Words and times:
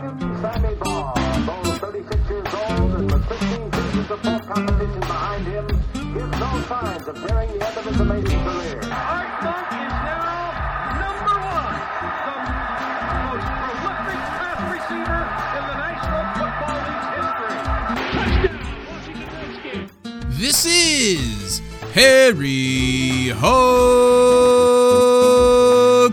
William 0.00 0.40
Sammy 0.40 0.74
Baugh, 0.76 1.12
though 1.44 1.74
36 1.78 2.30
years 2.30 2.54
old 2.54 2.94
and 2.94 3.10
with 3.10 3.24
15 3.26 3.72
seasons 3.72 4.10
of 4.10 4.20
full 4.20 4.38
competition 4.40 5.00
behind 5.00 5.44
him, 5.46 5.66
gives 5.66 6.38
no 6.38 6.60
signs 6.68 7.08
of 7.08 7.16
nearing 7.24 7.50
the 7.58 7.66
end 7.66 7.76
of 7.76 7.84
his 7.84 8.00
amazing 8.00 8.40
career. 8.44 8.80
Art 8.92 9.42
Monk 9.42 9.66
is 9.74 9.90
now 10.06 10.54
number 11.02 11.34
one, 11.42 11.78
the 12.28 12.34
most 13.26 13.48
prolific 13.58 14.22
pass 14.38 14.60
receiver 14.70 15.20
in 15.58 15.62
the 15.66 15.74
National 15.82 16.24
Football 16.38 16.78
League's 16.86 17.10
history. 17.18 17.56
Touchdown, 18.14 18.62
Washington 18.86 19.28
Redskins. 19.34 19.90
This 20.38 20.58
is 20.64 21.60
Harry 21.94 23.30
Hog 23.30 24.28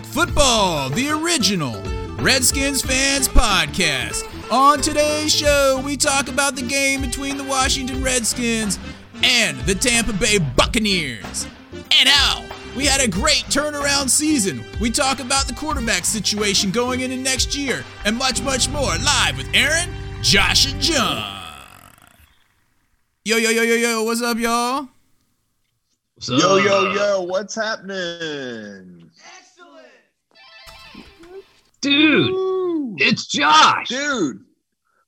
Football, 0.06 0.90
the 0.90 1.10
original 1.10 1.75
Redskins 2.26 2.82
fans 2.82 3.28
podcast. 3.28 4.24
On 4.50 4.80
today's 4.80 5.32
show, 5.32 5.80
we 5.84 5.96
talk 5.96 6.26
about 6.26 6.56
the 6.56 6.62
game 6.62 7.00
between 7.00 7.36
the 7.36 7.44
Washington 7.44 8.02
Redskins 8.02 8.80
and 9.22 9.56
the 9.60 9.76
Tampa 9.76 10.12
Bay 10.12 10.38
Buccaneers. 10.38 11.46
And 11.72 12.08
how 12.08 12.44
we 12.74 12.84
had 12.84 13.00
a 13.00 13.06
great 13.06 13.44
turnaround 13.44 14.10
season. 14.10 14.64
We 14.80 14.90
talk 14.90 15.20
about 15.20 15.46
the 15.46 15.54
quarterback 15.54 16.04
situation 16.04 16.72
going 16.72 17.02
into 17.02 17.16
next 17.16 17.54
year 17.54 17.84
and 18.04 18.16
much, 18.16 18.42
much 18.42 18.68
more 18.70 18.96
live 18.96 19.36
with 19.36 19.48
Aaron, 19.54 19.88
Josh, 20.20 20.72
and 20.72 20.82
John. 20.82 21.22
Yo, 23.24 23.36
yo, 23.36 23.50
yo, 23.50 23.62
yo, 23.62 23.74
yo, 23.76 24.02
what's 24.02 24.20
up, 24.20 24.36
y'all? 24.36 24.88
What's 26.16 26.28
up? 26.28 26.40
Yo, 26.40 26.56
yo, 26.56 26.92
yo, 26.92 27.22
what's 27.22 27.54
happening? 27.54 28.95
Dude, 31.80 33.00
it's 33.00 33.26
Josh. 33.26 33.88
Dude, 33.88 34.44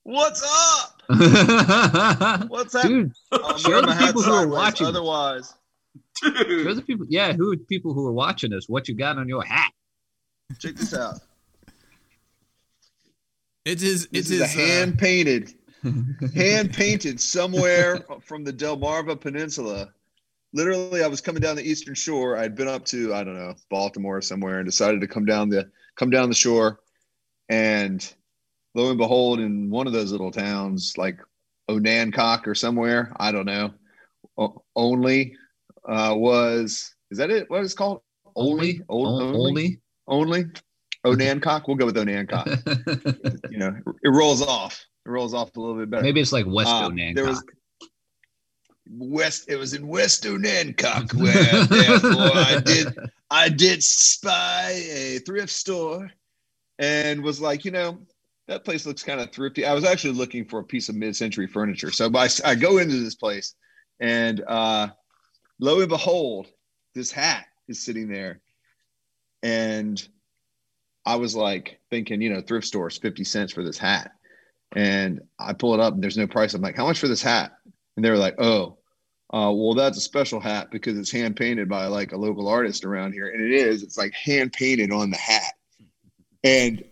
what's 0.03 0.43
up? 0.43 0.95
What's 2.49 2.75
up? 2.75 2.83
dude, 2.85 3.11
I'm 3.31 3.57
show 3.57 3.81
the 3.81 3.87
my 3.87 3.97
people 3.97 4.21
who 4.21 4.31
are 4.31 4.47
watching. 4.47 4.85
Otherwise, 4.85 5.51
show 6.21 6.29
dude, 6.43 6.77
the 6.77 6.83
people. 6.83 7.07
Yeah, 7.09 7.33
who 7.33 7.51
are 7.51 7.57
people 7.57 7.93
who 7.95 8.05
are 8.05 8.11
watching 8.13 8.53
us? 8.53 8.69
What 8.69 8.87
you 8.87 8.93
got 8.95 9.17
on 9.17 9.27
your 9.27 9.43
hat? 9.43 9.71
check 10.59 10.75
this 10.75 10.93
out. 10.93 11.19
It 13.65 13.81
is. 13.81 14.05
It 14.05 14.11
This 14.13 14.29
is. 14.29 14.31
is 14.33 14.41
a 14.41 14.45
uh, 14.45 14.47
hand 14.47 14.99
painted, 14.99 15.53
hand 16.35 16.73
painted 16.73 17.19
somewhere 17.19 18.05
from 18.21 18.43
the 18.43 18.53
Delmarva 18.53 19.19
Peninsula. 19.19 19.89
Literally, 20.53 21.03
I 21.03 21.07
was 21.07 21.21
coming 21.21 21.41
down 21.41 21.55
the 21.55 21.67
eastern 21.67 21.93
shore. 21.95 22.37
I'd 22.37 22.55
been 22.55 22.67
up 22.67 22.85
to 22.85 23.13
I 23.13 23.23
don't 23.23 23.35
know 23.35 23.55
Baltimore 23.69 24.17
or 24.17 24.21
somewhere, 24.21 24.59
and 24.59 24.65
decided 24.67 25.01
to 25.01 25.07
come 25.07 25.25
down 25.25 25.49
the 25.49 25.69
come 25.99 26.09
down 26.09 26.29
the 26.29 26.35
shore. 26.35 26.79
And 27.49 28.01
lo 28.73 28.89
and 28.89 28.97
behold, 28.97 29.39
in 29.39 29.69
one 29.69 29.85
of 29.85 29.93
those 29.93 30.11
little 30.11 30.31
towns, 30.31 30.93
like 30.97 31.19
Onancock 31.69 32.47
or 32.47 32.55
somewhere, 32.55 33.11
I 33.19 33.31
don't 33.31 33.45
know, 33.45 33.73
only 34.75 35.35
uh, 35.87 36.13
was 36.17 36.95
is 37.11 37.17
that 37.19 37.29
it? 37.29 37.49
What 37.49 37.61
is 37.63 37.73
it 37.73 37.75
called? 37.75 38.01
Only, 38.35 38.81
only, 38.89 39.23
Old- 39.25 39.35
only. 39.35 39.81
only. 40.07 40.45
Onancock. 41.05 41.63
We'll 41.67 41.77
go 41.77 41.85
with 41.85 41.95
Onancock. 41.95 42.47
you 43.51 43.57
know, 43.57 43.75
it 44.03 44.09
rolls 44.09 44.41
off. 44.41 44.85
It 45.05 45.09
rolls 45.09 45.33
off 45.33 45.55
a 45.55 45.59
little 45.59 45.77
bit 45.77 45.89
better. 45.89 46.03
Maybe 46.03 46.19
it's 46.21 46.31
like 46.33 46.45
West 46.47 46.69
Uh, 46.69 46.89
Onancock. 46.89 47.15
there 47.15 47.25
was 47.25 47.43
West. 48.89 49.49
It 49.49 49.57
was 49.57 49.73
in 49.73 49.87
Western 49.87 50.43
Onancock 50.43 51.13
where 51.13 51.65
therefore 51.65 52.31
I 52.33 52.61
did 52.63 52.87
I 53.31 53.49
did 53.49 53.83
spy 53.83 54.71
a 54.71 55.19
thrift 55.19 55.51
store 55.51 56.09
and 56.79 57.23
was 57.23 57.39
like, 57.39 57.65
you 57.65 57.71
know, 57.71 57.99
that 58.47 58.65
place 58.65 58.85
looks 58.85 59.03
kind 59.03 59.21
of 59.21 59.31
thrifty. 59.31 59.65
I 59.65 59.73
was 59.73 59.85
actually 59.85 60.13
looking 60.13 60.45
for 60.45 60.59
a 60.59 60.63
piece 60.63 60.89
of 60.89 60.95
mid-century 60.95 61.45
furniture, 61.45 61.91
so 61.91 62.09
I, 62.15 62.29
I 62.43 62.55
go 62.55 62.79
into 62.79 62.97
this 63.03 63.15
place 63.15 63.53
and 63.99 64.41
uh, 64.47 64.87
lo 65.59 65.79
and 65.79 65.89
behold, 65.89 66.47
this 66.95 67.11
hat 67.11 67.45
is 67.67 67.83
sitting 67.83 68.09
there, 68.09 68.41
and 69.43 70.05
I 71.05 71.15
was 71.15 71.35
like 71.35 71.79
thinking, 71.89 72.21
you 72.21 72.29
know, 72.29 72.41
thrift 72.41 72.67
stores, 72.67 72.97
50 72.97 73.23
cents 73.23 73.53
for 73.53 73.63
this 73.63 73.77
hat. 73.77 74.11
And 74.75 75.21
I 75.39 75.53
pull 75.53 75.73
it 75.73 75.79
up 75.79 75.93
and 75.93 76.03
there's 76.03 76.17
no 76.17 76.27
price. 76.27 76.53
I'm 76.53 76.61
like, 76.61 76.75
how 76.75 76.85
much 76.85 76.99
for 76.99 77.07
this 77.07 77.23
hat? 77.23 77.53
And 77.95 78.05
they 78.05 78.11
were 78.11 78.17
like, 78.17 78.39
oh, 78.39 78.77
uh, 79.31 79.51
well, 79.53 79.75
that's 79.75 79.97
a 79.97 80.01
special 80.01 80.39
hat 80.39 80.71
because 80.71 80.97
it's 80.97 81.11
hand 81.11 81.35
painted 81.35 81.69
by 81.69 81.85
like 81.85 82.13
a 82.13 82.17
local 82.17 82.47
artist 82.47 82.83
around 82.83 83.13
here. 83.13 83.29
And 83.29 83.41
it 83.41 83.51
is, 83.51 83.83
it's 83.83 83.97
like 83.97 84.13
hand 84.13 84.53
painted 84.53 84.91
on 84.91 85.11
the 85.11 85.17
hat. 85.17 85.53
And 86.43 86.83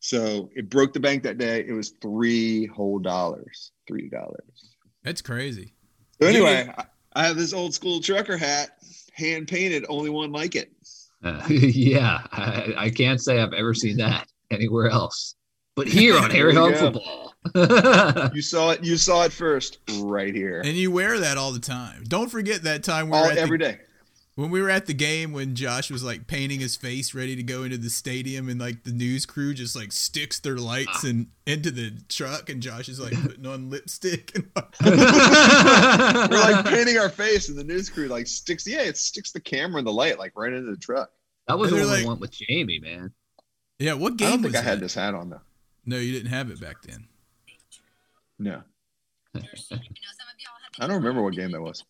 so 0.00 0.50
it 0.54 0.68
broke 0.68 0.92
the 0.92 1.00
bank 1.00 1.22
that 1.22 1.38
day. 1.38 1.64
It 1.66 1.72
was 1.72 1.94
three 2.02 2.66
whole 2.66 2.98
dollars, 2.98 3.72
three 3.86 4.08
dollars. 4.10 4.74
That's 5.04 5.22
crazy. 5.22 5.74
So 6.20 6.28
anyway, 6.28 6.70
I, 6.76 6.84
I 7.14 7.26
have 7.26 7.36
this 7.36 7.52
old 7.52 7.72
school 7.72 8.00
trucker 8.00 8.36
hat, 8.36 8.70
hand 9.14 9.48
painted, 9.48 9.86
only 9.88 10.10
one 10.10 10.32
like 10.32 10.54
it. 10.54 10.72
Uh, 11.24 11.42
yeah, 11.48 12.26
I, 12.30 12.74
I 12.76 12.90
can't 12.90 13.20
say 13.20 13.40
I've 13.40 13.52
ever 13.52 13.74
seen 13.74 13.96
that 13.98 14.26
anywhere 14.50 14.88
else, 14.88 15.34
but 15.74 15.86
here 15.88 16.16
on 16.18 16.30
Harry 16.30 16.52
There 16.54 16.62
Hog 16.62 16.70
you. 16.72 16.78
Football. 16.78 17.28
You 18.34 18.40
saw 18.42 18.70
it. 18.70 18.84
You 18.84 18.96
saw 18.96 19.24
it 19.24 19.32
first, 19.32 19.78
right 20.00 20.32
here. 20.34 20.60
And 20.64 20.74
you 20.76 20.90
wear 20.92 21.18
that 21.18 21.36
all 21.36 21.50
the 21.52 21.58
time. 21.58 22.04
Don't 22.06 22.30
forget 22.30 22.62
that 22.62 22.84
time 22.84 23.10
we 23.10 23.16
All 23.16 23.24
were 23.24 23.32
at 23.32 23.36
every 23.38 23.58
the, 23.58 23.64
day. 23.64 23.78
when 24.36 24.50
we 24.50 24.62
were 24.62 24.70
at 24.70 24.86
the 24.86 24.94
game 24.94 25.32
when 25.32 25.56
Josh 25.56 25.90
was 25.90 26.04
like 26.04 26.28
painting 26.28 26.60
his 26.60 26.76
face 26.76 27.14
ready 27.14 27.34
to 27.34 27.42
go 27.42 27.64
into 27.64 27.78
the 27.78 27.90
stadium 27.90 28.48
and 28.48 28.60
like 28.60 28.84
the 28.84 28.92
news 28.92 29.26
crew 29.26 29.54
just 29.54 29.74
like 29.74 29.90
sticks 29.90 30.38
their 30.38 30.56
lights 30.56 31.04
ah. 31.04 31.08
and 31.08 31.26
into 31.44 31.72
the 31.72 31.92
truck 32.08 32.48
and 32.48 32.62
Josh 32.62 32.88
is 32.88 33.00
like 33.00 33.20
putting 33.22 33.44
on 33.44 33.70
lipstick 33.70 34.30
and 34.36 34.48
We're 34.84 36.38
like 36.38 36.64
painting 36.66 36.98
our 36.98 37.08
face, 37.08 37.48
and 37.48 37.58
the 37.58 37.64
news 37.64 37.90
crew 37.90 38.06
like 38.06 38.28
sticks. 38.28 38.66
Yeah, 38.68 38.82
it 38.82 38.96
sticks 38.96 39.32
the 39.32 39.40
camera 39.40 39.78
and 39.78 39.86
the 39.86 39.92
light 39.92 40.16
like 40.18 40.32
right 40.36 40.52
into 40.52 40.70
the 40.70 40.76
truck. 40.76 41.10
that 41.48 41.58
was 41.58 41.72
And 41.72 41.80
the 41.80 41.84
one 41.86 41.92
like- 41.94 42.04
I 42.04 42.08
went 42.08 42.20
with 42.20 42.30
Jamie, 42.30 42.78
man. 42.78 43.12
yeah. 43.80 43.94
What 43.94 44.16
game 44.16 44.28
I 44.28 44.30
don't 44.32 44.42
was 44.42 44.52
think 44.52 44.64
I 44.64 44.68
had 44.68 44.78
that? 44.78 44.82
this 44.82 44.94
hat 44.94 45.14
on 45.14 45.30
though. 45.30 45.40
No, 45.84 45.96
you 45.98 46.12
didn't 46.12 46.30
have 46.30 46.50
it 46.50 46.60
back 46.60 46.82
then. 46.82 47.08
No, 48.38 48.62
I 50.80 50.86
don't 50.86 50.96
remember 50.96 51.22
what 51.22 51.34
game 51.34 51.50
that 51.52 51.60
was. 51.60 51.84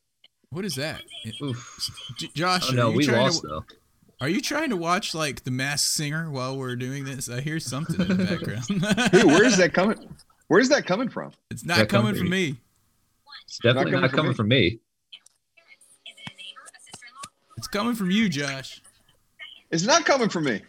What 0.50 0.64
is 0.64 0.74
that? 0.76 1.00
Oof. 1.42 1.90
J- 2.18 2.28
Josh, 2.34 2.68
Oh 2.68 2.72
are 2.72 2.76
no, 2.76 2.90
you 2.90 2.96
we 2.98 3.04
trying 3.06 3.20
lost 3.20 3.40
to, 3.42 3.46
though. 3.48 3.64
Are 4.20 4.28
you 4.28 4.40
trying 4.40 4.70
to 4.70 4.76
watch 4.76 5.14
like 5.14 5.44
The 5.44 5.50
Masked 5.50 5.90
Singer 5.90 6.30
while 6.30 6.56
we're 6.58 6.76
doing 6.76 7.04
this? 7.04 7.28
I 7.30 7.40
hear 7.40 7.58
something 7.58 8.00
in 8.00 8.08
the 8.08 8.24
background. 8.26 9.10
Dude, 9.12 9.24
where's 9.24 9.56
that 9.56 9.72
coming? 9.72 10.14
Where's 10.48 10.68
that 10.68 10.84
coming 10.86 11.08
from? 11.08 11.32
It's 11.50 11.64
not 11.64 11.88
coming 11.88 12.12
coming 12.12 12.14
from 12.16 12.28
me. 12.30 12.56
It's 13.46 13.58
definitely 13.58 13.92
coming 13.92 14.02
not 14.02 14.10
from 14.10 14.16
coming 14.18 14.30
me. 14.30 14.36
from 14.36 14.48
me. 14.48 14.78
It's 17.56 17.66
coming 17.68 17.94
from 17.94 18.10
you, 18.10 18.28
Josh. 18.28 18.82
It's 19.70 19.84
not 19.84 20.04
coming 20.04 20.28
from 20.28 20.44
me. 20.44 20.60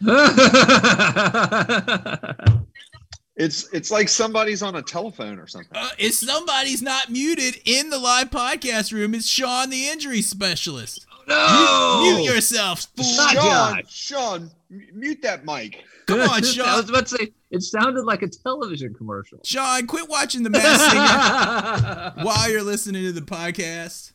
It's 3.36 3.68
it's 3.72 3.90
like 3.90 4.08
somebody's 4.08 4.62
on 4.62 4.76
a 4.76 4.82
telephone 4.82 5.38
or 5.40 5.46
something. 5.46 5.76
Uh, 5.76 5.88
if 5.98 6.14
somebody's 6.14 6.82
not 6.82 7.10
muted 7.10 7.56
in 7.64 7.90
the 7.90 7.98
live 7.98 8.30
podcast 8.30 8.92
room, 8.92 9.14
it's 9.14 9.26
Sean, 9.28 9.70
the 9.70 9.88
injury 9.88 10.22
specialist. 10.22 11.04
no, 11.26 12.00
Mute 12.02 12.32
yourself, 12.32 12.86
fool. 12.96 13.16
Not 13.16 13.32
Sean, 13.32 13.44
Josh. 13.44 13.92
Sean, 13.92 14.50
mute 14.70 15.20
that 15.22 15.44
mic. 15.44 15.82
Come 16.06 16.20
on, 16.20 16.44
Sean. 16.44 16.66
I 16.68 16.76
was 16.76 16.88
about 16.88 17.06
to 17.08 17.16
say 17.16 17.32
it 17.50 17.62
sounded 17.62 18.04
like 18.04 18.22
a 18.22 18.28
television 18.28 18.94
commercial. 18.94 19.40
Sean, 19.42 19.86
quit 19.88 20.08
watching 20.08 20.42
the 20.44 20.50
Masked 20.50 20.90
Singer 20.92 22.12
while 22.24 22.50
you're 22.50 22.62
listening 22.62 23.02
to 23.04 23.12
the 23.12 23.20
podcast. 23.20 24.12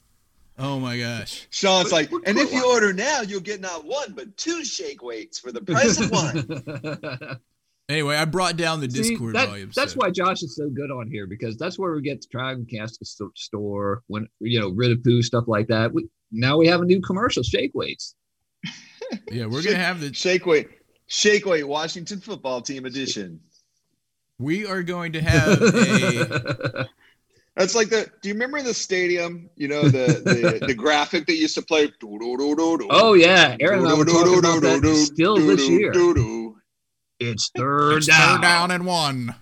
Oh 0.58 0.79
my 0.79 0.97
gosh. 1.00 1.47
Sean's 1.52 1.91
like, 1.91 2.12
and 2.25 2.38
if 2.38 2.52
you 2.53 2.66
order 2.69 2.91
now, 2.94 3.22
you'll 3.22 3.40
get 3.40 3.62
not 3.62 3.85
one 3.85 4.13
but 4.13 4.35
two 4.38 4.63
shake 4.66 5.02
weights 5.02 5.40
for 5.40 5.52
the 5.52 5.62
price 5.62 6.00
of 6.00 6.12
one. 6.12 7.40
Anyway, 7.89 8.16
I 8.16 8.25
brought 8.25 8.55
down 8.55 8.81
the 8.81 8.89
See, 8.89 9.01
Discord 9.01 9.33
that- 9.35 9.50
volume. 9.50 9.72
That's 9.75 9.93
so- 9.93 9.97
why 9.97 10.11
Josh 10.11 10.43
is 10.43 10.55
so 10.55 10.69
good 10.69 10.91
on 10.91 11.09
here 11.09 11.25
because 11.25 11.58
that's 11.58 11.79
where 11.79 11.91
we 11.91 12.02
get 12.03 12.22
to 12.22 12.28
try 12.29 12.52
and 12.52 12.69
cast 12.69 13.02
a 13.02 13.05
store 13.35 14.03
when 14.08 14.28
you 14.40 14.59
know 14.59 14.69
rid 14.69 14.91
of 14.91 15.03
poo 15.03 15.23
stuff 15.23 15.46
like 15.47 15.67
that. 15.67 15.91
We 15.91 16.08
now 16.31 16.58
we 16.58 16.67
have 16.67 16.81
a 16.81 16.85
new 16.85 17.02
commercial, 17.02 17.43
shake 17.43 17.72
weights. 17.73 18.16
Yeah, 19.31 19.47
we're 19.47 19.64
gonna 19.64 19.75
have 19.78 20.02
the. 20.02 20.14
shake 20.14 20.46
weight, 20.46 20.67
shake 21.08 21.43
weight, 21.47 21.67
Washington 21.67 22.19
football 22.19 22.61
team 22.61 22.85
edition. 22.85 23.40
We 24.37 24.67
are 24.67 24.84
going 24.84 25.14
to 25.14 25.22
have 25.22 25.59
a. 25.59 26.87
That's 27.55 27.73
like 27.73 27.90
the. 27.90 28.08
Do 28.22 28.29
you 28.29 28.35
remember 28.35 28.61
the 28.61 28.73
stadium? 28.73 29.49
You 29.55 29.67
know 29.67 29.81
the 29.81 30.22
the, 30.59 30.67
the 30.67 30.73
graphic 30.75 31.25
that 31.25 31.37
used 31.37 31.55
to 31.55 31.64
play. 31.64 31.91
oh 32.03 33.14
yeah, 33.14 33.58
Aaron 33.59 33.79
and 33.79 33.87
I 33.87 33.96
were 33.96 34.05
talking 34.05 34.37
about 34.37 34.61
that 34.61 35.09
still 35.11 35.37
this 35.37 35.67
year. 35.67 35.91
It's 37.19 37.51
third 37.55 37.97
It's 37.97 38.07
down. 38.07 38.35
third 38.37 38.41
down 38.41 38.71
and 38.71 38.85
one. 38.85 39.35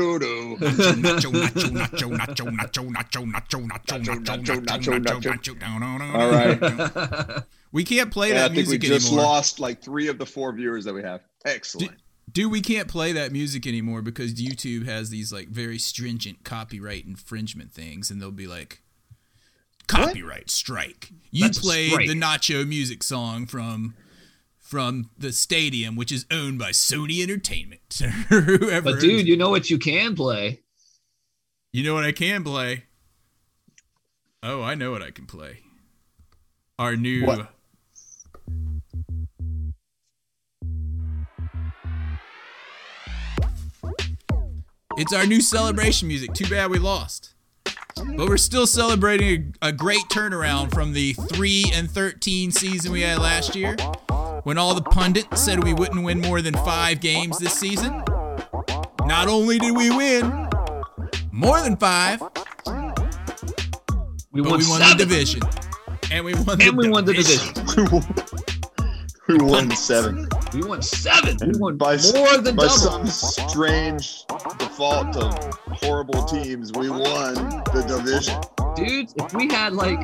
Nacho, 0.00 1.30
nacho, 1.32 1.70
nacho, 1.70 2.10
nacho, 2.10 2.50
nacho, 2.50 2.50
nacho, 2.50 3.26
nacho, 3.26 3.26
nacho, 3.26 3.68
nacho, 3.68 4.24
nacho, 4.24 4.64
nacho, 4.64 4.98
nacho, 5.00 5.54
nacho, 5.54 5.54
nacho. 5.58 6.14
All 6.14 6.30
right. 6.30 7.42
We 7.72 7.84
can't 7.84 8.10
play 8.10 8.30
And 8.30 8.38
I 8.40 8.48
that 8.48 8.54
think 8.56 8.66
we 8.66 8.78
music 8.78 8.80
just 8.82 9.06
anymore. 9.12 9.24
lost 9.26 9.60
like 9.60 9.80
three 9.80 10.08
of 10.08 10.18
the 10.18 10.26
four 10.26 10.52
viewers 10.52 10.86
that 10.86 10.92
we 10.92 11.04
have. 11.04 11.20
Excellent. 11.44 11.92
Dude, 12.32 12.50
we 12.50 12.60
can't 12.62 12.88
play 12.88 13.12
that 13.12 13.30
music 13.30 13.64
anymore 13.64 14.02
because 14.02 14.34
YouTube 14.34 14.86
has 14.86 15.08
these 15.10 15.32
like 15.32 15.46
very 15.50 15.78
stringent 15.78 16.42
copyright 16.42 17.04
infringement 17.06 17.70
things, 17.70 18.10
and 18.10 18.20
they'll 18.20 18.32
be 18.32 18.48
like, 18.48 18.82
"Copyright 19.90 20.50
strike! 20.50 21.10
You 21.30 21.44
That's 21.44 21.58
played 21.58 21.90
strike. 21.90 22.08
the 22.08 22.14
Nacho 22.14 22.66
music 22.66 23.02
song 23.02 23.46
from 23.46 23.94
from 24.58 25.10
the 25.18 25.32
stadium, 25.32 25.96
which 25.96 26.12
is 26.12 26.26
owned 26.30 26.58
by 26.58 26.70
Sony 26.70 27.22
Entertainment 27.22 28.00
or 28.02 28.08
whoever." 28.40 28.92
But 28.92 29.00
dude, 29.00 29.26
you 29.26 29.36
know 29.36 29.50
what 29.50 29.70
you 29.70 29.78
can 29.78 30.14
play? 30.14 30.60
you 31.72 31.84
know 31.84 31.94
what 31.94 32.04
I 32.04 32.12
can 32.12 32.42
play? 32.42 32.84
Oh, 34.42 34.62
I 34.62 34.74
know 34.74 34.90
what 34.90 35.02
I 35.02 35.10
can 35.10 35.26
play. 35.26 35.60
Our 36.78 36.96
new. 36.96 37.26
What? 37.26 37.54
It's 44.96 45.12
our 45.12 45.26
new 45.26 45.40
celebration 45.40 46.08
music. 46.08 46.34
Too 46.34 46.48
bad 46.48 46.70
we 46.70 46.78
lost. 46.78 47.34
But 47.96 48.28
we're 48.28 48.36
still 48.36 48.66
celebrating 48.66 49.54
a, 49.62 49.68
a 49.68 49.72
great 49.72 50.02
turnaround 50.10 50.72
from 50.72 50.92
the 50.92 51.12
3 51.14 51.66
and 51.74 51.90
13 51.90 52.50
season 52.50 52.92
we 52.92 53.02
had 53.02 53.18
last 53.18 53.54
year 53.54 53.76
when 54.44 54.58
all 54.58 54.74
the 54.74 54.82
pundits 54.82 55.40
said 55.40 55.62
we 55.62 55.74
wouldn't 55.74 56.02
win 56.04 56.20
more 56.20 56.40
than 56.42 56.54
5 56.54 57.00
games 57.00 57.38
this 57.38 57.54
season. 57.54 58.02
Not 59.06 59.28
only 59.28 59.58
did 59.58 59.76
we 59.76 59.90
win 59.90 60.48
more 61.32 61.60
than 61.60 61.76
5, 61.76 62.20
We 64.32 64.42
but 64.42 64.50
won, 64.50 64.60
we 64.60 64.68
won 64.68 64.80
seven. 64.80 64.98
the 64.98 65.04
division. 65.04 65.42
And 66.12 66.24
we 66.24 66.34
won 66.34 66.58
the 66.58 66.64
and 66.66 66.76
we 66.76 66.88
won 66.88 67.04
the 67.04 67.14
division. 67.14 68.56
division. 69.38 69.46
we 69.46 69.50
won 69.52 69.70
seven. 69.76 70.28
We 70.54 70.62
won 70.62 70.82
seven. 70.82 71.36
We 71.44 71.58
won 71.58 71.76
By, 71.76 71.96
more 72.14 72.38
than 72.38 72.56
by 72.56 72.66
double. 72.66 72.68
some 72.68 73.06
strange 73.06 74.24
default 74.58 75.16
of 75.16 75.54
horrible 75.72 76.24
teams, 76.24 76.72
we 76.72 76.90
won 76.90 77.34
the 77.34 77.84
division. 77.86 78.40
Dudes, 78.76 79.14
if 79.16 79.34
we 79.34 79.48
had 79.48 79.72
like 79.72 79.98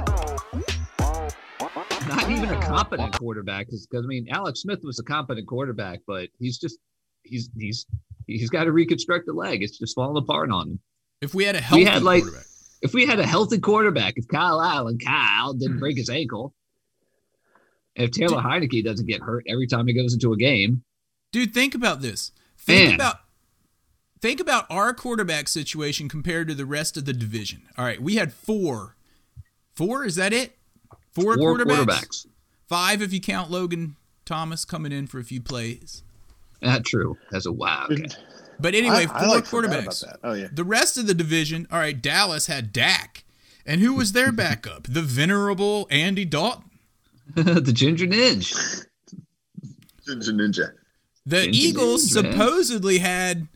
not 2.09 2.31
even 2.31 2.51
a 2.51 2.61
competent 2.63 3.19
quarterback, 3.19 3.67
because 3.67 3.89
I 3.95 4.01
mean 4.07 4.27
Alex 4.31 4.61
Smith 4.63 4.81
was 4.83 4.99
a 4.99 5.05
competent 5.05 5.47
quarterback, 5.47 6.01
but 6.07 6.29
he's 6.39 6.59
just 6.59 6.79
he's 7.23 7.51
he's 7.59 7.87
he's 8.27 8.51
got 8.51 8.65
to 8.65 8.73
reconstruct 8.73 9.27
the 9.27 9.33
leg. 9.33 9.63
It's 9.63 9.79
just 9.79 9.95
falling 9.95 10.23
apart 10.23 10.51
on 10.51 10.71
him. 10.71 10.81
If 11.21 11.35
we 11.35 11.45
had 11.45 11.57
a 11.57 11.61
healthy 11.61 11.85
had, 11.85 12.03
like- 12.03 12.23
quarterback. 12.23 12.47
If 12.83 12.93
we 12.93 13.07
had 13.07 13.19
a 13.19 13.27
healthy 13.27 13.59
quarterback, 13.59 14.15
if 14.17 14.29
Kyle 14.29 14.61
Allen, 14.61 14.99
Kyle 14.99 15.55
didn't 15.55 15.79
break 15.79 15.97
his 15.97 16.11
ankle, 16.11 16.45
and 16.45 16.53
if 17.97 18.11
Taylor 18.13 18.41
Heinicke 18.43 18.85
doesn't 18.85 19.07
get 19.07 19.21
hurt 19.23 19.45
every 19.49 19.67
time 19.67 19.87
he 19.87 19.93
goes 19.93 20.15
into 20.15 20.33
a 20.33 20.37
game, 20.37 20.83
Dude, 21.33 21.53
think 21.53 21.75
about 21.75 22.01
this. 22.01 22.31
Think 22.57 22.91
Man. 22.91 22.95
about 22.95 23.17
think 24.21 24.41
about 24.41 24.65
our 24.71 24.95
quarterback 24.95 25.49
situation 25.49 26.09
compared 26.09 26.49
to 26.49 26.55
the 26.55 26.65
rest 26.67 26.97
of 26.97 27.05
the 27.05 27.13
division. 27.13 27.63
All 27.77 27.85
right, 27.85 28.01
we 28.01 28.17
had 28.17 28.33
four. 28.33 28.97
Four, 29.75 30.05
is 30.05 30.15
that 30.17 30.33
it? 30.33 30.57
Four, 31.13 31.37
four 31.37 31.57
quarterbacks? 31.59 31.85
quarterbacks. 31.87 32.27
Five 32.69 33.03
if 33.03 33.13
you 33.13 33.21
count 33.21 33.51
Logan 33.51 33.97
Thomas 34.25 34.65
coming 34.65 34.93
in 34.93 35.07
for 35.07 35.19
a 35.19 35.25
few 35.25 35.41
plays. 35.41 36.03
Not 36.63 36.85
true. 36.85 37.17
That's 37.31 37.47
a 37.47 37.53
wow. 37.53 37.87
Okay. 37.91 38.07
But 38.59 38.75
anyway, 38.75 39.05
I- 39.05 39.07
four 39.07 39.17
I, 39.19 39.27
like, 39.27 39.45
quarterbacks. 39.45 40.03
about 40.03 40.13
that. 40.13 40.21
Oh 40.25 40.33
yeah. 40.33 40.49
The 40.53 40.65
rest 40.65 40.97
of 40.97 41.07
the 41.07 41.15
division, 41.15 41.67
all 41.71 41.79
right, 41.79 42.01
Dallas 42.01 42.47
had 42.47 42.73
Dak. 42.73 43.25
And 43.67 43.81
who 43.81 43.95
was 43.95 44.13
their 44.13 44.33
backup? 44.33 44.85
The 44.85 45.03
venerable 45.03 45.87
Andy 45.91 46.25
Dalton. 46.25 46.66
the 47.35 47.73
Ginger 47.73 48.07
Ninja. 48.07 48.87
Ninja 50.09 50.31
Ninja. 50.31 50.73
The 51.25 51.45
Indeed, 51.47 51.55
Eagles 51.57 52.15
man. 52.15 52.33
supposedly 52.33 52.99
had 52.99 53.49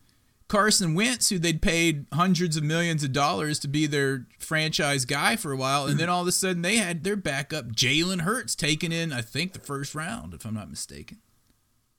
Carson 0.49 0.95
Wentz, 0.95 1.29
who 1.29 1.39
they'd 1.39 1.63
paid 1.63 2.07
hundreds 2.13 2.57
of 2.57 2.65
millions 2.65 3.05
of 3.05 3.13
dollars 3.13 3.61
to 3.61 3.69
be 3.69 3.87
their 3.87 4.27
franchise 4.41 5.05
guy 5.05 5.37
for 5.37 5.53
a 5.53 5.57
while, 5.57 5.87
and 5.87 5.99
then 6.01 6.09
all 6.09 6.23
of 6.23 6.27
a 6.27 6.33
sudden 6.33 6.63
they 6.63 6.77
had 6.79 7.05
their 7.05 7.15
backup 7.15 7.67
Jalen 7.69 8.23
Hurts 8.23 8.57
taken 8.57 8.91
in, 8.91 9.13
I 9.13 9.21
think, 9.21 9.53
the 9.53 9.61
first 9.61 9.95
round, 9.95 10.35
if 10.35 10.45
I'm 10.45 10.55
not 10.55 10.69
mistaken. 10.69 11.19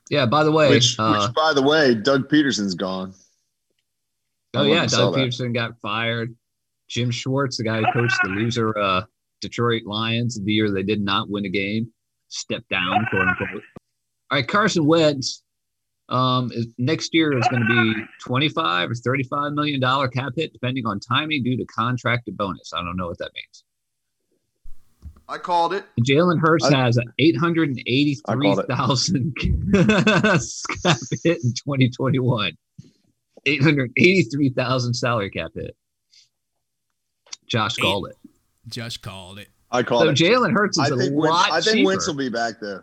Yeah. 0.10 0.26
By 0.26 0.44
the 0.44 0.52
way, 0.52 0.70
Which, 0.70 1.00
uh, 1.00 1.26
which, 1.28 1.34
by 1.34 1.54
the 1.54 1.62
way, 1.62 1.96
Doug 1.96 2.28
Pederson's 2.28 2.76
gone. 2.76 3.14
oh 4.54 4.64
yeah, 4.64 4.70
wouldn't 4.70 4.92
saw 4.92 4.98
Doug 5.12 5.14
that. 5.14 5.20
Pederson 5.22 5.54
got 5.54 5.80
fired. 5.80 6.36
Jim 6.90 7.10
Schwartz, 7.10 7.56
the 7.56 7.64
guy 7.64 7.78
who 7.78 7.86
coached 7.94 8.20
the 8.22 8.30
loser 8.30 8.78
uh, 8.78 9.04
Detroit 9.42 9.84
Lions 9.86 10.40
the 10.42 10.52
year 10.52 10.72
they 10.72 10.84
did 10.84 11.02
not 11.02 11.30
win 11.30 11.46
a 11.46 11.50
game, 11.50 11.92
stepped 12.30 12.70
down, 12.70 13.06
quote 13.10 13.28
unquote. 13.28 13.50
All 14.30 14.38
right, 14.38 14.48
Carson 14.48 14.86
Wentz. 14.86 15.44
Um, 16.10 16.52
is, 16.54 16.68
next 16.78 17.14
year 17.14 17.38
is 17.38 17.48
going 17.48 17.64
to 17.66 17.68
be 17.96 18.04
twenty-five 18.26 18.92
or 18.92 18.96
thirty-five 18.96 19.54
million 19.54 19.80
dollar 19.80 20.10
cap 20.10 20.34
hit, 20.36 20.52
depending 20.52 20.86
on 20.86 21.00
timing, 21.00 21.42
due 21.44 21.56
to 21.56 21.66
contracted 21.66 22.36
bonus. 22.36 22.74
I 22.74 22.84
don't 22.84 22.98
know 22.98 23.08
what 23.08 23.18
that 23.20 23.32
means. 23.34 23.64
I 25.30 25.38
called 25.38 25.72
it. 25.74 25.86
Jalen 26.02 26.40
Hurts 26.42 26.66
I- 26.66 26.76
has 26.78 26.98
an 26.98 27.06
eight 27.20 27.38
hundred 27.38 27.70
and 27.70 27.80
I 27.80 27.84
eighty-three 27.88 28.46
called 28.48 28.60
it. 28.60 28.68
thousand 28.68 29.36
cap 30.84 30.98
hit 31.24 31.42
in 31.44 31.54
twenty 31.64 31.90
twenty-one. 31.90 32.52
Eight 33.46 33.64
hundred 33.64 33.92
eighty-three 33.96 34.50
thousand 34.50 34.94
salary 34.96 35.30
cap 35.30 35.52
hit. 35.56 35.78
Josh 37.48 37.76
Eight. 37.80 37.84
called 37.84 38.08
it. 38.10 38.18
Josh 38.68 38.98
called 38.98 39.40
it. 39.40 39.50
I 39.72 39.84
called 39.84 40.08
it. 40.10 40.18
So 40.18 40.26
it. 40.26 40.30
Jalen 40.30 40.54
Hurts 40.54 40.78
is 40.78 40.92
I 40.92 40.96
a 40.96 40.98
think 40.98 41.14
Wentz, 41.16 41.38
I 41.52 41.62
think 41.62 41.76
cheaper. 41.78 41.88
Wentz 41.88 42.08
will 42.08 42.14
be 42.16 42.30
back 42.30 42.56
though. 42.62 42.82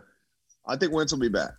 I 0.67 0.75
think 0.75 0.91
Wentz 0.93 1.11
will 1.11 1.19
be 1.19 1.29
back. 1.29 1.51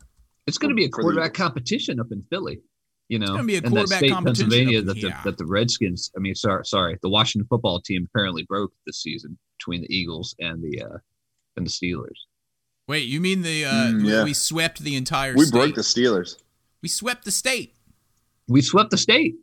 it's 0.46 0.58
going 0.58 0.70
to 0.70 0.74
be 0.74 0.84
a 0.84 0.88
quarterback 0.88 1.34
competition 1.34 2.00
up 2.00 2.06
in 2.12 2.22
Philly. 2.30 2.60
You 3.08 3.18
know, 3.18 3.26
gonna 3.26 3.42
be 3.44 3.56
a 3.56 3.60
that 3.60 3.70
quarterback 3.70 3.98
state, 3.98 4.12
competition 4.12 4.50
Pennsylvania, 4.50 4.78
up- 4.80 4.84
that 4.86 4.94
the 4.94 5.08
yeah. 5.08 5.20
that 5.24 5.36
the 5.36 5.44
Redskins. 5.46 6.12
I 6.16 6.20
mean, 6.20 6.34
sorry, 6.36 6.64
sorry, 6.64 6.96
the 7.02 7.08
Washington 7.08 7.46
football 7.48 7.80
team 7.80 8.06
apparently 8.08 8.44
broke 8.44 8.72
this 8.86 9.02
season 9.02 9.36
between 9.58 9.80
the 9.82 9.92
Eagles 9.92 10.34
and 10.38 10.62
the 10.62 10.82
uh 10.82 10.98
and 11.56 11.66
the 11.66 11.70
Steelers. 11.70 12.18
Wait, 12.86 13.08
you 13.08 13.20
mean 13.20 13.42
the 13.42 13.64
uh, 13.64 13.72
Mm, 13.72 14.04
we- 14.04 14.12
yeah. 14.12 14.22
we 14.24 14.32
swept 14.32 14.78
the 14.80 14.94
entire 14.94 15.32
state? 15.32 15.38
We 15.40 15.44
state? 15.46 15.52
broke 15.58 15.74
the 15.74 15.80
Steelers. 15.80 16.36
we 16.82 16.88
swept 16.88 17.24
the 17.24 17.32
state. 17.32 17.74
We 18.46 18.62
swept 18.62 18.90
the 18.90 18.96
state. 18.98 19.34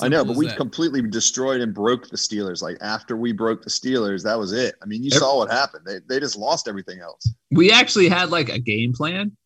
I 0.00 0.08
know, 0.08 0.24
but 0.24 0.36
we 0.36 0.46
that. 0.46 0.56
completely 0.56 1.02
destroyed 1.02 1.60
and 1.60 1.72
broke 1.74 2.08
the 2.08 2.16
Steelers. 2.16 2.62
Like 2.62 2.76
after 2.80 3.16
we 3.16 3.32
broke 3.32 3.62
the 3.62 3.70
Steelers, 3.70 4.22
that 4.24 4.38
was 4.38 4.52
it. 4.52 4.74
I 4.82 4.86
mean, 4.86 5.02
you 5.02 5.08
Every- 5.12 5.18
saw 5.20 5.38
what 5.38 5.50
happened. 5.50 5.84
They 5.86 5.98
they 6.08 6.20
just 6.20 6.36
lost 6.36 6.68
everything 6.68 7.00
else. 7.00 7.32
we 7.50 7.70
actually 7.72 8.08
had 8.08 8.30
like 8.30 8.48
a 8.48 8.58
game 8.58 8.92
plan 8.92 9.36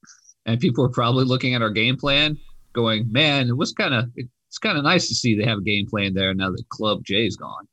and 0.46 0.60
people 0.60 0.82
were 0.84 0.90
probably 0.90 1.24
looking 1.24 1.54
at 1.54 1.62
our 1.62 1.70
game 1.70 1.96
plan 1.96 2.36
going 2.74 3.10
man 3.12 3.48
it 3.48 3.56
was 3.56 3.72
kind 3.72 3.94
of 3.94 4.10
it's 4.16 4.58
kind 4.58 4.76
of 4.76 4.82
nice 4.84 5.08
to 5.08 5.14
see 5.14 5.36
they 5.38 5.44
have 5.44 5.58
a 5.58 5.62
game 5.62 5.86
plan 5.86 6.12
there 6.12 6.34
now 6.34 6.50
that 6.50 6.68
club 6.68 7.02
jay's 7.04 7.36
gone 7.36 7.66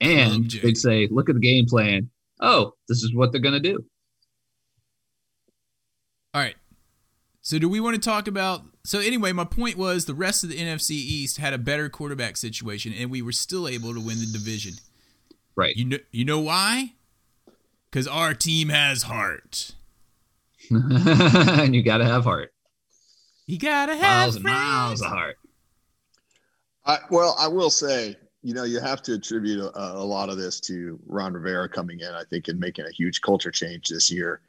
and 0.00 0.50
they'd 0.62 0.76
say 0.76 1.08
look 1.10 1.28
at 1.30 1.34
the 1.36 1.40
game 1.40 1.64
plan 1.64 2.10
oh 2.40 2.72
this 2.88 3.02
is 3.04 3.14
what 3.14 3.30
they're 3.32 3.40
going 3.40 3.54
to 3.62 3.68
do 3.72 3.78
All 6.34 6.42
right. 6.42 6.56
So 7.46 7.60
do 7.60 7.68
we 7.68 7.78
want 7.78 7.94
to 7.94 8.00
talk 8.00 8.26
about 8.26 8.62
so 8.82 8.98
anyway, 8.98 9.30
my 9.30 9.44
point 9.44 9.76
was 9.76 10.06
the 10.06 10.14
rest 10.14 10.42
of 10.42 10.50
the 10.50 10.56
NFC 10.56 10.90
East 10.90 11.36
had 11.36 11.52
a 11.52 11.58
better 11.58 11.88
quarterback 11.88 12.36
situation 12.36 12.92
and 12.92 13.08
we 13.08 13.22
were 13.22 13.30
still 13.30 13.68
able 13.68 13.94
to 13.94 14.00
win 14.00 14.18
the 14.18 14.26
division. 14.26 14.72
right 15.54 15.72
You 15.76 15.84
know 15.84 15.98
you 16.10 16.24
know 16.24 16.40
why? 16.40 16.94
Cuz 17.92 18.08
our 18.08 18.34
team 18.34 18.70
has 18.70 19.04
heart. 19.04 19.76
and 20.70 21.72
you 21.72 21.84
got 21.84 21.98
to 21.98 22.04
have 22.04 22.24
heart 22.24 22.52
You 23.46 23.60
got 23.60 23.86
to 23.86 23.94
have 23.94 24.02
miles 24.02 24.34
and 24.34 24.44
miles 24.44 25.00
of 25.02 25.06
heart 25.06 25.36
I, 26.84 26.98
well, 27.12 27.36
I 27.38 27.46
will 27.46 27.70
say, 27.70 28.16
you 28.42 28.54
know, 28.54 28.64
you 28.64 28.80
have 28.80 29.02
to 29.02 29.14
attribute 29.14 29.60
a, 29.60 29.92
a 29.92 30.02
lot 30.02 30.30
of 30.30 30.36
this 30.36 30.58
to 30.62 30.98
Ron 31.06 31.34
Rivera 31.34 31.68
coming 31.68 32.00
in, 32.00 32.08
I 32.08 32.24
think, 32.24 32.48
and 32.48 32.58
making 32.58 32.86
a 32.86 32.90
huge 32.90 33.20
culture 33.20 33.52
change 33.52 33.86
this 33.86 34.10
year. 34.10 34.40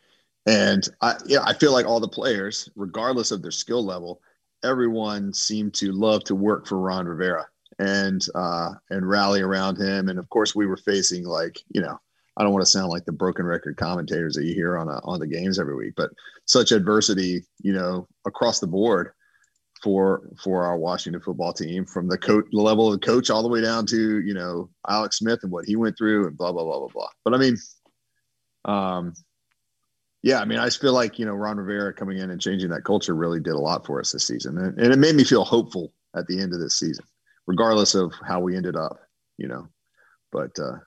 And 0.47 0.87
I, 1.01 1.15
yeah, 1.25 1.43
I 1.43 1.53
feel 1.53 1.73
like 1.73 1.85
all 1.85 1.99
the 1.99 2.07
players, 2.07 2.69
regardless 2.75 3.31
of 3.31 3.41
their 3.41 3.51
skill 3.51 3.85
level, 3.85 4.21
everyone 4.63 5.33
seemed 5.33 5.73
to 5.75 5.91
love 5.91 6.23
to 6.23 6.35
work 6.35 6.65
for 6.65 6.79
Ron 6.79 7.05
Rivera 7.05 7.45
and 7.79 8.25
uh, 8.33 8.71
and 8.89 9.07
rally 9.07 9.41
around 9.41 9.77
him. 9.77 10.07
And 10.07 10.17
of 10.17 10.29
course, 10.29 10.55
we 10.55 10.65
were 10.65 10.77
facing 10.77 11.25
like, 11.25 11.59
you 11.69 11.81
know, 11.81 11.99
I 12.37 12.43
don't 12.43 12.53
want 12.53 12.65
to 12.65 12.71
sound 12.71 12.89
like 12.89 13.03
the 13.03 13.11
broken 13.11 13.45
record 13.45 13.75
commentators 13.75 14.35
that 14.35 14.45
you 14.45 14.53
hear 14.53 14.77
on 14.77 14.87
a, 14.87 14.99
on 15.03 15.19
the 15.19 15.27
games 15.27 15.59
every 15.59 15.75
week, 15.75 15.93
but 15.97 16.11
such 16.45 16.71
adversity, 16.71 17.43
you 17.61 17.73
know, 17.73 18.07
across 18.25 18.59
the 18.59 18.67
board 18.67 19.11
for 19.83 20.29
for 20.41 20.65
our 20.65 20.77
Washington 20.77 21.21
football 21.21 21.51
team, 21.51 21.85
from 21.85 22.07
the 22.07 22.17
coach 22.17 22.45
the 22.51 22.61
level 22.61 22.87
of 22.87 22.99
the 22.99 23.05
coach 23.05 23.29
all 23.29 23.43
the 23.43 23.49
way 23.49 23.59
down 23.59 23.85
to 23.87 24.21
you 24.21 24.33
know 24.33 24.69
Alex 24.87 25.17
Smith 25.17 25.39
and 25.43 25.51
what 25.51 25.65
he 25.65 25.75
went 25.75 25.97
through 25.97 26.27
and 26.27 26.37
blah 26.37 26.53
blah 26.53 26.63
blah 26.63 26.79
blah 26.79 26.87
blah. 26.87 27.09
But 27.25 27.33
I 27.33 27.37
mean, 27.37 27.57
um, 28.65 29.13
yeah, 30.23 30.39
I 30.39 30.45
mean, 30.45 30.59
I 30.59 30.65
just 30.65 30.81
feel 30.81 30.93
like 30.93 31.19
you 31.19 31.25
know 31.25 31.33
Ron 31.33 31.57
Rivera 31.57 31.93
coming 31.93 32.17
in 32.17 32.29
and 32.29 32.41
changing 32.41 32.69
that 32.69 32.83
culture 32.83 33.15
really 33.15 33.39
did 33.39 33.53
a 33.53 33.59
lot 33.59 33.85
for 33.85 33.99
us 33.99 34.11
this 34.11 34.25
season, 34.25 34.57
and, 34.57 34.77
and 34.79 34.93
it 34.93 34.99
made 34.99 35.15
me 35.15 35.23
feel 35.23 35.43
hopeful 35.43 35.93
at 36.15 36.27
the 36.27 36.39
end 36.39 36.53
of 36.53 36.59
this 36.59 36.79
season, 36.79 37.05
regardless 37.45 37.95
of 37.95 38.13
how 38.27 38.39
we 38.39 38.55
ended 38.55 38.75
up, 38.75 38.99
you 39.37 39.47
know. 39.47 39.67
But 40.31 40.57
uh, 40.59 40.77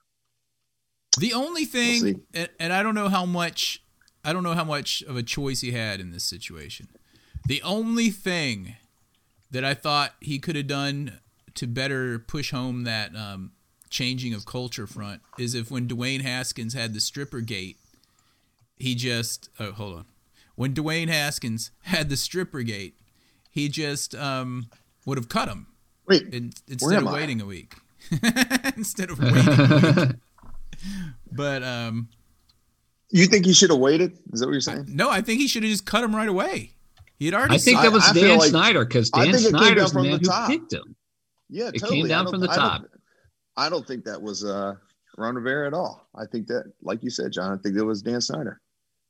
The 1.18 1.32
only 1.32 1.62
We'll 1.62 1.70
thing, 1.72 2.22
and, 2.34 2.48
and 2.58 2.72
I 2.72 2.82
don't 2.82 2.94
know 2.94 3.08
how 3.08 3.24
much, 3.24 3.82
I 4.24 4.32
don't 4.32 4.42
know 4.42 4.54
how 4.54 4.64
much 4.64 5.02
of 5.02 5.16
a 5.16 5.22
choice 5.22 5.60
he 5.60 5.72
had 5.72 6.00
in 6.00 6.10
this 6.10 6.24
situation. 6.24 6.88
The 7.46 7.62
only 7.62 8.10
thing 8.10 8.76
that 9.50 9.64
I 9.64 9.74
thought 9.74 10.14
he 10.20 10.38
could 10.38 10.56
have 10.56 10.66
done 10.66 11.20
to 11.54 11.66
better 11.66 12.18
push 12.18 12.52
home 12.52 12.84
that 12.84 13.14
um, 13.16 13.52
changing 13.88 14.34
of 14.34 14.46
culture 14.46 14.86
front 14.86 15.20
is 15.38 15.54
if 15.54 15.70
when 15.70 15.88
Dwayne 15.88 16.20
Haskins 16.20 16.74
had 16.74 16.94
the 16.94 17.00
stripper 17.00 17.40
gate, 17.40 17.78
he 18.80 18.94
just 18.94 19.48
oh 19.60 19.72
hold 19.72 19.96
on, 19.98 20.04
when 20.56 20.74
Dwayne 20.74 21.08
Haskins 21.08 21.70
had 21.82 22.08
the 22.08 22.16
stripper 22.16 22.62
gate, 22.62 22.94
he 23.50 23.68
just 23.68 24.14
um, 24.14 24.68
would 25.06 25.18
have 25.18 25.28
cut 25.28 25.48
him 25.48 25.66
Wait, 26.08 26.22
in, 26.34 26.50
Where 26.52 26.52
instead 26.68 26.94
am 26.94 27.06
of 27.06 27.12
waiting 27.14 27.40
a 27.40 27.46
week. 27.46 27.74
instead 28.76 29.10
of 29.10 29.18
waiting 29.20 29.48
a 29.48 30.06
week. 30.06 30.16
But 31.32 31.62
um, 31.62 32.08
you 33.10 33.26
think 33.26 33.44
he 33.44 33.52
should 33.52 33.70
have 33.70 33.78
waited? 33.78 34.12
Is 34.32 34.40
that 34.40 34.46
what 34.46 34.52
you're 34.52 34.60
saying? 34.60 34.86
no, 34.88 35.10
I 35.10 35.20
think 35.20 35.40
he 35.40 35.46
should 35.46 35.62
have 35.62 35.70
just 35.70 35.84
cut 35.86 36.02
him 36.02 36.14
right 36.16 36.28
away. 36.28 36.72
He 37.18 37.26
had 37.26 37.34
already. 37.34 37.56
I 37.56 37.58
think 37.58 37.82
that 37.82 37.92
was 37.92 38.02
I 38.08 38.12
Dan 38.14 38.38
like- 38.38 38.48
Snyder 38.50 38.84
because 38.86 39.10
I 39.12 39.26
Dan 39.26 39.34
think 39.34 39.46
it 39.46 39.50
came 39.52 39.58
Snyder's 39.60 39.84
the 39.84 39.92
from 39.92 40.02
man 40.06 40.22
the 40.22 40.32
who 40.32 40.46
picked 40.48 40.72
him. 40.72 40.96
Yeah, 41.50 41.68
It 41.68 41.72
came 41.74 41.80
totally. 41.80 42.04
I 42.04 42.08
down 42.08 42.28
from 42.28 42.40
the 42.40 42.48
I 42.50 42.56
don't- 42.56 42.64
top. 42.68 42.82
I 43.56 43.68
don't 43.68 43.86
think 43.86 44.04
that 44.04 44.20
was 44.22 44.42
uh, 44.44 44.74
Ron 45.18 45.34
Rivera 45.34 45.66
at 45.66 45.74
all. 45.74 46.08
I 46.14 46.24
think 46.24 46.46
that, 46.46 46.72
like 46.82 47.02
you 47.02 47.10
said, 47.10 47.30
John, 47.32 47.52
I 47.52 47.60
think 47.62 47.74
that 47.76 47.84
was 47.84 48.00
Dan 48.00 48.20
Snyder. 48.22 48.60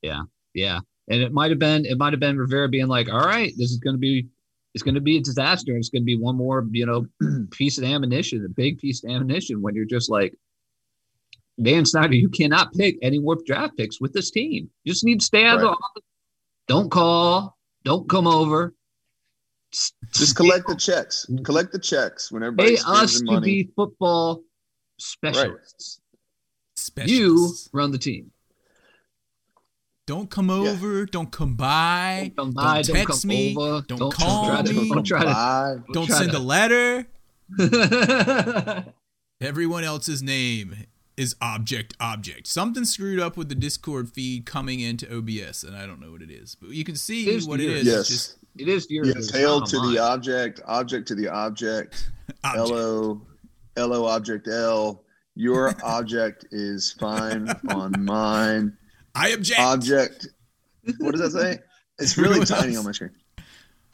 Yeah, 0.03 0.23
Yeah. 0.55 0.81
and 1.09 1.21
it 1.23 1.33
might 1.33 1.51
have 1.51 1.59
been 1.59 1.85
it 1.85 1.99
might 1.99 2.13
have 2.13 2.21
been 2.21 2.39
Rivera 2.39 2.69
being 2.69 2.89
like, 2.89 3.09
"All 3.13 3.21
right, 3.25 3.53
this 3.57 3.71
is 3.71 3.79
going 3.79 3.95
to 3.95 4.01
be 4.01 4.27
it's 4.75 4.83
going 4.85 4.95
to 4.95 5.01
be 5.01 5.17
a 5.17 5.21
disaster. 5.21 5.77
It's 5.77 5.89
going 5.89 6.03
to 6.03 6.07
be 6.07 6.17
one 6.17 6.37
more 6.37 6.67
you 6.71 6.87
know 6.87 7.07
piece 7.51 7.77
of 7.79 7.85
ammunition, 7.85 8.45
a 8.45 8.49
big 8.49 8.79
piece 8.79 9.03
of 9.05 9.11
ammunition." 9.11 9.61
When 9.63 9.75
you're 9.75 9.85
just 9.85 10.11
like 10.11 10.35
Dan 11.63 11.85
Snyder, 11.85 12.15
you 12.15 12.29
cannot 12.31 12.73
pick 12.73 12.97
any 13.03 13.19
more 13.19 13.37
draft 13.45 13.77
picks 13.77 14.01
with 14.01 14.13
this 14.13 14.31
team. 14.31 14.71
You 14.85 14.93
just 14.93 15.05
need 15.05 15.21
to 15.21 15.27
stay 15.27 15.45
out 15.45 15.57
of 15.57 15.61
the 15.63 15.69
office. 15.69 16.03
Don't 16.69 16.91
call. 16.91 17.59
Don't 17.85 18.09
come 18.09 18.27
over. 18.27 18.75
Just 20.13 20.35
collect 20.37 20.67
the 20.67 20.75
checks. 20.77 21.27
Collect 21.45 21.71
the 21.73 21.79
checks 21.79 22.33
when 22.33 22.43
everybody 22.43 22.71
Pay 22.71 22.77
spends 22.77 22.99
us 22.99 23.13
their 23.19 23.27
to 23.27 23.33
money. 23.33 23.45
be 23.65 23.71
football 23.77 24.43
specialists. 24.99 26.01
You 26.07 26.77
specialists. 26.77 27.71
run 27.73 27.91
the 27.93 27.99
team. 27.99 28.31
Don't 30.11 30.29
come 30.29 30.51
over. 30.51 31.07
Don't 31.07 31.31
come 31.31 31.55
by. 31.55 32.33
Don't 32.35 32.47
come 32.47 32.51
by. 32.53 32.83
Don't, 32.83 32.97
text 32.97 33.23
come 33.23 33.29
me. 33.29 33.55
over. 33.57 33.81
Don't 33.87 34.13
call 34.13 34.47
try 34.49 34.63
to, 34.63 34.73
me. 34.73 34.89
Don't 34.91 35.05
try 35.07 35.23
to. 35.23 35.85
Don't 35.93 36.07
try 36.09 36.19
send 36.19 36.33
to- 36.33 36.39
a 36.39 36.41
letter. 36.41 37.07
Everyone 39.41 39.85
else's 39.85 40.21
name 40.21 40.75
is 41.17 41.37
object 41.41 41.95
object. 42.01 42.49
Something 42.49 42.85
screwed 42.85 43.21
up 43.21 43.37
with 43.37 43.49
the 43.49 43.55
Discord 43.55 44.11
feed 44.11 44.47
coming 44.47 44.81
into 44.81 45.07
OBS, 45.17 45.63
and 45.63 45.77
I 45.77 45.87
don't 45.87 46.01
know 46.01 46.11
what 46.11 46.23
it 46.23 46.31
is. 46.33 46.57
But 46.57 46.71
you 46.71 46.83
can 46.83 46.97
see 46.97 47.29
It 47.29 47.37
is 47.37 47.47
what 47.47 47.61
it 47.61 47.65
yours. 47.69 47.81
is. 47.83 47.87
Yes. 47.87 47.99
It's 48.01 48.09
just 48.09 48.37
it 48.59 48.69
is 48.69 48.91
yours. 48.91 49.07
Yes, 49.09 49.17
it's 49.17 49.31
hail 49.31 49.61
to 49.63 49.77
mine. 49.79 49.93
the 49.95 49.99
object, 50.01 50.61
object 50.67 51.07
to 51.09 51.15
the 51.15 51.29
object, 51.29 52.11
object. 52.45 52.69
LO, 52.69 53.21
LO 53.77 54.07
object 54.07 54.49
L. 54.49 55.05
Your 55.37 55.73
object 55.85 56.47
is 56.51 56.91
fine 56.99 57.49
on 57.69 58.05
mine. 58.05 58.77
I 59.21 59.29
object. 59.31 59.61
Object. 59.61 60.29
What 60.99 61.13
does 61.15 61.21
that 61.21 61.31
say? 61.33 61.59
It's 61.99 62.17
really 62.17 62.47
tiny 62.47 62.77
on 62.77 62.85
my 62.87 62.93
screen. 62.93 63.11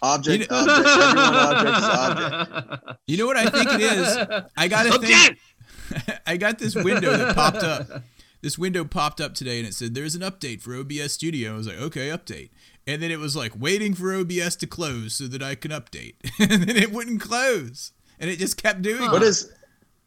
Object, 0.01 0.43
You 0.43 0.57
know- 0.57 0.63
object, 0.63 0.89
object 0.89 1.83
object. 1.83 2.99
you 3.09 3.17
know 3.17 3.27
what 3.27 3.37
I 3.37 3.47
think 3.51 3.69
it 3.73 3.81
is? 3.81 4.17
I 4.57 4.69
got 4.69 4.87
a 4.87 4.95
Object! 4.95 5.41
thing. 5.89 6.17
I 6.27 6.37
got 6.37 6.59
this 6.61 6.77
window 6.77 7.17
that 7.17 7.35
popped 7.35 7.65
up. 7.65 8.05
This 8.43 8.57
window 8.57 8.85
popped 8.85 9.21
up 9.21 9.35
today 9.35 9.59
and 9.59 9.67
it 9.67 9.75
said, 9.75 9.95
There's 9.97 10.15
an 10.15 10.21
update 10.23 10.61
for 10.61 10.77
OBS 10.77 11.15
Studio. 11.15 11.55
I 11.55 11.57
was 11.57 11.67
like, 11.67 11.79
Okay, 11.79 12.09
update. 12.11 12.51
And 12.87 13.03
then 13.03 13.11
it 13.11 13.19
was 13.19 13.35
like 13.35 13.53
waiting 13.59 13.93
for 13.95 14.15
OBS 14.15 14.55
to 14.57 14.67
close 14.69 15.15
so 15.15 15.27
that 15.27 15.43
I 15.43 15.57
can 15.57 15.73
update. 15.73 16.15
and 16.39 16.63
then 16.63 16.77
it 16.77 16.93
wouldn't 16.93 17.21
close. 17.21 17.91
And 18.21 18.31
it 18.31 18.39
just 18.39 18.57
kept 18.63 18.83
doing 18.83 19.11
What 19.11 19.23
it. 19.23 19.29
is 19.29 19.51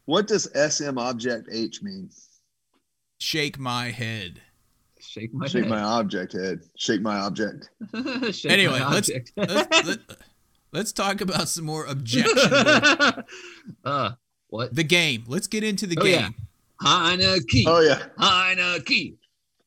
what 0.06 0.26
does 0.26 0.44
SM 0.54 0.96
object 0.96 1.48
H 1.52 1.82
mean? 1.82 2.08
Shake 3.18 3.58
my 3.58 3.90
head. 3.90 4.40
Shake 5.10 5.34
my 5.34 5.48
Shake 5.48 5.64
head. 5.64 5.70
my 5.70 5.80
object 5.82 6.34
head. 6.34 6.60
Shake 6.76 7.00
my 7.00 7.18
object. 7.18 7.68
Shake 8.32 8.52
Anyway, 8.52 8.78
my 8.78 8.92
let's 8.92 9.08
object. 9.10 9.32
let's, 9.36 9.86
let, 9.88 9.98
let's 10.70 10.92
talk 10.92 11.20
about 11.20 11.48
some 11.48 11.64
more 11.64 11.84
objectionable. 11.86 13.24
uh, 13.84 14.12
what? 14.50 14.72
the 14.72 14.84
game. 14.84 15.24
Let's 15.26 15.48
get 15.48 15.64
into 15.64 15.88
the 15.88 15.96
Oh, 15.98 16.04
game. 16.04 16.12
yeah. 16.20 16.28
Heinicke. 16.80 17.64
Oh 17.66 17.80
yeah. 17.80 18.04
Heinicke. 18.20 19.16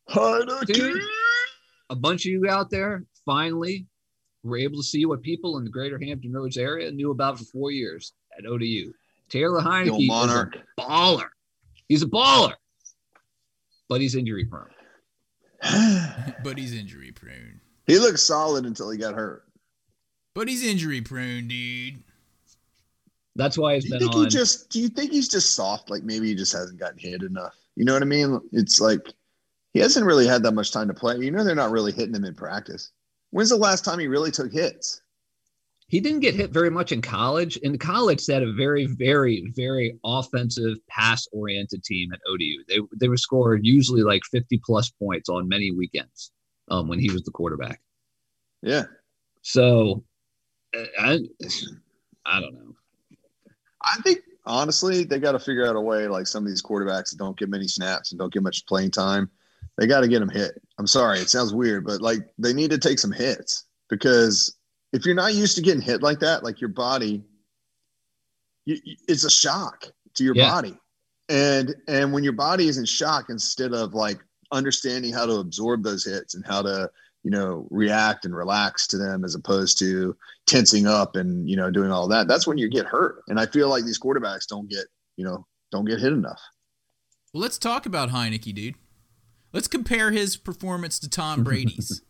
Heinicke. 0.09 0.65
Dude, 0.67 1.01
a 1.89 1.95
bunch 1.97 2.21
of 2.25 2.31
you 2.31 2.47
out 2.50 2.69
there 2.69 3.03
finally 3.25 3.85
were 4.43 4.57
able 4.57 4.77
to 4.77 4.83
see 4.83 5.05
what 5.05 5.21
people 5.21 5.57
in 5.57 5.65
the 5.65 5.69
greater 5.69 6.00
Hampton 6.00 6.31
Roads 6.31 6.55
area 6.55 6.89
knew 6.89 7.12
about 7.12 7.38
for 7.38 7.43
four 7.43 7.71
years 7.71 8.13
at 8.39 8.45
ODU. 8.45 8.93
Taylor 9.27 9.62
The 9.62 9.69
Heinicke 9.69 10.03
is 10.03 10.09
a 10.09 10.81
baller. 10.81 11.25
He's 11.89 12.01
a 12.01 12.07
baller, 12.07 12.53
but 13.89 14.00
he's 14.00 14.15
injury 14.15 14.45
prone. 14.45 14.67
But 16.43 16.58
he's 16.58 16.74
injury 16.74 17.12
prone. 17.12 17.60
he 17.88 17.98
looked 18.00 18.20
solid 18.20 18.65
until 18.65 18.89
he 18.89 18.98
got 18.98 19.13
hurt. 19.15 19.46
But 20.36 20.48
he's 20.48 20.63
injury 20.65 21.01
prone, 21.01 21.48
dude. 21.48 22.03
That's 23.36 23.58
why 23.58 23.75
he's 23.75 23.84
Do 23.86 23.89
you 23.89 24.00
been 24.00 24.00
think 24.08 24.15
on. 24.15 24.24
he 24.24 24.29
just 24.29 24.70
do 24.70 24.79
you 24.82 24.89
think 24.89 25.12
he's 25.12 25.27
just 25.29 25.55
soft? 25.55 25.89
Like 25.89 26.03
maybe 26.03 26.27
he 26.27 26.36
just 26.36 26.53
hasn't 26.53 26.79
gotten 26.79 26.98
hit 27.00 27.24
enough. 27.24 27.55
You 27.75 27.86
know 27.86 27.93
what 27.93 28.01
I 28.01 28.05
mean? 28.05 28.39
It's 28.51 28.79
like 28.82 29.01
he 29.74 29.79
hasn't 29.79 30.05
really 30.05 30.27
had 30.27 30.43
that 30.43 30.53
much 30.53 30.72
time 30.72 30.88
to 30.88 30.93
play. 30.93 31.17
You 31.17 31.32
know 31.32 31.43
they're 31.43 31.55
not 31.55 31.72
really 31.72 31.91
hitting 31.91 32.13
him 32.15 32.25
in 32.25 32.36
practice. 32.36 32.91
When's 33.32 33.50
the 33.50 33.58
last 33.58 33.84
time 33.86 34.00
he 34.00 34.08
really 34.08 34.32
took 34.32 34.51
hits? 34.51 35.01
He 35.93 36.00
didn't 36.00 36.21
get 36.21 36.33
hit 36.33 36.50
very 36.50 36.71
much 36.71 36.91
in 36.91 37.03
college. 37.03 37.57
In 37.57 37.77
college, 37.77 38.25
they 38.25 38.33
had 38.33 38.41
a 38.41 38.51
very, 38.53 38.88
very, 38.88 39.53
very 39.55 40.00
offensive, 40.03 40.79
pass-oriented 40.89 41.83
team 41.83 42.12
at 42.12 42.19
ODU. 42.27 42.63
They 42.67 42.79
they 43.00 43.07
were 43.07 43.15
scoring 43.15 43.63
usually 43.63 44.01
like 44.01 44.23
fifty 44.31 44.59
plus 44.65 44.89
points 44.89 45.29
on 45.29 45.47
many 45.47 45.69
weekends 45.69 46.31
um, 46.71 46.88
when 46.88 46.97
he 46.97 47.12
was 47.12 47.21
the 47.21 47.29
quarterback. 47.29 47.79
Yeah. 48.63 48.85
So, 49.43 50.03
I, 50.73 51.19
I 52.25 52.39
don't 52.39 52.55
know. 52.55 52.75
I 53.83 53.97
think 54.01 54.21
honestly, 54.47 55.03
they 55.03 55.19
got 55.19 55.33
to 55.33 55.39
figure 55.39 55.67
out 55.67 55.75
a 55.75 55.81
way. 55.81 56.07
Like 56.07 56.25
some 56.25 56.41
of 56.41 56.50
these 56.50 56.63
quarterbacks 56.63 57.12
that 57.12 57.19
don't 57.19 57.38
get 57.38 57.50
many 57.50 57.67
snaps 57.67 58.12
and 58.12 58.17
don't 58.17 58.33
get 58.33 58.41
much 58.41 58.65
playing 58.65 58.89
time, 58.89 59.29
they 59.77 59.85
got 59.85 60.01
to 60.01 60.07
get 60.07 60.21
them 60.21 60.29
hit. 60.29 60.59
I'm 60.79 60.88
sorry, 60.88 61.19
it 61.19 61.29
sounds 61.29 61.53
weird, 61.53 61.85
but 61.85 62.01
like 62.01 62.21
they 62.39 62.51
need 62.51 62.71
to 62.71 62.79
take 62.79 62.97
some 62.97 63.12
hits 63.12 63.65
because 63.91 64.55
if 64.93 65.05
you're 65.05 65.15
not 65.15 65.33
used 65.33 65.55
to 65.57 65.62
getting 65.62 65.81
hit 65.81 66.01
like 66.01 66.19
that, 66.19 66.43
like 66.43 66.62
your 66.62 66.69
body, 66.69 67.23
you, 68.65 68.77
you- 68.83 68.95
it's 69.07 69.23
a 69.23 69.29
shock 69.29 69.91
to 70.15 70.23
your 70.23 70.35
Yeah. 70.35 70.50
body, 70.51 70.77
and 71.29 71.75
and 71.88 72.13
when 72.13 72.23
your 72.23 72.33
body 72.33 72.67
is 72.67 72.77
in 72.77 72.85
shock, 72.85 73.29
instead 73.29 73.73
of 73.73 73.93
like 73.93 74.19
understanding 74.51 75.12
how 75.13 75.25
to 75.25 75.33
absorb 75.33 75.83
those 75.83 76.05
hits 76.05 76.35
and 76.35 76.45
how 76.45 76.62
to 76.62 76.89
you 77.23 77.31
know 77.31 77.67
react 77.71 78.25
and 78.25 78.35
relax 78.35 78.85
to 78.88 78.97
them 78.97 79.23
as 79.25 79.33
opposed 79.33 79.79
to 79.79 80.15
tensing 80.45 80.85
up 80.85 81.15
and 81.15 81.50
you 81.50 81.55
know 81.55 81.71
doing 81.71 81.89
all 81.89 82.07
that 82.07 82.27
that's 82.27 82.45
when 82.45 82.57
you 82.59 82.69
get 82.69 82.85
hurt 82.85 83.23
and 83.29 83.39
i 83.39 83.45
feel 83.47 83.67
like 83.69 83.83
these 83.85 83.97
quarterbacks 84.00 84.45
don't 84.45 84.69
get 84.69 84.85
you 85.15 85.23
know 85.25 85.43
don't 85.71 85.85
get 85.85 86.00
hit 86.00 86.12
enough 86.13 86.39
Well, 87.33 87.41
let's 87.41 87.57
talk 87.57 87.85
about 87.88 88.09
Heinicke, 88.09 88.53
dude. 88.53 88.75
Let's 89.53 89.67
compare 89.67 90.12
his 90.12 90.38
performance 90.38 91.00
to 91.00 91.09
Tom 91.09 91.43
Brady's. 91.47 92.01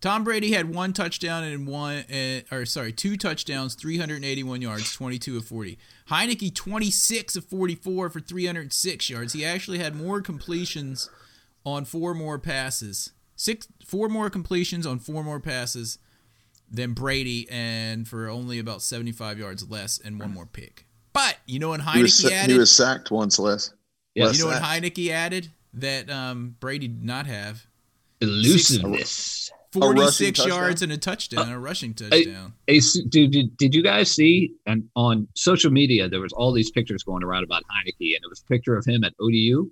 Tom 0.00 0.24
Brady 0.24 0.52
had 0.52 0.74
one 0.74 0.94
touchdown 0.94 1.44
and 1.44 1.66
one, 1.66 2.04
uh, 2.10 2.40
or 2.50 2.64
sorry, 2.64 2.90
two 2.92 3.18
touchdowns, 3.18 3.74
381 3.74 4.62
yards, 4.62 4.94
22 4.94 5.36
of 5.36 5.44
40. 5.44 5.78
Heinicke, 6.08 6.54
26 6.54 7.36
of 7.36 7.44
44 7.44 8.08
for 8.08 8.20
306 8.20 9.10
yards. 9.10 9.34
He 9.34 9.44
actually 9.44 9.78
had 9.78 9.94
more 9.94 10.22
completions 10.22 11.10
on 11.66 11.84
four 11.84 12.14
more 12.14 12.38
passes, 12.38 13.12
six, 13.36 13.68
four 13.84 14.08
more 14.08 14.30
completions 14.30 14.86
on 14.86 14.98
four 14.98 15.22
more 15.22 15.38
passes 15.38 15.98
than 16.70 16.94
Brady, 16.94 17.46
and 17.50 18.08
for 18.08 18.28
only 18.28 18.58
about 18.58 18.80
75 18.80 19.38
yards 19.38 19.68
less 19.68 19.98
and 19.98 20.18
one 20.18 20.32
more 20.32 20.46
pick. 20.46 20.86
But 21.12 21.36
you 21.44 21.58
know 21.58 21.70
when 21.70 21.80
he 21.80 22.02
was, 22.02 22.12
Heinicke 22.12 22.30
added, 22.30 22.52
he 22.52 22.58
was 22.58 22.70
sacked 22.70 23.10
once 23.10 23.38
less 23.38 23.74
Yeah. 24.14 24.26
Less 24.26 24.38
you 24.38 24.44
know 24.44 24.50
what 24.50 24.62
sacks. 24.62 24.80
Heinicke 24.80 25.10
added 25.10 25.50
that 25.74 26.08
um, 26.08 26.56
Brady 26.58 26.88
did 26.88 27.04
not 27.04 27.26
have? 27.26 27.66
Elusiveness. 28.22 29.50
rushing 29.50 29.59
46 29.72 30.38
touchdown? 30.38 30.58
yards 30.58 30.82
and 30.82 30.92
a 30.92 30.98
touchdown, 30.98 31.48
a 31.50 31.58
rushing 31.58 31.94
touchdown. 31.94 32.54
Hey, 32.66 32.78
s- 32.78 32.98
did, 33.08 33.30
did, 33.30 33.56
did 33.56 33.74
you 33.74 33.82
guys 33.82 34.10
see? 34.10 34.52
And 34.66 34.84
on 34.96 35.28
social 35.36 35.70
media, 35.70 36.08
there 36.08 36.20
was 36.20 36.32
all 36.32 36.52
these 36.52 36.70
pictures 36.70 37.02
going 37.02 37.22
around 37.22 37.44
about 37.44 37.62
Heinicke, 37.64 38.14
and 38.16 38.24
it 38.24 38.28
was 38.28 38.42
a 38.42 38.46
picture 38.46 38.76
of 38.76 38.84
him 38.84 39.04
at 39.04 39.14
ODU, 39.20 39.70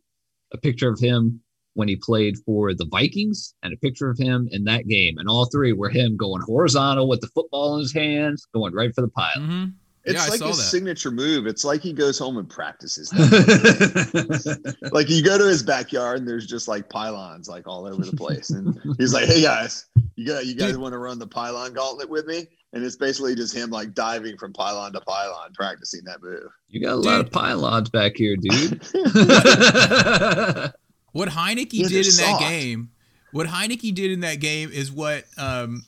a 0.53 0.59
picture 0.59 0.89
of 0.91 1.01
him 1.01 1.41
when 1.75 1.89
he 1.89 1.97
played 1.97 2.37
for 2.45 2.75
the 2.75 2.87
Vikings, 2.91 3.55
and 3.63 3.73
a 3.73 3.77
picture 3.77 4.11
of 4.11 4.19
him 4.19 4.49
in 4.53 4.65
that 4.65 4.87
game. 4.89 5.19
And 5.19 5.29
all 5.29 5.47
three 5.47 5.73
were 5.73 5.89
him 5.89 6.17
going 6.17 6.43
horizontal 6.43 7.09
with 7.09 7.21
the 7.21 7.29
football 7.29 7.75
in 7.75 7.81
his 7.81 7.93
hands, 7.93 8.47
going 8.55 8.75
right 8.75 8.95
for 8.95 9.01
the 9.03 9.09
pile. 9.09 9.31
hmm 9.37 9.65
It's 10.09 10.15
Yeah, 10.25 10.31
like 10.31 10.41
his 10.43 10.57
that. 10.57 10.63
signature 10.65 11.11
move. 11.11 11.47
It's 11.47 11.65
like 11.65 11.83
he 11.83 11.93
goes 11.93 12.19
home 12.19 12.39
and 12.39 12.49
practices. 12.49 13.11
that. 13.11 14.77
like 14.93 15.09
you 15.11 15.23
go 15.23 15.37
to 15.39 15.45
his 15.47 15.63
backyard 15.63 16.19
and 16.21 16.27
there's 16.29 16.47
just 16.47 16.67
like 16.69 16.89
pylons 16.89 17.49
like 17.49 17.67
all 17.67 17.87
over 17.87 18.05
the 18.05 18.17
place, 18.17 18.51
and 18.51 18.79
he's 18.99 19.13
like, 19.13 19.27
"Hey 19.27 19.43
guys, 19.43 19.87
you 20.17 20.27
got 20.27 20.47
you 20.47 20.55
guys 20.55 20.77
want 20.79 20.93
to 20.93 20.99
run 20.99 21.19
the 21.19 21.27
pylon 21.27 21.73
gauntlet 21.75 22.09
with 22.09 22.27
me?" 22.27 22.47
And 22.73 22.85
it's 22.85 22.97
basically 22.97 23.35
just 23.35 23.55
him 23.55 23.71
like 23.71 23.95
diving 23.95 24.37
from 24.39 24.53
pylon 24.53 24.93
to 24.95 25.01
pylon, 25.01 25.53
practicing 25.55 26.05
that 26.05 26.23
move. 26.23 26.51
you 26.69 26.81
got 26.81 26.93
a 26.93 26.97
lot 26.97 27.21
of 27.21 27.31
pylons 27.31 27.89
back 27.91 28.13
here, 28.17 28.37
dude. 28.37 28.83
What 31.13 31.31
Heinicke 31.31 31.73
Yeah, 31.73 31.89
did 31.89 32.05
they're 32.05 32.11
in 32.11 32.17
that 32.19 32.39
game, 32.41 32.91
what 33.33 33.47
Heinicke 33.47 33.95
did 33.95 34.11
in 34.11 34.21
that 34.21 34.41
game 34.41 34.71
is 34.71 34.93
what 34.93 35.25
um, 35.39 35.85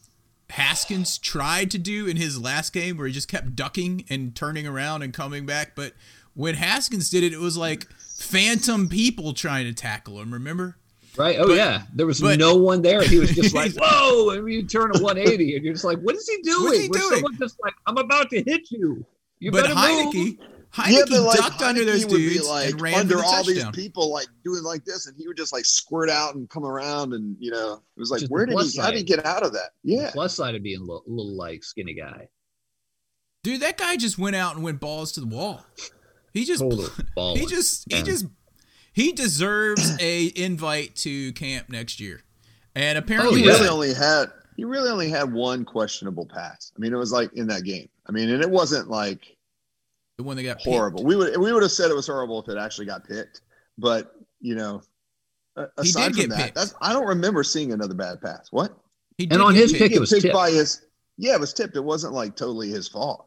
Haskins 0.51 1.19
tried 1.19 1.71
to 1.73 1.79
do 1.79 2.07
in 2.07 2.17
his 2.17 2.41
last 2.41 2.73
game, 2.73 2.97
where 2.97 3.07
he 3.07 3.13
just 3.13 3.29
kept 3.29 3.55
ducking 3.57 4.05
and 4.09 4.35
turning 4.35 4.67
around 4.67 5.03
and 5.03 5.13
coming 5.13 5.47
back. 5.47 5.75
But 5.75 5.95
when 6.35 6.55
Haskins 6.55 7.11
did 7.11 7.23
it, 7.25 7.33
it 7.33 7.41
was 7.41 7.57
like 7.57 7.87
phantom 8.19 8.89
people 8.89 9.33
trying 9.33 9.67
to 9.67 9.73
tackle 9.73 10.21
him. 10.21 10.33
Remember? 10.33 10.77
right? 11.17 11.37
Oh 11.41 11.49
But- 11.49 11.57
yeah, 11.57 11.83
there 11.93 12.07
was 12.07 12.21
but- 12.21 12.39
no 12.39 12.57
one 12.57 12.83
there. 12.83 13.03
He 13.03 13.19
was 13.19 13.31
just 13.35 13.55
like, 13.61 13.73
"Whoa!" 13.77 14.31
And 14.31 14.51
you 14.53 14.65
turn 14.67 14.91
a 14.95 15.01
180, 15.03 15.57
and 15.57 15.65
you're 15.65 15.75
just 15.75 15.85
like, 15.85 15.99
"What 16.01 16.15
is 16.15 16.29
he 16.29 16.41
doing?" 16.43 16.63
What's 16.65 16.79
he 16.79 16.89
Where 16.89 17.01
doing? 17.01 17.13
someone's 17.15 17.39
just 17.39 17.57
like, 17.63 17.75
"I'm 17.87 17.97
about 17.99 18.31
to 18.31 18.43
hit 18.43 18.71
you." 18.71 19.05
You 19.41 19.51
but 19.51 19.63
better 19.63 19.75
Heinicke, 19.75 20.15
move. 20.15 20.37
Heinicke 20.73 21.35
ducked 21.35 21.63
under 21.63 21.85
those 21.85 22.05
Heinicke 22.05 22.11
would 22.11 22.17
be, 22.19 22.29
dudes 22.31 22.49
and 22.49 22.81
ran 22.81 22.95
under 22.95 23.17
the 23.17 23.23
all 23.25 23.45
these 23.45 23.69
people, 23.71 24.13
like 24.13 24.29
doing 24.45 24.63
like 24.63 24.85
this, 24.85 25.07
and 25.07 25.17
he 25.17 25.27
would 25.27 25.37
just 25.37 25.53
like 25.53 25.65
squirt 25.65 26.09
out 26.09 26.37
and 26.37 26.49
come 26.49 26.65
around, 26.65 27.13
and 27.13 27.37
you 27.41 27.51
know, 27.51 27.75
it 27.75 28.01
was 28.01 28.11
like, 28.11 28.21
Just 28.21 28.31
where 28.31 28.47
did 28.47 28.53
he? 28.53 28.55
plus 28.55 28.77
How 28.79 28.91
did 28.91 28.99
he 28.99 29.03
get 29.05 29.25
out 29.27 29.43
of 29.43 29.53
that? 29.53 29.71
Yeah, 29.83 30.11
Plus 30.13 30.35
side 30.35 30.55
of 30.55 30.63
being 30.63 30.79
a 30.79 30.83
little, 30.83 31.03
little 31.07 31.37
like 31.37 31.65
skinny 31.65 31.95
guy. 31.95 32.29
Dude, 33.43 33.61
that 33.63 33.79
guy 33.79 33.97
just 33.97 34.19
went 34.19 34.37
out 34.37 34.55
and 34.55 34.63
went 34.63 34.81
balls 34.81 35.13
to 35.13 35.21
the 35.21 35.27
wall. 35.27 35.65
He 36.33 36.45
just 36.45 36.61
Total 36.61 36.89
ball. 37.15 37.37
he 37.39 37.47
just 37.47 37.91
he 37.93 38.03
just 38.03 38.27
he 38.93 39.13
deserves 39.13 39.97
a 40.01 40.33
invite 40.37 40.95
to 40.97 41.33
camp 41.33 41.69
next 41.69 42.01
year. 42.01 42.23
And 42.75 42.97
Oh, 42.97 43.01
apparently 43.01 43.41
he 43.41 43.49
oh, 43.49 43.53
yeah. 43.53 43.59
really 43.59 43.69
only 43.69 43.95
had 43.95 44.27
he 44.57 44.65
really 44.65 44.91
only 44.91 45.09
had 45.09 45.33
one 45.33 45.65
questionable 45.65 46.27
pass. 46.27 46.71
I 46.77 46.81
mean, 46.81 46.93
it 46.93 46.97
was 46.97 47.13
like 47.13 47.33
in 47.33 47.47
that 47.49 47.65
game. 47.65 47.89
I 48.07 48.13
mean, 48.13 48.29
and 48.29 48.43
it 48.43 48.51
wasn't 48.51 48.89
like 48.89 49.37
the 50.21 50.27
one 50.27 50.37
that 50.37 50.43
got 50.43 50.59
picked. 50.59 50.69
horrible. 50.69 51.03
We 51.05 51.17
would 51.17 51.37
we 51.39 51.53
would 51.53 51.63
have 51.63 51.73
said 51.73 51.91
it 51.91 51.95
was 51.95 52.07
horrible 52.07 52.41
if 52.43 52.49
it 52.49 52.59
actually 52.59 52.87
got 52.87 53.07
picked, 53.09 53.41
but 53.79 54.15
you 54.41 54.55
know, 54.55 54.83
He 55.57 55.65
aside 55.79 56.09
did 56.13 56.17
get 56.17 56.23
from 56.29 56.39
that, 56.39 56.55
that's 56.55 56.75
I 56.81 56.93
don't 56.93 57.07
remember 57.07 57.43
seeing 57.43 57.73
another 57.73 57.95
bad 57.95 58.21
pass. 58.21 58.49
What? 58.51 58.77
He 59.19 59.27
And 59.31 59.41
on 59.43 59.55
get 59.55 59.63
his 59.63 59.73
picked. 59.73 59.83
pick, 59.83 59.91
He 59.93 59.97
it 59.97 60.01
was 60.01 60.11
tipped. 60.11 60.33
by 60.35 60.51
his. 60.51 60.83
Yeah, 61.19 61.35
it 61.35 61.41
was 61.41 61.53
tipped. 61.53 61.77
It 61.77 61.85
wasn't 61.85 62.13
like 62.15 62.37
totally 62.37 62.71
his 62.71 62.89
fault. 62.89 63.27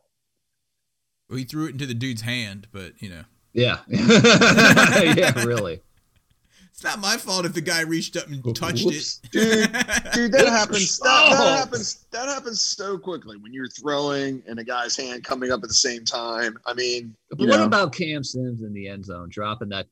he 1.29 1.43
threw 1.43 1.65
it 1.67 1.71
into 1.71 1.85
the 1.85 1.93
dude's 1.93 2.21
hand, 2.21 2.67
but 2.71 2.93
you 3.01 3.09
know. 3.09 3.23
Yeah. 3.53 3.79
yeah, 3.87 5.43
really. 5.43 5.81
It's 6.83 6.91
not 6.97 6.99
my 6.99 7.15
fault 7.15 7.45
if 7.45 7.53
the 7.53 7.61
guy 7.61 7.79
reached 7.79 8.17
up 8.17 8.27
and 8.27 8.43
touched 8.53 8.83
Whoops. 8.83 9.19
Dude, 9.31 9.71
dude, 10.13 10.33
that 10.33 10.47
happens. 10.49 10.99
That, 10.99 11.05
that 11.29 11.39
Oh. 11.39 11.55
happens. 11.55 12.05
That 12.11 12.27
happens 12.27 12.59
so 12.59 12.97
quickly 12.97 13.37
when 13.37 13.53
you're 13.53 13.69
throwing 13.69 14.43
and 14.47 14.59
a 14.59 14.65
guy's 14.65 14.97
hand 14.97 15.23
coming 15.23 15.49
up 15.49 15.61
at 15.63 15.69
the 15.69 15.73
same 15.75 16.03
time. 16.03 16.57
I 16.65 16.73
mean, 16.73 17.15
But 17.29 17.39
what 17.39 17.47
know, 17.55 17.63
about 17.63 17.93
Cam 17.93 18.21
Sims 18.21 18.63
in 18.63 18.73
the 18.73 18.89
end 18.89 19.05
zone 19.05 19.29
dropping 19.29 19.69
that? 19.69 19.87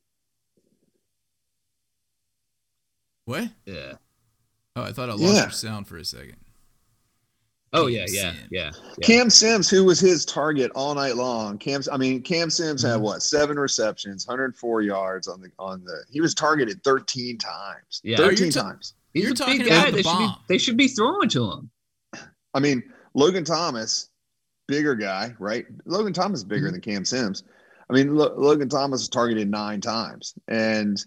What? 3.24 3.48
Yeah. 3.64 3.94
Oh, 4.76 4.82
I 4.82 4.92
thought 4.92 5.08
I 5.08 5.12
lost 5.12 5.22
Yeah. 5.34 5.42
your 5.44 5.50
sound 5.50 5.88
for 5.88 5.96
a 5.96 6.04
second. 6.04 6.36
Oh 7.74 7.84
Cam 7.86 7.92
yeah, 7.94 8.04
yeah, 8.08 8.32
Sims. 8.32 8.48
yeah, 8.50 8.70
yeah. 8.98 9.06
Cam 9.06 9.30
Sims, 9.30 9.70
who 9.70 9.84
was 9.84 9.98
his 9.98 10.24
target 10.26 10.70
all 10.74 10.94
night 10.94 11.16
long. 11.16 11.56
Cam, 11.58 11.80
I 11.90 11.96
mean, 11.96 12.20
Cam 12.22 12.50
Sims 12.50 12.82
had 12.82 12.98
Mhm. 12.98 13.02
what 13.02 13.22
seven 13.22 13.58
receptions, 13.58 14.26
104 14.26 14.82
yards 14.82 15.26
on 15.28 15.40
the 15.40 15.50
on 15.58 15.82
the. 15.84 16.04
He 16.10 16.20
was 16.20 16.34
targeted 16.34 16.84
13 16.84 17.38
times. 17.38 18.00
Yeah. 18.04 18.18
13 18.18 18.44
You're 18.46 18.52
ta- 18.52 18.62
times. 18.62 18.94
He's 19.14 19.24
You're 19.24 19.32
a 19.32 19.36
talking 19.36 19.58
big 19.58 19.66
about 19.68 19.84
guy. 19.84 19.90
the 19.90 19.96
They 19.96 20.02
should, 20.02 20.18
be, 20.18 20.28
they 20.48 20.58
should 20.58 20.76
be 20.76 20.88
throwing 20.88 21.28
to 21.30 21.50
him. 21.52 21.70
I 22.54 22.60
mean, 22.60 22.82
Logan 23.14 23.44
Thomas, 23.44 24.08
bigger 24.68 24.94
guy, 24.94 25.34
right? 25.38 25.66
Logan 25.86 26.12
Thomas 26.12 26.40
is 26.40 26.44
Mm-hmm. 26.44 26.50
bigger 26.54 26.70
than 26.70 26.80
Cam 26.82 27.04
Sims. 27.06 27.42
I 27.88 27.94
mean, 27.94 28.14
Lo- 28.14 28.34
Logan 28.36 28.68
Thomas 28.68 29.00
was 29.00 29.08
targeted 29.08 29.50
nine 29.50 29.80
times, 29.80 30.34
and 30.48 31.02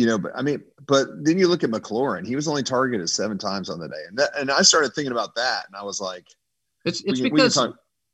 you 0.00 0.06
know, 0.06 0.16
but 0.16 0.32
I 0.34 0.40
mean, 0.40 0.62
but 0.86 1.08
then 1.24 1.38
you 1.38 1.46
look 1.46 1.62
at 1.62 1.68
McLaurin; 1.70 2.26
he 2.26 2.34
was 2.34 2.48
only 2.48 2.62
targeted 2.62 3.10
seven 3.10 3.36
times 3.36 3.68
on 3.68 3.78
the 3.78 3.86
day, 3.88 4.02
and 4.08 4.16
that, 4.18 4.30
and 4.38 4.50
I 4.50 4.62
started 4.62 4.94
thinking 4.94 5.12
about 5.12 5.34
that, 5.34 5.66
and 5.66 5.76
I 5.76 5.82
was 5.82 6.00
like, 6.00 6.26
It's 6.86 7.02
it's 7.04 7.20
can- 7.20 7.24
we 7.24 7.28
can 7.28 7.48
because 7.48 7.58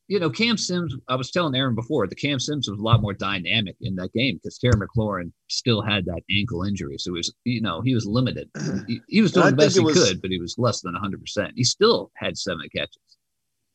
you 0.09 0.19
know 0.19 0.29
Cam 0.29 0.57
Sims. 0.57 0.97
I 1.09 1.15
was 1.15 1.31
telling 1.31 1.55
Aaron 1.55 1.77
before 1.77 2.09
the 2.09 2.17
Cam 2.17 2.41
Sims 2.41 2.69
was 2.69 2.81
a 2.81 2.83
lot 2.83 3.01
more 3.01 3.13
dynamic 3.13 3.77
in 3.81 3.95
that 3.97 4.13
game 4.13 4.35
because 4.37 4.59
Terry 4.59 4.75
McLaurin 4.75 5.31
still 5.49 5.81
had 5.81 6.05
that 6.07 6.23
ankle 6.29 6.65
injury, 6.65 6.99
so 6.99 7.11
it 7.13 7.19
was 7.19 7.33
you 7.45 7.61
know 7.61 7.81
he 7.83 7.95
was 7.95 8.05
limited. 8.05 8.51
He, 8.89 9.01
he 9.09 9.23
was 9.23 9.31
doing 9.31 9.47
the 9.51 9.53
best 9.57 9.77
he 9.79 9.85
was- 9.85 9.95
could, 9.97 10.21
but 10.21 10.33
he 10.33 10.41
was 10.41 10.57
less 10.59 10.81
than 10.81 10.93
100. 10.93 11.21
percent 11.21 11.53
He 11.55 11.63
still 11.63 12.11
had 12.17 12.37
seven 12.37 12.69
catches. 12.75 13.16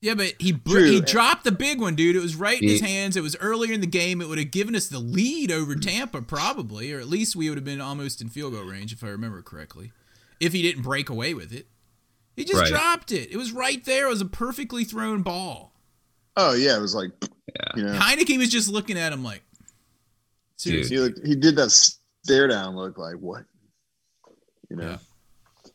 Yeah, 0.02 0.16
but 0.16 0.34
he 0.40 0.52
br- 0.52 0.72
True. 0.72 0.92
he 0.92 1.02
dropped 1.02 1.44
the 1.44 1.52
big 1.52 1.80
one, 1.80 1.94
dude. 1.96 2.16
It 2.16 2.22
was 2.22 2.36
right 2.36 2.60
in 2.60 2.68
his 2.68 2.82
hands. 2.82 3.16
It 3.16 3.22
was 3.22 3.36
earlier 3.40 3.72
in 3.72 3.82
the 3.82 3.88
game. 3.88 4.20
It 4.20 4.28
would 4.28 4.40
have 4.40 4.50
given 4.50 4.76
us 4.76 4.88
the 4.88 4.98
lead 5.00 5.52
over 5.52 5.76
mm. 5.76 5.82
Tampa, 5.82 6.24
probably, 6.24 6.92
or 6.92 7.00
at 7.00 7.08
least 7.08 7.36
we 7.36 7.50
would 7.50 7.58
have 7.58 7.66
been 7.66 7.80
almost 7.80 8.20
in 8.20 8.28
field 8.30 8.54
goal 8.54 8.64
range, 8.64 8.92
if 8.92 9.04
I 9.04 9.10
remember 9.10 9.44
correctly, 9.44 9.92
if 10.40 10.54
he 10.54 10.64
didn't 10.64 10.82
break 10.82 11.10
away 11.10 11.36
with 11.36 11.54
it. 11.54 11.68
He 12.36 12.44
just 12.46 12.62
Right. 12.62 12.70
dropped 12.70 13.12
it. 13.12 13.30
It 13.32 13.38
was 13.38 13.52
right 13.52 13.84
there. 13.86 14.08
It 14.08 14.10
was 14.10 14.22
a 14.22 14.26
perfectly 14.26 14.84
thrown 14.86 15.22
ball. 15.22 15.72
oh 16.36 16.54
yeah, 16.56 16.76
it 16.78 16.82
was 16.82 16.96
like, 16.96 17.12
Yeah. 17.22 17.72
you 17.76 17.84
know, 17.84 17.94
Heinicke 17.94 18.38
was 18.40 18.50
just 18.50 18.70
looking 18.70 18.98
at 18.98 19.14
him 19.14 19.22
like, 19.24 19.44
seriously. 20.56 20.96
he 20.96 21.02
looked, 21.02 21.28
he 21.28 21.36
did 21.36 21.56
that 21.58 21.70
stare 21.70 22.48
down 22.48 22.76
look, 22.76 22.98
like 22.98 23.18
what, 23.18 23.44
you 24.70 24.78
know. 24.78 24.84
Yeah. 24.92 24.98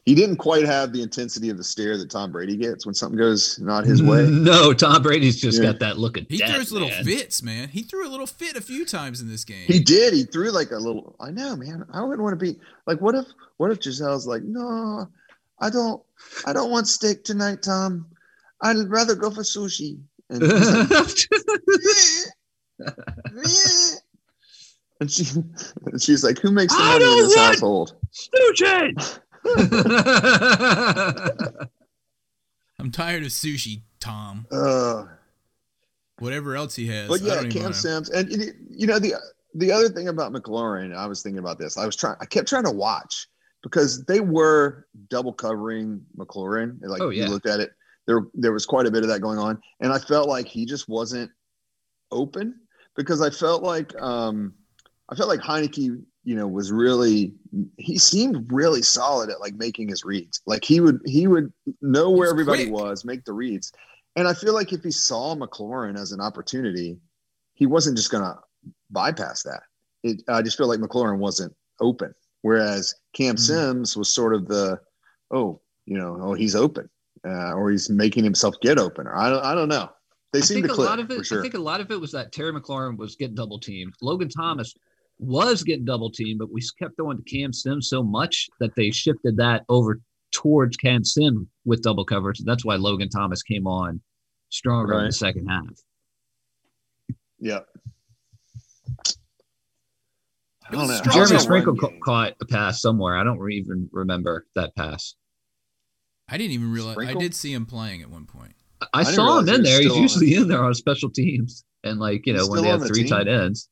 He 0.06 0.14
didn't 0.14 0.36
quite 0.36 0.64
have 0.64 0.92
the 0.92 1.02
intensity 1.02 1.50
of 1.50 1.56
the 1.56 1.64
stare 1.64 1.98
that 1.98 2.08
Tom 2.10 2.30
Brady 2.30 2.56
gets 2.56 2.86
when 2.86 2.94
something 2.94 3.18
goes 3.18 3.58
not 3.58 3.84
his 3.84 4.00
way. 4.02 4.24
No, 4.30 4.72
Tom 4.72 5.02
Brady's 5.02 5.40
just 5.40 5.60
Yeah. 5.60 5.72
got 5.72 5.80
that 5.80 5.98
look 5.98 6.16
of 6.16 6.26
He 6.28 6.38
death, 6.38 6.54
throws 6.54 6.70
little 6.70 6.88
man. 6.88 7.04
fits, 7.04 7.42
man. 7.42 7.68
He 7.68 7.82
threw 7.82 8.06
a 8.06 8.10
little 8.10 8.28
fit 8.28 8.54
a 8.56 8.60
few 8.60 8.84
times 8.86 9.20
in 9.20 9.28
this 9.28 9.44
game. 9.44 9.66
He 9.66 9.80
did. 9.80 10.14
He 10.14 10.22
threw 10.22 10.52
like 10.52 10.70
a 10.70 10.78
little. 10.78 11.16
I 11.20 11.32
know, 11.32 11.56
man. 11.56 11.84
I 11.92 12.02
wouldn't 12.04 12.22
want 12.22 12.38
to 12.38 12.42
be 12.52 12.58
like. 12.86 13.00
What 13.00 13.16
if? 13.16 13.26
What 13.56 13.72
if 13.72 13.80
Gisele's 13.80 14.26
like, 14.28 14.42
no, 14.44 15.08
I 15.60 15.70
don't. 15.70 16.00
I 16.46 16.52
don't 16.52 16.70
want 16.70 16.86
steak 16.86 17.24
tonight, 17.24 17.62
Tom. 17.62 18.06
I'd 18.62 18.76
rather 18.88 19.16
go 19.16 19.30
for 19.30 19.42
sushi. 19.42 19.98
And, 20.30 20.40
like, 20.42 20.90
"Meh, 21.68 21.76
meh." 23.32 23.42
and 25.00 25.10
she, 25.10 25.24
and 25.86 26.00
she's 26.02 26.22
like, 26.24 26.38
who 26.38 26.50
makes 26.52 26.74
the 26.74 26.78
money 26.82 26.94
in 26.94 27.00
don't 27.00 27.18
this 27.28 27.36
want- 27.36 27.48
household? 27.48 27.94
Stooges. 28.12 29.18
I'm 32.78 32.90
tired 32.90 33.22
of 33.22 33.30
sushi, 33.30 33.82
Tom. 34.00 34.46
Uh, 34.50 35.04
Whatever 36.18 36.56
else 36.56 36.74
he 36.74 36.86
has. 36.86 37.08
but 37.08 37.22
I 37.22 37.26
yeah, 37.26 37.34
don't 37.34 37.46
even 37.46 37.62
Cam. 37.62 37.72
Sims, 37.72 38.10
and 38.10 38.30
you 38.30 38.52
you 38.70 38.86
know 38.86 38.98
the 38.98 39.14
the 39.54 39.72
other 39.72 39.88
thing 39.88 40.08
about 40.08 40.32
McLaurin, 40.32 40.96
I 40.96 41.06
was 41.06 41.22
thinking 41.22 41.38
about 41.38 41.58
this. 41.58 41.76
I 41.76 41.86
was 41.86 41.96
trying. 41.96 42.16
I 42.20 42.26
kept 42.26 42.48
trying 42.48 42.64
to 42.64 42.70
watch 42.70 43.28
because 43.62 44.04
they 44.04 44.20
were 44.20 44.86
double 45.08 45.32
covering 45.32 46.02
McLaurin. 46.16 46.78
Like 46.80 47.02
Oh, 47.02 47.10
you 47.10 47.26
looked 47.26 47.46
at 47.46 47.60
it, 47.60 47.72
there 48.06 48.26
there 48.34 48.52
was 48.52 48.66
quite 48.66 48.86
a 48.86 48.90
bit 48.90 49.02
of 49.02 49.08
that 49.08 49.20
going 49.20 49.38
on, 49.38 49.60
and 49.80 49.92
I 49.92 49.98
felt 49.98 50.28
like 50.28 50.46
he 50.46 50.64
just 50.64 50.88
wasn't 50.88 51.30
open 52.10 52.60
because 52.94 53.20
I 53.20 53.30
felt 53.30 53.62
like 53.62 54.00
um 54.00 54.54
I 55.08 55.14
felt 55.14 55.28
like 55.28 55.40
Heinicke, 55.40 56.02
you 56.26 56.34
know, 56.34 56.48
was 56.48 56.72
really 56.72 57.32
he 57.78 57.96
seemed 57.96 58.52
really 58.52 58.82
solid 58.82 59.30
at 59.30 59.40
like 59.40 59.54
making 59.54 59.88
his 59.88 60.04
reads. 60.04 60.42
Like 60.44 60.64
he 60.64 60.80
would 60.80 61.00
he 61.06 61.28
would 61.28 61.52
know 61.80 62.10
where 62.10 62.28
everybody 62.28 62.68
was, 62.68 63.04
make 63.04 63.24
the 63.24 63.32
reads. 63.32 63.72
And 64.16 64.26
I 64.26 64.34
feel 64.34 64.52
like 64.52 64.72
if 64.72 64.82
he 64.82 64.90
saw 64.90 65.36
McLaurin 65.36 65.96
as 65.96 66.10
an 66.10 66.20
opportunity, 66.20 66.98
he 67.54 67.66
wasn't 67.66 67.96
just 67.96 68.10
gonna 68.10 68.36
bypass 68.90 69.44
that. 69.44 69.62
It, 70.02 70.22
I 70.28 70.42
just 70.42 70.58
feel 70.58 70.66
like 70.66 70.80
McLaurin 70.80 71.18
wasn't 71.18 71.54
open. 71.80 72.12
Whereas 72.42 72.92
Cam 73.12 73.36
Mhm. 73.36 73.40
Sims 73.40 73.96
was 73.96 74.12
sort 74.12 74.34
of 74.34 74.48
the, 74.48 74.80
oh, 75.30 75.60
you 75.84 75.96
know, 75.96 76.18
oh, 76.20 76.34
he's 76.34 76.56
open, 76.56 76.88
uh, 77.24 77.52
or 77.52 77.70
he's 77.70 77.88
making 77.88 78.24
himself 78.24 78.56
get 78.62 78.78
open, 78.78 79.06
or 79.06 79.16
I 79.16 79.30
don't, 79.30 79.44
I 79.44 79.54
don't 79.54 79.68
know. 79.68 79.90
They 80.32 80.40
seem 80.40 80.56
think 80.56 80.66
to 80.66 80.72
a 80.72 80.74
click 80.74 80.88
lot 80.88 80.98
of 80.98 81.10
it. 81.10 81.24
sure. 81.24 81.38
I 81.38 81.42
think 81.42 81.54
a 81.54 81.58
lot 81.58 81.80
of 81.80 81.90
it 81.92 82.00
was 82.00 82.10
that 82.12 82.32
Terry 82.32 82.52
McLaurin 82.52 82.96
was 82.96 83.14
getting 83.14 83.36
double 83.36 83.60
teamed. 83.60 83.94
Logan 84.02 84.28
Thomas 84.28 84.74
was 85.18 85.62
getting 85.62 85.84
double 85.84 86.10
teamed, 86.10 86.38
but 86.38 86.52
we 86.52 86.60
kept 86.78 86.96
throwing 86.96 87.16
to 87.16 87.22
Cam 87.22 87.52
Sims 87.52 87.88
so 87.88 88.02
much 88.02 88.48
that 88.60 88.74
they 88.76 88.90
shifted 88.90 89.36
that 89.38 89.64
over 89.68 90.00
towards 90.32 90.76
Cam 90.76 91.04
Sims 91.04 91.46
with 91.64 91.82
double 91.82 92.04
coverage. 92.04 92.40
That's 92.44 92.64
why 92.64 92.76
Logan 92.76 93.08
Thomas 93.08 93.42
came 93.42 93.66
on 93.66 94.00
stronger 94.50 94.98
in 95.00 95.06
the 95.06 95.12
second 95.12 95.46
half. 95.46 95.64
yeah. 97.38 97.60
I 100.64 100.68
It 100.68 100.72
don't 100.72 100.80
was 100.82 100.88
know. 100.90 100.96
strong. 100.96 101.14
Jeremy 101.14 101.34
Also 101.34 101.44
Sprinkle 101.44 101.76
ca- 101.76 101.98
caught 102.02 102.34
a 102.40 102.44
pass 102.46 102.80
somewhere. 102.82 103.16
I 103.16 103.24
don't 103.24 103.38
re- 103.38 103.56
even 103.56 103.88
remember 103.92 104.46
that 104.54 104.74
pass. 104.74 105.14
I 106.28 106.36
didn't 106.38 106.52
even 106.52 106.72
realize. 106.72 106.94
Sprinkle? 106.94 107.18
I 107.18 107.20
did 107.22 107.34
see 107.34 107.52
him 107.52 107.66
playing 107.66 108.02
at 108.02 108.10
one 108.10 108.26
point. 108.26 108.54
I, 108.92 109.04
didn't 109.04 109.14
saw 109.14 109.38
him 109.38 109.46
realize 109.46 109.48
he 109.48 109.54
in 109.54 109.62
there. 109.62 109.80
He's 109.80 109.86
still 109.86 109.96
on 109.96 110.02
usually 110.02 110.34
in 110.34 110.48
there 110.48 110.64
on 110.64 110.74
special 110.74 111.08
teams, 111.08 111.64
and 111.84 111.98
like 112.00 112.26
you 112.26 112.32
know 112.34 112.46
when 112.48 112.62
they 112.62 112.68
have 112.68 112.80
the 112.80 112.88
three 112.88 113.02
team? 113.04 113.10
tight 113.10 113.28
ends. 113.28 113.68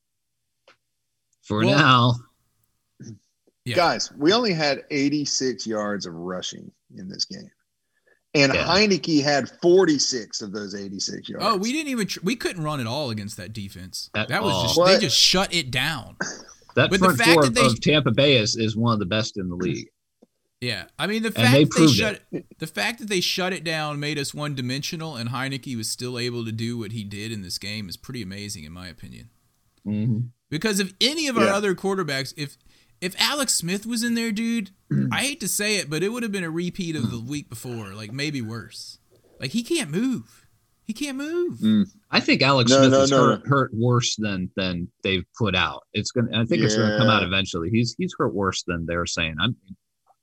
For 1.45 1.65
Well- 1.65 1.77
now, 1.77 2.15
Yeah. 3.67 3.75
Guys, 3.75 4.11
we 4.15 4.31
only 4.31 4.53
had 4.53 4.83
86 4.91 5.65
yards 5.65 6.05
of 6.05 6.13
rushing 6.13 6.71
in 6.95 7.07
this 7.09 7.25
game. 7.25 7.49
And 8.35 8.53
Yeah. 8.53 8.63
Heinicke 8.67 9.23
had 9.23 9.49
46 9.61 10.41
of 10.43 10.51
those 10.51 10.75
86 10.75 11.27
yards. 11.29 11.43
Oh, 11.47 11.55
we 11.57 11.71
didn't 11.71 11.87
even 11.89 12.05
tr- 12.05 12.19
we 12.21 12.35
couldn't 12.35 12.61
run 12.63 12.79
at 12.79 12.85
all 12.85 13.09
against 13.09 13.37
that 13.37 13.53
defense. 13.53 14.11
At 14.13 14.27
that 14.27 14.43
was 14.43 14.53
all. 14.53 14.63
just 14.65 14.77
What? 14.77 14.87
they 14.93 14.99
just 14.99 15.17
shut 15.17 15.51
it 15.51 15.71
down. 15.71 16.15
that 16.75 16.91
But 16.91 16.99
the 16.99 17.15
fact 17.15 17.29
four 17.31 17.43
that 17.43 17.55
they- 17.55 17.65
of 17.65 17.81
Tampa 17.81 18.11
Bay 18.11 18.37
is, 18.37 18.55
is 18.55 18.75
one 18.75 18.93
of 18.93 18.99
the 18.99 19.05
best 19.07 19.35
in 19.37 19.49
the 19.49 19.55
league. 19.55 19.87
Yeah, 20.61 20.85
I 20.99 21.07
mean 21.07 21.23
the 21.23 21.31
fact 21.31 21.51
they 21.53 21.63
that 21.63 21.71
they 21.71 21.77
proved 21.79 21.95
shut 21.95 22.21
the 22.59 22.67
fact 22.67 22.99
that 22.99 23.07
they 23.09 23.19
shut 23.21 23.51
it 23.53 23.63
down 23.63 23.99
made 23.99 24.19
us 24.19 24.33
one 24.33 24.53
dimensional, 24.55 25.15
and 25.15 25.29
Heinicke 25.29 25.75
was 25.75 25.89
still 25.89 26.17
able 26.19 26.43
to 26.45 26.51
do 26.51 26.77
what 26.77 26.91
he 26.91 27.03
did 27.03 27.31
in 27.31 27.41
this 27.41 27.57
game 27.57 27.87
is 27.89 27.97
pretty 27.97 28.21
amazing 28.21 28.63
in 28.63 28.71
my 28.73 28.87
opinion. 28.87 29.29
hmm 29.83 30.19
Because 30.49 30.79
if 30.79 30.93
any 31.01 31.27
of 31.27 31.37
our 31.37 31.45
Yeah. 31.45 31.55
other 31.55 31.75
quarterbacks, 31.75 32.33
if 32.37 32.57
if 33.01 33.13
Alex 33.19 33.53
Smith 33.53 33.85
was 33.85 34.03
in 34.03 34.15
there, 34.15 34.31
dude, 34.31 34.71
I 35.11 35.23
hate 35.23 35.39
to 35.41 35.47
say 35.47 35.77
it, 35.77 35.89
but 35.89 36.01
it 36.01 36.09
would 36.09 36.23
have 36.23 36.31
been 36.31 36.45
a 36.45 36.49
repeat 36.49 36.95
of 36.95 37.11
the 37.11 37.19
week 37.19 37.49
before, 37.49 37.93
like 37.93 38.11
maybe 38.13 38.41
worse. 38.41 38.99
Like 39.39 39.51
he 39.51 39.63
can't 39.63 39.91
move. 39.91 40.45
He 40.85 40.93
can't 40.93 41.17
move. 41.17 41.57
Mm. 41.59 41.85
I 42.11 42.19
think 42.19 42.41
Alex 42.41 42.69
No, 42.69 42.77
Smith 42.77 42.91
no, 42.91 43.01
is 43.01 43.11
no, 43.11 43.25
hurt, 43.25 43.47
hurt 43.47 43.71
worse 43.73 44.15
than 44.17 44.49
than 44.55 44.87
they've 45.03 45.25
put 45.37 45.55
out. 45.55 45.83
It's 45.93 46.11
gonna. 46.11 46.29
I 46.39 46.45
think 46.45 46.61
it's 46.63 46.75
gonna 46.75 46.97
come 46.97 47.09
out 47.09 47.23
eventually. 47.23 47.69
He's 47.71 47.95
he's 47.97 48.13
hurt 48.17 48.33
worse 48.33 48.63
than 48.63 48.85
they're 48.85 49.05
saying. 49.07 49.35
I'm, 49.41 49.55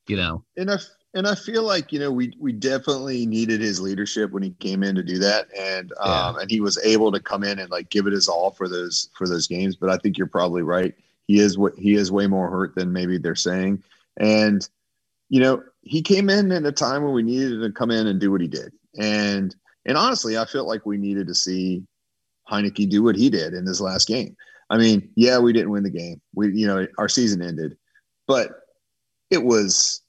you 0.08 0.16
know, 0.16 0.44
and 0.56 0.70
I 0.70 0.78
and 1.14 1.26
I 1.26 1.34
feel 1.34 1.62
like 1.62 1.92
you 1.92 1.98
know 1.98 2.10
we 2.10 2.32
we 2.38 2.52
definitely 2.52 3.26
needed 3.26 3.60
his 3.60 3.80
leadership 3.80 4.30
when 4.30 4.42
he 4.42 4.50
came 4.50 4.82
in 4.82 4.94
to 4.94 5.02
do 5.02 5.18
that, 5.18 5.48
and 5.56 5.92
um 6.00 6.36
and 6.36 6.50
he 6.50 6.60
was 6.60 6.78
able 6.84 7.12
to 7.12 7.20
come 7.20 7.44
in 7.44 7.58
and 7.58 7.70
like 7.70 7.90
give 7.90 8.06
it 8.06 8.12
his 8.12 8.28
all 8.28 8.50
for 8.50 8.68
those 8.68 9.10
for 9.16 9.28
those 9.28 9.46
games. 9.46 9.76
But 9.76 9.90
I 9.90 9.98
think 9.98 10.16
you're 10.16 10.26
probably 10.26 10.62
right. 10.62 10.94
He 11.26 11.38
is 11.38 11.58
what 11.58 11.74
he 11.76 11.94
is 11.94 12.10
way 12.10 12.26
more 12.26 12.50
hurt 12.50 12.74
than 12.74 12.92
maybe 12.92 13.18
they're 13.18 13.34
saying, 13.34 13.82
and 14.18 14.66
you 15.28 15.40
know 15.40 15.62
he 15.82 16.02
came 16.02 16.30
in 16.30 16.50
at 16.52 16.64
a 16.64 16.72
time 16.72 17.02
when 17.02 17.12
we 17.12 17.22
needed 17.22 17.60
to 17.60 17.72
come 17.72 17.90
in 17.90 18.06
and 18.06 18.20
do 18.20 18.30
what 18.30 18.40
he 18.40 18.48
did, 18.48 18.72
and 18.98 19.54
and 19.84 19.98
honestly, 19.98 20.38
I 20.38 20.44
felt 20.46 20.68
like 20.68 20.86
we 20.86 20.96
needed 20.96 21.26
to 21.26 21.34
see 21.34 21.82
Heinicke 22.50 22.88
do 22.88 23.02
what 23.02 23.16
he 23.16 23.28
did 23.28 23.52
in 23.52 23.64
this 23.64 23.80
last 23.80 24.08
game. 24.08 24.36
I 24.70 24.78
mean, 24.78 25.10
yeah, 25.16 25.38
we 25.38 25.52
didn't 25.52 25.70
win 25.70 25.82
the 25.82 25.90
game. 25.90 26.20
We 26.34 26.52
you 26.54 26.66
know 26.66 26.86
our 26.96 27.08
season 27.08 27.42
ended, 27.42 27.76
but 28.26 28.52
it 29.30 29.44
was 29.44 30.02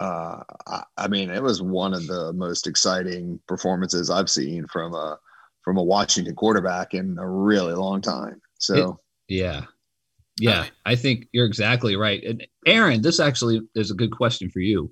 uh, 0.00 0.42
I, 0.66 0.82
I 0.96 1.08
mean, 1.08 1.30
it 1.30 1.42
was 1.42 1.62
one 1.62 1.94
of 1.94 2.06
the 2.06 2.32
most 2.32 2.66
exciting 2.66 3.40
performances 3.46 4.10
I've 4.10 4.30
seen 4.30 4.66
from 4.66 4.94
a 4.94 5.18
from 5.62 5.76
a 5.78 5.82
Washington 5.82 6.34
quarterback 6.34 6.94
in 6.94 7.16
a 7.18 7.28
really 7.28 7.74
long 7.74 8.02
time. 8.02 8.40
So 8.58 9.00
yeah, 9.28 9.62
yeah. 10.38 10.60
Uh, 10.60 10.66
I 10.84 10.96
think 10.96 11.28
you're 11.32 11.46
exactly 11.46 11.96
right. 11.96 12.22
And 12.22 12.46
Aaron, 12.66 13.02
this 13.02 13.20
actually 13.20 13.62
is 13.74 13.90
a 13.90 13.94
good 13.94 14.10
question 14.10 14.50
for 14.50 14.60
you. 14.60 14.90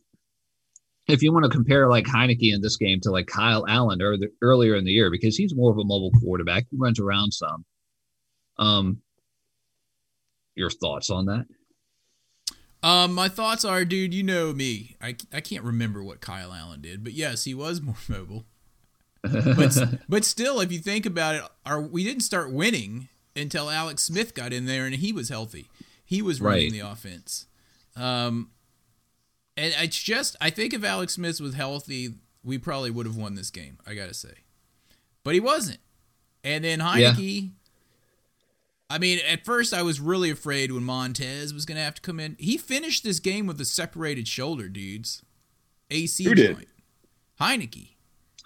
If 1.09 1.23
you 1.23 1.33
want 1.33 1.45
to 1.45 1.51
compare 1.51 1.89
like 1.89 2.05
Heinicke 2.05 2.55
in 2.55 2.63
this 2.63 2.77
game 2.77 3.01
to 3.01 3.11
like 3.11 3.27
Kyle 3.27 3.67
Allen 3.67 4.01
or 4.01 4.17
the, 4.17 4.29
earlier 4.41 4.77
in 4.77 4.85
the 4.85 4.93
year, 4.93 5.11
because 5.11 5.37
he's 5.37 5.55
more 5.55 5.73
of 5.73 5.79
a 5.79 5.85
mobile 5.85 6.13
quarterback, 6.21 6.67
he 6.71 6.77
runs 6.77 7.01
around 7.01 7.33
some. 7.33 7.65
Um, 8.59 9.03
your 10.55 10.71
thoughts 10.71 11.11
on 11.11 11.27
that? 11.27 11.47
Um, 12.83 13.13
my 13.15 13.29
thoughts 13.29 13.65
are, 13.65 13.85
dude, 13.85 14.13
you 14.13 14.23
know 14.25 14.53
me. 14.53 14.97
I, 15.01 15.17
I 15.33 15.41
can't 15.41 15.63
remember 15.63 16.03
what 16.03 16.21
Kyle 16.21 16.53
Allen 16.53 16.81
did, 16.81 17.05
but 17.05 17.13
yes, 17.13 17.45
he 17.45 17.55
was 17.55 17.81
more 17.81 17.95
mobile. 18.09 18.45
But 19.23 19.77
but 20.09 20.25
still, 20.25 20.61
if 20.61 20.73
you 20.73 20.79
think 20.81 21.07
about 21.07 21.35
it, 21.37 21.43
our 21.65 21.81
we 21.81 22.03
didn't 22.03 22.23
start 22.23 22.51
winning 22.53 23.09
until 23.37 23.71
Alex 23.71 24.03
Smith 24.03 24.35
got 24.35 24.53
in 24.53 24.67
there 24.67 24.85
and 24.85 24.95
he 24.97 25.13
was 25.13 25.29
healthy. 25.29 25.67
He 26.05 26.21
was 26.23 26.41
running 26.41 26.65
Right. 26.65 26.73
the 26.73 26.81
offense. 26.81 27.47
Um, 27.97 28.51
and 29.57 29.73
it's 29.79 30.03
just 30.03 30.35
I 30.41 30.51
think 30.51 30.75
if 30.75 30.83
Alex 30.83 31.15
Smith 31.15 31.41
was 31.41 31.55
healthy, 31.55 32.15
we 32.43 32.59
probably 32.59 32.91
would 32.91 33.07
have 33.07 33.17
won 33.17 33.35
this 33.37 33.51
game. 33.51 33.79
I 33.87 33.95
gotta 33.95 34.15
say, 34.15 34.35
but 35.23 35.35
he 35.35 35.41
wasn't. 35.41 35.79
And 36.43 36.65
then 36.65 36.81
Heinicke. 36.81 37.51
I 38.93 38.99
mean, 38.99 39.21
at 39.27 39.45
first 39.45 39.73
I 39.73 39.83
was 39.83 40.01
really 40.01 40.29
afraid 40.31 40.71
when 40.71 40.85
Montez 40.85 41.55
was 41.55 41.65
going 41.65 41.77
to 41.77 41.83
have 41.83 41.95
to 41.95 42.03
come 42.03 42.21
in. 42.21 42.37
He 42.39 42.59
finished 42.59 43.05
this 43.05 43.21
game 43.21 43.47
with 43.47 43.61
a 43.61 43.65
separated 43.65 44.29
shoulder, 44.29 44.69
dudes. 44.69 45.23
AC 45.91 46.25
Who 46.25 46.35
did? 46.35 46.57
joint. 46.57 46.69
Heinicke. 47.41 47.89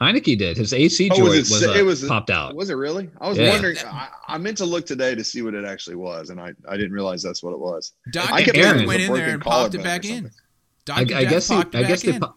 Heinicke 0.00 0.38
did. 0.38 0.56
His 0.56 0.72
AC 0.72 1.08
Oh, 1.10 1.16
joint 1.16 1.28
was 1.30 1.50
was, 1.50 1.62
it- 1.62 1.70
uh, 1.70 1.72
it 1.74 1.82
was- 1.84 2.04
popped 2.04 2.30
out. 2.30 2.54
was 2.54 2.70
it 2.70 2.74
really? 2.74 3.10
I 3.20 3.28
was 3.28 3.38
Yeah. 3.38 3.50
wondering. 3.50 3.76
I, 3.78 4.08
I 4.28 4.38
meant 4.38 4.58
to 4.58 4.66
look 4.66 4.86
today 4.86 5.14
to 5.14 5.24
see 5.24 5.42
what 5.42 5.54
it 5.54 5.64
actually 5.64 5.96
was, 5.96 6.30
and 6.30 6.40
I, 6.40 6.52
I 6.68 6.76
didn't 6.76 6.92
realize 6.92 7.22
that's 7.22 7.42
what 7.42 7.52
it 7.52 7.58
was. 7.58 7.92
Dr. 8.12 8.32
I 8.32 8.42
kept 8.44 8.54
Death 8.56 8.64
thinking 8.76 8.82
it 8.82 8.86
was 8.86 8.88
went 8.88 9.02
in 9.02 9.12
there 9.14 9.30
and 9.34 9.42
popped 9.42 9.74
it 9.74 9.82
back 9.82 10.04
in. 10.04 10.30
something. 10.86 11.14
I, 11.16 11.18
I 11.20 11.24
guess 11.24 11.48
he, 11.48 11.54
popped 11.56 11.74
it 11.74 11.78
I 11.78 11.80
back 11.82 11.88
guess 11.88 12.02
they. 12.02 12.14
in. 12.14 12.20
po- 12.20 12.34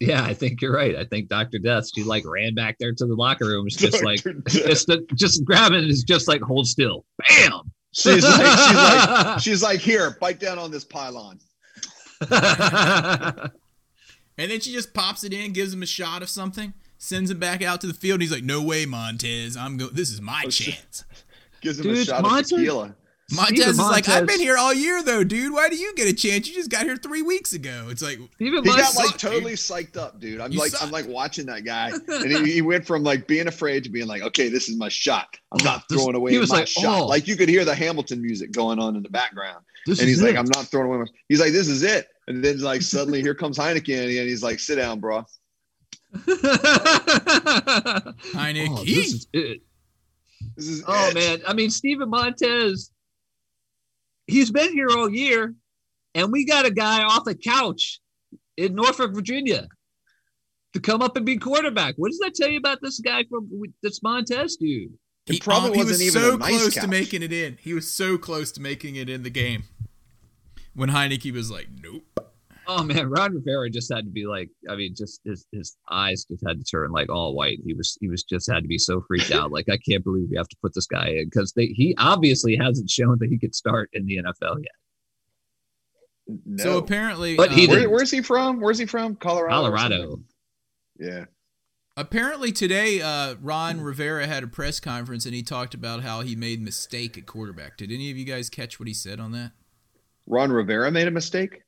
Yeah, 0.00 0.24
I 0.24 0.32
think 0.34 0.62
you're 0.62 0.72
right. 0.74 0.96
I 0.96 1.04
think 1.04 1.28
Dr. 1.28 1.58
Death, 1.58 1.90
she 1.94 2.02
like 2.02 2.24
ran 2.26 2.54
back 2.54 2.76
there 2.80 2.92
to 2.94 3.06
the 3.06 3.14
locker 3.14 3.44
room. 3.46 3.66
It's 3.66 3.76
just 3.76 4.02
like 4.02 4.22
Dr. 4.22 4.32
Death. 4.44 4.66
just 4.66 4.88
just 5.14 5.44
grabbing 5.44 5.84
it 5.84 5.90
is 5.90 6.02
just 6.04 6.26
like 6.26 6.40
hold 6.40 6.66
still. 6.66 7.04
Bam. 7.28 7.70
She's 7.92 8.22
like, 8.24 8.34
she's 8.34 8.76
like, 8.76 9.40
she's 9.40 9.62
like, 9.62 9.80
here, 9.80 10.16
bite 10.20 10.40
down 10.40 10.58
on 10.58 10.70
this 10.70 10.84
pylon. 10.84 11.38
And 14.38 14.50
then 14.50 14.60
she 14.60 14.72
just 14.72 14.94
pops 14.94 15.22
it 15.22 15.34
in, 15.34 15.52
gives 15.52 15.74
him 15.74 15.82
a 15.82 15.86
shot 15.86 16.22
of 16.22 16.30
something, 16.30 16.72
sends 16.96 17.30
him 17.30 17.38
back 17.38 17.62
out 17.62 17.82
to 17.82 17.86
the 17.86 17.92
field. 17.92 18.22
He's 18.22 18.32
like, 18.32 18.42
"No 18.44 18.62
way, 18.62 18.86
Montez. 18.86 19.54
I'm 19.54 19.76
going, 19.76 19.92
This 19.92 20.08
is 20.10 20.22
my 20.22 20.44
Oh, 20.46 20.50
chance." 20.50 21.04
Gives 21.60 21.78
him 21.78 21.90
a 21.90 22.04
shot 22.06 22.22
Montez- 22.22 22.50
of 22.52 22.58
tequila. 22.60 22.94
Montez 23.32 23.56
Steven 23.58 23.70
is 23.70 23.78
like, 23.78 24.08
"I've 24.08 24.26
been 24.26 24.40
here 24.40 24.56
all 24.56 24.72
year, 24.74 25.02
though, 25.02 25.22
dude. 25.24 25.52
Why 25.52 25.68
do 25.68 25.76
you 25.76 25.94
get 25.94 26.08
a 26.08 26.12
chance? 26.12 26.48
You 26.48 26.54
just 26.54 26.70
got 26.70 26.82
here 26.84 26.96
three 26.96 27.22
weeks 27.22 27.52
ago." 27.52 27.86
It's 27.90 28.02
like, 28.02 28.18
Even 28.38 28.64
He 28.64 28.70
my 28.70 28.76
got 28.78 28.94
like 28.96 29.18
totally 29.18 29.52
dude. 29.52 29.58
psyched 29.58 29.96
up, 29.96 30.18
dude. 30.20 30.40
I'm 30.40 30.50
You 30.52 30.58
like, 30.58 30.72
suck. 30.72 30.82
I'm 30.82 30.90
like 30.90 31.06
watching 31.06 31.46
that 31.46 31.64
guy, 31.64 31.90
and 32.08 32.30
he, 32.46 32.52
he 32.54 32.62
went 32.62 32.86
from 32.86 33.02
like 33.04 33.26
being 33.26 33.46
afraid 33.46 33.84
to 33.84 33.90
being 33.90 34.06
like, 34.08 34.22
okay, 34.22 34.48
this 34.48 34.68
is 34.68 34.76
my 34.76 34.88
shot. 34.88 35.36
I'm 35.52 35.64
not 35.64 35.88
This- 35.88 35.98
throwing 36.00 36.16
away 36.16 36.32
he 36.32 36.38
was 36.38 36.50
my 36.50 36.60
like, 36.60 36.68
shot. 36.68 37.02
oh. 37.02 37.06
Like 37.06 37.26
you 37.28 37.36
could 37.36 37.48
hear 37.48 37.64
the 37.64 37.74
Hamilton 37.74 38.20
music 38.22 38.52
going 38.52 38.78
on 38.78 38.96
in 38.96 39.02
the 39.02 39.10
background, 39.10 39.64
this 39.86 40.00
and 40.00 40.08
he's 40.08 40.22
like, 40.22 40.34
it. 40.34 40.38
I'm 40.38 40.46
not 40.54 40.66
throwing 40.66 40.86
away 40.88 40.98
my. 40.98 41.06
He's 41.28 41.40
like, 41.40 41.52
this 41.52 41.68
is 41.68 41.82
it, 41.82 42.08
and 42.26 42.44
then 42.44 42.58
like 42.60 42.82
suddenly 42.82 43.20
here 43.22 43.34
comes 43.34 43.58
Heineken, 43.58 44.02
and 44.02 44.28
he's 44.28 44.42
like, 44.42 44.58
sit 44.60 44.76
down, 44.76 44.98
bro. 45.00 45.24
Oh, 46.26 48.12
Heinicke. 48.34 48.68
Oh, 48.70 48.84
this 48.84 49.12
is 49.14 49.26
it. 49.32 49.62
This 50.56 50.66
is 50.68 50.82
Oh 50.86 51.08
it. 51.08 51.14
man, 51.14 51.40
I 51.46 51.52
mean 51.52 51.70
Steven 51.70 52.08
Montez, 52.10 52.90
he's 54.30 54.50
been 54.50 54.72
here 54.72 54.88
all 54.90 55.10
year, 55.10 55.54
and 56.14 56.32
we 56.32 56.44
got 56.44 56.66
a 56.66 56.70
guy 56.70 57.02
off 57.02 57.26
a 57.26 57.34
couch 57.34 58.00
in 58.56 58.74
Norfolk, 58.74 59.14
Virginia, 59.14 59.68
to 60.72 60.80
come 60.80 61.02
up 61.02 61.16
and 61.16 61.26
be 61.26 61.36
quarterback. 61.36 61.94
What 61.96 62.10
does 62.10 62.18
that 62.20 62.34
tell 62.34 62.48
you 62.48 62.58
about 62.58 62.80
this 62.80 63.00
guy 63.00 63.24
from 63.28 63.50
this 63.82 64.02
Montez 64.02 64.56
dude? 64.56 64.92
It 65.26 65.34
he, 65.34 65.40
probably 65.40 65.70
um, 65.70 65.74
he 65.74 65.78
wasn't 65.80 65.98
was 65.98 66.16
even 66.16 66.22
so 66.22 66.34
a 66.34 66.38
nice 66.38 66.58
close 66.60 66.74
to 66.74 66.88
making 66.88 67.22
it 67.22 67.32
in. 67.32 67.58
He 67.60 67.74
was 67.74 67.92
so 67.92 68.16
close 68.16 68.50
to 68.52 68.60
making 68.60 68.96
it 68.96 69.08
in 69.08 69.22
the 69.22 69.30
game. 69.30 69.64
When 70.74 70.90
Heinicke 70.90 71.32
was 71.32 71.50
like, 71.50 71.68
"Nope." 71.82 72.29
Oh 72.72 72.84
man, 72.84 73.10
Ron 73.10 73.34
Rivera 73.34 73.68
just 73.68 73.92
had 73.92 74.04
to 74.04 74.10
be 74.10 74.26
like, 74.26 74.48
I 74.68 74.76
mean, 74.76 74.94
just 74.96 75.20
his, 75.24 75.44
his 75.50 75.76
eyes 75.90 76.24
just 76.24 76.44
had 76.46 76.58
to 76.58 76.64
turn 76.64 76.92
like 76.92 77.08
all 77.08 77.34
white. 77.34 77.58
He 77.64 77.74
was 77.74 77.98
he 78.00 78.08
was 78.08 78.22
just 78.22 78.48
had 78.48 78.62
to 78.62 78.68
be 78.68 78.78
so 78.78 79.02
freaked 79.08 79.32
out. 79.32 79.50
Like 79.50 79.68
I 79.68 79.76
can't 79.76 80.04
believe 80.04 80.28
we 80.30 80.36
have 80.36 80.48
to 80.48 80.56
put 80.62 80.72
this 80.72 80.86
guy 80.86 81.08
in 81.08 81.24
because 81.24 81.52
they 81.52 81.66
he 81.66 81.96
obviously 81.98 82.56
hasn't 82.56 82.88
shown 82.88 83.18
that 83.18 83.28
he 83.28 83.38
could 83.38 83.56
start 83.56 83.90
in 83.92 84.06
the 84.06 84.18
NFL 84.18 84.58
yet. 84.58 86.38
No. 86.46 86.62
So 86.62 86.78
apparently, 86.78 87.34
But 87.34 87.50
he 87.50 87.64
um, 87.66 87.70
Where, 87.72 87.90
where's 87.90 88.10
he 88.12 88.22
from? 88.22 88.60
Where's 88.60 88.78
he 88.78 88.86
from? 88.86 89.16
Colorado. 89.16 89.62
Colorado. 89.62 90.20
Yeah. 90.96 91.24
Apparently 91.96 92.52
today, 92.52 93.02
uh, 93.02 93.34
Ron 93.42 93.80
Rivera 93.80 94.28
had 94.28 94.44
a 94.44 94.46
press 94.46 94.78
conference 94.78 95.26
and 95.26 95.34
he 95.34 95.42
talked 95.42 95.74
about 95.74 96.02
how 96.02 96.20
he 96.20 96.36
made 96.36 96.62
mistake 96.62 97.18
at 97.18 97.26
quarterback. 97.26 97.76
Did 97.76 97.90
any 97.90 98.12
of 98.12 98.16
you 98.16 98.24
guys 98.24 98.48
catch 98.48 98.78
what 98.78 98.86
he 98.86 98.94
said 98.94 99.18
on 99.18 99.32
that? 99.32 99.52
Ron 100.28 100.52
Rivera 100.52 100.92
made 100.92 101.08
a 101.08 101.10
mistake. 101.10 101.62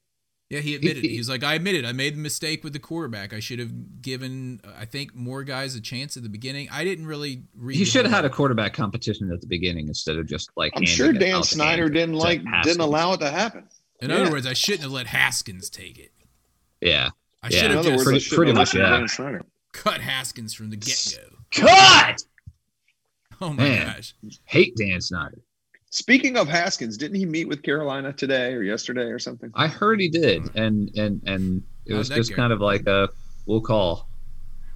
Yeah, 0.52 0.60
he 0.60 0.74
admitted. 0.74 1.02
it. 1.02 1.08
He 1.08 1.16
was 1.16 1.30
like, 1.30 1.42
"I 1.42 1.54
admitted. 1.54 1.86
I 1.86 1.92
made 1.92 2.14
the 2.14 2.20
mistake 2.20 2.62
with 2.62 2.74
the 2.74 2.78
quarterback. 2.78 3.32
I 3.32 3.40
should 3.40 3.58
have 3.58 4.02
given, 4.02 4.60
uh, 4.62 4.72
I 4.78 4.84
think, 4.84 5.14
more 5.14 5.44
guys 5.44 5.74
a 5.74 5.80
chance 5.80 6.14
at 6.18 6.22
the 6.22 6.28
beginning. 6.28 6.68
I 6.70 6.84
didn't 6.84 7.06
really 7.06 7.44
read. 7.56 7.76
He 7.78 7.86
should 7.86 8.04
have 8.04 8.12
had 8.12 8.26
a 8.26 8.30
quarterback 8.30 8.74
competition 8.74 9.32
at 9.32 9.40
the 9.40 9.46
beginning 9.46 9.88
instead 9.88 10.16
of 10.18 10.26
just 10.26 10.50
like. 10.54 10.72
I'm 10.76 10.84
sure 10.84 11.10
Dan 11.14 11.42
Snyder 11.42 11.88
didn't 11.88 12.16
like 12.16 12.44
Haskins. 12.44 12.66
didn't 12.66 12.82
allow 12.86 13.14
it 13.14 13.20
to 13.20 13.30
happen. 13.30 13.64
In 14.02 14.10
yeah. 14.10 14.16
other 14.16 14.30
words, 14.30 14.46
I 14.46 14.52
shouldn't 14.52 14.82
have 14.82 14.92
let 14.92 15.06
Haskins 15.06 15.70
take 15.70 15.98
it. 15.98 16.12
Yeah. 16.82 17.08
I 17.42 17.48
Yeah. 17.48 17.56
should 17.56 17.64
In 17.64 17.70
have 17.70 17.78
other 17.80 17.90
just 17.94 18.06
words, 18.06 18.28
pretty- 18.28 18.36
pretty 18.36 18.52
much, 18.52 18.74
yeah. 18.74 18.90
Dan 18.90 19.08
Snyder. 19.08 19.42
cut 19.72 20.00
Haskins 20.02 20.52
from 20.52 20.68
the 20.68 20.76
get 20.76 21.16
go. 21.16 21.62
Cut. 21.66 22.22
Oh 23.40 23.50
my 23.54 23.62
Man. 23.64 23.86
gosh! 23.96 24.14
Hate 24.44 24.76
Dan 24.76 25.00
Snyder. 25.00 25.38
Speaking 25.94 26.38
of 26.38 26.48
Haskins, 26.48 26.96
didn't 26.96 27.18
he 27.18 27.26
meet 27.26 27.46
with 27.48 27.62
Carolina 27.62 28.14
today 28.14 28.54
or 28.54 28.62
yesterday 28.62 29.02
or 29.10 29.18
something? 29.18 29.52
I 29.54 29.66
heard 29.66 30.00
he 30.00 30.08
did, 30.08 30.56
and 30.56 30.90
and 30.96 31.20
and 31.26 31.62
it 31.84 31.90
How'd 31.92 31.98
was 31.98 32.08
just 32.08 32.30
go? 32.30 32.36
kind 32.36 32.50
of 32.50 32.62
like 32.62 32.86
a 32.86 33.10
we'll 33.44 33.60
call. 33.60 34.08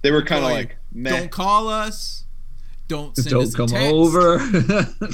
They 0.03 0.11
were 0.11 0.21
kind 0.21 0.43
of 0.45 0.51
Boy, 0.51 0.53
like, 0.53 0.77
meh. 0.93 1.09
Don't 1.09 1.31
call 1.31 1.69
us. 1.69 2.25
Don't 2.87 3.15
send 3.15 3.29
Don't 3.31 3.41
us 3.43 3.53
a 3.55 3.57
come 3.57 3.67
text. 3.67 3.91
over. 3.91 4.37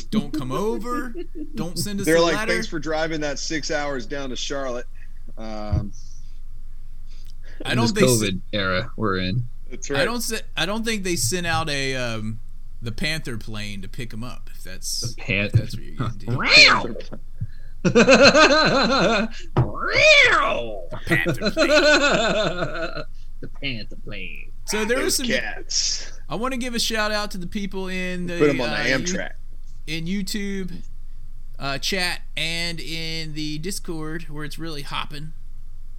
Don't 0.11 0.33
come 0.33 0.51
over. 0.51 1.15
Don't 1.55 1.79
send 1.79 2.01
us 2.01 2.05
They're 2.05 2.17
a 2.17 2.21
like, 2.21 2.35
letter. 2.35 2.51
thanks 2.51 2.67
for 2.67 2.79
driving 2.79 3.21
that 3.21 3.39
six 3.39 3.71
hours 3.71 4.05
down 4.05 4.29
to 4.31 4.35
Charlotte. 4.35 4.85
Um, 5.37 5.93
I 7.65 7.71
In 7.71 7.77
don't 7.77 7.95
this 7.95 8.19
think 8.19 8.21
COVID 8.33 8.41
era 8.51 8.91
we're 8.97 9.19
in. 9.19 9.47
that's 9.71 9.89
I 9.89 10.03
don't 10.03 10.19
se- 10.21 10.41
I 10.57 10.65
don't 10.65 10.83
think 10.83 11.03
they 11.05 11.15
sent 11.15 11.47
out 11.47 11.69
a 11.69 11.95
um, 11.95 12.41
the 12.83 12.91
Panther 12.91 13.37
plane 13.37 13.81
to 13.81 13.87
pick 13.87 14.13
him 14.13 14.23
up. 14.23 14.49
If 14.53 14.63
that's 14.63 15.13
Pant. 15.17 15.51
that's 15.53 15.75
what 15.75 15.83
you're 15.83 15.95
gonna 15.95 16.13
do. 16.15 16.27
Panther 21.05 21.33
plane. 21.51 23.03
the 23.41 23.47
panther 23.61 23.95
plane. 24.03 24.51
So 24.65 24.85
there 24.85 25.03
was 25.03 25.17
some. 25.17 25.27
cats. 25.27 26.11
I 26.29 26.35
want 26.35 26.53
to 26.53 26.57
give 26.57 26.73
a 26.75 26.79
shout 26.79 27.11
out 27.11 27.31
to 27.31 27.37
the 27.37 27.47
people 27.47 27.87
in 27.89 28.27
the 28.27 28.37
Put 28.37 28.47
them 28.47 28.61
on 28.61 28.69
the 28.69 28.75
uh, 28.75 28.83
you- 28.85 28.95
Amtrak. 28.97 29.31
in 29.87 30.05
YouTube 30.05 30.71
uh, 31.59 31.77
chat 31.77 32.21
and 32.37 32.79
in 32.79 33.33
the 33.33 33.57
Discord 33.59 34.23
where 34.29 34.45
it's 34.45 34.57
really 34.57 34.83
hopping. 34.83 35.33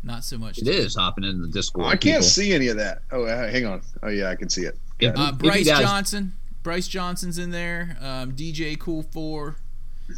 Not 0.03 0.25
so 0.25 0.37
much. 0.39 0.59
It 0.59 0.69
is 0.69 0.97
hopping 0.97 1.25
in 1.25 1.41
the 1.41 1.49
Discord. 1.49 1.87
Oh, 1.87 1.89
I 1.89 1.93
can't 1.97 2.03
people. 2.17 2.23
see 2.23 2.53
any 2.53 2.69
of 2.69 2.77
that. 2.77 3.03
Oh, 3.11 3.25
uh, 3.25 3.51
hang 3.51 3.65
on. 3.65 3.81
Oh, 4.03 4.09
yeah, 4.09 4.29
I 4.29 4.35
can 4.37 4.51
see 4.51 4.63
it. 4.63 4.79
Yeah, 5.01 5.13
Uh, 5.17 5.33
Bryce 5.33 5.67
guys- 5.67 5.81
Johnson. 5.81 6.33
Bryce 6.65 6.89
Johnson's 6.89 7.39
in 7.39 7.51
there. 7.51 7.97
Um, 8.01 8.33
DJ 8.33 8.77
Cool 8.77 9.03
Four 9.03 9.57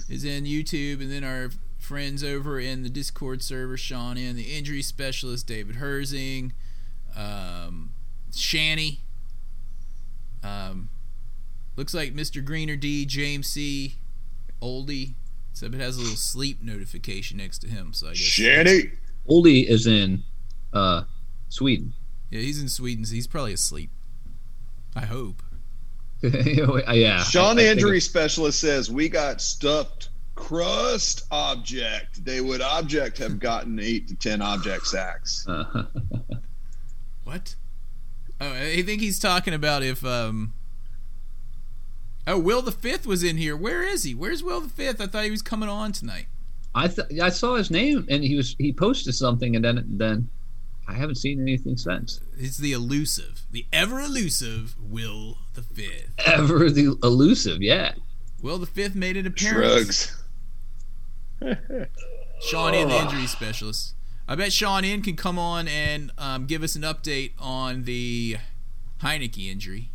is 0.08 0.24
in 0.24 0.44
YouTube, 0.44 1.02
and 1.02 1.10
then 1.10 1.24
our 1.24 1.50
friends 1.78 2.24
over 2.24 2.58
in 2.58 2.84
the 2.84 2.88
Discord 2.88 3.42
server, 3.42 3.76
Sean 3.76 4.16
in 4.16 4.36
the 4.36 4.56
injury 4.56 4.80
specialist, 4.80 5.48
David 5.48 5.76
Herzing, 5.76 6.52
um, 7.16 7.92
Shanny. 8.34 9.00
Um, 10.44 10.88
looks 11.74 11.92
like 11.92 12.14
Mr. 12.14 12.42
Greener 12.42 12.76
D, 12.76 13.04
James 13.04 13.48
C, 13.48 13.96
Oldie. 14.62 15.14
Except 15.50 15.74
it 15.74 15.80
has 15.80 15.96
a 15.96 16.00
little 16.00 16.16
sleep 16.16 16.62
notification 16.62 17.38
next 17.38 17.58
to 17.58 17.68
him, 17.68 17.92
so 17.92 18.06
I 18.06 18.10
guess. 18.10 18.18
Shanny. 18.18 18.90
Oldie 19.28 19.66
is 19.66 19.86
in 19.86 20.22
uh, 20.72 21.04
Sweden. 21.48 21.94
Yeah, 22.30 22.40
he's 22.40 22.60
in 22.62 22.68
Sweden, 22.68 23.04
so 23.04 23.14
he's 23.14 23.26
probably 23.26 23.54
asleep. 23.54 23.90
I 24.94 25.06
hope. 25.06 25.42
yeah. 26.22 27.22
Sean, 27.24 27.58
I- 27.58 27.62
the 27.62 27.68
I 27.68 27.72
injury 27.72 28.00
specialist, 28.00 28.60
says 28.60 28.90
we 28.90 29.08
got 29.08 29.40
stuffed 29.40 30.08
crust 30.34 31.24
object. 31.30 32.24
They 32.24 32.40
would 32.40 32.60
object 32.60 33.18
have 33.18 33.38
gotten 33.38 33.78
eight 33.80 34.08
to 34.08 34.14
ten 34.14 34.42
object 34.42 34.86
sacks. 34.86 35.46
What? 37.24 37.56
Oh, 38.40 38.52
I 38.52 38.82
think 38.82 39.00
he's 39.00 39.18
talking 39.18 39.52
about 39.52 39.82
if 39.82 40.04
um. 40.04 40.54
Oh, 42.24 42.38
Will 42.38 42.62
the 42.62 42.70
Fifth 42.70 43.04
was 43.04 43.24
in 43.24 43.36
here. 43.36 43.56
Where 43.56 43.82
is 43.82 44.04
he? 44.04 44.14
Where's 44.14 44.44
Will 44.44 44.60
the 44.60 44.68
Fifth? 44.68 45.00
I 45.00 45.08
thought 45.08 45.24
he 45.24 45.30
was 45.32 45.42
coming 45.42 45.68
on 45.68 45.90
tonight. 45.90 46.26
I 46.74 46.86
th- 46.88 47.20
I 47.20 47.30
saw 47.30 47.56
his 47.56 47.68
name 47.70 48.06
and 48.08 48.22
he 48.22 48.36
was 48.36 48.54
he 48.58 48.72
posted 48.72 49.14
something 49.16 49.56
and 49.56 49.64
then 49.64 49.84
then 49.88 50.28
I 50.88 50.94
haven't 50.94 51.16
seen 51.16 51.40
anything 51.40 51.76
since. 51.76 52.20
It's 52.38 52.58
the 52.58 52.72
elusive, 52.72 53.42
the 53.50 53.66
ever 53.72 54.00
elusive 54.00 54.76
Will 54.80 55.38
the 55.54 55.62
Fifth. 55.62 56.12
Ever 56.24 56.70
the 56.70 56.96
elusive, 57.02 57.60
yeah. 57.60 57.94
Will 58.40 58.58
the 58.58 58.66
Fifth 58.66 58.94
made 58.94 59.16
an 59.16 59.26
appearance. 59.26 60.16
Drugs. 61.40 61.56
Sean 62.40 62.74
in 62.74 62.88
the 62.88 62.96
injury 62.96 63.26
specialist. 63.26 63.94
I 64.28 64.34
bet 64.34 64.52
Sean 64.52 64.84
in 64.84 65.02
can 65.02 65.16
come 65.16 65.38
on 65.38 65.68
and 65.68 66.10
um, 66.18 66.46
give 66.46 66.62
us 66.62 66.76
an 66.76 66.82
update 66.82 67.32
on 67.38 67.84
the 67.84 68.36
Heinicke 69.02 69.50
injury. 69.50 69.90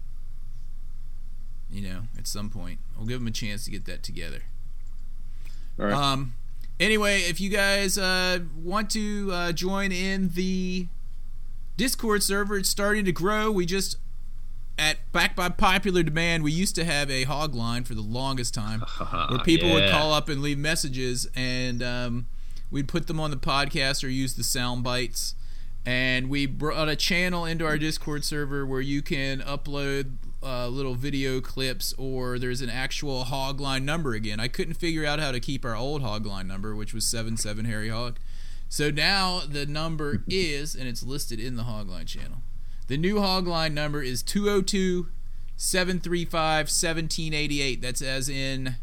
You 1.70 1.82
know, 1.82 2.02
at 2.18 2.28
some 2.28 2.50
point, 2.50 2.80
we'll 2.98 3.08
give 3.08 3.22
him 3.22 3.28
a 3.28 3.32
chance 3.32 3.66
to 3.66 3.72
get 3.72 3.86
that 3.86 4.04
together. 4.04 4.44
All 5.80 5.86
right. 5.86 5.94
Um. 5.94 6.34
Anyway, 6.82 7.20
if 7.20 7.40
you 7.40 7.52
guys 7.52 7.96
uh, 7.96 8.40
want 8.60 8.90
to 8.90 9.30
uh, 9.32 9.52
join 9.52 9.92
in 9.92 10.30
the 10.30 10.88
Discord 11.78 12.24
server, 12.24 12.58
it's 12.58 12.70
starting 12.70 13.06
to 13.06 13.12
grow. 13.12 13.52
We 13.52 13.68
just 13.68 13.98
at 14.80 14.98
back 15.12 15.36
by 15.36 15.50
popular 15.50 16.02
demand, 16.02 16.44
we 16.44 16.52
used 16.52 16.74
to 16.76 16.84
have 16.84 17.12
a 17.12 17.26
hog 17.26 17.54
line 17.54 17.84
for 17.84 17.94
the 17.94 18.02
longest 18.02 18.56
time 18.56 18.80
where 19.30 19.38
people 19.40 19.70
would 19.72 19.92
call 19.92 20.12
up 20.12 20.28
and 20.28 20.42
leave 20.42 20.58
messages, 20.58 21.30
and 21.36 21.84
um, 21.84 22.26
we'd 22.72 22.88
put 22.88 23.06
them 23.06 23.20
on 23.20 23.30
the 23.30 23.38
podcast 23.38 24.04
or 24.04 24.08
use 24.08 24.34
the 24.34 24.44
sound 24.44 24.84
bites. 24.84 25.36
And 25.86 26.32
we 26.32 26.48
brought 26.48 26.90
a 26.90 26.96
channel 26.96 27.46
into 27.46 27.64
our 27.64 27.78
Discord 27.78 28.26
server 28.26 28.66
where 28.66 28.82
you 28.82 29.04
can 29.04 29.40
upload 29.42 30.14
uh, 30.44 30.68
little 30.68 30.96
video 30.96 31.40
clips, 31.42 31.94
or 31.98 32.40
there's 32.40 32.62
an 32.62 32.70
actual 32.70 33.26
hog 33.26 33.60
line 33.60 33.86
number 33.86 34.14
again. 34.14 34.40
I 34.40 34.48
couldn't 34.48 34.76
figure 34.76 35.06
out 35.06 35.20
how 35.20 35.32
to 35.32 35.40
keep 35.40 35.64
our 35.64 35.76
old 35.76 36.02
hog 36.02 36.26
line 36.26 36.48
number, 36.48 36.76
which 36.76 36.94
was 36.94 37.06
seven 37.06 37.38
seven 37.38 37.66
Harry 37.66 37.90
Hog. 37.90 38.18
So 38.70 38.90
now 38.90 39.42
the 39.48 39.66
number 39.66 40.24
is, 40.28 40.76
and 40.76 40.88
it's 40.88 41.04
listed 41.04 41.40
in 41.40 41.58
the 41.58 41.64
hog 41.64 41.90
line 41.90 42.06
channel. 42.06 42.38
The 42.88 42.98
new 42.98 43.20
hog 43.22 43.48
line 43.48 43.74
number 43.74 44.02
is 44.02 44.24
202 44.24 45.08
735 45.58 46.66
1788. 46.68 47.82
That's 47.82 48.02
as 48.02 48.30
in 48.30 48.76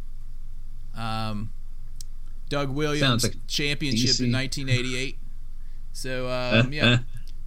um, 0.97 1.53
Doug 2.49 2.71
Williams 2.71 3.25
like 3.25 3.35
championship 3.47 4.21
in 4.25 4.33
1988. 4.33 5.18
So, 5.92 6.29
um, 6.29 6.73
yeah. 6.73 6.99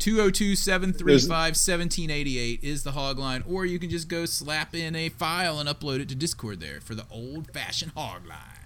202 0.01 0.55
735 0.55 1.29
1788 1.29 2.59
is 2.63 2.83
the 2.83 2.91
hog 2.91 3.17
line 3.19 3.43
or 3.47 3.65
you 3.65 3.79
can 3.79 3.89
just 3.89 4.07
go 4.07 4.25
slap 4.25 4.75
in 4.75 4.95
a 4.95 5.09
file 5.09 5.59
and 5.59 5.69
upload 5.69 5.99
it 5.99 6.09
to 6.09 6.15
Discord 6.15 6.59
there 6.59 6.81
for 6.81 6.95
the 6.95 7.05
old 7.09 7.51
fashioned 7.53 7.93
hog 7.95 8.25
line 8.27 8.61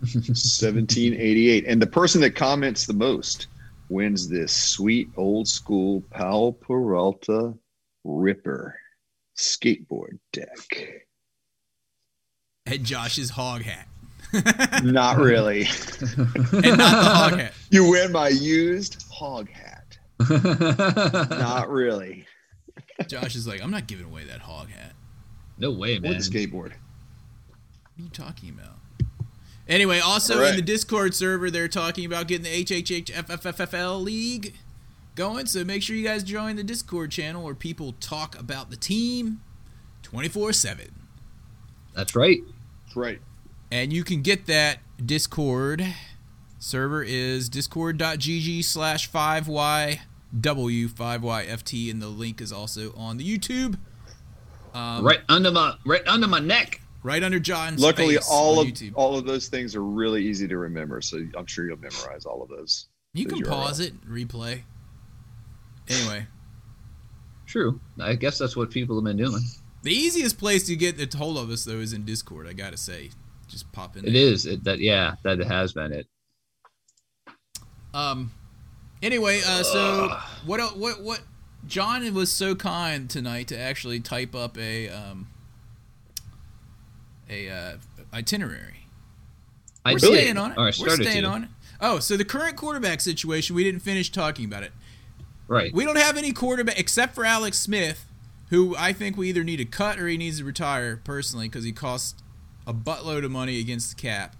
1788. 0.00 1.66
And 1.66 1.82
the 1.82 1.86
person 1.86 2.20
that 2.20 2.36
comments 2.36 2.86
the 2.86 2.92
most 2.92 3.48
wins 3.88 4.28
this 4.28 4.54
sweet 4.54 5.08
old 5.16 5.48
school 5.48 6.02
Powell 6.10 6.52
Peralta 6.52 7.54
Ripper 8.04 8.78
skateboard 9.36 10.18
deck. 10.32 11.04
And 12.66 12.84
Josh's 12.84 13.30
hog 13.30 13.62
hat. 13.62 13.88
Not 14.84 15.16
really. 15.16 15.66
And 16.52 16.78
not 16.78 17.02
the 17.02 17.10
hog 17.10 17.38
hat. 17.40 17.54
You 17.70 17.90
win 17.90 18.12
my 18.12 18.28
used 18.28 19.04
hog 19.10 19.48
hat. 19.50 19.67
Not 20.30 21.70
really. 21.70 22.26
Josh 23.08 23.36
is 23.36 23.46
like, 23.46 23.62
I'm 23.62 23.70
not 23.70 23.86
giving 23.86 24.06
away 24.06 24.24
that 24.24 24.40
hog 24.40 24.70
hat. 24.70 24.92
no 25.58 25.70
way, 25.70 25.96
Or 25.96 26.00
man. 26.00 26.12
the 26.12 26.18
skateboard. 26.18 26.72
What 26.72 26.72
are 27.98 28.02
you 28.02 28.08
talking 28.10 28.50
about? 28.50 28.74
Anyway, 29.68 30.00
also 30.00 30.34
All 30.36 30.40
right. 30.40 30.50
in 30.50 30.56
the 30.56 30.62
Discord 30.62 31.14
server, 31.14 31.50
they're 31.50 31.68
talking 31.68 32.06
about 32.06 32.26
getting 32.26 32.44
the 32.44 32.64
HHHFFFL 32.64 34.02
League 34.02 34.54
going. 35.14 35.46
So 35.46 35.62
make 35.64 35.82
sure 35.82 35.94
you 35.94 36.04
guys 36.06 36.22
join 36.24 36.56
the 36.56 36.64
Discord 36.64 37.10
channel 37.10 37.42
where 37.44 37.54
people 37.54 37.92
talk 38.00 38.38
about 38.38 38.70
the 38.70 38.76
team 38.76 39.40
24 40.02 40.52
7. 40.54 40.86
That's 41.94 42.16
right. 42.16 42.40
That's 42.86 42.96
right. 42.96 43.20
And 43.70 43.92
you 43.92 44.04
can 44.04 44.22
get 44.22 44.46
that 44.46 44.78
Discord 45.04 45.84
server 46.58 47.02
is 47.02 47.48
discord.gg 47.50 48.64
slash 48.64 49.10
5yw 49.10 49.98
5yft 50.34 51.90
and 51.90 52.02
the 52.02 52.08
link 52.08 52.40
is 52.40 52.52
also 52.52 52.94
on 52.96 53.16
the 53.16 53.38
YouTube. 53.38 53.78
Um, 54.74 55.04
right 55.04 55.20
under 55.28 55.50
my 55.50 55.74
right 55.86 56.06
under 56.06 56.26
my 56.28 56.38
neck. 56.40 56.80
right 57.02 57.22
under 57.22 57.40
John's 57.40 57.80
Luckily, 57.80 58.16
face 58.16 58.28
all 58.30 58.58
on 58.60 58.66
of 58.66 58.72
YouTube. 58.72 58.92
all 58.94 59.16
of 59.16 59.24
those 59.24 59.48
things 59.48 59.74
are 59.74 59.82
really 59.82 60.24
easy 60.24 60.46
to 60.46 60.58
remember. 60.58 61.00
So 61.00 61.26
I'm 61.36 61.46
sure 61.46 61.66
you'll 61.66 61.78
memorize 61.78 62.26
all 62.26 62.42
of 62.42 62.48
those. 62.50 62.86
You 63.14 63.26
Those 63.26 63.40
can 63.40 63.48
pause 63.48 63.80
it, 63.80 63.98
replay. 64.06 64.62
Anyway, 65.88 66.26
True. 67.46 67.80
I 67.98 68.14
guess 68.14 68.36
that's 68.36 68.54
what 68.54 68.70
people 68.70 68.96
have 68.96 69.04
been 69.04 69.16
doing. 69.16 69.40
the 69.82 69.90
easiest 69.92 70.38
place 70.38 70.66
to 70.66 70.76
get 70.76 71.00
a 71.02 71.16
hold 71.16 71.38
of 71.38 71.48
us 71.48 71.64
though 71.64 71.78
is 71.78 71.94
in 71.94 72.04
Discord. 72.04 72.46
I 72.46 72.52
gotta 72.52 72.76
say, 72.76 73.10
just 73.48 73.72
pop 73.72 73.96
in. 73.96 74.04
It 74.04 74.12
there. 74.12 74.20
is. 74.20 74.44
It, 74.44 74.64
that 74.64 74.78
yeah, 74.80 75.14
that 75.24 75.38
has 75.40 75.72
been 75.72 75.92
it. 75.94 76.06
Um. 77.94 78.30
Anyway, 79.02 79.40
uh, 79.46 79.62
so 79.62 80.16
what? 80.46 80.76
What? 80.76 81.02
What? 81.02 81.20
John 81.66 82.12
was 82.14 82.30
so 82.30 82.54
kind 82.54 83.08
tonight 83.10 83.48
to 83.48 83.58
actually 83.58 84.00
type 84.00 84.34
up 84.34 84.56
a 84.58 84.88
um 84.88 85.28
a 87.28 87.48
uh, 87.50 87.72
itinerary. 88.12 88.86
I 89.84 89.92
We're 89.92 89.98
did. 89.98 90.06
staying 90.06 90.38
on 90.38 90.52
it. 90.52 90.58
Or 90.58 90.62
I 90.62 90.72
We're 90.78 90.96
staying 90.96 91.22
to. 91.22 91.28
on 91.28 91.44
it. 91.44 91.48
Oh, 91.80 91.98
so 92.00 92.16
the 92.16 92.24
current 92.24 92.56
quarterback 92.56 93.00
situation, 93.00 93.54
we 93.54 93.64
didn't 93.64 93.80
finish 93.80 94.10
talking 94.10 94.44
about 94.44 94.62
it. 94.62 94.72
Right. 95.46 95.72
We 95.72 95.84
don't 95.84 95.98
have 95.98 96.16
any 96.16 96.32
quarterback 96.32 96.78
except 96.78 97.14
for 97.14 97.24
Alex 97.24 97.58
Smith, 97.58 98.06
who 98.50 98.74
I 98.76 98.92
think 98.92 99.16
we 99.16 99.28
either 99.28 99.44
need 99.44 99.58
to 99.58 99.64
cut 99.64 99.98
or 99.98 100.08
he 100.08 100.16
needs 100.16 100.38
to 100.38 100.44
retire 100.44 100.96
personally 100.96 101.48
because 101.48 101.64
he 101.64 101.72
costs 101.72 102.20
a 102.66 102.74
buttload 102.74 103.24
of 103.24 103.30
money 103.30 103.60
against 103.60 103.94
the 103.96 104.02
cap. 104.02 104.34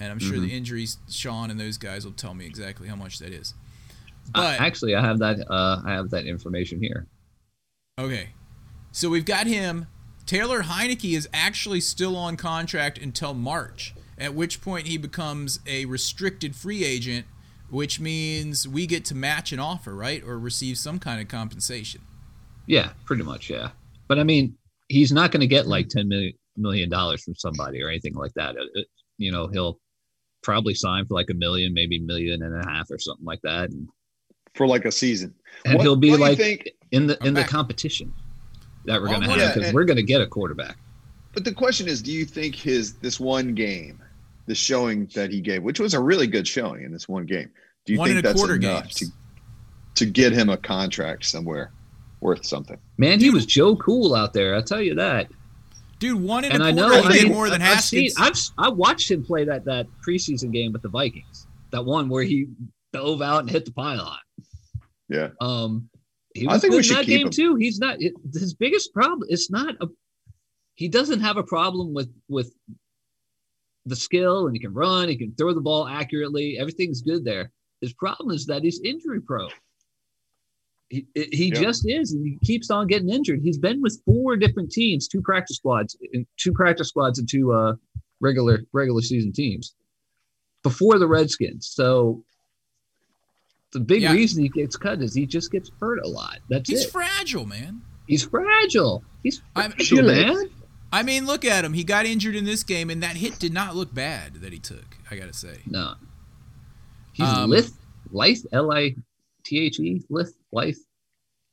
And 0.00 0.10
I'm 0.10 0.18
sure 0.18 0.32
Mm-hmm. 0.36 0.46
the 0.46 0.56
injuries, 0.56 0.98
Sean 1.10 1.50
and 1.50 1.60
those 1.60 1.76
guys 1.78 2.04
will 2.04 2.12
tell 2.12 2.34
me 2.34 2.46
exactly 2.46 2.88
how 2.88 2.96
much 2.96 3.18
that 3.18 3.32
is. 3.32 3.54
Uh, 4.34 4.56
But 4.56 4.60
actually, 4.60 4.94
I 4.94 5.00
have 5.00 5.18
that. 5.18 5.38
Uh, 5.50 5.82
I 5.84 5.92
have 5.92 6.10
that 6.10 6.26
information 6.26 6.80
here. 6.80 7.06
Okay. 7.98 8.30
So 8.92 9.08
we've 9.08 9.24
got 9.24 9.46
him. 9.46 9.86
Taylor 10.26 10.62
Heinicke 10.62 11.14
is 11.16 11.28
actually 11.32 11.80
still 11.80 12.16
on 12.16 12.36
contract 12.36 12.96
until 12.98 13.34
March, 13.34 13.94
at 14.16 14.34
which 14.34 14.60
point 14.62 14.86
he 14.86 14.96
becomes 14.96 15.60
a 15.66 15.84
restricted 15.86 16.54
free 16.54 16.84
agent, 16.84 17.26
which 17.70 17.98
means 18.00 18.68
we 18.68 18.86
get 18.86 19.04
to 19.06 19.14
match 19.14 19.52
an 19.52 19.58
offer, 19.58 19.94
right? 19.94 20.22
Or 20.24 20.38
receive 20.38 20.78
some 20.78 20.98
kind 20.98 21.20
of 21.20 21.28
compensation. 21.28 22.02
Yeah, 22.66 22.92
pretty 23.04 23.24
much. 23.24 23.50
Yeah, 23.50 23.70
but 24.08 24.18
I 24.18 24.24
mean, 24.24 24.56
he's 24.88 25.10
not 25.12 25.32
going 25.32 25.40
to 25.40 25.46
get 25.48 25.66
like 25.66 25.88
ten 25.88 26.08
million 26.08 26.34
million 26.56 26.88
dollars 26.88 27.24
from 27.24 27.34
somebody 27.34 27.82
or 27.82 27.88
anything 27.88 28.14
like 28.14 28.32
that. 28.34 28.54
It- 28.56 28.70
it- 28.74 28.86
you 29.18 29.30
know, 29.30 29.46
he'll 29.46 29.78
probably 30.42 30.74
sign 30.74 31.04
for 31.06 31.14
like 31.14 31.30
a 31.30 31.34
million, 31.34 31.72
maybe 31.74 31.98
million 31.98 32.42
and 32.42 32.54
a 32.64 32.68
half 32.68 32.90
or 32.90 32.98
something 32.98 33.24
like 33.26 33.40
that, 33.42 33.70
and, 33.70 33.88
for 34.54 34.66
like 34.66 34.84
a 34.84 34.92
season. 34.92 35.34
and 35.64 35.74
What- 35.76 35.82
he'll 35.82 35.96
be 35.96 36.10
what 36.10 36.16
do 36.16 36.22
you 36.24 36.28
like 36.28 36.38
think- 36.38 36.70
in 36.90 37.06
the 37.06 37.16
I'm 37.20 37.28
in 37.28 37.34
the 37.34 37.42
back. 37.42 37.50
competition 37.50 38.12
that 38.84 39.00
we're 39.00 39.08
going 39.08 39.22
to 39.22 39.28
what- 39.28 39.38
have 39.38 39.54
because 39.54 39.68
and- 39.68 39.74
we're 39.74 39.84
going 39.84 39.96
to 39.96 40.02
get 40.02 40.20
a 40.20 40.26
quarterback. 40.26 40.76
But 41.34 41.44
the 41.44 41.52
question 41.52 41.86
is, 41.88 42.02
do 42.02 42.10
you 42.12 42.24
think 42.24 42.54
his 42.54 42.94
this 42.94 43.18
one 43.20 43.54
game, 43.54 44.00
the 44.46 44.54
showing 44.54 45.06
that 45.14 45.30
he 45.30 45.40
gave, 45.40 45.62
which 45.62 45.78
was 45.80 45.94
a 45.94 46.00
really 46.00 46.26
good 46.26 46.46
showing 46.48 46.82
in 46.84 46.92
this 46.92 47.08
one 47.08 47.26
game, 47.26 47.48
do 47.86 47.92
you 47.92 47.98
One 48.00 48.08
think 48.10 48.22
that's 48.24 48.42
enough 48.42 48.60
games. 48.84 48.94
to 48.96 49.06
to 49.94 50.06
get 50.06 50.32
him 50.32 50.48
a 50.48 50.56
contract 50.56 51.24
somewhere 51.26 51.70
worth 52.20 52.44
something? 52.44 52.78
Man, 52.98 53.20
he 53.20 53.30
was 53.30 53.46
Joe 53.46 53.76
Cool 53.76 54.14
out 54.14 54.32
there. 54.32 54.54
I'll 54.56 54.62
tell 54.62 54.82
you 54.82 54.94
that. 54.96 55.28
Dude, 56.00 56.20
one 56.20 56.44
and, 56.44 56.54
And 56.54 56.62
a 56.62 56.66
I 56.66 56.70
know 56.72 56.90
quarter, 56.90 57.08
I 57.08 57.12
mean, 57.22 57.28
more 57.32 57.48
than 57.48 57.62
I've 57.62 57.80
seen, 57.82 58.10
I've 58.18 58.36
I 58.58 58.68
watched 58.68 59.10
him 59.10 59.22
play 59.24 59.44
that 59.44 59.64
that 59.66 59.86
preseason 60.06 60.50
game 60.52 60.72
with 60.72 60.82
the 60.82 60.88
Vikings. 60.88 61.46
That 61.70 61.84
one 61.84 62.08
where 62.08 62.24
he 62.24 62.46
dove 62.92 63.22
out 63.22 63.40
and 63.42 63.50
hit 63.50 63.64
the 63.64 63.70
pylon. 63.72 64.18
Yeah. 65.12 65.28
Um, 65.40 65.88
he 66.34 66.46
I 66.46 66.54
was 66.54 66.62
think 66.62 66.72
good 66.72 66.84
we 66.84 66.88
in 66.88 66.94
that 66.96 67.06
game 67.06 67.26
him. 67.26 67.30
too. 67.30 67.56
He's 67.56 67.78
not 67.78 68.00
it, 68.00 68.14
his 68.32 68.54
biggest 68.54 68.92
problem. 68.94 69.28
It's 69.28 69.50
not 69.50 69.74
a. 69.80 69.88
He 70.74 70.88
doesn't 70.88 71.20
have 71.20 71.36
a 71.36 71.42
problem 71.42 71.92
with 71.92 72.10
with 72.28 72.54
the 73.84 73.96
skill, 73.96 74.46
and 74.46 74.56
he 74.56 74.60
can 74.60 74.72
run. 74.72 75.08
He 75.08 75.16
can 75.16 75.34
throw 75.34 75.52
the 75.52 75.60
ball 75.60 75.86
accurately. 75.86 76.56
Everything's 76.58 77.02
good 77.02 77.24
there. 77.24 77.50
His 77.80 77.92
problem 77.92 78.34
is 78.34 78.46
that 78.46 78.62
he's 78.62 78.80
injury 78.80 79.20
prone. 79.20 79.50
He, 80.88 81.06
he 81.14 81.50
just 81.50 81.88
is, 81.88 82.12
and 82.12 82.24
he 82.24 82.38
keeps 82.44 82.70
on 82.70 82.86
getting 82.86 83.08
injured. 83.08 83.40
He's 83.42 83.58
been 83.58 83.80
with 83.80 84.00
four 84.04 84.36
different 84.36 84.70
teams, 84.70 85.08
two 85.08 85.22
practice 85.22 85.56
squads, 85.56 85.96
and 86.12 86.26
two 86.36 86.52
practice 86.52 86.88
squads, 86.88 87.18
and 87.18 87.28
two 87.28 87.52
uh, 87.52 87.74
regular 88.20 88.60
regular 88.72 89.02
season 89.02 89.32
teams 89.32 89.74
before 90.62 90.98
the 90.98 91.08
Redskins. 91.08 91.70
So 91.72 92.24
the 93.72 93.80
big 93.80 94.02
Yeah. 94.02 94.12
reason 94.12 94.42
he 94.42 94.48
gets 94.48 94.76
cut 94.76 95.00
is 95.02 95.14
he 95.14 95.26
just 95.26 95.50
gets 95.50 95.70
hurt 95.80 95.98
a 96.04 96.08
lot. 96.08 96.38
That's 96.48 96.68
He's 96.68 96.84
it. 96.84 96.90
fragile, 96.90 97.46
man. 97.46 97.82
He's 98.06 98.24
fragile. 98.24 99.02
He's 99.22 99.40
I'm- 99.56 99.72
fragile, 99.72 100.02
man. 100.04 100.50
I 100.92 101.02
mean, 101.02 101.24
look 101.24 101.44
at 101.46 101.64
him. 101.64 101.72
He 101.72 101.84
got 101.84 102.04
injured 102.04 102.36
in 102.36 102.44
this 102.44 102.62
game, 102.62 102.90
and 102.90 103.02
that 103.02 103.16
hit 103.16 103.38
did 103.38 103.52
not 103.54 103.74
look 103.74 103.94
bad 103.94 104.34
that 104.42 104.52
he 104.52 104.58
took. 104.58 104.84
I 105.10 105.16
gotta 105.16 105.32
say. 105.32 105.58
No, 105.66 105.94
he's 107.14 107.26
Um, 107.26 107.48
lithe, 107.50 107.70
life, 108.10 108.40
L 108.52 108.70
I 108.72 108.94
T 109.44 109.58
H 109.60 109.80
E, 109.80 110.02
lithe, 110.10 110.28
life, 110.52 110.76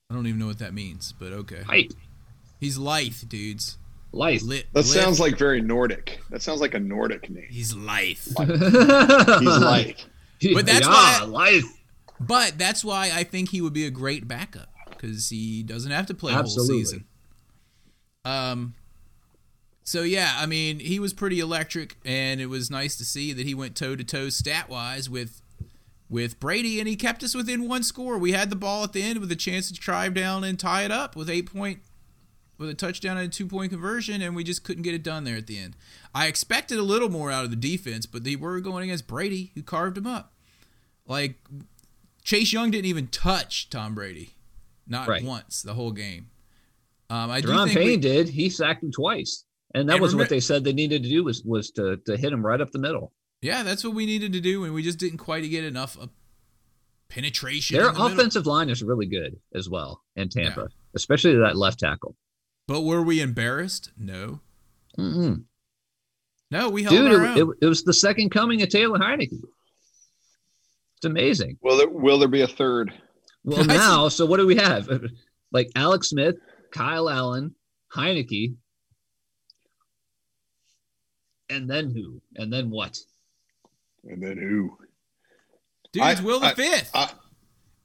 I 0.09 0.13
don't 0.15 0.27
even 0.27 0.39
know 0.39 0.47
what 0.47 0.59
that 0.59 0.73
means, 0.73 1.13
but 1.17 1.31
okay. 1.31 1.61
height, 1.63 1.93
He's 2.59 2.77
lithe, 2.77 3.15
dudes. 3.29 3.77
life. 4.11 4.41
Lit. 4.43 4.65
That 4.73 4.79
lit. 4.79 4.87
sounds 4.87 5.19
like 5.21 5.37
very 5.37 5.61
Nordic. 5.61 6.19
That 6.31 6.41
sounds 6.41 6.59
like 6.59 6.73
a 6.73 6.79
Nordic 6.79 7.29
name. 7.29 7.45
he's 7.49 7.73
lithe. 7.73 8.17
He's 8.37 9.57
like 9.57 10.05
But 10.53 10.65
that's 10.65 10.85
yeah, 10.87 11.21
why- 11.21 11.25
life. 11.25 11.63
But 12.19 12.57
that's 12.57 12.83
why 12.83 13.11
I 13.13 13.23
think 13.23 13.49
he 13.49 13.61
would 13.61 13.73
be 13.73 13.85
a 13.85 13.91
great 13.91 14.27
backup 14.27 14.69
because 14.89 15.29
he 15.29 15.63
doesn't 15.63 15.91
have 15.91 16.05
to 16.07 16.13
play 16.13 16.31
a 16.31 16.35
whole 16.35 16.43
Absolutely. 16.43 16.79
season. 16.79 17.05
Um. 18.25 18.75
So 19.83 20.03
yeah, 20.03 20.35
I 20.37 20.45
mean, 20.45 20.79
he 20.79 20.99
was 20.99 21.13
pretty 21.13 21.39
electric, 21.39 21.97
and 22.05 22.39
it 22.39 22.45
was 22.45 22.69
nice 22.69 22.95
to 22.97 23.05
see 23.05 23.33
that 23.33 23.47
he 23.47 23.55
went 23.55 23.75
toe 23.75 23.95
to 23.95 24.03
toe 24.03 24.29
stat 24.29 24.69
wise 24.69 25.09
with 25.09 25.41
with 26.09 26.39
Brady, 26.39 26.79
and 26.79 26.87
he 26.87 26.95
kept 26.95 27.23
us 27.23 27.33
within 27.33 27.67
one 27.67 27.83
score. 27.83 28.17
We 28.17 28.33
had 28.33 28.49
the 28.49 28.55
ball 28.55 28.83
at 28.83 28.93
the 28.93 29.01
end 29.01 29.19
with 29.19 29.31
a 29.31 29.35
chance 29.35 29.71
to 29.71 29.73
drive 29.73 30.13
down 30.13 30.43
and 30.43 30.59
tie 30.59 30.83
it 30.83 30.91
up 30.91 31.15
with 31.15 31.29
eight 31.29 31.51
point 31.51 31.79
with 32.59 32.69
a 32.69 32.73
touchdown 32.73 33.17
and 33.17 33.27
a 33.27 33.31
two 33.31 33.47
point 33.47 33.71
conversion, 33.71 34.21
and 34.21 34.35
we 34.35 34.43
just 34.43 34.63
couldn't 34.63 34.83
get 34.83 34.93
it 34.93 35.01
done 35.01 35.23
there 35.23 35.37
at 35.37 35.47
the 35.47 35.57
end. 35.57 35.75
I 36.13 36.27
expected 36.27 36.77
a 36.77 36.83
little 36.83 37.09
more 37.09 37.31
out 37.31 37.45
of 37.45 37.49
the 37.49 37.55
defense, 37.55 38.05
but 38.05 38.23
they 38.23 38.35
were 38.35 38.59
going 38.59 38.83
against 38.83 39.07
Brady, 39.07 39.51
who 39.55 39.63
carved 39.63 39.97
him 39.97 40.05
up. 40.05 40.33
Like 41.07 41.39
Chase 42.29 42.53
Young 42.53 42.69
didn't 42.69 42.85
even 42.85 43.07
touch 43.07 43.71
Tom 43.71 43.95
Brady, 43.95 44.35
not 44.85 45.07
Right. 45.07 45.23
once 45.23 45.63
the 45.63 45.73
whole 45.73 45.91
game. 45.91 46.29
Um, 47.09 47.31
I 47.31 47.41
do 47.41 47.47
Da'Ron 47.47 47.65
think 47.65 47.77
Payne 47.79 47.87
we- 47.87 47.97
did. 47.97 48.29
He 48.29 48.51
sacked 48.51 48.83
him 48.83 48.91
twice, 48.91 49.45
and 49.73 49.89
that 49.89 49.93
And 49.93 50.01
was 50.03 50.13
remember- 50.13 50.25
what 50.25 50.29
they 50.29 50.39
said 50.39 50.63
they 50.63 50.71
needed 50.73 51.01
to 51.01 51.09
do 51.09 51.23
was 51.23 51.43
was 51.43 51.71
to 51.71 51.97
to 52.05 52.15
hit 52.17 52.31
him 52.31 52.45
right 52.45 52.61
up 52.61 52.69
the 52.71 52.77
middle. 52.77 53.13
yeah, 53.41 53.63
that's 53.63 53.83
what 53.83 53.95
we 53.95 54.05
needed 54.05 54.31
to 54.33 54.39
do, 54.41 54.63
and 54.63 54.75
we 54.75 54.83
just 54.83 54.99
didn't 54.99 55.17
quite 55.17 55.41
get 55.49 55.63
enough 55.63 55.97
of 55.97 56.11
penetration. 57.09 57.77
Their 57.77 57.87
the 57.87 57.93
middle. 57.93 58.05
offensive 58.07 58.45
line 58.45 58.69
is 58.69 58.83
really 58.83 59.07
good 59.07 59.39
as 59.55 59.67
well 59.67 60.03
in 60.15 60.29
Tampa, 60.29 60.69
especially 60.93 61.35
that 61.35 61.55
left 61.57 61.79
tackle. 61.79 62.15
But 62.67 62.81
were 62.81 63.01
we 63.01 63.21
embarrassed? 63.21 63.89
No, 63.97 64.41
Mm-mm. 64.99 65.45
no, 66.51 66.69
we 66.69 66.83
held 66.83 66.95
Dude, 66.95 67.11
our 67.11 67.25
it, 67.25 67.29
own. 67.29 67.37
it, 67.53 67.57
it 67.61 67.65
was 67.65 67.83
the 67.83 67.93
second 67.93 68.29
coming 68.29 68.61
of 68.61 68.69
Taylor 68.69 68.99
Heinicke. 68.99 69.41
It's 70.99 71.05
amazing. 71.05 71.57
Will 71.61 71.77
there 71.77 71.89
will 71.89 72.19
there 72.19 72.27
be 72.27 72.41
a 72.41 72.47
third? 72.47 72.93
Well, 73.43 73.63
now, 73.65 74.09
so 74.09 74.25
what 74.25 74.37
do 74.37 74.45
we 74.47 74.55
have? 74.55 74.89
Like 75.51 75.71
Alex 75.75 76.09
Smith, 76.09 76.35
Kyle 76.71 77.09
Allen, 77.09 77.55
Heinicke, 77.95 78.53
and 81.49 81.67
then 81.69 81.89
who? 81.89 82.21
And 82.35 82.53
then 82.53 82.69
what? 82.69 82.97
And 84.03 84.21
then 84.21 84.37
who? 84.37 84.77
Dude, 85.91 86.03
I- 86.03 86.21
Will 86.21 86.39
the 86.39 86.47
I- 86.47 86.53
Fifth. 86.53 86.91
I- 86.93 87.11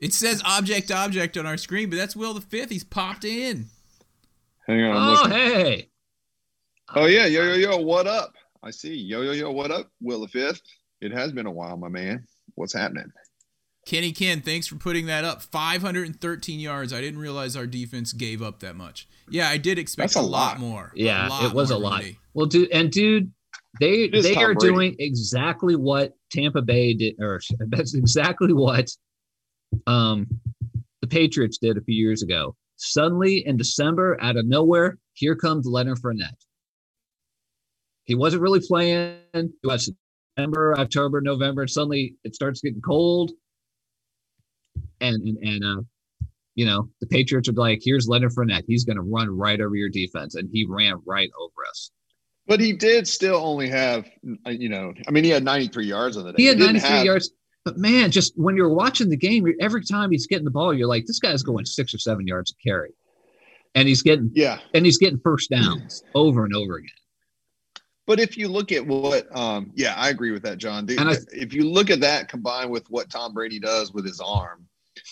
it 0.00 0.12
says 0.12 0.42
object 0.44 0.90
object 0.90 1.38
on 1.38 1.46
our 1.46 1.56
screen, 1.56 1.88
but 1.88 1.96
that's 1.96 2.14
Will 2.14 2.34
the 2.34 2.42
Fifth. 2.42 2.68
He's 2.68 2.84
popped 2.84 3.24
in. 3.24 3.66
Hang 4.66 4.82
on. 4.82 4.96
I'm 4.96 5.08
Oh, 5.08 5.12
looking. 5.22 5.30
hey. 5.32 5.88
Oh 6.94 7.06
yeah, 7.06 7.24
yo 7.24 7.42
yo 7.44 7.54
yo, 7.54 7.76
what 7.78 8.06
up? 8.06 8.34
I 8.62 8.70
see. 8.70 8.94
Yo 8.94 9.22
yo 9.22 9.32
yo, 9.32 9.50
what 9.50 9.70
up? 9.70 9.90
Will 10.02 10.20
the 10.20 10.28
fifth. 10.28 10.60
It 11.00 11.12
has 11.12 11.32
been 11.32 11.46
a 11.46 11.50
while, 11.50 11.76
my 11.78 11.88
man. 11.88 12.26
What's 12.54 12.72
happening? 12.74 13.12
Kenny 13.86 14.12
Ken, 14.12 14.40
thanks 14.40 14.66
for 14.66 14.76
putting 14.76 15.06
that 15.06 15.24
up. 15.24 15.42
513 15.42 16.58
yards. 16.58 16.92
I 16.92 17.00
didn't 17.00 17.20
realize 17.20 17.54
our 17.54 17.66
defense 17.66 18.12
gave 18.14 18.40
up 18.40 18.60
that 18.60 18.76
much. 18.76 19.06
Yeah, 19.28 19.48
I 19.48 19.58
did 19.58 19.78
expect 19.78 20.14
That's 20.14 20.16
a 20.16 20.20
a 20.20 20.22
lot 20.22 20.58
lot. 20.58 20.60
more. 20.60 20.92
Yeah, 20.94 21.28
lot 21.28 21.44
it 21.44 21.52
was 21.54 21.70
a 21.70 21.76
lot. 21.78 22.02
me. 22.02 22.18
Well, 22.32 22.46
dude, 22.46 22.70
and 22.70 22.90
dude, 22.90 23.30
they 23.80 24.08
they 24.08 24.34
are 24.36 24.54
Brady. 24.54 24.72
doing 24.74 24.96
exactly 24.98 25.76
what 25.76 26.12
Tampa 26.30 26.62
Bay 26.62 26.94
did, 26.94 27.16
or 27.20 27.40
that's 27.68 27.94
exactly 27.94 28.52
what 28.54 28.88
um 29.86 30.26
the 31.02 31.06
Patriots 31.08 31.58
did 31.58 31.76
a 31.76 31.82
few 31.82 31.94
years 31.94 32.22
ago. 32.22 32.56
Suddenly, 32.76 33.46
in 33.46 33.56
December, 33.56 34.18
out 34.22 34.36
of 34.36 34.46
nowhere, 34.46 34.98
here 35.12 35.36
comes 35.36 35.66
Leonard 35.66 35.98
Fournette. 35.98 36.32
He 38.04 38.14
wasn't 38.14 38.42
really 38.42 38.60
playing. 38.60 39.18
It 39.32 39.50
was 39.62 39.90
September, 40.36 40.78
October, 40.78 41.20
November. 41.20 41.62
And 41.62 41.70
suddenly, 41.70 42.16
it 42.24 42.34
starts 42.34 42.60
getting 42.60 42.80
cold, 42.80 43.32
and 45.00 45.22
and 45.22 45.38
and 45.38 45.64
uh, 45.64 45.82
you 46.54 46.66
know, 46.66 46.88
the 47.00 47.06
Patriots 47.06 47.48
are 47.48 47.52
like, 47.52 47.80
"Here's 47.82 48.08
Leonard 48.08 48.32
Fournette. 48.32 48.64
He's 48.66 48.84
going 48.84 48.96
to 48.96 49.02
run 49.02 49.30
right 49.36 49.60
over 49.60 49.76
your 49.76 49.90
defense," 49.90 50.34
and 50.34 50.48
he 50.52 50.66
ran 50.68 51.00
right 51.06 51.30
over 51.40 51.52
us. 51.68 51.90
But 52.46 52.60
he 52.60 52.72
did 52.72 53.08
still 53.08 53.36
only 53.36 53.70
have, 53.70 54.04
you 54.46 54.68
know, 54.68 54.92
I 55.08 55.10
mean, 55.12 55.24
he 55.24 55.30
had 55.30 55.44
93 55.44 55.86
yards 55.86 56.18
on 56.18 56.24
the 56.24 56.32
day. 56.32 56.42
He 56.42 56.46
had 56.46 56.58
didn't 56.58 56.74
93 56.74 56.96
have- 56.96 57.04
yards. 57.06 57.30
But 57.64 57.78
man, 57.78 58.10
just 58.10 58.34
when 58.36 58.54
you're 58.56 58.68
watching 58.68 59.08
the 59.08 59.16
game, 59.16 59.46
every 59.58 59.82
time 59.82 60.10
he's 60.10 60.26
getting 60.26 60.44
the 60.44 60.50
ball, 60.50 60.74
you're 60.74 60.86
like, 60.86 61.06
this 61.06 61.18
guy's 61.18 61.42
going 61.42 61.64
six 61.64 61.94
or 61.94 61.98
seven 61.98 62.26
yards 62.26 62.50
a 62.52 62.68
carry, 62.68 62.90
and 63.74 63.88
he's 63.88 64.02
getting 64.02 64.30
Yeah, 64.34 64.58
and 64.74 64.84
he's 64.84 64.98
getting 64.98 65.18
first 65.20 65.48
downs 65.48 66.02
over 66.14 66.44
and 66.44 66.54
over 66.54 66.76
again. 66.76 66.90
But 68.06 68.20
if 68.20 68.36
you 68.36 68.48
look 68.48 68.72
at 68.72 68.86
what, 68.86 69.34
um, 69.36 69.72
yeah, 69.74 69.94
I 69.96 70.10
agree 70.10 70.30
with 70.30 70.42
that, 70.42 70.58
John. 70.58 70.86
The- 70.86 70.98
I- 70.98 71.16
if 71.32 71.52
you 71.54 71.68
look 71.70 71.90
at 71.90 72.00
that 72.00 72.28
combined 72.28 72.70
with 72.70 72.88
what 72.90 73.10
Tom 73.10 73.32
Brady 73.34 73.58
does 73.58 73.92
with 73.92 74.04
his 74.06 74.20
arm, 74.20 74.66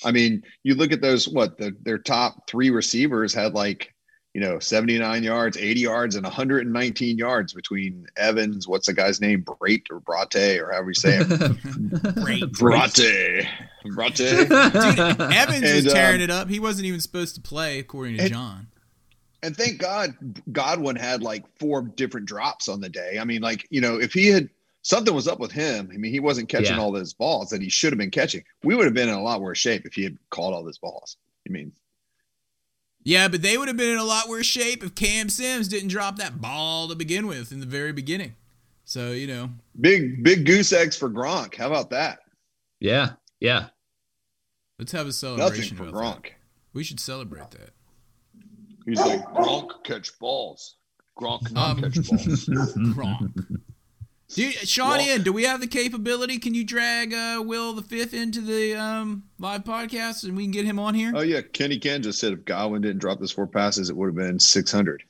I 0.05 0.13
mean, 0.13 0.43
you 0.63 0.75
look 0.75 0.93
at 0.93 1.01
those, 1.01 1.29
what 1.29 1.59
the, 1.59 1.75
their 1.83 1.99
top 1.99 2.49
three 2.49 2.71
receivers 2.71 3.35
had 3.35 3.55
like, 3.55 3.95
you 4.35 4.41
know, 4.41 4.59
79 4.59 5.23
yards, 5.23 5.59
80 5.59 5.81
yards, 5.81 6.17
and 6.17 6.25
119 6.25 7.19
yards 7.19 7.53
between 7.53 8.07
Evans. 8.17 8.67
What's 8.67 8.87
the 8.87 8.95
guy's 8.95 9.21
name? 9.21 9.45
Brait 9.45 9.83
or 9.91 10.01
Brate 10.01 10.59
or 10.59 10.73
however 10.73 10.89
you 10.91 10.95
say 10.95 11.19
it. 11.19 11.29
Brate. 11.29 12.51
Brate. 13.85 14.17
Dude, 14.17 14.51
Evans 14.53 15.63
was 15.63 15.71
And, 15.85 15.89
um, 15.89 15.95
tearing 15.95 16.21
it 16.23 16.31
up. 16.31 16.49
He 16.49 16.61
wasn't 16.61 16.87
even 16.87 17.01
supposed 17.01 17.35
to 17.35 17.43
play, 17.43 17.79
according 17.79 18.17
to 18.17 18.23
and- 18.25 18.33
John. 18.33 18.67
And 19.43 19.57
thank 19.57 19.79
God 19.79 20.15
Godwin 20.53 20.97
had 20.97 21.23
like 21.23 21.45
four 21.59 21.83
different 21.83 22.27
drops 22.27 22.69
on 22.69 22.81
the 22.81 22.89
day. 22.89 23.19
I 23.21 23.25
mean, 23.25 23.43
like, 23.43 23.67
you 23.71 23.81
know, 23.81 23.99
if 24.01 24.13
he 24.13 24.29
had 24.29 24.49
something 24.83 25.13
was 25.15 25.27
up 25.27 25.41
with 25.41 25.51
him, 25.51 25.91
I 25.93 25.97
mean, 25.97 26.13
he 26.13 26.21
wasn't 26.21 26.49
catching 26.49 26.77
Yeah. 26.77 26.81
all 26.81 26.93
those 26.93 27.13
balls 27.13 27.51
that 27.51 27.61
he 27.61 27.69
should 27.69 27.93
have 27.93 27.99
been 27.99 28.11
catching. 28.11 28.45
We 28.63 28.77
would 28.77 28.85
have 28.85 28.95
been 28.95 29.09
in 29.09 29.15
a 29.15 29.23
lot 29.23 29.41
worse 29.41 29.59
shape 29.59 29.85
if 29.85 29.95
he 29.95 30.05
had 30.05 30.17
caught 30.31 30.53
all 30.53 30.63
those 30.65 30.79
balls. 30.79 31.17
I 31.47 31.51
mean, 31.51 31.73
Yeah, 33.05 33.27
but 33.27 33.43
they 33.43 33.59
would 33.59 33.67
have 33.67 33.77
been 33.77 33.91
in 33.91 33.99
a 33.99 34.05
lot 34.05 34.29
worse 34.29 34.47
shape 34.47 34.85
if 34.85 34.95
Cam 34.95 35.29
Sims 35.29 35.67
didn't 35.67 35.89
drop 35.89 36.17
that 36.19 36.41
ball 36.41 36.87
to 36.89 36.95
begin 36.95 37.27
with 37.27 37.51
in 37.51 37.59
the 37.59 37.67
very 37.67 37.93
beginning. 37.93 38.37
So 38.85 39.11
you 39.11 39.27
know, 39.27 39.51
Big 39.81 40.23
big 40.23 40.45
goose 40.47 40.73
eggs 40.73 40.97
for 40.97 41.11
Gronk. 41.11 41.57
How 41.57 41.67
about 41.67 41.91
that? 41.91 42.21
Yeah, 42.79 43.13
yeah. 43.41 43.69
let's 44.79 44.93
have 44.93 45.07
a 45.07 45.11
Nothing 45.11 45.37
celebration 45.39 45.77
for 45.77 45.89
about 45.89 46.23
that. 46.23 46.23
Gronk. 46.23 46.33
We 46.75 46.85
should 46.85 47.01
celebrate 47.01 47.51
that. 47.53 47.71
He's 48.87 48.99
like 48.99 49.25
Gronk 49.35 49.85
catch 49.85 50.19
balls. 50.19 50.77
Gronk 51.19 51.51
not 51.53 51.77
Um, 51.77 51.83
catch 51.83 52.09
balls. 52.09 52.47
Gronk. 52.95 53.33
Dude, 54.35 54.55
Sean 54.55 54.99
Gronk. 54.99 55.07
Ian, 55.07 55.23
do 55.23 55.33
we 55.33 55.45
have 55.45 55.61
the 55.61 55.67
capability? 55.67 56.39
Can 56.39 56.55
you 56.55 56.65
drag 56.65 57.13
uh, 57.13 57.43
Will 57.45 57.75
the 57.75 57.83
Fifth 57.83 58.15
into 58.15 58.41
the 58.41 58.75
um, 58.75 59.25
live 59.39 59.63
podcast 59.65 60.25
and 60.25 60.35
we 60.37 60.45
can 60.45 60.53
get 60.53 60.65
him 60.65 60.79
on 60.79 60.95
here? 60.95 61.13
Oh 61.15 61.21
yeah, 61.21 61.43
Kenny 61.43 61.79
Ken 61.79 62.03
just 62.03 62.19
said 62.19 62.33
if 62.33 62.45
Godwin 62.45 62.81
didn't 62.83 62.99
drop 63.01 63.21
those 63.21 63.33
four 63.33 63.47
passes, 63.47 63.91
it 63.91 63.97
would 63.97 64.07
have 64.07 64.17
been 64.17 64.39
six 64.41 64.73
hundred. 64.73 65.03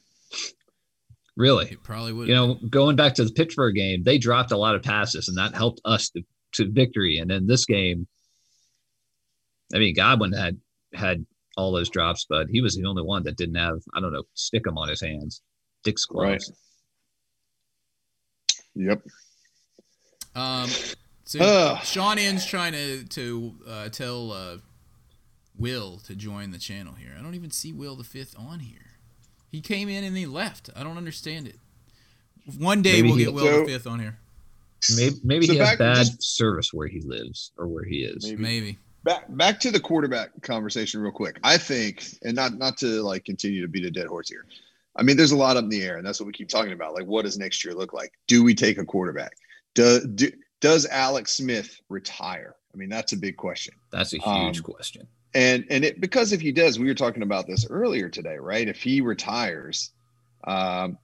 Really. 1.36 1.66
it 1.70 1.82
probably 1.82 2.12
would. 2.12 2.28
You 2.28 2.34
know, 2.34 2.54
going 2.68 2.96
back 2.96 3.14
to 3.14 3.24
the 3.24 3.32
Pittsburgh 3.32 3.74
game, 3.74 4.02
they 4.02 4.18
dropped 4.18 4.52
a 4.52 4.56
lot 4.56 4.74
of 4.74 4.82
passes, 4.82 5.28
and 5.28 5.38
that 5.38 5.54
helped 5.54 5.80
us 5.84 6.10
to, 6.10 6.22
to 6.54 6.70
victory. 6.70 7.18
And 7.18 7.30
in 7.30 7.46
this 7.46 7.64
game, 7.64 8.06
I 9.74 9.78
mean, 9.78 9.94
Godwin 9.94 10.32
had 10.32 10.58
had 10.92 11.24
all 11.56 11.72
those 11.72 11.88
drops, 11.90 12.26
but 12.28 12.46
he 12.48 12.60
was 12.60 12.74
the 12.76 12.84
only 12.86 13.02
one 13.02 13.22
that 13.24 13.36
didn't 13.36 13.56
have, 13.56 13.78
I 13.94 14.00
don't 14.00 14.12
know, 14.12 14.22
stick 14.34 14.66
him 14.66 14.78
on 14.78 14.88
his 14.88 15.00
hands, 15.00 15.42
Dick's 15.84 16.04
gloves. 16.06 16.50
Yep. 18.74 19.02
Um, 20.34 20.68
so 21.24 21.38
Ugh. 21.40 21.84
Sean 21.84 22.18
Ian's 22.18 22.46
trying 22.46 22.72
to 22.72 23.04
to 23.04 23.54
uh, 23.68 23.88
tell 23.90 24.32
uh, 24.32 24.56
Will 25.58 25.98
to 26.06 26.14
join 26.14 26.50
the 26.52 26.58
channel 26.58 26.94
here. 26.94 27.14
I 27.18 27.22
don't 27.22 27.34
even 27.34 27.50
see 27.50 27.72
Will 27.72 27.96
the 27.96 28.04
Fifth 28.04 28.34
on 28.38 28.60
here. 28.60 28.78
He 29.50 29.60
came 29.60 29.88
in 29.90 30.04
and 30.04 30.16
he 30.16 30.24
left. 30.24 30.70
I 30.74 30.82
don't 30.82 30.96
understand 30.96 31.46
it. 31.46 31.56
One 32.58 32.80
day 32.80 32.92
Maybe 33.02 33.08
we'll 33.08 33.18
he- 33.18 33.24
get 33.26 33.34
Will 33.34 33.44
So- 33.44 33.60
the 33.60 33.66
Fifth 33.66 33.86
on 33.86 34.00
here. 34.00 34.18
Maybe, 34.96 35.14
maybe 35.22 35.46
So 35.46 35.52
he 35.52 35.58
has 35.60 35.78
bad 35.78 35.96
just- 35.98 36.22
service 36.36 36.72
where 36.72 36.88
he 36.88 37.00
lives 37.02 37.52
or 37.56 37.68
where 37.68 37.84
he 37.84 37.98
is. 37.98 38.24
Maybe. 38.24 38.42
Maybe. 38.42 38.78
Back 39.04 39.24
back 39.28 39.58
to 39.60 39.70
the 39.72 39.80
quarterback 39.80 40.30
conversation 40.42 41.00
real 41.00 41.10
quick. 41.12 41.38
I 41.42 41.58
think, 41.58 42.04
and 42.22 42.36
not 42.36 42.54
not 42.54 42.76
to 42.78 43.02
like 43.02 43.24
continue 43.24 43.60
to 43.62 43.68
beat 43.68 43.84
a 43.84 43.90
dead 43.90 44.06
horse 44.06 44.28
here. 44.28 44.46
I 44.94 45.02
mean, 45.02 45.16
there's 45.16 45.32
a 45.32 45.36
lot 45.36 45.56
up 45.56 45.64
in 45.64 45.70
the 45.70 45.82
air, 45.82 45.96
and 45.96 46.06
that's 46.06 46.20
what 46.20 46.26
we 46.26 46.32
keep 46.32 46.48
talking 46.48 46.72
about. 46.72 46.94
Like, 46.94 47.06
what 47.06 47.24
does 47.24 47.38
next 47.38 47.64
year 47.64 47.74
look 47.74 47.92
like? 47.92 48.12
Do 48.26 48.44
we 48.44 48.54
take 48.54 48.78
a 48.78 48.84
quarterback? 48.84 49.32
Do, 49.74 50.06
do 50.06 50.30
does 50.60 50.86
Alex 50.86 51.32
Smith 51.32 51.80
retire? 51.88 52.54
I 52.72 52.76
mean, 52.76 52.88
that's 52.90 53.12
a 53.12 53.16
big 53.16 53.36
question. 53.36 53.74
That's 53.90 54.12
a 54.12 54.18
huge 54.18 54.58
Um, 54.58 54.62
question. 54.62 55.08
And 55.34 55.64
and 55.70 55.84
it 55.84 56.00
because 56.00 56.32
if 56.32 56.40
he 56.40 56.52
does, 56.52 56.78
we 56.78 56.86
were 56.86 56.94
talking 56.94 57.22
about 57.22 57.46
this 57.46 57.66
earlier 57.70 58.08
today, 58.08 58.36
right? 58.36 58.68
If 58.68 58.82
he 58.82 59.00
retires, 59.00 59.90
um, 60.44 60.98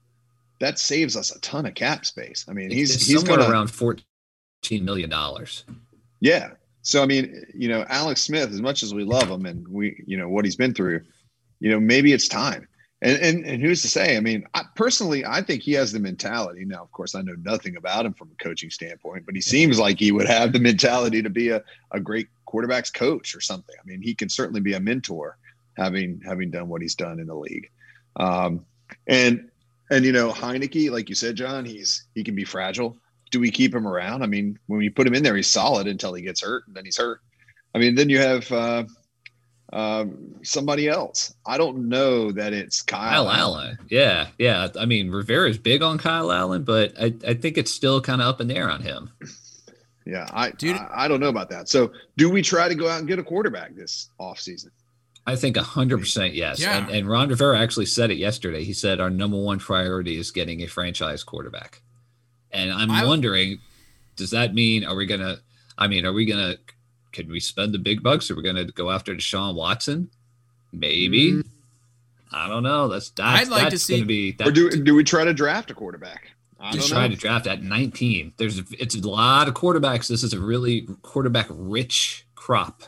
that 0.59 0.77
saves 0.79 1.17
us 1.17 1.35
a 1.35 1.39
ton 1.39 1.65
of 1.65 1.73
cap 1.73 2.05
space. 2.05 2.45
I 2.47 2.53
mean, 2.53 2.69
he's 2.69 2.95
it's 2.95 3.07
he's 3.07 3.19
somewhere 3.21 3.39
gonna 3.39 3.51
around 3.51 3.67
fourteen 3.71 4.85
million 4.85 5.09
dollars. 5.09 5.65
yeah. 6.21 6.51
So 6.81 7.03
I 7.03 7.05
mean, 7.05 7.45
you 7.53 7.67
know, 7.67 7.85
Alex 7.89 8.21
Smith, 8.21 8.51
as 8.51 8.61
much 8.61 8.83
as 8.83 8.93
we 8.93 9.03
love 9.03 9.29
him 9.29 9.45
and 9.45 9.67
we, 9.67 10.01
you 10.05 10.17
know, 10.17 10.29
what 10.29 10.45
he's 10.45 10.55
been 10.55 10.73
through, 10.73 11.01
you 11.59 11.69
know, 11.69 11.79
maybe 11.79 12.13
it's 12.13 12.27
time. 12.27 12.67
And 13.01 13.21
and, 13.21 13.45
and 13.45 13.61
who's 13.61 13.81
to 13.83 13.87
say? 13.87 14.17
I 14.17 14.19
mean, 14.19 14.45
I, 14.53 14.63
personally, 14.75 15.25
I 15.25 15.41
think 15.41 15.61
he 15.61 15.73
has 15.73 15.91
the 15.91 15.99
mentality. 15.99 16.65
Now, 16.65 16.81
of 16.83 16.91
course, 16.91 17.15
I 17.15 17.21
know 17.21 17.35
nothing 17.43 17.77
about 17.77 18.05
him 18.05 18.13
from 18.13 18.29
a 18.31 18.43
coaching 18.43 18.69
standpoint, 18.69 19.25
but 19.25 19.35
he 19.35 19.41
seems 19.41 19.79
like 19.79 19.99
he 19.99 20.11
would 20.11 20.27
have 20.27 20.51
the 20.51 20.59
mentality 20.59 21.21
to 21.21 21.29
be 21.29 21.49
a, 21.49 21.63
a 21.91 21.99
great 21.99 22.27
quarterbacks 22.47 22.93
coach 22.93 23.35
or 23.35 23.41
something. 23.41 23.75
I 23.81 23.85
mean, 23.87 24.01
he 24.01 24.13
can 24.13 24.27
certainly 24.27 24.61
be 24.61 24.73
a 24.73 24.79
mentor, 24.79 25.37
having 25.77 26.21
having 26.25 26.51
done 26.51 26.67
what 26.67 26.81
he's 26.81 26.95
done 26.95 27.19
in 27.19 27.27
the 27.27 27.35
league. 27.35 27.69
Um, 28.17 28.65
and 29.07 29.49
and 29.91 30.03
you 30.03 30.11
know, 30.11 30.31
Heinicke, 30.31 30.91
like 30.91 31.07
you 31.07 31.15
said, 31.15 31.35
John, 31.35 31.63
he's 31.63 32.05
he 32.15 32.23
can 32.23 32.35
be 32.35 32.43
fragile 32.43 32.97
do 33.31 33.39
we 33.39 33.51
keep 33.51 33.73
him 33.73 33.87
around? 33.87 34.23
I 34.23 34.27
mean, 34.27 34.57
when 34.67 34.79
we 34.79 34.89
put 34.89 35.07
him 35.07 35.13
in 35.13 35.23
there, 35.23 35.35
he's 35.35 35.51
solid 35.51 35.87
until 35.87 36.13
he 36.13 36.21
gets 36.21 36.41
hurt, 36.41 36.67
and 36.67 36.75
then 36.75 36.85
he's 36.85 36.97
hurt. 36.97 37.21
I 37.73 37.79
mean, 37.79 37.95
then 37.95 38.09
you 38.09 38.19
have 38.19 38.51
uh, 38.51 38.83
um, 39.71 40.35
somebody 40.43 40.87
else. 40.87 41.33
I 41.45 41.57
don't 41.57 41.89
know 41.89 42.31
that 42.31 42.53
it's 42.53 42.81
Kyle, 42.81 43.25
Kyle 43.25 43.29
Allen. 43.29 43.77
Yeah, 43.89 44.27
yeah. 44.37 44.69
I 44.79 44.85
mean, 44.85 45.11
Rivera's 45.11 45.57
big 45.57 45.81
on 45.81 45.97
Kyle 45.97 46.31
Allen, 46.31 46.63
but 46.63 46.93
I, 46.99 47.13
I 47.27 47.33
think 47.35 47.57
it's 47.57 47.71
still 47.71 48.01
kind 48.01 48.21
of 48.21 48.27
up 48.27 48.41
in 48.41 48.47
the 48.47 48.55
air 48.55 48.69
on 48.69 48.81
him. 48.81 49.11
Yeah, 50.05 50.27
I, 50.31 50.51
Dude. 50.51 50.75
I 50.75 51.05
I 51.05 51.07
don't 51.07 51.19
know 51.19 51.29
about 51.29 51.49
that. 51.51 51.69
So, 51.69 51.91
do 52.17 52.29
we 52.29 52.41
try 52.41 52.67
to 52.67 52.75
go 52.75 52.89
out 52.89 52.99
and 52.99 53.07
get 53.07 53.19
a 53.19 53.23
quarterback 53.23 53.75
this 53.75 54.09
offseason? 54.19 54.69
I 55.27 55.35
think 55.35 55.57
hundred 55.57 55.99
percent 55.99 56.33
yes. 56.33 56.59
Yeah. 56.59 56.77
And, 56.77 56.89
and 56.89 57.07
Ron 57.07 57.29
Rivera 57.29 57.59
actually 57.59 57.85
said 57.85 58.09
it 58.09 58.17
yesterday. 58.17 58.63
He 58.63 58.73
said 58.73 58.99
our 58.99 59.11
number 59.11 59.37
one 59.37 59.59
priority 59.59 60.17
is 60.17 60.31
getting 60.31 60.61
a 60.61 60.65
franchise 60.65 61.23
quarterback. 61.23 61.83
And 62.51 62.71
I'm 62.71 62.89
I- 62.91 63.05
wondering, 63.05 63.59
does 64.15 64.31
that 64.31 64.53
mean 64.53 64.83
are 64.85 64.95
we 64.95 65.05
gonna? 65.05 65.37
I 65.77 65.87
mean, 65.87 66.05
are 66.05 66.13
we 66.13 66.25
gonna? 66.25 66.55
Can 67.11 67.29
we 67.29 67.39
spend 67.39 67.73
the 67.73 67.79
big 67.79 68.03
bucks? 68.03 68.29
Are 68.29 68.35
we 68.35 68.43
gonna 68.43 68.65
go 68.65 68.91
after 68.91 69.13
Deshaun 69.15 69.55
Watson? 69.55 70.09
Maybe. 70.71 71.41
I 72.31 72.47
don't 72.47 72.63
know. 72.63 72.87
That's 72.87 73.09
that's, 73.11 73.41
I'd 73.41 73.47
like 73.51 73.69
to 73.69 73.79
see- 73.79 73.95
gonna 73.97 74.05
be. 74.05 74.31
That, 74.33 74.47
or 74.47 74.51
do 74.51 74.69
do 74.69 74.93
we 74.95 75.03
try 75.03 75.23
to 75.23 75.33
draft 75.33 75.71
a 75.71 75.73
quarterback? 75.73 76.29
I 76.59 76.73
just 76.73 76.89
don't 76.89 76.97
try 76.97 77.07
know. 77.07 77.15
to 77.15 77.19
draft 77.19 77.47
at 77.47 77.63
19. 77.63 78.33
There's 78.37 78.59
it's 78.73 78.93
a 78.95 79.07
lot 79.09 79.47
of 79.47 79.53
quarterbacks. 79.53 80.07
This 80.09 80.23
is 80.23 80.33
a 80.33 80.39
really 80.41 80.87
quarterback 81.03 81.47
rich 81.49 82.25
crop. 82.35 82.83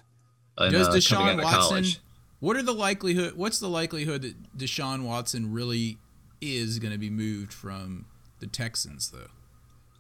in, 0.60 0.74
Does 0.74 0.90
uh, 0.90 0.92
Deshaun 0.92 1.22
out 1.30 1.40
of 1.40 1.44
Watson? 1.46 1.62
college. 1.62 2.00
What 2.42 2.58
are 2.58 2.64
the 2.64 2.74
likelihood? 2.74 3.38
What's 3.38 3.60
the 3.60 3.70
likelihood 3.70 4.24
that 4.24 4.58
Deshaun 4.58 5.04
Watson 5.04 5.54
really 5.54 5.98
is 6.42 6.80
going 6.80 6.92
to 6.92 6.98
be 6.98 7.10
moved 7.10 7.54
from 7.54 8.06
the 8.40 8.48
Texans, 8.48 9.10
though? 9.12 9.30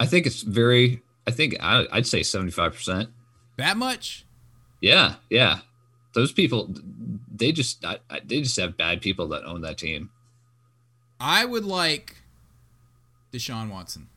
I 0.02 0.06
think 0.08 0.26
it's 0.26 0.41
very. 0.41 1.02
I 1.28 1.32
think 1.32 1.56
I, 1.62 1.86
I'd 1.91 2.08
say 2.08 2.24
75 2.24 2.74
percent. 2.74 3.10
That 3.58 3.78
much? 3.78 4.26
Yeah, 4.82 5.16
yeah. 5.30 5.60
Those 6.14 6.32
people, 6.32 6.74
they 7.34 7.52
just 7.52 7.86
I, 7.86 7.99
I- 8.10 8.22
they 8.26 8.41
just 8.41 8.60
have 8.60 8.76
bad 8.78 9.02
people 9.02 9.28
that 9.30 9.43
own 9.45 9.62
that 9.62 9.78
team. 9.78 10.10
I 11.20 11.45
would 11.45 11.64
like 11.66 12.16
Deshaun 13.32 13.70
Watson, 13.70 14.08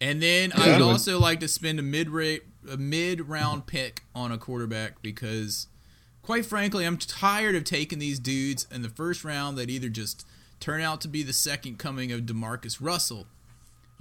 and 0.00 0.22
then 0.22 0.52
Yeah. 0.56 0.76
I'd 0.76 0.82
also 0.82 1.18
like 1.18 1.40
to 1.40 1.48
spend 1.48 1.78
a 1.78 1.82
mid 1.82 2.10
rate, 2.10 2.42
a 2.70 2.76
mid 2.76 3.28
round 3.28 3.66
pick 3.66 4.02
on 4.14 4.30
a 4.30 4.38
quarterback 4.38 5.00
because, 5.02 5.66
quite 6.22 6.44
frankly, 6.44 6.84
I'm 6.84 6.98
tired 6.98 7.54
of 7.54 7.64
taking 7.64 7.98
these 7.98 8.18
dudes 8.18 8.66
in 8.70 8.82
the 8.82 8.88
first 8.90 9.24
round 9.24 9.56
that 9.58 9.70
either 9.70 9.88
just 9.88 10.26
turn 10.60 10.80
out 10.82 11.00
to 11.00 11.08
be 11.08 11.22
the 11.22 11.32
second 11.32 11.78
coming 11.78 12.12
of 12.12 12.20
Demarcus 12.22 12.78
Russell, 12.80 13.26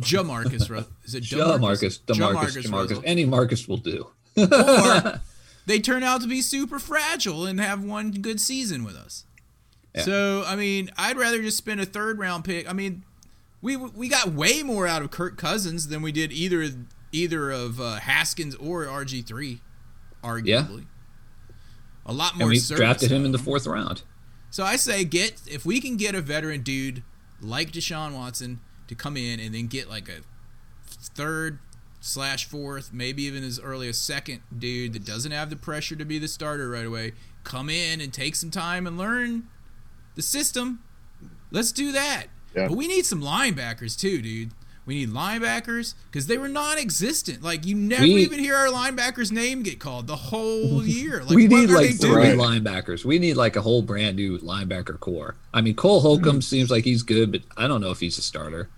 Jamarcus. 0.02 0.86
Is 1.04 1.16
it 1.16 1.30
Ja 1.32 1.58
Marcus, 1.58 2.00
Demarcus, 2.00 2.64
Jamarcus 2.64 2.66
Demarcus, 2.66 3.02
any 3.06 3.26
Marcus 3.26 3.68
will 3.68 3.78
do. 3.78 4.08
or 4.38 5.22
they 5.66 5.80
turn 5.80 6.04
out 6.04 6.22
to 6.22 6.28
be 6.28 6.42
super 6.42 6.80
fragile 6.80 7.46
and 7.46 7.60
have 7.60 7.84
one 7.84 8.12
good 8.12 8.42
season 8.42 8.84
with 8.84 8.96
us. 8.96 9.26
Yeah. 9.96 10.02
So 10.02 10.44
I 10.46 10.56
mean, 10.56 10.90
I'd 10.98 11.18
rather 11.18 11.42
just 11.42 11.58
spend 11.58 11.80
a 11.80 11.86
third 11.86 12.18
round 12.18 12.44
pick. 12.44 12.70
I 12.70 12.74
mean, 12.74 13.06
we 13.62 13.76
we 13.78 14.08
got 14.08 14.30
way 14.34 14.64
more 14.64 14.88
out 14.88 15.02
of 15.02 15.12
Kirk 15.12 15.38
Cousins 15.38 15.88
than 15.88 16.02
we 16.02 16.12
did 16.12 16.32
either 16.32 16.68
either 17.12 17.52
of 17.52 17.80
uh, 17.80 17.96
Haskins 17.96 18.56
or 18.56 18.86
RG 18.86 19.26
three, 19.26 19.62
arguably. 20.24 20.88
A 22.06 22.12
lot 22.14 22.36
more. 22.36 22.44
And 22.44 22.52
we 22.52 22.60
drafted 22.60 23.12
him 23.12 23.24
in 23.24 23.32
the 23.32 23.38
fourth 23.38 23.66
round. 23.68 24.02
So 24.50 24.64
I 24.64 24.76
say 24.76 25.04
get 25.04 25.42
if 25.48 25.66
we 25.66 25.80
can 25.80 25.96
get 25.98 26.16
a 26.16 26.22
veteran 26.22 26.62
dude 26.62 27.04
like 27.42 27.72
Deshaun 27.72 28.14
Watson 28.14 28.60
to 28.96 29.02
come 29.02 29.18
in 29.18 29.40
and 29.40 29.54
then 29.54 29.68
get 29.68 29.90
like 29.90 30.10
a 30.10 30.22
third 30.88 31.60
slash 32.00 32.46
fourth, 32.46 32.92
maybe 32.94 33.24
even 33.24 33.44
as 33.44 33.60
early 33.60 33.88
as 33.88 33.98
second 33.98 34.42
dude 34.56 34.94
that 34.94 35.06
doesn't 35.06 35.32
have 35.32 35.50
the 35.50 35.56
pressure 35.56 35.96
to 35.96 36.06
be 36.06 36.20
the 36.20 36.28
starter 36.28 36.70
right 36.70 36.86
away, 36.86 37.14
come 37.44 37.70
in 37.70 38.02
and 38.02 38.14
take 38.14 38.36
some 38.36 38.52
time 38.52 38.86
and 38.86 38.98
learn 38.98 39.48
the 40.16 40.22
system. 40.22 40.84
Let's 41.52 41.72
do 41.72 41.92
that. 41.92 42.26
Yeah. 42.56 42.68
But 42.68 42.78
we 42.78 42.88
need 42.88 43.06
some 43.06 43.22
linebackers 43.22 43.98
too, 43.98 44.22
dude. 44.22 44.52
We 44.86 44.96
need 44.96 45.10
linebackers 45.12 45.94
because 46.12 46.28
they 46.28 46.38
were 46.38 46.50
non-existent. 46.50 47.42
Like 47.42 47.66
you 47.66 47.74
never 47.74 48.04
We- 48.04 48.16
even 48.16 48.40
hear 48.40 48.56
our 48.56 48.68
linebacker's 48.68 49.32
name 49.32 49.64
get 49.64 49.80
called 49.80 50.08
the 50.08 50.16
whole 50.18 50.84
year. 50.86 51.24
Like, 51.24 51.36
we 51.36 51.48
need 51.48 51.70
like 51.70 51.98
three 52.00 52.10
doing? 52.10 52.38
linebackers. 52.38 53.06
We 53.06 53.18
need 53.18 53.36
like 53.36 53.56
a 53.56 53.62
whole 53.62 53.82
brand 53.82 54.18
new 54.18 54.40
linebacker 54.40 55.00
core. 55.00 55.36
I 55.54 55.62
mean, 55.62 55.76
Cole 55.76 56.02
Holcomb 56.02 56.34
mm-hmm. 56.34 56.40
seems 56.42 56.70
like 56.70 56.84
he's 56.84 57.02
good, 57.02 57.32
but 57.32 57.44
I 57.56 57.68
don't 57.68 57.80
know 57.80 57.92
if 57.92 58.02
he's 58.02 58.18
a 58.18 58.22
starter. 58.22 58.70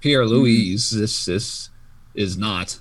Pierre 0.00 0.26
Louise, 0.26 0.90
this 0.90 1.24
this 1.24 1.70
is 2.14 2.36
not. 2.36 2.78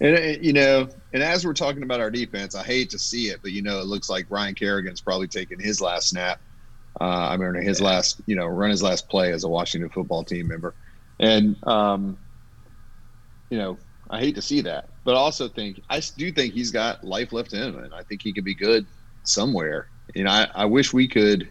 And 0.00 0.16
uh, 0.16 0.20
you 0.40 0.52
know, 0.52 0.88
and 1.12 1.22
as 1.22 1.44
we're 1.44 1.54
talking 1.54 1.82
about 1.82 2.00
our 2.00 2.10
defense, 2.10 2.54
I 2.54 2.62
hate 2.64 2.90
to 2.90 2.98
see 2.98 3.28
it, 3.28 3.40
but 3.42 3.52
you 3.52 3.62
know, 3.62 3.80
it 3.80 3.86
looks 3.86 4.08
like 4.08 4.26
Ryan 4.30 4.54
Kerrigan's 4.54 5.00
probably 5.00 5.28
taking 5.28 5.60
his 5.60 5.80
last 5.80 6.08
snap. 6.08 6.40
Uh, 7.00 7.04
I 7.04 7.36
mean, 7.36 7.54
his 7.62 7.80
last, 7.80 8.20
you 8.26 8.34
know, 8.34 8.46
run 8.46 8.70
his 8.70 8.82
last 8.82 9.08
play 9.08 9.32
as 9.32 9.44
a 9.44 9.48
Washington 9.48 9.90
football 9.90 10.24
team 10.24 10.48
member, 10.48 10.74
and 11.18 11.56
um, 11.66 12.18
you 13.50 13.58
know, 13.58 13.78
I 14.10 14.20
hate 14.20 14.34
to 14.36 14.42
see 14.42 14.62
that, 14.62 14.88
but 15.04 15.14
I 15.14 15.18
also 15.18 15.48
think 15.48 15.80
I 15.88 16.00
do 16.16 16.32
think 16.32 16.54
he's 16.54 16.70
got 16.70 17.04
life 17.04 17.32
left 17.32 17.52
in 17.52 17.62
him, 17.62 17.78
and 17.78 17.94
I 17.94 18.02
think 18.02 18.22
he 18.22 18.32
could 18.32 18.44
be 18.44 18.54
good 18.54 18.86
somewhere 19.24 19.88
You 20.14 20.24
know, 20.24 20.30
I, 20.30 20.48
I 20.54 20.64
wish 20.64 20.92
we 20.92 21.06
could 21.06 21.48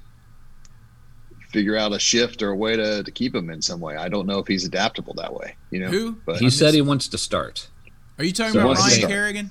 figure 1.49 1.75
out 1.77 1.91
a 1.93 1.99
shift 1.99 2.41
or 2.41 2.49
a 2.51 2.55
way 2.55 2.75
to, 2.75 3.03
to 3.03 3.11
keep 3.11 3.33
him 3.35 3.49
in 3.49 3.61
some 3.61 3.79
way. 3.79 3.95
I 3.95 4.07
don't 4.09 4.25
know 4.27 4.39
if 4.39 4.47
he's 4.47 4.65
adaptable 4.65 5.13
that 5.15 5.33
way. 5.33 5.55
You 5.71 5.79
know, 5.81 5.87
Who? 5.89 6.11
But 6.25 6.37
He 6.37 6.49
said 6.49 6.73
he 6.73 6.81
wants 6.81 7.07
to 7.09 7.17
start. 7.17 7.67
Are 8.17 8.23
you 8.23 8.31
talking 8.33 8.53
So 8.53 8.59
about 8.61 8.77
Ryan 8.77 9.01
the- 9.01 9.07
Kerrigan? 9.07 9.49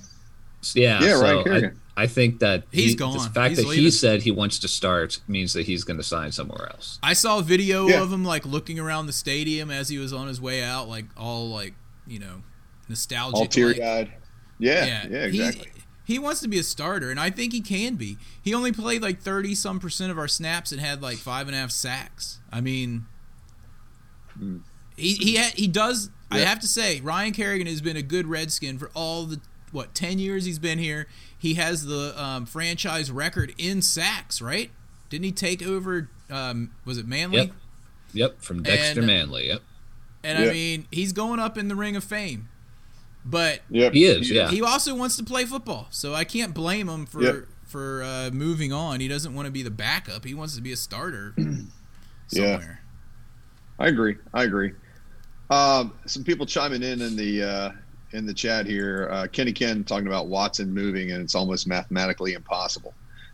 Yeah, 0.73 1.01
Yeah, 1.01 1.15
so 1.15 1.21
Ryan 1.21 1.37
I, 1.39 1.43
Kerrigan. 1.43 1.79
I 1.97 2.07
think 2.07 2.39
that 2.39 2.63
He's 2.71 2.91
he- 2.91 2.95
gone. 2.95 3.13
The 3.17 3.29
fact 3.29 3.49
He's 3.49 3.57
that 3.59 3.67
leaving. 3.67 3.83
he 3.85 3.91
said 3.91 4.21
he 4.21 4.31
wants 4.31 4.59
to 4.59 4.67
start 4.69 5.19
means 5.27 5.53
that 5.53 5.65
he's 5.65 5.83
going 5.83 5.97
to 5.97 6.03
sign 6.03 6.31
somewhere 6.31 6.69
else. 6.71 6.99
I 7.03 7.13
saw 7.13 7.39
a 7.39 7.41
video 7.41 7.87
Yeah. 7.87 8.01
of 8.01 8.11
him 8.13 8.23
like 8.23 8.45
looking 8.45 8.79
around 8.79 9.07
the 9.07 9.13
stadium 9.13 9.69
as 9.71 9.89
he 9.89 9.97
was 9.97 10.13
on 10.13 10.27
his 10.27 10.39
way 10.39 10.63
out, 10.63 10.87
like 10.87 11.05
all 11.17 11.49
like 11.49 11.73
you 12.07 12.19
know 12.19 12.43
nostalgic. 12.87 13.35
all 13.35 13.45
teary 13.47 13.83
eyed. 13.83 14.11
Yeah, 14.59 14.85
yeah, 15.09 15.27
He- 15.27 15.41
exactly. 15.41 15.71
He, 16.09 16.19
wants 16.19 16.41
to 16.41 16.47
be 16.47 16.57
a 16.57 16.63
starter, 16.63 17.11
and 17.11 17.19
I 17.19 17.29
think 17.29 17.53
he 17.53 17.61
can 17.61 17.95
be. 17.95 18.17
He 18.41 18.53
only 18.53 18.71
played 18.71 19.01
like 19.03 19.21
thirty 19.21 19.53
some 19.53 19.79
percent 19.79 20.11
of 20.11 20.17
our 20.17 20.27
snaps 20.27 20.71
and 20.71 20.81
had 20.81 21.01
like 21.01 21.17
five 21.17 21.47
and 21.47 21.55
a 21.55 21.59
half 21.59 21.69
sacks. 21.71 22.39
I 22.51 22.61
mean, 22.61 23.05
he 24.95 25.13
he 25.13 25.37
ha- 25.37 25.51
he 25.55 25.67
does. 25.67 26.09
I 26.31 26.39
have 26.39 26.59
to 26.59 26.67
say, 26.67 27.01
Ryan 27.01 27.33
Kerrigan 27.33 27.67
has 27.67 27.81
been 27.81 27.97
a 27.97 28.01
good 28.01 28.27
Redskin 28.27 28.77
for 28.77 28.91
all 28.93 29.25
the 29.25 29.39
what 29.71 29.93
ten 29.95 30.19
years 30.19 30.45
he's 30.45 30.59
been 30.59 30.79
here. 30.79 31.07
He 31.37 31.55
has 31.55 31.85
the 31.85 32.13
um, 32.21 32.45
franchise 32.45 33.11
record 33.11 33.53
in 33.57 33.81
sacks, 33.81 34.41
right? 34.41 34.71
Didn't 35.09 35.25
he 35.25 35.31
take 35.31 35.65
over? 35.65 36.09
Um, 36.29 36.71
was 36.85 36.97
it 36.97 37.07
Manley? 37.07 37.37
Yep. 37.37 37.51
Yep, 38.13 38.41
from 38.41 38.63
Dexter 38.63 38.99
And- 39.01 39.07
Manley. 39.07 39.47
Yep. 39.47 39.61
And 40.23 40.37
I 40.37 40.51
mean, 40.51 40.85
he's 40.91 41.13
going 41.13 41.39
up 41.39 41.57
in 41.57 41.69
the 41.69 41.75
Ring 41.75 41.95
of 41.95 42.03
Fame. 42.03 42.49
But 43.25 43.61
Yep. 43.69 43.93
He 43.93 44.05
is, 44.05 44.31
yeah. 44.31 44.49
he 44.49 44.61
also 44.61 44.95
wants 44.95 45.17
to 45.17 45.23
play 45.23 45.45
football, 45.45 45.87
so 45.91 46.13
I 46.13 46.23
can't 46.23 46.53
blame 46.53 46.87
him 46.87 47.05
for 47.05 47.21
Yep. 47.21 47.45
for 47.65 48.03
uh, 48.03 48.29
moving 48.31 48.71
on. 48.73 48.99
He 48.99 49.07
doesn't 49.07 49.33
want 49.33 49.45
to 49.45 49.51
be 49.51 49.61
the 49.61 49.71
backup; 49.71 50.25
he 50.25 50.33
wants 50.33 50.55
to 50.55 50.61
be 50.61 50.71
a 50.71 50.77
starter 50.77 51.35
Yeah. 52.31 52.61
I 53.79 53.87
agree. 53.87 54.17
I 54.33 54.43
agree. 54.43 54.73
Um, 55.49 55.93
some 56.05 56.23
people 56.23 56.45
chiming 56.45 56.83
in 56.83 57.01
in 57.01 57.15
the 57.15 57.43
uh, 57.43 57.71
in 58.11 58.25
the 58.25 58.33
chat 58.33 58.65
here. 58.65 59.09
Uh, 59.11 59.27
Kenny 59.27 59.51
Ken 59.53 59.83
talking 59.83 60.07
about 60.07 60.27
Watson 60.27 60.73
moving, 60.73 61.11
and 61.11 61.21
it's 61.23 61.35
almost 61.35 61.67
mathematically 61.67 62.33
impossible. 62.33 62.93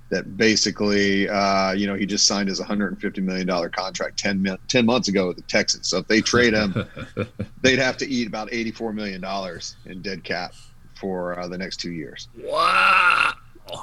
That 0.10 0.38
basically, 0.38 1.28
uh, 1.28 1.72
you 1.74 1.88
know, 1.88 1.96
he 1.96 2.06
just 2.06 2.28
signed 2.28 2.48
his 2.48 2.60
150 2.60 3.22
million 3.22 3.48
dollar 3.48 3.70
contract 3.70 4.20
10, 4.20 4.40
mi- 4.42 4.58
10 4.68 4.86
months 4.86 5.08
ago 5.08 5.28
with 5.28 5.38
the 5.38 5.42
Texans. 5.44 5.88
So 5.88 5.98
if 5.98 6.08
they 6.08 6.22
trade 6.22 6.54
him, 6.54 6.76
they'd 7.62 7.80
have 7.80 7.98
to 7.98 8.08
eat 8.08 8.28
about 8.28 8.50
84 8.54 8.94
million 8.94 9.20
dollars 9.20 9.76
in 9.86 10.04
dead 10.04 10.24
cap 10.24 10.54
for 10.94 11.40
uh, 11.40 11.48
the 11.48 11.58
next 11.58 11.78
two 11.78 11.92
years. 11.92 12.28
Wow. 12.38 13.34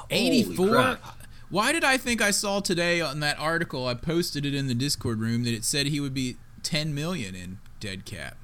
Eighty-four. 0.09 0.69
crap. 0.69 1.03
Why 1.49 1.73
did 1.73 1.83
I 1.83 1.97
think 1.97 2.21
I 2.21 2.31
saw 2.31 2.61
today 2.61 3.01
on 3.01 3.19
that 3.19 3.37
article? 3.37 3.85
I 3.85 3.93
posted 3.93 4.45
it 4.45 4.55
in 4.55 4.67
the 4.67 4.73
Discord 4.73 5.19
room 5.19 5.43
that 5.43 5.53
it 5.53 5.65
said 5.65 5.87
he 5.87 5.99
would 5.99 6.13
be 6.13 6.37
ten 6.63 6.95
million 6.95 7.35
in 7.35 7.59
dead 7.81 8.05
cap. 8.05 8.37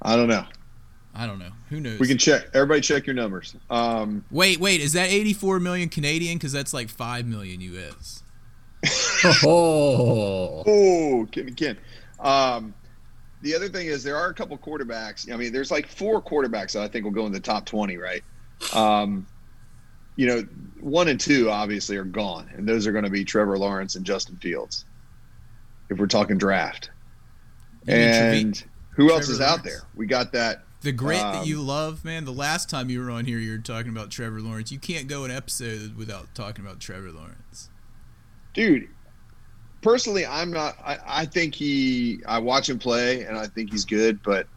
I 0.00 0.14
don't 0.14 0.28
know. 0.28 0.44
I 1.18 1.26
don't 1.26 1.40
know. 1.40 1.50
Who 1.70 1.80
knows? 1.80 1.98
We 1.98 2.06
can 2.06 2.16
check. 2.16 2.46
Everybody, 2.54 2.80
check 2.80 3.04
your 3.06 3.14
numbers. 3.14 3.56
Um, 3.68 4.24
wait, 4.30 4.60
wait. 4.60 4.80
Is 4.80 4.92
that 4.92 5.10
eighty-four 5.10 5.58
million 5.58 5.88
Canadian? 5.88 6.38
Because 6.38 6.52
that's 6.52 6.72
like 6.72 6.88
five 6.88 7.26
million 7.26 7.60
US. 7.60 8.22
Oh. 9.44 10.62
Oh, 10.64 11.28
Kenny 11.32 11.50
Ken. 11.50 11.76
Um, 12.20 12.72
the 13.42 13.54
other 13.56 13.68
thing 13.68 13.88
is 13.88 14.04
there 14.04 14.16
are 14.16 14.28
a 14.28 14.34
couple 14.34 14.56
quarterbacks. 14.58 15.32
I 15.32 15.36
mean, 15.36 15.52
there's 15.52 15.72
like 15.72 15.88
four 15.88 16.22
quarterbacks 16.22 16.72
that 16.74 16.82
I 16.82 16.88
think 16.88 17.04
will 17.04 17.10
go 17.12 17.26
in 17.26 17.32
the 17.32 17.40
top 17.40 17.66
20, 17.66 17.96
right? 17.96 18.22
Um, 18.72 19.26
you 20.14 20.26
know, 20.28 20.42
one 20.80 21.08
and 21.08 21.18
two 21.18 21.50
obviously 21.50 21.96
are 21.96 22.04
gone, 22.04 22.48
and 22.56 22.68
those 22.68 22.86
are 22.86 22.92
going 22.92 23.04
to 23.04 23.10
be 23.10 23.24
Trevor 23.24 23.58
Lawrence 23.58 23.96
and 23.96 24.04
Justin 24.04 24.36
Fields. 24.36 24.84
If 25.90 25.98
we're 25.98 26.06
talking 26.06 26.38
draft, 26.38 26.90
You 27.86 27.94
and 27.94 28.64
who 28.90 29.10
else 29.10 29.26
Trevor 29.26 29.32
is 29.32 29.40
out 29.40 29.48
Lawrence. 29.48 29.64
there? 29.64 29.88
We 29.96 30.06
got 30.06 30.32
that. 30.32 30.62
The 30.82 30.92
grit 30.92 31.20
Um, 31.20 31.32
that 31.32 31.46
you 31.46 31.60
love, 31.60 32.04
man. 32.04 32.24
The 32.24 32.32
last 32.32 32.70
time 32.70 32.88
you 32.88 33.00
were 33.00 33.10
on 33.10 33.24
here, 33.24 33.38
you 33.38 33.50
were 33.52 33.58
talking 33.58 33.90
about 33.90 34.10
Trevor 34.10 34.40
Lawrence. 34.40 34.70
You 34.70 34.78
can't 34.78 35.08
go 35.08 35.24
an 35.24 35.30
episode 35.30 35.96
without 35.96 36.34
talking 36.34 36.64
about 36.64 36.78
Trevor 36.80 37.10
Lawrence. 37.10 37.70
dude 38.54 38.88
personally 39.80 40.26
i'm 40.26 40.50
not 40.50 40.76
I, 40.84 40.98
I 41.06 41.24
think 41.26 41.54
he 41.54 42.18
i 42.26 42.38
watch 42.40 42.68
him 42.68 42.80
play 42.80 43.22
and 43.22 43.38
i 43.38 43.46
think 43.46 43.70
he's 43.70 43.84
good 43.84 44.20
but 44.24 44.48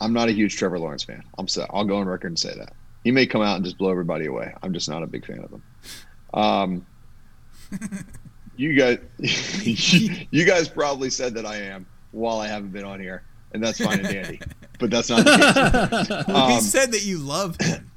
i'm 0.00 0.12
not 0.12 0.28
a 0.28 0.32
huge 0.32 0.54
trevor 0.56 0.78
lawrence 0.78 1.02
fan 1.02 1.20
i'm 1.36 1.48
so 1.48 1.66
i'll 1.70 1.84
go 1.84 1.96
on 1.96 2.06
record 2.06 2.28
and 2.28 2.38
say 2.38 2.54
that 2.56 2.72
he 3.02 3.10
may 3.10 3.26
come 3.26 3.42
out 3.42 3.56
and 3.56 3.64
just 3.64 3.76
blow 3.76 3.90
everybody 3.90 4.26
away 4.26 4.54
i'm 4.62 4.72
just 4.72 4.88
not 4.88 5.02
a 5.02 5.06
big 5.08 5.26
fan 5.26 5.40
of 5.40 5.50
him 5.50 5.62
um 6.34 6.86
you 8.56 8.74
guys 8.74 8.98
you 10.30 10.44
guys 10.44 10.68
probably 10.68 11.10
said 11.10 11.34
that 11.34 11.44
i 11.46 11.56
am 11.56 11.84
while 12.12 12.38
i 12.38 12.46
haven't 12.46 12.70
been 12.70 12.84
on 12.84 13.00
here 13.00 13.24
and 13.52 13.62
that's 13.62 13.78
fine 13.82 14.00
and 14.00 14.08
dandy 14.08 14.40
but 14.78 14.90
that's 14.90 15.08
not 15.10 15.24
the 15.24 15.30
case 15.30 16.24
Well, 16.28 16.48
he 16.48 16.54
Um, 16.56 16.60
said 16.60 16.92
that 16.92 17.04
you 17.04 17.18
love 17.18 17.56
him. 17.60 17.90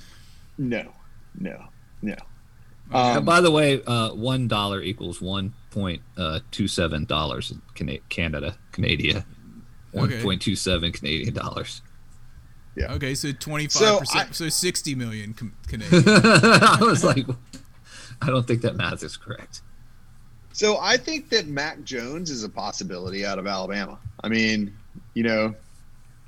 no 0.58 0.92
no 1.38 1.64
no 2.02 2.14
Uh, 2.92 3.16
um, 3.18 3.24
by 3.24 3.40
the 3.40 3.50
way, 3.50 3.82
uh, 3.84 4.10
one 4.14 4.46
dollar 4.48 4.80
equals 4.82 5.20
one 5.20 5.52
point 5.70 6.02
uh, 6.16 6.38
two 6.50 6.68
seven 6.68 7.04
dollars 7.04 7.50
in 7.50 7.60
Cana- 7.74 7.98
Canada, 8.08 8.56
Canada. 8.72 9.24
One 9.92 10.12
Okay. 10.12 10.22
point 10.22 10.40
two 10.42 10.54
seven 10.56 10.92
Canadian 10.92 11.34
dollars. 11.34 11.82
Yeah. 12.76 12.92
Okay, 12.92 13.14
so 13.14 13.32
twenty 13.32 13.66
five 13.66 13.98
percent, 14.00 14.34
so 14.36 14.48
sixty 14.50 14.94
million 14.94 15.34
com- 15.34 15.56
Canadian. 15.66 16.04
I 16.06 16.78
was 16.80 17.02
like, 17.02 17.26
I 18.22 18.26
don't 18.26 18.46
think 18.46 18.62
that 18.62 18.76
math 18.76 19.02
is 19.02 19.16
correct. 19.16 19.62
So 20.56 20.78
I 20.80 20.96
think 20.96 21.28
that 21.28 21.46
Mac 21.48 21.84
Jones 21.84 22.30
is 22.30 22.42
a 22.42 22.48
possibility 22.48 23.26
out 23.26 23.38
of 23.38 23.46
Alabama. 23.46 23.98
I 24.24 24.30
mean, 24.30 24.74
you 25.12 25.22
know, 25.22 25.54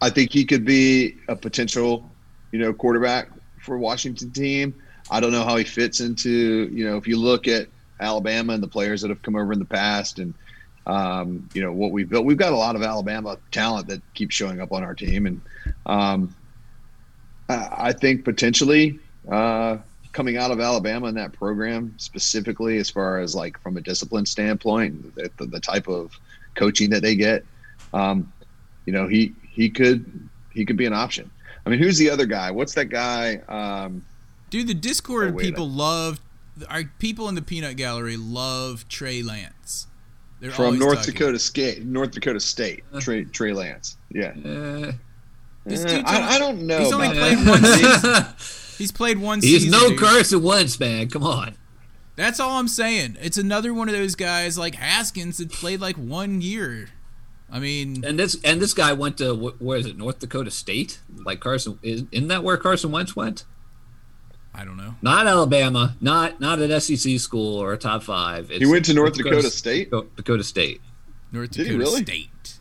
I 0.03 0.11
think 0.11 0.35
he 0.35 0.45
could 0.45 0.67
be 0.67 1.17
a 1.29 1.35
potential, 1.35 2.11
you 2.53 2.59
know, 2.59 2.75
quarterback 2.75 3.31
for 3.63 3.79
Washington 3.79 4.31
team. 4.31 4.75
I 5.11 5.21
don't 5.21 5.33
know 5.33 5.45
how 5.45 5.57
he 5.57 5.65
fits 5.65 6.01
into, 6.01 6.69
you 6.71 6.85
know, 6.85 6.99
if 6.99 7.09
you 7.09 7.17
look 7.17 7.49
at 7.49 7.69
Alabama 8.01 8.53
and 8.53 8.63
the 8.63 8.69
players 8.69 9.01
that 9.01 9.09
have 9.09 9.23
come 9.23 9.35
over 9.35 9.51
in 9.55 9.61
the 9.61 9.65
past 9.65 10.19
and 10.19 10.35
um, 10.87 11.49
you 11.55 11.63
know 11.63 11.73
what 11.73 11.93
we've 11.93 12.11
built. 12.11 12.27
We've 12.27 12.37
got 12.37 12.53
a 12.53 12.57
lot 12.57 12.77
of 12.77 12.83
Alabama 12.83 13.39
talent 13.51 13.89
that 13.89 14.03
keeps 14.13 14.35
showing 14.35 14.61
up 14.61 14.73
on 14.73 14.85
our 14.85 14.95
team, 14.95 15.25
and 15.25 15.41
um, 15.87 16.35
I, 17.49 17.95
think 17.95 18.25
potentially 18.25 18.99
uh, 19.31 19.79
coming 20.19 20.37
out 20.37 20.51
of 20.51 20.59
Alabama 20.59 21.07
in 21.07 21.15
that 21.15 21.33
program 21.33 21.95
specifically, 21.97 22.79
as 22.79 22.91
far 22.91 23.21
as 23.21 23.37
like 23.37 23.57
from 23.63 23.77
a 23.77 23.81
discipline 23.81 24.27
standpoint, 24.27 25.15
the, 25.15 25.31
the, 25.37 25.47
the 25.47 25.61
type 25.61 25.87
of 25.87 26.11
coaching 26.57 26.91
that 26.91 27.03
they 27.03 27.15
get, 27.15 27.45
um, 27.95 28.33
you 28.85 28.93
know, 28.93 29.07
he 29.07 29.33
he 29.49 29.71
could 29.71 30.05
he 30.53 30.65
could 30.67 30.77
be 30.77 30.87
an 30.87 30.93
option. 30.93 31.31
I 31.65 31.71
mean, 31.71 31.79
who's 31.79 31.99
the 31.99 32.11
other 32.11 32.27
guy? 32.27 32.51
What's 32.51 32.75
that 32.75 32.87
guy? 32.87 33.37
Um, 33.49 34.05
Dude, 34.51 34.67
the 34.67 34.75
Discord 34.75 35.35
Oh, 35.35 35.39
people 35.39 35.69
love 35.71 36.21
our 36.69 36.83
people 36.99 37.29
in 37.29 37.37
the 37.37 37.43
peanut 37.43 37.77
gallery 37.77 38.17
love 38.17 38.89
Trey 38.89 39.23
Lance. 39.23 39.87
They're 40.41 40.51
from 40.51 40.81
North 40.81 40.99
talking- 40.99 41.15
Dakota 41.15 41.39
State, 41.39 41.85
North 41.85 42.11
Dakota 42.11 42.41
State, 42.41 42.83
Trey 42.99 43.23
Trey 43.23 43.53
Lance. 43.53 43.99
Yeah, 44.11 44.33
dude's 44.35 45.85
only- 45.85 46.03
I, 46.05 46.35
I 46.35 46.39
don't 46.41 46.63
know. 46.67 46.81
he's 46.81 46.93
only 46.93 47.11
played 47.11 47.39
one 47.47 47.63
season. 47.77 48.65
He's 48.79 48.93
played 48.93 49.19
one 49.19 49.41
He's 49.41 49.63
season. 49.65 49.71
no 49.73 49.91
dude. 49.91 49.99
Carson 49.99 50.43
Wentz, 50.43 50.79
man. 50.81 51.09
Come 51.11 51.25
on. 51.25 51.57
That's 52.17 52.41
all 52.41 52.59
I'm 52.59 52.69
saying. 52.69 53.17
It's 53.21 53.37
another 53.39 53.75
one 53.75 53.89
of 53.89 53.95
those 53.95 54.15
guys 54.15 54.57
like 54.59 54.75
Haskins 54.77 55.39
that 55.39 55.51
played 55.53 55.81
like 55.81 55.97
one 55.97 56.41
year. 56.41 56.89
I 57.51 57.59
mean, 57.61 58.05
And 58.05 58.19
this 58.19 58.37
and 58.45 58.61
this 58.61 58.75
guy 58.75 58.93
went 58.93 59.19
to 59.19 59.35
where 59.35 59.79
is 59.79 59.87
it? 59.87 59.97
North 59.97 60.19
Dakota 60.19 60.51
State. 60.51 61.01
Like 61.25 61.41
Carson, 61.41 61.79
is, 61.83 62.05
isn't 62.13 62.29
that 62.29 62.43
where 62.45 62.57
Carson 62.57 62.91
Wentz 62.93 63.15
went? 63.17 63.45
I 64.55 64.65
don't 64.65 64.77
know. 64.77 64.97
Not 65.03 65.27
Alabama. 65.27 65.97
Not 66.01 66.41
not 66.41 66.59
an 66.59 66.81
SEC 66.81 67.19
school 67.21 67.57
or 67.59 67.73
a 67.73 67.79
top 67.79 68.03
five. 68.03 68.51
It's 68.51 68.59
He 68.59 68.67
went 68.67 68.85
to 68.87 68.95
North 68.95 69.15
Dakota 69.15 69.51
State? 69.51 69.91
Dakota, 69.91 70.09
Dakota 70.17 70.45
State. 70.45 70.81
North 71.33 71.51
Did 71.53 71.67
he 71.67 71.73
Dakota 71.73 71.91
really? 71.91 72.03
State. 72.03 72.59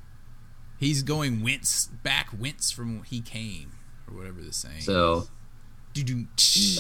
He's 0.80 1.02
going 1.02 1.42
wince 1.44 1.88
back 2.04 2.28
wince 2.38 2.70
from 2.72 3.02
he 3.04 3.20
came 3.22 3.72
or 4.08 4.16
whatever 4.16 4.42
the 4.42 4.54
saying. 4.54 4.82
So 4.82 5.22
Doo-doo. 5.22 5.30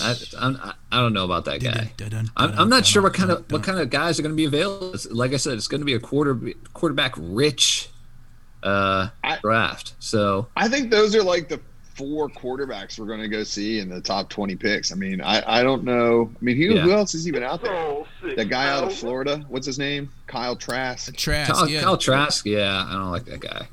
I, 0.01 0.15
I'm, 0.39 0.57
I 0.57 0.73
I 0.91 1.01
don't 1.01 1.13
know 1.13 1.25
about 1.25 1.45
that 1.45 1.61
guy. 1.61 1.91
I'm, 2.35 2.51
I'm 2.57 2.69
not 2.69 2.85
sure 2.85 3.01
what 3.01 3.13
kind 3.13 3.31
of 3.31 3.51
what 3.51 3.63
kind 3.63 3.79
of 3.79 3.89
guys 3.89 4.19
are 4.19 4.21
going 4.23 4.33
to 4.33 4.37
be 4.37 4.45
available. 4.45 4.95
Like 5.11 5.33
I 5.33 5.37
said, 5.37 5.53
it's 5.53 5.67
going 5.67 5.81
to 5.81 5.85
be 5.85 5.93
a 5.93 5.99
quarter 5.99 6.39
quarterback 6.73 7.13
rich 7.17 7.89
uh, 8.63 9.09
draft. 9.41 9.93
So 9.99 10.47
I 10.55 10.67
think 10.67 10.91
those 10.91 11.15
are 11.15 11.23
like 11.23 11.49
the 11.49 11.59
four 11.97 12.29
quarterbacks 12.29 12.99
we're 12.99 13.07
going 13.07 13.21
to 13.21 13.27
go 13.27 13.43
see 13.43 13.79
in 13.79 13.89
the 13.89 13.99
top 13.99 14.29
20 14.29 14.55
picks. 14.55 14.91
I 14.91 14.95
mean, 14.95 15.19
I, 15.19 15.59
I 15.59 15.63
don't 15.63 15.83
know. 15.83 16.29
I 16.31 16.45
mean, 16.45 16.55
who, 16.55 16.75
Yeah. 16.75 16.81
who 16.81 16.91
else 16.91 17.15
is 17.15 17.27
even 17.27 17.41
out 17.41 17.63
there? 17.63 18.03
That 18.35 18.49
guy 18.49 18.69
out 18.69 18.83
of 18.83 18.93
Florida, 18.93 19.43
what's 19.49 19.65
his 19.65 19.79
name? 19.79 20.11
Kyle 20.27 20.55
Trask. 20.55 21.15
Trask, 21.15 21.51
Kyle, 21.51 21.67
yeah. 21.67 21.81
Kyle 21.81 21.97
Trask, 21.97 22.45
yeah, 22.45 22.85
I 22.87 22.93
don't 22.93 23.09
like 23.09 23.25
that 23.25 23.39
guy. 23.39 23.67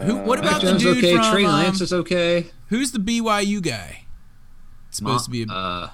Who, 0.00 0.16
what 0.18 0.40
Mac 0.40 0.50
about 0.50 0.62
the 0.62 0.78
dude 0.78 0.98
okay. 0.98 1.14
from 1.14 1.32
Trey 1.32 1.44
um, 1.44 1.52
Lance 1.52 1.80
is 1.80 1.92
okay. 1.92 2.46
who's 2.68 2.92
the 2.92 3.00
BYU 3.00 3.60
guy? 3.62 4.04
It's 4.98 5.06
supposed 5.06 5.24
to 5.26 5.30
be 5.30 5.42
a, 5.44 5.46
uh, 5.46 5.90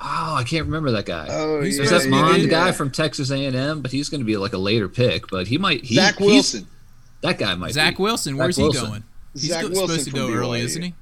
Oh, 0.00 0.34
I 0.36 0.44
can't 0.44 0.66
remember 0.66 0.92
that 0.92 1.06
guy. 1.06 1.26
Oh, 1.28 1.60
He's 1.60 1.76
yeah, 1.76 1.84
Is 1.84 1.90
that 1.90 1.98
to 2.00 2.04
be 2.04 2.10
Mond 2.12 2.42
good. 2.42 2.50
guy 2.50 2.70
from 2.72 2.90
Texas 2.92 3.30
A&M? 3.32 3.82
But 3.82 3.90
he's 3.90 4.08
going 4.08 4.20
to 4.20 4.24
be 4.24 4.36
like 4.36 4.52
a 4.52 4.58
later 4.58 4.88
pick. 4.88 5.28
But 5.28 5.48
he 5.48 5.58
might. 5.58 5.84
He, 5.84 5.96
Zach 5.96 6.16
he's- 6.18 6.30
Wilson. 6.30 6.66
That 7.22 7.36
guy 7.38 7.54
might. 7.56 7.72
Zach 7.72 7.96
be. 7.96 8.02
Wilson, 8.04 8.34
Zach 8.34 8.38
where's 8.40 8.58
Wilson. 8.58 8.80
he 8.84 8.88
going? 8.90 9.04
He's 9.34 9.48
Zach 9.48 9.62
go- 9.62 9.68
Wilson 9.70 9.88
supposed 9.88 10.04
to 10.06 10.12
go 10.12 10.32
early, 10.32 10.60
BYU. 10.60 10.64
isn't 10.64 10.82
he? 10.82 10.94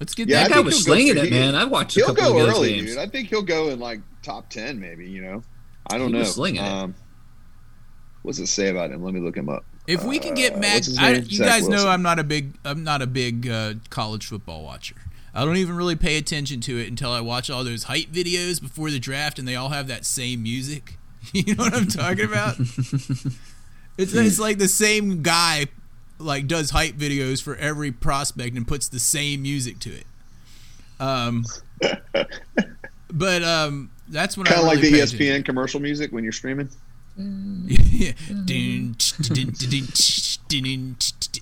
Let's 0.00 0.14
get 0.14 0.28
Yeah, 0.28 0.42
that 0.44 0.48
That 0.50 0.54
I 0.54 0.60
guy 0.60 0.64
was 0.66 0.84
slinging 0.84 1.16
it, 1.16 1.30
man. 1.30 1.54
I 1.54 1.64
watched 1.64 1.96
a 1.96 2.00
He'll 2.00 2.14
couple 2.14 2.32
go 2.34 2.42
of 2.44 2.48
early, 2.48 2.74
games. 2.74 2.90
dude. 2.90 2.98
I 2.98 3.06
think 3.08 3.28
he'll 3.28 3.42
go 3.42 3.68
in 3.68 3.78
like 3.78 4.00
top 4.22 4.48
ten, 4.50 4.80
maybe. 4.80 5.08
You 5.08 5.22
know, 5.22 5.42
I 5.90 5.98
don't 5.98 6.08
He 6.08 6.12
know. 6.14 6.18
was 6.20 6.34
slinging 6.34 6.62
it. 6.62 6.68
um, 6.68 6.94
What's 8.22 8.38
it 8.38 8.46
say 8.46 8.68
about 8.68 8.90
him? 8.92 9.02
Let 9.02 9.14
me 9.14 9.20
look 9.20 9.36
him 9.36 9.48
up. 9.48 9.64
If 9.88 10.04
we 10.04 10.20
can 10.20 10.34
get 10.34 10.54
Uh, 10.54 10.58
Mac, 10.58 10.82
I, 10.98 11.14
you 11.14 11.24
Zach 11.38 11.46
guys 11.48 11.68
know 11.68 11.88
I'm 11.88 12.02
not 12.02 12.20
a 12.20 12.24
big 12.24 12.54
I'm 12.64 12.84
not 12.84 13.02
a 13.02 13.06
big 13.06 13.48
uh, 13.48 13.74
college 13.90 14.26
football 14.26 14.62
watcher. 14.62 14.94
I 15.34 15.44
don't 15.44 15.56
even 15.56 15.76
really 15.76 15.96
pay 15.96 16.18
attention 16.18 16.60
to 16.62 16.78
it 16.78 16.88
until 16.88 17.10
I 17.10 17.20
watch 17.20 17.48
all 17.48 17.64
those 17.64 17.84
hype 17.84 18.08
videos 18.08 18.60
before 18.60 18.90
the 18.90 18.98
draft, 18.98 19.38
and 19.38 19.48
they 19.48 19.56
all 19.56 19.70
have 19.70 19.88
that 19.88 20.04
same 20.04 20.42
music. 20.42 20.98
you 21.32 21.54
know 21.54 21.64
what 21.64 21.74
I'm 21.74 21.86
talking 21.86 22.24
about? 22.24 22.58
it's 23.96 24.12
it's 24.14 24.38
like 24.38 24.58
the 24.58 24.68
same 24.68 25.22
guy 25.22 25.66
like 26.18 26.46
does 26.46 26.70
hype 26.70 26.94
videos 26.96 27.42
for 27.42 27.56
every 27.56 27.90
prospect 27.92 28.56
and 28.56 28.66
puts 28.66 28.88
the 28.88 29.00
same 29.00 29.42
music 29.42 29.78
to 29.80 29.90
it. 29.90 30.06
Um, 31.00 31.44
but 33.12 33.42
um, 33.42 33.90
that's 34.08 34.36
when 34.36 34.46
Kind 34.46 34.60
I 34.60 34.62
really 34.62 34.76
like 34.76 34.82
the 34.82 34.98
ESPN 34.98 35.14
attention. 35.14 35.42
commercial 35.44 35.80
music 35.80 36.12
when 36.12 36.22
you're 36.24 36.32
streaming. 36.32 36.68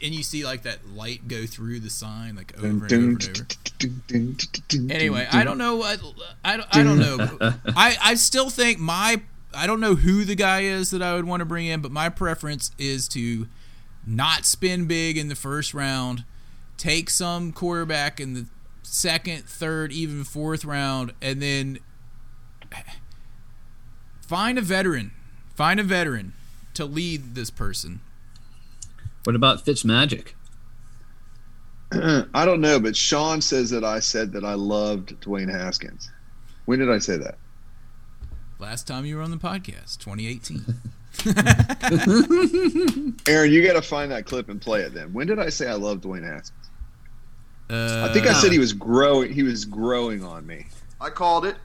And 0.02 0.14
you 0.14 0.22
see 0.22 0.44
like 0.44 0.62
that 0.62 0.88
light 0.88 1.28
go 1.28 1.46
through 1.46 1.80
the 1.80 1.90
sign 1.90 2.36
like 2.36 2.52
over 2.58 2.66
and 2.66 2.92
over 2.92 2.92
and 2.98 3.28
over. 3.28 4.92
Anyway, 4.94 5.28
I 5.30 5.44
don't 5.44 5.58
know 5.58 5.76
what 5.76 6.00
I 6.44 6.56
don't, 6.56 6.68
I 6.76 6.82
don't 6.82 6.98
know. 6.98 7.54
I 7.76 7.96
I 8.02 8.14
still 8.14 8.50
think 8.50 8.78
my 8.78 9.22
I 9.54 9.66
don't 9.66 9.80
know 9.80 9.94
who 9.96 10.24
the 10.24 10.34
guy 10.34 10.60
is 10.62 10.90
that 10.90 11.02
I 11.02 11.14
would 11.14 11.24
want 11.24 11.40
to 11.40 11.44
bring 11.44 11.66
in, 11.66 11.80
but 11.80 11.90
my 11.92 12.08
preference 12.08 12.70
is 12.78 13.08
to 13.08 13.48
not 14.06 14.44
spend 14.46 14.88
big 14.88 15.16
in 15.18 15.28
the 15.28 15.34
first 15.34 15.74
round, 15.74 16.24
take 16.76 17.10
some 17.10 17.52
quarterback 17.52 18.20
in 18.20 18.34
the 18.34 18.46
second, 18.82 19.44
third, 19.44 19.92
even 19.92 20.24
fourth 20.24 20.64
round, 20.64 21.12
and 21.20 21.40
then 21.42 21.78
find 24.26 24.58
a 24.58 24.62
veteran. 24.62 25.12
Find 25.60 25.78
a 25.78 25.82
veteran 25.82 26.32
to 26.72 26.86
lead 26.86 27.34
this 27.34 27.50
person. 27.50 28.00
What 29.24 29.36
about 29.36 29.62
Fitzmagic? 29.62 30.28
I 31.92 32.46
don't 32.46 32.62
know, 32.62 32.80
but 32.80 32.96
Sean 32.96 33.42
says 33.42 33.68
that 33.68 33.84
I 33.84 34.00
said 34.00 34.32
that 34.32 34.42
I 34.42 34.54
loved 34.54 35.20
Dwayne 35.20 35.50
Haskins. 35.50 36.10
When 36.64 36.78
did 36.78 36.90
I 36.90 36.96
say 36.96 37.18
that? 37.18 37.36
Last 38.58 38.86
time 38.86 39.04
you 39.04 39.16
were 39.16 39.22
on 39.22 39.32
the 39.32 39.36
podcast, 39.36 39.98
2018. 39.98 40.64
Aaron, 43.28 43.52
you 43.52 43.62
got 43.62 43.74
to 43.74 43.82
find 43.82 44.10
that 44.12 44.24
clip 44.24 44.48
and 44.48 44.62
play 44.62 44.80
it. 44.80 44.94
Then 44.94 45.12
when 45.12 45.26
did 45.26 45.38
I 45.38 45.50
say 45.50 45.68
I 45.68 45.74
loved 45.74 46.04
Dwayne 46.04 46.24
Haskins? 46.24 46.70
Uh, 47.68 48.08
I 48.08 48.12
think 48.14 48.26
I 48.26 48.32
said 48.32 48.50
he 48.50 48.58
was 48.58 48.72
growing. 48.72 49.30
He 49.30 49.42
was 49.42 49.66
growing 49.66 50.24
on 50.24 50.46
me. 50.46 50.68
I 51.02 51.10
called 51.10 51.44
it. 51.44 51.56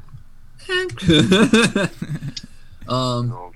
um, 2.89 3.53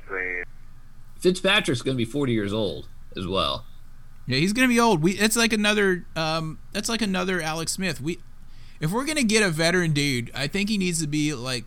Fitzpatrick's 1.20 1.82
going 1.82 1.96
to 1.96 1.98
be 1.98 2.10
40 2.10 2.34
years 2.34 2.54
old 2.54 2.88
as 3.16 3.28
well. 3.28 3.66
Yeah, 4.28 4.38
he's 4.38 4.54
gonna 4.54 4.68
be 4.68 4.80
old. 4.80 5.02
We 5.02 5.14
it's 5.14 5.36
like 5.36 5.54
another 5.54 6.06
um 6.16 6.60
that's 6.72 6.88
like 6.88 7.02
another 7.02 7.42
Alex 7.42 7.72
Smith. 7.72 8.00
We 8.00 8.20
if 8.80 8.92
we're 8.92 9.06
gonna 9.06 9.24
get 9.24 9.42
a 9.42 9.50
veteran 9.50 9.92
dude, 9.92 10.30
I 10.36 10.46
think 10.46 10.70
he 10.70 10.78
needs 10.78 11.02
to 11.02 11.08
be 11.08 11.34
like 11.34 11.66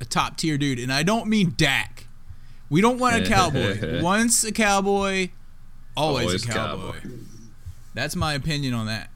a 0.00 0.06
top 0.06 0.38
tier 0.38 0.56
dude, 0.56 0.78
and 0.78 0.90
I 0.90 1.02
don't 1.02 1.26
mean 1.26 1.52
Dak. 1.54 2.06
We 2.70 2.80
don't 2.80 2.98
want 2.98 3.16
a 3.16 3.28
cowboy. 3.28 4.02
Once 4.02 4.42
a 4.42 4.52
cowboy, 4.52 5.28
always, 5.94 6.26
Always 6.26 6.44
a 6.46 6.48
cowboy. 6.48 6.96
That's 7.92 8.16
my 8.16 8.32
opinion 8.32 8.72
on 8.72 8.86
that. 8.86 9.10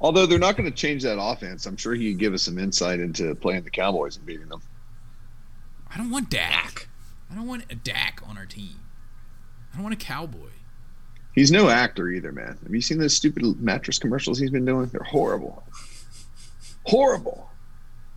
Although 0.00 0.26
they're 0.26 0.38
not 0.38 0.56
going 0.56 0.70
to 0.70 0.74
change 0.74 1.02
that 1.02 1.20
offense, 1.20 1.66
I'm 1.66 1.76
sure 1.76 1.94
he 1.94 2.12
could 2.12 2.18
give 2.20 2.32
us 2.32 2.42
some 2.42 2.58
insight 2.58 3.00
into 3.00 3.34
playing 3.34 3.64
the 3.64 3.70
Cowboys 3.70 4.16
and 4.16 4.24
beating 4.24 4.48
them. 4.48 4.62
I 5.92 5.98
don't 5.98 6.10
want 6.10 6.30
Dak. 6.30 6.88
I 7.30 7.34
don't 7.34 7.46
want 7.46 7.64
a 7.70 7.74
Dak 7.74 8.22
on 8.26 8.36
our 8.36 8.46
team. 8.46 8.80
I 9.72 9.76
don't 9.76 9.84
want 9.84 9.94
a 9.94 10.04
cowboy. 10.04 10.48
He's 11.32 11.52
no 11.52 11.68
actor 11.68 12.08
either, 12.08 12.32
man. 12.32 12.58
Have 12.62 12.74
you 12.74 12.80
seen 12.80 12.98
those 12.98 13.14
stupid 13.14 13.60
mattress 13.60 13.98
commercials 13.98 14.38
he's 14.38 14.50
been 14.50 14.64
doing? 14.64 14.86
They're 14.86 15.02
horrible. 15.02 15.62
Horrible. 16.84 17.48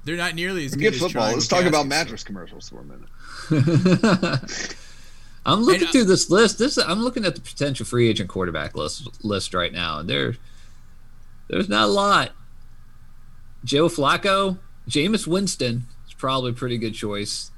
They're 0.04 0.18
not 0.18 0.34
nearly 0.36 0.66
as 0.66 0.74
Forget 0.74 0.94
good 0.94 0.96
as 0.96 1.02
football. 1.02 1.32
Let's 1.32 1.48
talk 1.48 1.62
about 1.66 1.86
Caskets. 1.86 1.90
mattress 1.90 2.24
commercials 2.24 2.70
for 2.70 2.80
a 2.80 2.84
minute. 2.84 4.76
I'm 5.46 5.62
looking 5.62 5.82
And, 5.82 5.90
uh, 5.90 5.92
through 5.92 6.06
this 6.06 6.30
list. 6.30 6.58
This 6.58 6.78
I'm 6.78 7.02
looking 7.02 7.26
at 7.26 7.36
the 7.36 7.42
potential 7.42 7.86
free 7.86 8.10
agent 8.10 8.30
quarterback 8.30 8.76
list 8.76 9.24
list 9.24 9.54
right 9.54 9.72
now, 9.72 10.00
and 10.00 10.10
there, 10.10 10.36
there's 11.50 11.70
not 11.70 11.84
a 11.84 11.92
lot. 11.92 12.32
Joe 13.64 13.88
Flacco, 13.88 14.58
Jameis 14.90 15.28
Winston 15.28 15.86
is 16.08 16.14
probably 16.14 16.52
a 16.52 16.54
pretty 16.54 16.78
good 16.78 16.94
choice. 16.94 17.52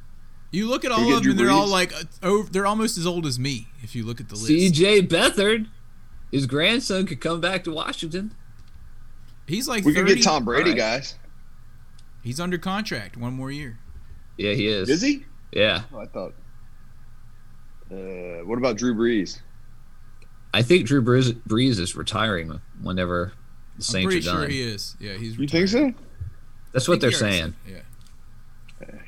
You 0.56 0.68
look 0.70 0.86
at 0.86 0.91
all 0.91 1.01
of 1.14 1.22
them, 1.24 1.32
and 1.32 1.39
they're 1.39 1.49
all 1.51 1.68
like, 1.68 1.93
uh, 1.93 2.03
over, 2.24 2.49
they're 2.49 2.66
almost 2.66 2.97
as 2.97 3.06
old 3.06 3.26
as 3.26 3.38
me. 3.38 3.68
If 3.84 3.95
you 3.95 4.06
look 4.06 4.20
at 4.22 4.30
the 4.30 4.36
list, 4.36 4.47
C.J. 4.47 5.03
Beathard, 5.03 5.68
his 6.32 6.45
grandson 6.45 7.06
could 7.06 7.20
come 7.22 7.41
back 7.41 7.64
to 7.66 7.72
Washington. 7.72 8.34
he's 9.47 9.68
like 9.68 9.84
We 9.86 9.93
could 9.93 10.08
get 10.08 10.24
Tom 10.24 10.45
Brady, 10.45 10.70
Alright. 10.72 10.78
guys. 10.78 11.16
He's 12.24 12.39
under 12.39 12.58
contract 12.58 13.18
one 13.18 13.34
more 13.34 13.51
year. 13.51 13.78
Yeah, 14.38 14.53
he 14.53 14.68
is. 14.68 14.89
Is 14.89 15.01
he? 15.01 15.26
Yeah, 15.51 15.84
Oh, 15.93 15.99
I 15.99 16.06
thought. 16.08 16.34
Uh, 17.91 18.43
what 18.45 18.58
about 18.58 18.78
Drew 18.78 18.95
Brees? 18.95 19.39
I 20.53 20.62
think 20.62 20.88
Drew 20.88 21.01
Brees, 21.03 21.34
Brees 21.47 21.80
is 21.80 21.95
retiring 21.95 22.60
whenever 22.82 23.34
the 23.36 23.76
I'm 23.78 23.82
Saints 23.82 24.06
pretty 24.06 24.20
are 24.28 24.32
sure 24.32 24.41
done. 24.41 24.49
he 24.49 24.62
is. 24.62 24.95
Yeah, 24.99 25.14
he's. 25.14 25.38
You 25.38 25.47
think 25.47 25.68
so? 25.68 25.93
That's 26.72 26.88
I 26.88 26.91
what 26.91 27.01
they're 27.01 27.12
think 27.12 27.20
saying. 27.34 27.56
said- 27.68 27.84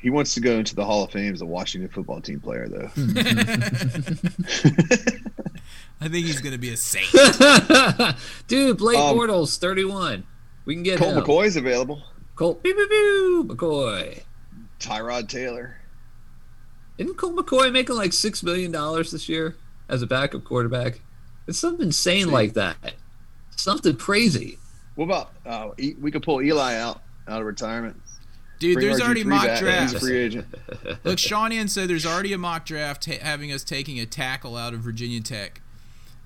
He 0.00 0.10
wants 0.10 0.34
to 0.34 0.40
go 0.40 0.52
into 0.58 0.74
the 0.74 0.84
Hall 0.84 1.04
of 1.04 1.10
Fame 1.12 1.34
as 1.34 1.40
a 1.42 1.46
Washington 1.46 1.90
football 1.90 2.20
team 2.20 2.40
player, 2.40 2.68
though. 2.68 2.90
I 6.00 6.08
think 6.08 6.26
he's 6.26 6.40
gonna 6.40 6.58
be 6.58 6.70
a 6.72 6.76
saint. 6.76 7.10
Dude, 8.48 8.78
Blake 8.78 8.98
Um, 8.98 9.16
Bortles, 9.16 9.58
31. 9.58 10.24
We 10.64 10.74
can 10.74 10.82
get 10.84 10.98
Colt 10.98 11.16
him. 11.16 11.22
McCoy's 11.24 11.56
available. 11.56 12.02
Colt, 12.36 12.62
pew, 12.62 12.74
pew, 12.74 12.86
pew, 12.88 13.44
McCoy. 13.48 14.22
Tyrod 14.78 15.28
Taylor. 15.28 15.76
Isn't 16.98 17.16
Colt 17.16 17.34
McCoy 17.36 17.72
making 17.72 17.96
like 17.96 18.12
$6 18.12 18.42
million 18.44 18.70
this 18.72 19.28
year 19.28 19.56
as 19.88 20.02
a 20.02 20.06
backup 20.06 20.44
quarterback? 20.44 21.00
It's 21.46 21.58
something 21.58 21.86
insane 21.86 22.30
like 22.30 22.54
that. 22.54 22.76
Something 23.56 23.96
crazy. 23.96 24.58
What 24.94 25.06
about 25.06 25.32
uh, 25.46 25.70
E- 25.78 25.94
we 26.00 26.10
could 26.10 26.22
pull 26.22 26.40
Eli 26.42 26.76
out 26.76 27.02
out 27.26 27.40
of 27.40 27.46
retirement? 27.46 28.00
Dude, 28.58 28.74
Bring 28.74 28.86
there's 28.86 29.00
already 29.00 29.22
RG3 29.24 29.26
mock 29.26 29.46
back. 29.46 29.82
He's 29.82 29.94
a 29.94 30.00
free 30.00 30.16
agent. 30.18 30.46
Look, 31.04 31.18
Sean 31.20 31.52
Ian 31.52 31.68
said 31.68 31.88
there's 31.88 32.06
already 32.06 32.32
a 32.32 32.38
mock 32.38 32.66
draft 32.66 33.06
ha- 33.06 33.18
having 33.20 33.52
us 33.52 33.62
taking 33.62 34.00
a 34.00 34.06
tackle 34.06 34.56
out 34.56 34.74
of 34.74 34.80
Virginia 34.80 35.20
Tech 35.20 35.60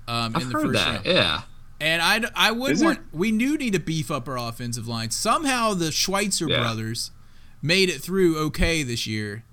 um, 0.07 0.35
I've 0.35 0.49
the 0.49 0.53
heard 0.53 0.61
first 0.63 0.73
that. 0.73 0.93
round. 0.93 1.05
Yeah. 1.05 1.41
And 1.79 2.01
I, 2.01 2.21
I 2.35 2.51
would 2.51 2.71
Is 2.71 2.83
want. 2.83 2.99
We 3.11 3.31
do 3.37 3.57
need 3.57 3.73
to 3.73 3.79
beef 3.79 4.09
up 4.09 4.27
our 4.27 4.37
offensive 4.37 4.87
line. 4.87 5.11
Somehow 5.11 5.73
the 5.73 5.91
Schweitzer 5.91 6.47
Yeah. 6.47 6.59
brothers 6.61 7.11
made 7.61 7.89
it 7.89 8.01
through 8.01 8.37
okay 8.45 8.83
this 8.83 9.05
year. 9.05 9.43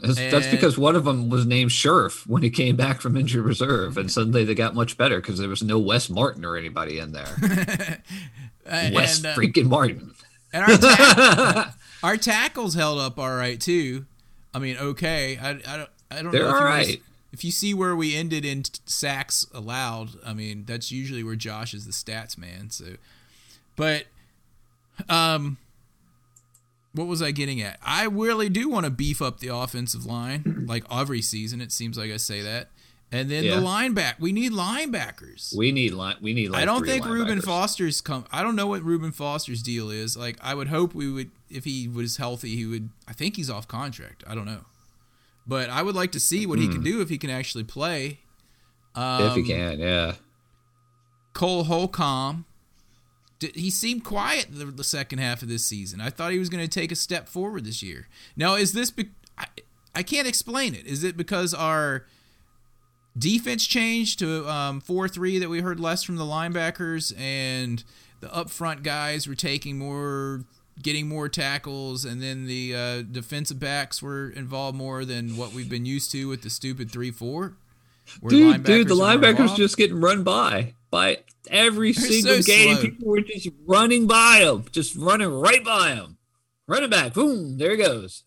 That's, 0.00 0.16
that's 0.16 0.46
because 0.46 0.78
one 0.78 0.94
of 0.94 1.04
them 1.04 1.28
was 1.28 1.44
named 1.44 1.72
Scherff 1.72 2.24
when 2.26 2.42
he 2.44 2.50
came 2.50 2.76
back 2.76 3.00
from 3.00 3.16
injured 3.16 3.44
reserve, 3.44 3.96
and 3.98 4.08
suddenly 4.12 4.44
they 4.44 4.54
got 4.54 4.72
much 4.76 4.96
better 4.96 5.16
because 5.20 5.40
there 5.40 5.48
was 5.48 5.60
no 5.62 5.76
Wes 5.78 6.08
Martin 6.08 6.44
or 6.44 6.56
anybody 6.56 6.98
in 6.98 7.12
there. 7.12 8.00
And, 8.70 8.94
Wes 8.94 9.24
uh, 9.24 9.34
freaking 9.34 9.64
Martin. 9.64 10.12
and 10.52 10.62
our, 10.62 11.74
our 12.02 12.16
tackles 12.16 12.74
held 12.74 12.98
up 12.98 13.18
all 13.18 13.34
right 13.34 13.60
too. 13.60 14.06
I 14.54 14.58
mean, 14.58 14.76
okay. 14.78 15.38
I, 15.40 15.50
I 15.50 15.76
don't. 15.76 15.90
I 16.10 16.22
don't 16.22 16.32
They're 16.32 16.42
know 16.42 16.48
if 16.48 16.54
all 16.54 16.60
you 16.78 16.84
guys- 16.86 16.96
if 17.30 17.44
you 17.44 17.50
see 17.50 17.74
where 17.74 17.94
we 17.94 18.16
ended 18.16 18.44
in 18.46 18.62
sacks 18.86 19.46
allowed, 19.52 20.10
I 20.24 20.32
mean 20.32 20.64
that's 20.66 20.90
usually 20.90 21.22
where 21.22 21.36
Josh 21.36 21.74
is 21.74 21.84
the 21.84 21.92
stats 21.92 22.38
man. 22.38 22.70
So, 22.70 22.94
but, 23.76 24.04
um, 25.10 25.58
what 26.94 27.06
was 27.06 27.20
I 27.20 27.30
getting 27.30 27.60
at? 27.60 27.78
I 27.84 28.04
really 28.04 28.48
do 28.48 28.68
want 28.70 28.84
to 28.86 28.90
beef 28.90 29.20
up 29.20 29.40
the 29.40 29.54
offensive 29.54 30.06
line, 30.06 30.64
like 30.66 30.84
every 30.90 31.20
season. 31.20 31.60
It 31.60 31.70
seems 31.70 31.98
like 31.98 32.10
I 32.10 32.16
say 32.16 32.40
that, 32.40 32.68
and 33.10 33.30
then 33.30 33.44
Yeah. 33.44 33.56
the 33.56 33.62
linebacker. 33.62 34.20
We 34.20 34.32
need 34.32 34.52
linebackers. 34.52 35.56
We 35.56 35.72
need 35.72 35.92
line. 35.94 36.16
We 36.20 36.34
need. 36.34 36.50
Like 36.50 36.62
I 36.62 36.64
don't 36.64 36.84
think 36.84 37.04
Reuben. 37.06 37.40
Foster's 37.40 38.00
come. 38.00 38.24
I 38.30 38.42
don't 38.42 38.56
know 38.56 38.66
what 38.66 38.82
Reuben 38.82 39.12
Foster's 39.12 39.62
deal 39.62 39.90
is. 39.90 40.16
Like, 40.16 40.36
I 40.42 40.54
would 40.54 40.68
hope 40.68 40.94
we 40.94 41.10
would, 41.10 41.30
if 41.50 41.64
he 41.64 41.88
was 41.88 42.16
healthy, 42.18 42.56
he 42.56 42.66
would. 42.66 42.90
I 43.08 43.12
think 43.12 43.36
he's 43.36 43.48
off 43.50 43.66
contract. 43.68 44.24
I 44.26 44.34
don't 44.34 44.44
know, 44.46 44.64
but 45.46 45.70
I 45.70 45.82
would 45.82 45.94
like 45.94 46.12
to 46.12 46.20
see 46.20 46.44
what 46.46 46.58
he 46.58 46.68
can 46.68 46.82
do 46.82 47.00
if 47.00 47.08
he 47.08 47.18
can 47.18 47.30
actually 47.30 47.64
play. 47.64 48.20
Um, 48.94 49.22
Hmm. 49.22 49.28
If 49.28 49.34
he 49.36 49.42
can, 49.44 49.78
yeah. 49.78 50.14
Cole 51.32 51.64
Holcomb, 51.64 52.46
d- 53.38 53.52
he 53.54 53.70
seemed 53.70 54.02
quiet 54.04 54.46
the, 54.50 54.64
the 54.66 54.82
second 54.84 55.18
half 55.20 55.40
of 55.42 55.48
this 55.48 55.64
season. 55.64 56.00
I 56.00 56.10
thought 56.10 56.32
he 56.32 56.38
was 56.38 56.48
going 56.48 56.64
to 56.64 56.68
take 56.68 56.90
a 56.90 56.96
step 56.96 57.28
forward 57.28 57.64
this 57.64 57.82
year. 57.82 58.08
Now, 58.36 58.54
is 58.56 58.72
this? 58.72 58.90
Be- 58.90 59.10
I, 59.36 59.46
I 59.94 60.02
can't 60.02 60.26
explain 60.26 60.74
it. 60.74 60.84
Is 60.86 61.04
it 61.04 61.16
because 61.16 61.54
our 61.54 62.06
defense 63.18 63.66
changed 63.66 64.18
to 64.20 64.48
um, 64.48 64.80
four 64.80 65.08
three 65.08 65.38
that 65.38 65.48
we 65.48 65.60
heard 65.60 65.80
less 65.80 66.02
from 66.02 66.16
the 66.16 66.24
linebackers 66.24 67.12
and 67.18 67.82
the 68.20 68.32
up 68.34 68.50
front 68.50 68.82
guys 68.82 69.26
were 69.28 69.34
taking 69.34 69.78
more, 69.78 70.44
getting 70.82 71.08
more 71.08 71.28
tackles, 71.28 72.04
and 72.04 72.20
then 72.22 72.46
the 72.46 72.74
uh, 72.74 73.02
defensive 73.02 73.58
backs 73.60 74.02
were 74.02 74.30
involved 74.30 74.76
more 74.76 75.04
than 75.04 75.36
what 75.36 75.52
we've 75.52 75.68
been 75.70 75.86
used 75.86 76.10
to 76.12 76.28
with 76.28 76.42
the 76.42 76.50
stupid 76.50 76.90
three 76.90 77.10
four. 77.10 77.54
where 78.20 78.30
Dude, 78.30 78.64
dude, 78.64 78.88
the 78.88 78.94
linebackers 78.96 79.54
just 79.56 79.76
getting 79.76 80.00
run 80.00 80.22
by 80.24 80.74
by 80.90 81.18
every 81.50 81.92
They're 81.92 82.04
single 82.08 82.42
so 82.42 82.52
game. 82.52 82.76
slow. 82.76 82.82
People 82.84 83.08
were 83.08 83.20
just 83.20 83.48
running 83.66 84.06
by 84.06 84.42
them 84.44 84.64
just 84.72 84.96
running 84.96 85.28
right 85.28 85.64
by 85.64 85.94
them 85.94 86.16
Running 86.66 86.90
back, 86.90 87.14
boom, 87.14 87.56
there 87.56 87.70
he 87.70 87.76
goes. 87.78 88.24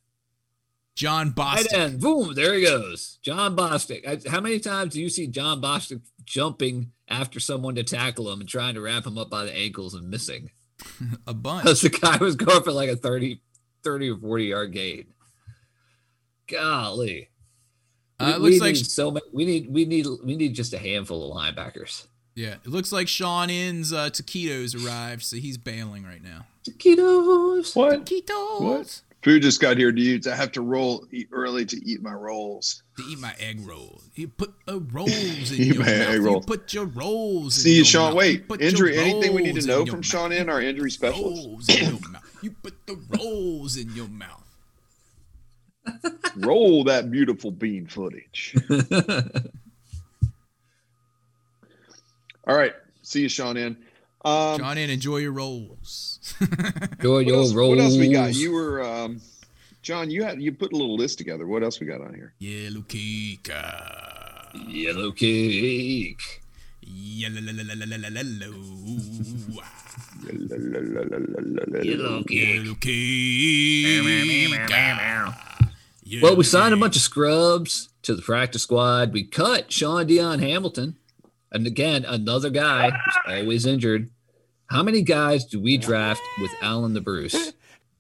John 1.02 1.34
Right 1.36 1.66
Bostic. 1.66 1.74
end, 1.74 1.99
boom, 1.99 2.34
there 2.36 2.54
he 2.54 2.62
goes. 2.64 3.18
John 3.24 3.56
Bostic. 3.56 4.08
I- 4.08 4.30
How 4.30 4.39
many 4.39 4.60
times 4.60 4.93
do 4.93 5.02
you 5.02 5.10
see 5.10 5.26
John 5.28 5.60
Bostic 5.62 6.02
jumping 6.26 6.91
after 7.08 7.39
someone 7.39 7.74
to 7.76 7.84
tackle 7.84 8.32
him 8.32 8.39
and 8.39 8.47
trying 8.47 8.76
to 8.76 8.82
wrap 8.82 9.06
him 9.08 9.18
up 9.18 9.30
by 9.30 9.43
the 9.45 9.56
ankles 9.56 9.95
and 9.95 10.10
missing? 10.10 10.52
a 11.28 11.34
bunch. 11.34 11.64
Because 11.64 11.82
the 11.82 11.89
guy 11.89 12.18
was 12.18 12.36
going 12.36 12.62
for 12.64 12.72
like 12.72 12.89
a 12.89 12.95
30, 12.95 13.41
30 13.84 14.10
or 14.12 14.18
40 14.18 14.45
yard 14.45 14.72
gain. 14.74 15.06
Golly. 16.47 17.30
Uh, 18.20 18.26
We- 18.26 18.32
it 18.34 18.39
looks 18.39 18.54
we 18.54 18.60
like 18.60 18.76
need 18.76 18.86
so 18.86 19.12
many. 19.12 19.26
We 19.34 19.45
need 19.45 19.68
we 19.72 19.86
need 19.86 20.06
we 20.24 20.36
need 20.36 20.54
just 20.54 20.74
a 20.74 20.78
handful 20.78 21.32
of 21.32 21.36
linebackers. 21.38 22.06
yeah, 22.36 22.56
it 22.64 22.68
looks 22.68 22.91
like 22.91 23.08
Sean 23.08 23.49
In's 23.49 23.91
uh, 23.91 24.10
taquitos 24.10 24.76
arrived, 24.86 25.24
so 25.24 25.38
he's 25.38 25.58
bailing 25.58 26.04
right 26.04 26.22
now. 26.22 26.45
Taquitos. 26.68 27.76
What? 27.76 28.06
Taquitos 28.06 28.62
What? 28.62 29.02
Food 29.24 29.44
just 29.44 29.62
got 29.62 29.78
here, 29.78 29.92
dudes. 29.92 30.26
I 30.28 30.36
have 30.36 30.52
to 30.54 30.62
roll 30.62 31.06
eat 31.12 31.28
early 31.32 31.64
to 31.68 31.78
eat 31.86 32.02
my 32.02 32.12
rolls. 32.14 32.82
to 32.98 33.04
eat 33.04 33.20
my 33.20 33.34
egg 33.40 33.60
roll. 33.68 34.02
You 34.16 34.28
put 34.30 34.52
uh, 34.68 34.80
rolls 34.80 35.12
in 35.52 35.62
Eat 35.62 35.68
your 35.76 35.76
my 35.78 35.86
mouth. 35.86 36.08
egg 36.10 36.22
You 36.24 36.40
put 36.46 36.74
your 36.74 36.86
rolls. 36.86 37.58
in 37.58 37.64
See, 37.64 37.76
your 37.76 37.86
Sean. 37.86 38.06
mouth. 38.10 38.16
Wait, 38.16 38.46
You 38.50 38.56
injury. 38.60 38.98
Anything 38.98 39.34
we 39.36 39.44
need 39.44 39.56
to 39.62 39.68
know 39.68 39.80
your 39.86 39.88
from 39.88 40.02
Sean 40.02 40.32
in 40.32 40.50
our 40.50 40.60
injury 40.60 40.90
specialist? 40.90 41.46
Rolls 41.46 41.70
in 41.70 41.90
your 41.90 42.10
mouth. 42.10 42.38
You 42.42 42.52
put 42.64 42.88
the 42.88 43.00
rolls 43.20 43.78
in 43.78 43.94
your 43.96 44.08
mouth. 44.08 44.40
Roll 46.38 46.84
that 46.86 47.12
beautiful 47.12 47.52
bean 47.52 47.86
footage. 47.88 48.56
All 52.48 52.56
right. 52.58 52.74
See 53.04 53.22
you, 53.22 53.30
Sean 53.30 53.58
in. 53.58 53.78
Um, 54.26 54.60
Sean 54.60 54.78
in, 54.78 54.90
enjoy 54.90 55.18
your 55.18 55.32
rolls. 55.32 56.11
Enjoy 57.00 57.14
what, 57.18 57.26
your 57.26 57.38
else, 57.38 57.54
rolls. 57.54 57.78
what 57.78 57.84
else 57.84 57.98
we 57.98 58.12
got? 58.12 58.34
You 58.34 58.52
were 58.52 58.84
um, 58.84 59.22
John. 59.82 60.10
You 60.10 60.24
had 60.24 60.42
you 60.42 60.52
put 60.52 60.74
a 60.74 60.76
little 60.76 60.96
list 60.96 61.18
together. 61.18 61.46
What 61.46 61.64
else 61.64 61.80
we 61.80 61.88
got 61.88 62.02
on 62.02 62.14
here? 62.14 62.34
Yellow 62.39 62.82
cake. 62.82 63.50
uh, 63.54 64.58
Yellow 64.68 65.12
cake. 65.12 66.42
Yellow. 66.82 67.42
Yellow 67.42 67.84
cake. 72.24 72.28
Yellow 72.28 72.76
cake. 72.76 74.60
Well, 76.22 76.36
we 76.36 76.44
signed 76.44 76.74
a 76.74 76.78
bunch 76.78 76.96
of 76.96 77.02
scrubs 77.02 77.89
to 78.02 78.16
the 78.16 78.22
practice 78.22 78.64
squad. 78.64 79.14
We 79.14 79.24
cut 79.24 79.72
Sean 79.72 80.08
Dion 80.08 80.39
Hamilton. 80.39 80.98
And 81.52 81.68
again, 81.68 82.06
another 82.06 82.50
guy 82.50 82.89
who's 82.92 83.16
always 83.28 83.66
injured. 83.66 84.10
How 84.72 84.84
many 84.84 85.02
guys 85.02 85.44
do 85.44 85.60
we 85.60 85.78
draft 85.78 86.22
with 86.40 86.50
Alan 86.62 86.94
the 86.94 87.02
Bruce? 87.02 87.52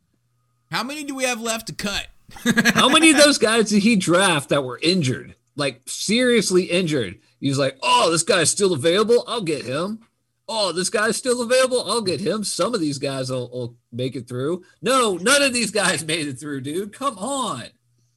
How 0.71 0.83
many 0.83 1.03
do 1.03 1.13
we 1.13 1.25
have 1.25 1.41
left 1.41 1.67
to 1.67 1.73
cut? 1.73 2.07
How 2.73 2.87
many 2.87 3.11
of 3.11 3.17
those 3.17 3.37
guys 3.37 3.69
did 3.71 3.83
he 3.83 3.97
draft 3.97 4.47
that 4.49 4.63
were 4.63 4.79
injured? 4.81 5.35
Like 5.57 5.81
seriously 5.85 6.63
injured. 6.63 7.19
He 7.41 7.49
was 7.49 7.57
like, 7.57 7.77
oh, 7.83 8.09
this 8.09 8.23
guy's 8.23 8.49
still 8.49 8.71
available. 8.71 9.25
I'll 9.27 9.41
get 9.41 9.65
him. 9.65 9.99
Oh, 10.47 10.71
this 10.71 10.89
guy's 10.89 11.17
still 11.17 11.41
available. 11.41 11.83
I'll 11.91 12.01
get 12.01 12.21
him. 12.21 12.45
Some 12.45 12.73
of 12.73 12.79
these 12.79 12.99
guys 12.99 13.29
will, 13.29 13.49
will 13.49 13.75
make 13.91 14.15
it 14.15 14.29
through. 14.29 14.63
No, 14.81 15.17
none 15.17 15.41
of 15.41 15.51
these 15.51 15.71
guys 15.71 16.05
made 16.07 16.25
it 16.25 16.39
through, 16.39 16.61
dude. 16.61 16.93
Come 16.93 17.17
on. 17.17 17.65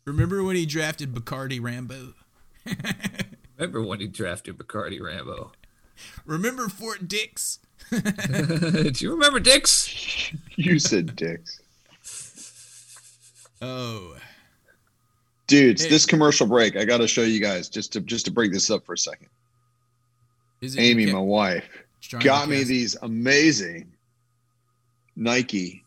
Remember 0.05 0.45
when 0.45 0.55
he 0.55 0.65
drafted 0.65 1.13
Bacarri 1.13 1.61
Rambo? 1.61 2.15
Remember 3.57 3.83
when 3.83 3.99
he 3.99 4.07
drafted 4.07 4.59
Bacarri 4.59 5.01
Rambo? 5.01 5.51
Remember 6.25 6.69
Fort 6.69 7.09
Dix? 7.09 7.59
Do 7.91 8.93
you 8.97 9.11
remember 9.13 9.41
dicks? 9.41 10.33
You 10.57 10.79
said 10.79 11.17
dicks, 11.17 11.61
Oh, 13.61 14.17
dudes. 15.49 15.83
Hey. 15.83 15.91
This 15.91 16.07
commercial 16.07 16.47
break. 16.47 16.77
I 16.77 16.85
got 16.85 16.99
to 16.99 17.09
show 17.09 17.23
you 17.23 17.41
guys 17.41 17.69
just 17.69 17.93
to 17.95 18.01
just 18.01 18.27
to 18.27 18.31
break 18.31 18.53
this 18.53 18.71
up 18.71 18.85
for 18.87 18.93
a 18.93 18.99
second. 18.99 19.29
is 20.61 20.77
it 20.77 20.81
Amy, 20.81 21.07
Ke- 21.07 21.13
my 21.15 21.19
wife, 21.19 21.65
got 22.21 22.49
me 22.49 22.63
these 22.63 22.97
amazing 23.03 23.93
Nike 25.17 25.83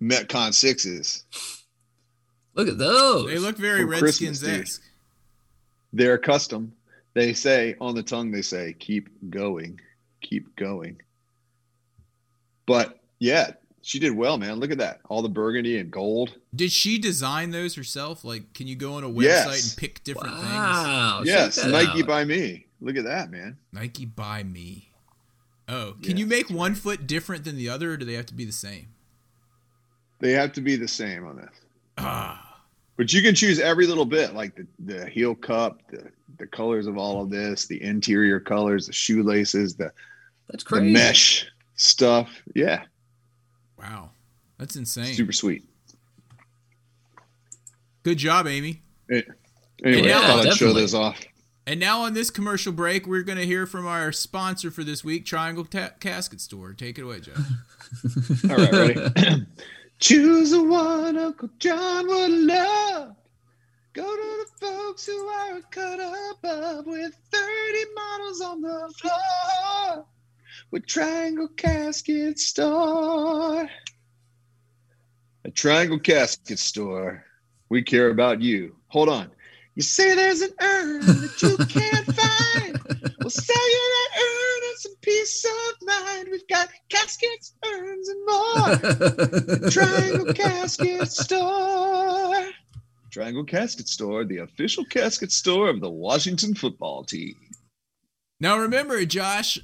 Metcon 0.00 0.54
sixes. 0.54 1.24
Look 2.54 2.68
at 2.68 2.78
those. 2.78 3.26
They 3.26 3.38
look 3.38 3.56
very 3.58 3.84
Redskins 3.84 4.42
esque. 4.42 4.82
They're 5.92 6.18
custom. 6.18 6.72
They 7.14 7.34
say 7.34 7.76
on 7.80 7.94
the 7.94 8.02
tongue, 8.02 8.30
they 8.30 8.42
say, 8.42 8.74
keep 8.78 9.08
going, 9.28 9.80
keep 10.22 10.54
going. 10.56 11.00
But 12.66 12.98
yeah, 13.18 13.52
she 13.82 13.98
did 13.98 14.10
well, 14.16 14.38
man. 14.38 14.54
Look 14.60 14.70
at 14.70 14.78
that. 14.78 15.00
All 15.08 15.22
the 15.22 15.28
burgundy 15.28 15.78
and 15.78 15.90
gold. 15.90 16.36
Did 16.54 16.70
she 16.72 16.98
design 16.98 17.50
those 17.50 17.74
herself? 17.74 18.24
Like, 18.24 18.52
can 18.54 18.66
you 18.66 18.76
go 18.76 18.94
on 18.94 19.04
a 19.04 19.08
website 19.08 19.22
Yes. 19.24 19.70
and 19.72 19.78
pick 19.78 20.04
different 20.04 20.34
things? 20.36 20.48
wow. 20.48 21.18
check 21.24 21.26
yes, 21.26 21.64
Nike 21.66 22.02
out. 22.02 22.06
by 22.06 22.24
me. 22.24 22.66
Look 22.80 22.96
at 22.96 23.04
that, 23.04 23.30
man. 23.30 23.56
Nike 23.72 24.04
by 24.06 24.42
me. 24.42 24.88
Oh, 25.68 25.94
can 26.02 26.12
Yeah. 26.12 26.18
you 26.18 26.26
make 26.26 26.50
one 26.50 26.74
foot 26.74 27.06
different 27.06 27.44
than 27.44 27.56
the 27.56 27.68
other, 27.68 27.92
or 27.92 27.96
do 27.96 28.04
they 28.04 28.14
have 28.14 28.26
to 28.26 28.34
be 28.34 28.44
the 28.44 28.52
same? 28.52 28.88
They 30.20 30.32
have 30.32 30.52
to 30.54 30.60
be 30.60 30.76
the 30.76 30.88
same 30.88 31.26
on 31.26 31.36
this. 31.36 31.50
Ah, 31.98 32.60
But 32.96 33.12
you 33.12 33.22
can 33.22 33.34
choose 33.34 33.58
every 33.58 33.86
little 33.86 34.04
bit, 34.04 34.34
like 34.34 34.54
the, 34.54 34.66
the 34.84 35.06
heel 35.08 35.34
cup, 35.34 35.80
the, 35.90 36.10
the 36.38 36.46
colors 36.46 36.86
of 36.86 36.96
all 36.98 37.22
of 37.22 37.30
this, 37.30 37.66
the 37.66 37.82
interior 37.82 38.38
colors, 38.38 38.86
the 38.86 38.92
shoelaces, 38.92 39.74
the, 39.74 39.92
That's 40.48 40.62
the 40.64 40.68
crazy. 40.68 40.92
mesh 40.92 41.46
stuff. 41.82 42.30
Yeah, 42.54 42.82
wow, 43.78 44.10
that's 44.58 44.76
insane. 44.76 45.14
super 45.14 45.32
sweet. 45.32 45.64
Good 48.02 48.18
job, 48.18 48.46
Amy. 48.46 48.82
Anyway, 49.84 50.08
Yeah, 50.08 50.18
I 50.18 50.22
thought 50.22 50.38
I'd 50.40 50.44
show 50.44 50.50
definitely. 50.66 50.80
those 50.82 50.94
off. 50.94 51.20
And 51.66 51.78
now 51.78 52.00
on 52.02 52.14
this 52.14 52.30
commercial 52.30 52.72
break, 52.72 53.06
we're 53.06 53.22
going 53.22 53.38
to 53.38 53.46
hear 53.46 53.66
from 53.66 53.86
our 53.86 54.10
sponsor 54.10 54.72
for 54.72 54.82
this 54.82 55.04
week, 55.04 55.24
Triangle 55.24 55.64
Ta- 55.64 55.90
Casket 56.00 56.40
Store. 56.40 56.72
Take 56.72 56.98
it 56.98 57.02
away, 57.02 57.20
Josh. 57.20 57.36
All 58.50 58.56
right, 58.56 58.72
ready? 58.72 59.46
Choose 60.00 60.50
the 60.50 60.62
one 60.64 61.16
Uncle 61.16 61.48
John 61.60 62.08
would 62.08 62.30
love. 62.32 63.14
Go 63.92 64.02
to 64.02 64.44
the 64.60 64.66
folks 64.66 65.06
who 65.06 65.24
are 65.26 65.60
cut 65.70 66.00
above 66.00 66.86
with 66.86 67.14
30 67.30 67.44
models 67.94 68.40
on 68.40 68.60
the 68.62 68.92
floor. 69.00 70.06
With 70.72 70.86
Triangle 70.86 71.48
Casket 71.48 72.38
Store. 72.38 73.68
A 75.44 75.50
Triangle 75.50 75.98
Casket 75.98 76.58
Store. 76.58 77.26
We 77.68 77.82
care 77.82 78.08
about 78.08 78.40
you. 78.40 78.74
Hold 78.88 79.10
on. 79.10 79.30
You 79.74 79.82
say 79.82 80.14
there's 80.14 80.40
an 80.40 80.52
urn 80.62 81.00
that 81.00 81.42
you 81.42 81.58
can't 81.66 82.06
find. 82.16 83.14
We'll 83.20 83.28
sell 83.28 83.70
you 83.70 83.92
that 83.92 84.08
urn 84.18 84.62
and 84.70 84.78
some 84.78 84.94
peace 85.02 85.44
of 85.44 85.86
mind. 85.86 86.28
We've 86.30 86.48
got 86.48 86.70
caskets, 86.88 87.52
urns, 87.66 88.08
and 88.08 88.26
more. 88.26 89.70
Triangle 89.70 90.32
Casket 90.34 91.08
Store. 91.08 92.48
Triangle 93.10 93.44
Casket 93.44 93.88
Store, 93.88 94.24
the 94.24 94.38
official 94.38 94.86
casket 94.86 95.32
store 95.32 95.68
of 95.68 95.82
the 95.82 95.90
Washington 95.90 96.54
football 96.54 97.04
team. 97.04 97.36
Now 98.40 98.56
remember, 98.56 99.04
Josh. 99.04 99.58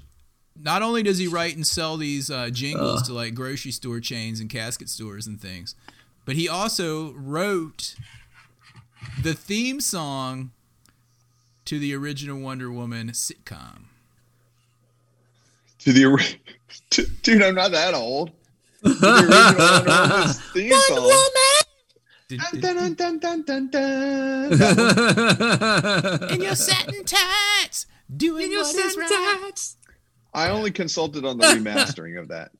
Not 0.60 0.82
only 0.82 1.02
does 1.02 1.18
he 1.18 1.28
write 1.28 1.54
and 1.56 1.66
sell 1.66 1.96
these 1.96 2.30
uh, 2.30 2.50
jingles 2.50 3.02
to 3.02 3.12
like 3.12 3.34
grocery 3.34 3.70
store 3.70 4.00
chains 4.00 4.40
and 4.40 4.50
casket 4.50 4.88
stores 4.88 5.26
and 5.26 5.40
things, 5.40 5.74
but 6.24 6.34
he 6.36 6.48
also 6.48 7.12
wrote 7.12 7.94
the 9.22 9.34
theme 9.34 9.80
song 9.80 10.50
to 11.64 11.78
the 11.78 11.94
original 11.94 12.38
Wonder 12.40 12.70
Woman 12.72 13.10
sitcom. 13.10 13.84
To 15.80 15.92
the 15.92 16.04
ori- 16.06 16.40
to- 16.90 17.06
dude, 17.22 17.42
I'm 17.42 17.54
not 17.54 17.70
that 17.72 17.94
old. 17.94 18.30
To 18.84 18.88
the 18.94 19.08
original 19.08 19.68
Wonder 19.68 20.08
Woman's 20.14 20.40
theme 20.52 20.72
song. 20.88 21.12
Did- 22.28 22.40
Dun, 22.40 22.50
did- 22.52 22.60
dun, 22.60 22.94
dun, 22.94 23.18
dun, 23.18 23.42
dun, 23.42 23.70
dun. 23.70 24.50
That 24.58 26.18
one. 26.20 26.30
in 26.34 26.42
your 26.42 26.54
satin 26.54 27.04
tights, 27.04 27.86
doing 28.14 28.50
what 28.50 28.74
is 28.74 28.96
right. 28.98 29.08
I 30.34 30.50
only 30.50 30.70
consulted 30.70 31.24
on 31.24 31.38
the 31.38 31.44
remastering 31.46 32.18
of 32.18 32.28
that. 32.28 32.50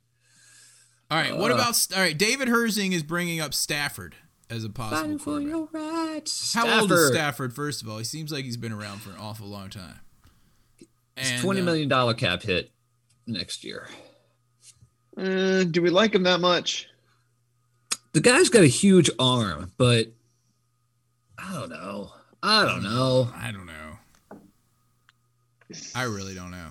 All 1.10 1.18
right. 1.18 1.36
What 1.36 1.50
Uh, 1.50 1.54
about 1.54 1.86
all 1.94 2.00
right? 2.02 2.16
David 2.16 2.48
Herzing 2.48 2.92
is 2.92 3.02
bringing 3.02 3.40
up 3.40 3.54
Stafford 3.54 4.14
as 4.50 4.64
a 4.64 4.68
possible 4.70 5.00
Fighting 5.02 5.18
for 5.18 5.24
quarterback. 5.40 5.50
your 5.50 5.68
rights. 6.14 6.54
How 6.54 6.64
old 6.80 6.90
is 6.92 6.98
Stafford. 6.98 7.14
Stafford? 7.14 7.54
First 7.54 7.82
of 7.82 7.88
all, 7.88 7.98
he 7.98 8.04
seems 8.04 8.32
like 8.32 8.44
he's 8.44 8.56
been 8.56 8.72
around 8.72 9.00
for 9.02 9.10
an 9.10 9.16
awful 9.18 9.46
long 9.46 9.70
time. 9.70 10.00
It's 11.16 11.30
And, 11.30 11.40
twenty 11.42 11.60
uh, 11.60 11.64
million 11.64 11.88
dollar 11.88 12.14
cap 12.14 12.42
hit 12.42 12.70
next 13.26 13.64
year. 13.64 13.88
Uh, 15.16 15.64
do 15.64 15.82
we 15.82 15.90
like 15.90 16.14
him 16.14 16.22
that 16.24 16.40
much? 16.40 16.88
The 18.12 18.20
guy's 18.20 18.48
got 18.48 18.62
a 18.62 18.66
huge 18.68 19.10
arm, 19.18 19.72
but 19.76 20.08
I 21.38 21.52
don't 21.54 21.70
know. 21.70 22.12
I 22.42 22.64
don't 22.64 22.82
know. 22.82 23.28
I 23.34 23.50
don't 23.52 23.66
know. 23.66 23.98
I 25.94 26.04
really 26.04 26.34
don't 26.34 26.50
know. 26.50 26.68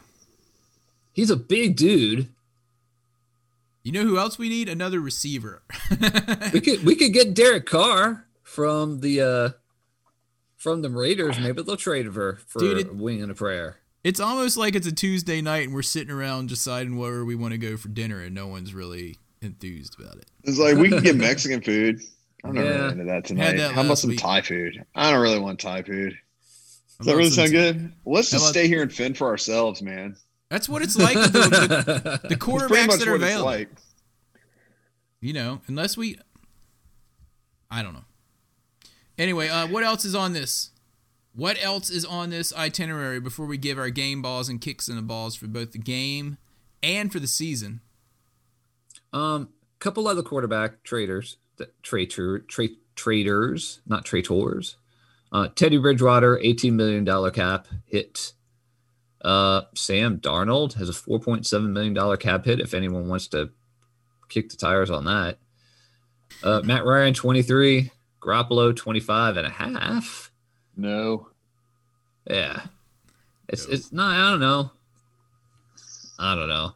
He's 1.17 1.31
a 1.31 1.35
big 1.35 1.75
dude. 1.75 2.27
You 3.83 3.91
know 3.91 4.03
who 4.03 4.17
else 4.19 4.37
we 4.37 4.49
need? 4.49 4.69
Another 4.69 4.99
receiver. 4.99 5.63
We 6.53 6.61
could 6.61 6.85
we 6.85 6.95
could 6.95 7.11
get 7.13 7.33
Derek 7.33 7.65
Carr 7.65 8.25
from 8.43 8.99
the 9.01 9.21
uh 9.21 9.49
from 10.57 10.81
the 10.83 10.89
Raiders. 10.89 11.39
Maybe 11.39 11.61
they'll 11.63 11.75
trade 11.75 12.11
for 12.13 12.39
for 12.47 12.59
Dude, 12.59 12.77
it- 12.77 12.89
a 12.89 12.93
wing 12.93 13.21
and 13.21 13.31
a 13.31 13.35
prayer. 13.35 13.79
it's 14.03 14.19
almost 14.19 14.57
like 14.57 14.75
it's 14.75 14.85
a 14.87 14.91
Tuesday 14.91 15.41
night 15.41 15.65
and 15.65 15.73
we're 15.73 15.81
sitting 15.81 16.11
around 16.13 16.49
deciding 16.49 16.97
where 16.97 17.25
we 17.25 17.35
want 17.35 17.53
to 17.53 17.57
go 17.57 17.75
for 17.77 17.89
dinner, 17.89 18.21
and 18.21 18.33
no 18.35 18.47
one's 18.47 18.73
really 18.73 19.17
enthused 19.41 19.99
about 19.99 20.17
it. 20.17 20.25
It's 20.43 20.59
like 20.59 20.77
we 20.77 20.89
can 20.89 21.01
get 21.03 21.15
Mexican 21.29 21.61
food. 21.61 21.99
I'm 22.43 22.53
not 22.53 22.63
Yeah. 22.65 22.71
really 22.71 22.91
into 22.91 23.03
that 23.05 23.25
tonight. 23.25 23.57
that 23.57 23.71
How 23.73 23.81
about 23.83 23.97
some 23.97 24.11
week. 24.11 24.19
Thai 24.19 24.41
food? 24.41 24.85
I 24.95 25.11
don't 25.11 25.21
really 25.21 25.39
want 25.39 25.59
Thai 25.59 25.81
food. 25.81 26.15
Does 26.99 27.07
that 27.07 27.15
really 27.15 27.29
sound 27.31 27.51
good? 27.51 27.91
Let's 28.05 28.29
just 28.31 28.47
stay 28.47 28.67
here 28.67 28.81
and 28.83 28.93
fend 28.93 29.17
for 29.17 29.27
ourselves, 29.27 29.81
man. 29.81 30.15
That's 30.49 30.69
what 30.69 30.81
it's 30.81 30.97
like 30.97 31.15
with 31.15 31.33
the, 31.33 31.39
the, 31.39 32.19
the 32.27 32.33
It's 32.35 32.45
quarterbacks 32.45 32.87
much 32.87 32.99
that 32.99 33.07
are 33.07 33.11
what 33.11 33.21
it's 33.21 33.31
available. 33.31 33.45
like. 33.45 33.69
You 35.19 35.33
know, 35.33 35.61
unless 35.67 35.97
we, 35.97 36.17
I 37.69 37.81
don't 37.81 37.93
know. 37.93 38.05
Anyway, 39.17 39.49
uh, 39.49 39.67
what 39.67 39.83
else 39.83 40.05
is 40.05 40.15
on 40.15 40.33
this? 40.33 40.71
What 41.33 41.57
else 41.61 41.89
is 41.89 42.05
on 42.05 42.29
this 42.29 42.53
itinerary 42.55 43.19
before 43.19 43.45
we 43.45 43.57
give 43.57 43.77
our 43.77 43.89
game 43.89 44.21
balls 44.21 44.47
and 44.49 44.61
kicks 44.61 44.87
in 44.87 44.95
the 44.95 45.01
balls 45.01 45.35
for 45.35 45.47
both 45.47 45.71
the 45.71 45.79
game 45.79 46.37
and 46.81 47.11
for 47.11 47.19
the 47.19 47.27
season? 47.27 47.81
Um, 49.13 49.49
couple 49.79 50.07
other 50.07 50.23
quarterback 50.23 50.83
traders, 50.83 51.37
that 51.57 51.81
traitor, 51.83 52.39
tra- 52.39 52.67
traders, 52.95 53.81
not 53.87 54.05
traitors. 54.05 54.77
Uh, 55.31 55.47
Teddy 55.53 55.77
Bridgewater, 55.77 56.39
eighteen 56.41 56.75
million 56.75 57.03
dollar 57.03 57.31
cap 57.31 57.67
hit. 57.85 58.33
Uh, 59.27 59.63
Sam 59.75 60.19
Darnold 60.19 60.75
has 60.75 60.87
a 60.87 60.93
four 60.93 61.19
point 61.19 61.45
seven 61.45 61.73
million 61.73 61.93
dollar 61.93 62.15
cap 62.15 62.45
hit. 62.45 62.61
If 62.61 62.73
anyone 62.73 63.09
wants 63.09 63.27
to 63.29 63.49
kick 64.29 64.49
the 64.49 64.55
tires 64.55 64.89
on 64.89 65.03
that. 65.03 65.37
Uh, 66.41 66.61
Matt 66.63 66.85
Ryan, 66.85 67.13
twenty 67.13 67.41
three. 67.41 67.91
Garoppolo, 68.21 68.75
25 68.75 69.37
and 69.37 69.47
a 69.47 69.49
half. 69.49 70.31
No. 70.75 71.29
Yeah, 72.29 72.61
it's 73.47 73.65
it's 73.65 73.91
not. 73.93 74.15
I 74.15 74.31
don't 74.31 74.39
know. 74.39 74.71
I 76.19 76.35
don't 76.35 76.49
know. 76.49 76.73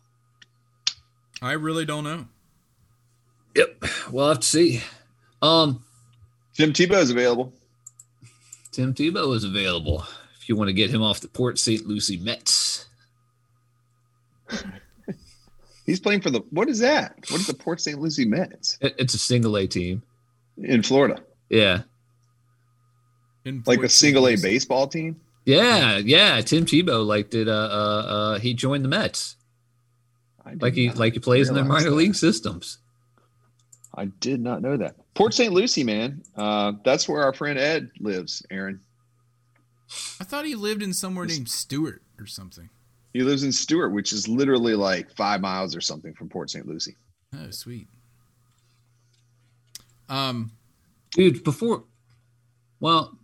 I 1.42 1.54
really 1.54 1.86
don't 1.86 2.04
know. 2.04 2.26
Yep, 3.56 3.84
we'll 4.12 4.30
have 4.30 4.40
to 4.40 4.48
see. 4.48 4.82
Um, 5.42 5.84
Jim 6.54 6.72
Tebow 6.72 7.02
is 7.02 7.10
available. 7.10 7.54
Tim 8.72 8.94
Tebow 8.94 9.36
is 9.36 9.44
available 9.44 10.04
if 10.04 10.21
you 10.52 10.58
want 10.58 10.68
to 10.68 10.74
get 10.74 10.90
him 10.90 11.02
off 11.02 11.22
the 11.22 11.30
Port 11.30 11.58
St. 11.58 11.88
Lucie 11.88 12.18
Mets. 12.18 12.86
He's 15.86 16.00
playing 16.02 16.20
for 16.22 16.30
the 16.30 16.42
what 16.50 16.68
is 16.68 16.80
that? 16.80 17.16
What 17.30 17.40
is 17.40 17.48
the 17.48 17.54
Port 17.54 17.80
St. 17.82 18.00
Lucie 18.00 18.26
Mets 18.26 18.78
It- 18.82 18.96
it's 19.00 19.14
a 19.14 19.18
single 19.18 19.58
A 19.58 19.66
team. 19.66 20.04
in 20.58 20.84
Florida? 20.84 21.24
Yeah, 21.50 21.84
In 23.46 23.64
Like 23.66 23.82
a 23.84 23.90
single 23.90 24.28
A 24.28 24.36
baseball 24.36 24.88
team? 24.88 25.20
yeah, 25.46 25.98
yeah. 25.98 26.40
Tim 26.42 26.66
Tebow 26.66 27.06
like 27.06 27.30
did 27.30 27.48
uh 27.48 27.52
uh, 27.52 28.06
uh 28.36 28.40
he 28.40 28.54
joined 28.54 28.84
the 28.84 28.90
Mets 28.90 29.38
I 30.46 30.56
like 30.60 30.74
he 30.74 30.90
like 30.92 31.14
he 31.14 31.20
plays 31.20 31.48
in 31.50 31.56
their 31.56 31.64
minor 31.64 31.90
that. 31.92 31.96
league 31.96 32.16
systems. 32.16 32.78
I 33.96 34.06
did 34.06 34.42
not 34.42 34.62
know 34.62 34.76
that. 34.78 34.96
Port 35.14 35.34
St. 35.34 35.52
Lucie, 35.54 35.84
man. 35.84 36.24
Uh, 36.36 36.74
that's 36.86 37.08
where 37.10 37.24
our 37.24 37.34
friend 37.34 37.58
Ed 37.60 37.92
lives, 38.00 38.46
Aaron. 38.50 38.80
I 40.20 40.24
thought 40.24 40.46
he 40.46 40.56
lived 40.56 40.82
in 40.82 40.94
somewhere 40.94 41.26
named 41.26 41.50
Stuart 41.50 42.02
or 42.20 42.26
something. 42.26 42.70
He 43.14 43.22
lives 43.24 43.44
in 43.44 43.52
Stuart, 43.52 43.90
which 43.90 44.14
is 44.14 44.28
literally 44.28 44.74
like 44.76 45.12
five 45.16 45.42
miles 45.42 45.76
or 45.76 45.82
something 45.82 46.14
from 46.14 46.30
Port 46.30 46.50
St. 46.50 46.66
Lucie. 46.66 46.96
Oh, 47.36 47.50
sweet. 47.50 47.88
Um, 50.10 50.52
Dude, 51.12 51.44
before, 51.44 51.84
well, 52.80 53.18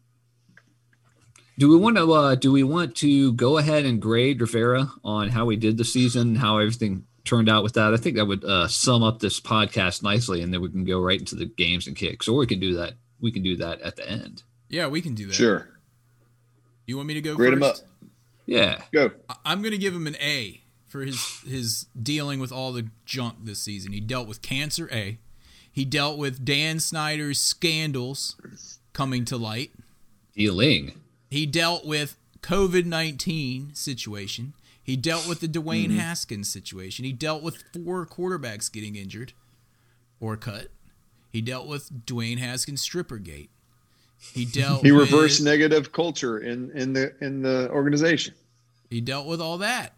do 1.58 1.70
we 1.70 1.78
want 1.78 1.96
to 1.98 2.12
uh 2.14 2.36
do 2.36 2.52
we 2.52 2.64
want 2.64 2.96
to 2.98 3.34
go 3.34 3.58
ahead 3.58 3.86
and 3.86 4.02
grade 4.02 4.42
Rivera 4.42 4.92
on 5.04 5.30
how 5.30 5.48
he 5.50 5.56
did 5.58 5.78
the 5.78 5.86
season, 5.86 6.36
how 6.36 6.58
everything 6.58 7.06
turned 7.24 7.50
out 7.50 7.64
with 7.64 7.74
that? 7.74 7.94
I 7.94 7.98
think 7.98 8.18
that 8.18 8.26
would 8.26 8.44
uh, 8.44 8.68
sum 8.68 9.04
up 9.04 9.20
this 9.20 9.40
podcast 9.40 10.04
nicely, 10.04 10.42
and 10.42 10.54
then 10.54 10.62
we 10.62 10.70
can 10.70 10.84
go 10.86 11.00
right 11.00 11.20
into 11.20 11.36
the 11.36 11.46
games 11.46 11.88
and 11.88 11.96
kicks, 11.96 12.28
or 12.28 12.38
we 12.38 12.46
can 12.46 12.60
do 12.60 12.76
that. 12.76 12.94
We 13.22 13.32
can 13.32 13.42
do 13.42 13.56
that 13.58 13.82
at 13.82 13.96
the 13.96 14.10
end. 14.10 14.44
yeah, 14.70 14.88
we 14.88 15.02
can 15.02 15.16
do 15.16 15.28
that. 15.28 15.34
Sure. 15.34 15.70
You 16.88 16.96
want 16.96 17.08
me 17.08 17.14
to 17.14 17.22
go 17.22 17.36
Grade 17.36 17.54
him 17.54 17.60
first? 17.60 17.84
up. 17.84 17.90
Yeah. 18.48 18.82
Go. 18.92 19.12
I- 19.30 19.36
I'm 19.46 19.62
going 19.62 19.74
to 19.74 19.78
give 19.78 19.94
him 19.94 20.08
an 20.08 20.16
A 20.16 20.62
for 20.88 21.02
his 21.02 21.22
his 21.46 21.86
dealing 22.02 22.40
with 22.40 22.52
all 22.52 22.72
the 22.72 22.88
junk 23.06 23.44
this 23.44 23.60
season. 23.60 23.92
He 23.92 24.00
dealt 24.00 24.28
with 24.28 24.42
cancer, 24.42 24.90
A. 24.92 25.20
He 25.72 25.86
dealt 25.86 26.18
with 26.18 26.44
Dan 26.44 26.80
Snyder's 26.80 27.40
scandals 27.40 28.36
coming 28.94 29.26
to 29.26 29.38
light. 29.38 29.72
Dealing. 30.34 30.94
He 31.30 31.46
dealt 31.46 31.86
with 31.86 32.18
COVID 32.42 32.86
nineteen 32.86 33.76
situation. 33.76 34.54
He 34.82 34.96
dealt 34.96 35.28
with 35.28 35.42
the 35.42 35.48
Dwayne 35.50 35.88
mm-hmm. 35.88 35.98
Haskins 35.98 36.50
situation. 36.50 37.04
He 37.04 37.12
dealt 37.12 37.44
with 37.44 37.64
four 37.74 38.06
quarterbacks 38.06 38.72
getting 38.72 38.96
injured 38.96 39.34
or 40.22 40.38
cut. 40.38 40.70
He 41.30 41.42
dealt 41.42 41.68
with 41.68 42.06
Dwayne 42.06 42.38
Haskins 42.38 42.82
stripper 42.82 43.18
gate. 43.18 43.50
He 44.34 44.46
dealt. 44.46 44.84
He 44.86 44.92
with, 44.92 45.12
reversed 45.12 45.42
negative 45.42 45.92
culture 45.92 46.40
in 46.40 46.72
in 46.72 46.94
the 46.94 47.14
in 47.22 47.42
the 47.42 47.70
organization. 47.72 48.34
He 48.90 49.02
dealt 49.02 49.28
with 49.28 49.42
all 49.42 49.58
that. 49.60 49.94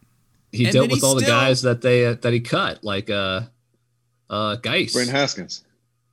He 0.51 0.65
And 0.65 0.73
dealt 0.73 0.83
then 0.83 0.89
he 0.89 0.95
with 0.95 1.03
all 1.03 1.15
the 1.15 1.21
guys 1.25 1.61
that 1.61 1.81
they 1.81 2.05
uh, 2.05 2.15
that 2.21 2.33
he 2.33 2.39
cut, 2.39 2.83
like 2.83 3.09
uh, 3.09 3.41
uh, 4.29 4.55
Guice. 4.57 4.93
Brent 4.93 5.09
Haskins. 5.09 5.63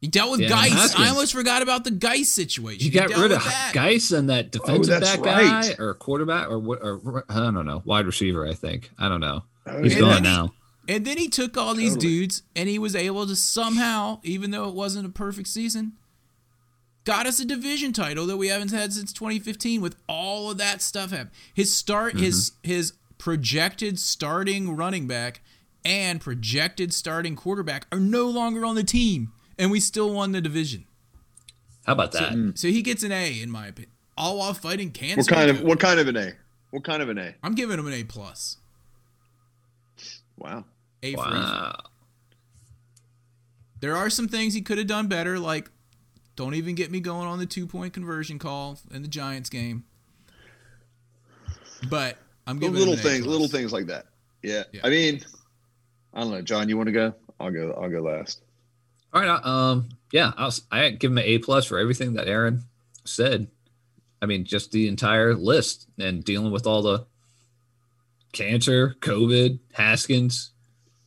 He 0.01 0.09
dealt 0.09 0.31
with 0.31 0.41
Yeah, 0.41 0.51
Guice. 0.51 0.73
Haskins. 0.73 1.07
I 1.07 1.09
almost 1.11 1.33
forgot 1.33 1.63
about 1.63 1.85
the 1.85 1.91
Guice 1.91 2.29
situation. 2.29 2.85
You 2.85 2.91
He 2.91 2.99
got 3.09 3.09
rid 3.19 3.33
of 3.33 3.43
that. 3.43 3.71
Guice 3.73 4.13
and 4.13 4.29
that 4.29 4.53
defensive 4.53 5.01
that's 5.01 5.17
back 5.17 5.23
guy 5.25 5.75
or 5.79 5.95
quarterback 5.95 6.51
or 6.51 6.59
what? 6.59 6.81
Or, 6.83 7.25
I 7.31 7.37
don't 7.51 7.65
know, 7.65 7.83
wide 7.87 8.05
receiver. 8.07 8.47
I 8.47 8.53
think 8.53 8.91
I 8.99 9.09
don't 9.09 9.21
know. 9.21 9.43
Oh, 9.67 9.83
He's 9.83 9.95
yeah. 9.95 10.01
gone 10.01 10.23
now. 10.23 10.53
And 10.87 11.05
then 11.05 11.17
he 11.17 11.29
took 11.29 11.57
all 11.57 11.75
these 11.75 11.95
Totally. 11.95 12.09
dudes 12.13 12.43
and 12.55 12.69
he 12.69 12.79
was 12.79 12.95
able 12.95 13.27
to 13.27 13.35
somehow, 13.35 14.21
even 14.23 14.51
though 14.53 14.69
it 14.69 14.75
wasn't 14.75 15.07
a 15.07 15.09
perfect 15.09 15.49
season, 15.49 15.95
got 17.07 17.25
us 17.27 17.41
a 17.41 17.47
division 17.47 17.95
title 17.95 18.27
that 18.27 18.37
we 18.37 18.49
haven't 18.49 18.73
had 18.73 18.93
since 18.93 19.13
2015 19.15 19.81
with 19.81 19.97
all 20.07 20.51
of 20.51 20.59
that 20.59 20.83
stuff 20.83 21.11
happening. 21.11 21.33
His 21.55 21.75
start 21.75 22.19
his 22.19 22.51
Mm-hmm. 22.51 22.69
his 22.71 22.93
projected 23.17 23.99
starting 23.99 24.77
running 24.77 25.07
back 25.07 25.41
and 25.85 26.21
projected 26.21 26.93
starting 26.93 27.35
quarterback 27.35 27.87
are 27.91 28.01
no 28.01 28.29
longer 28.29 28.65
on 28.67 28.75
the 28.75 28.85
team 28.85 29.33
and 29.59 29.71
we 29.71 29.81
still 29.81 30.13
won 30.13 30.33
the 30.33 30.41
division. 30.43 30.85
How 31.87 31.93
about 31.95 32.13
that? 32.13 32.53
So 32.57 32.69
he 32.69 32.83
gets 32.83 33.03
an 33.03 33.13
A 33.13 33.41
in 33.41 33.51
my 33.51 33.69
opinion. 33.69 33.93
All 34.19 34.39
while 34.39 34.53
fighting 34.53 34.91
cancer. 34.91 35.19
What 35.19 35.29
kind 35.29 35.51
of 35.51 35.63
what 35.63 35.81
kind 35.81 36.01
of 36.01 36.09
an 36.09 36.17
A? 36.17 36.33
What 36.71 36.85
kind 36.85 37.01
of 37.03 37.09
an 37.09 37.19
A? 37.19 37.35
I'm 37.43 37.55
giving 37.55 37.79
him 37.79 37.87
an 37.87 37.93
A 37.93 38.03
plus. 38.05 38.59
Wow. 40.37 40.65
A 41.03 41.13
for 41.13 41.19
wow. 41.19 41.81
There 43.81 43.95
are 43.97 44.11
some 44.11 44.27
things 44.27 44.55
he 44.55 44.63
could 44.63 44.79
have 44.79 44.87
done 44.87 45.07
better, 45.07 45.39
like 45.39 45.71
don't 46.37 46.55
even 46.55 46.75
get 46.75 46.91
me 46.91 47.01
going 47.01 47.27
on 47.27 47.39
the 47.39 47.47
two 47.47 47.67
point 47.67 47.93
conversion 47.93 48.39
call 48.39 48.79
in 48.93 49.03
the 49.03 49.09
Giants 49.09 49.51
game. 49.51 49.85
But 51.91 52.17
I'm 52.47 52.59
giving 52.59 52.75
little 52.75 52.95
him 52.95 53.01
an 53.01 53.07
A 53.07 53.09
things, 53.09 53.25
plus. 53.25 53.33
little 53.33 53.49
things 53.49 53.73
like 53.73 53.87
that. 53.87 54.07
Yeah. 54.43 54.65
Yeah. 54.73 54.81
I 54.85 54.91
mean, 54.91 55.21
I 56.15 56.21
don't 56.21 56.31
know, 56.31 56.43
John. 56.43 56.69
You 56.69 56.77
want 56.77 56.87
to 56.89 56.93
go? 56.93 57.15
I'll 57.41 57.51
go. 57.51 57.73
I'll 57.81 57.91
go 57.91 58.01
last. 58.01 58.41
All 59.13 59.23
right. 59.23 59.45
Um. 59.45 59.89
Yeah. 60.13 60.33
I'll, 60.37 60.49
s- 60.49 60.63
I 60.71 60.91
give 60.91 61.11
him 61.11 61.19
an 61.19 61.25
A 61.25 61.39
plus 61.39 61.67
for 61.67 61.79
everything 61.79 62.15
that 62.15 62.29
Aaron 62.29 62.63
said. 63.05 63.49
I 64.23 64.27
mean, 64.27 64.45
just 64.45 64.73
the 64.73 64.89
entire 64.89 65.35
list 65.35 65.87
and 65.99 66.25
dealing 66.25 66.51
with 66.51 66.67
all 66.67 66.83
the 66.83 67.07
cancer, 68.33 68.95
COVID, 69.01 69.59
Haskins, 69.75 70.53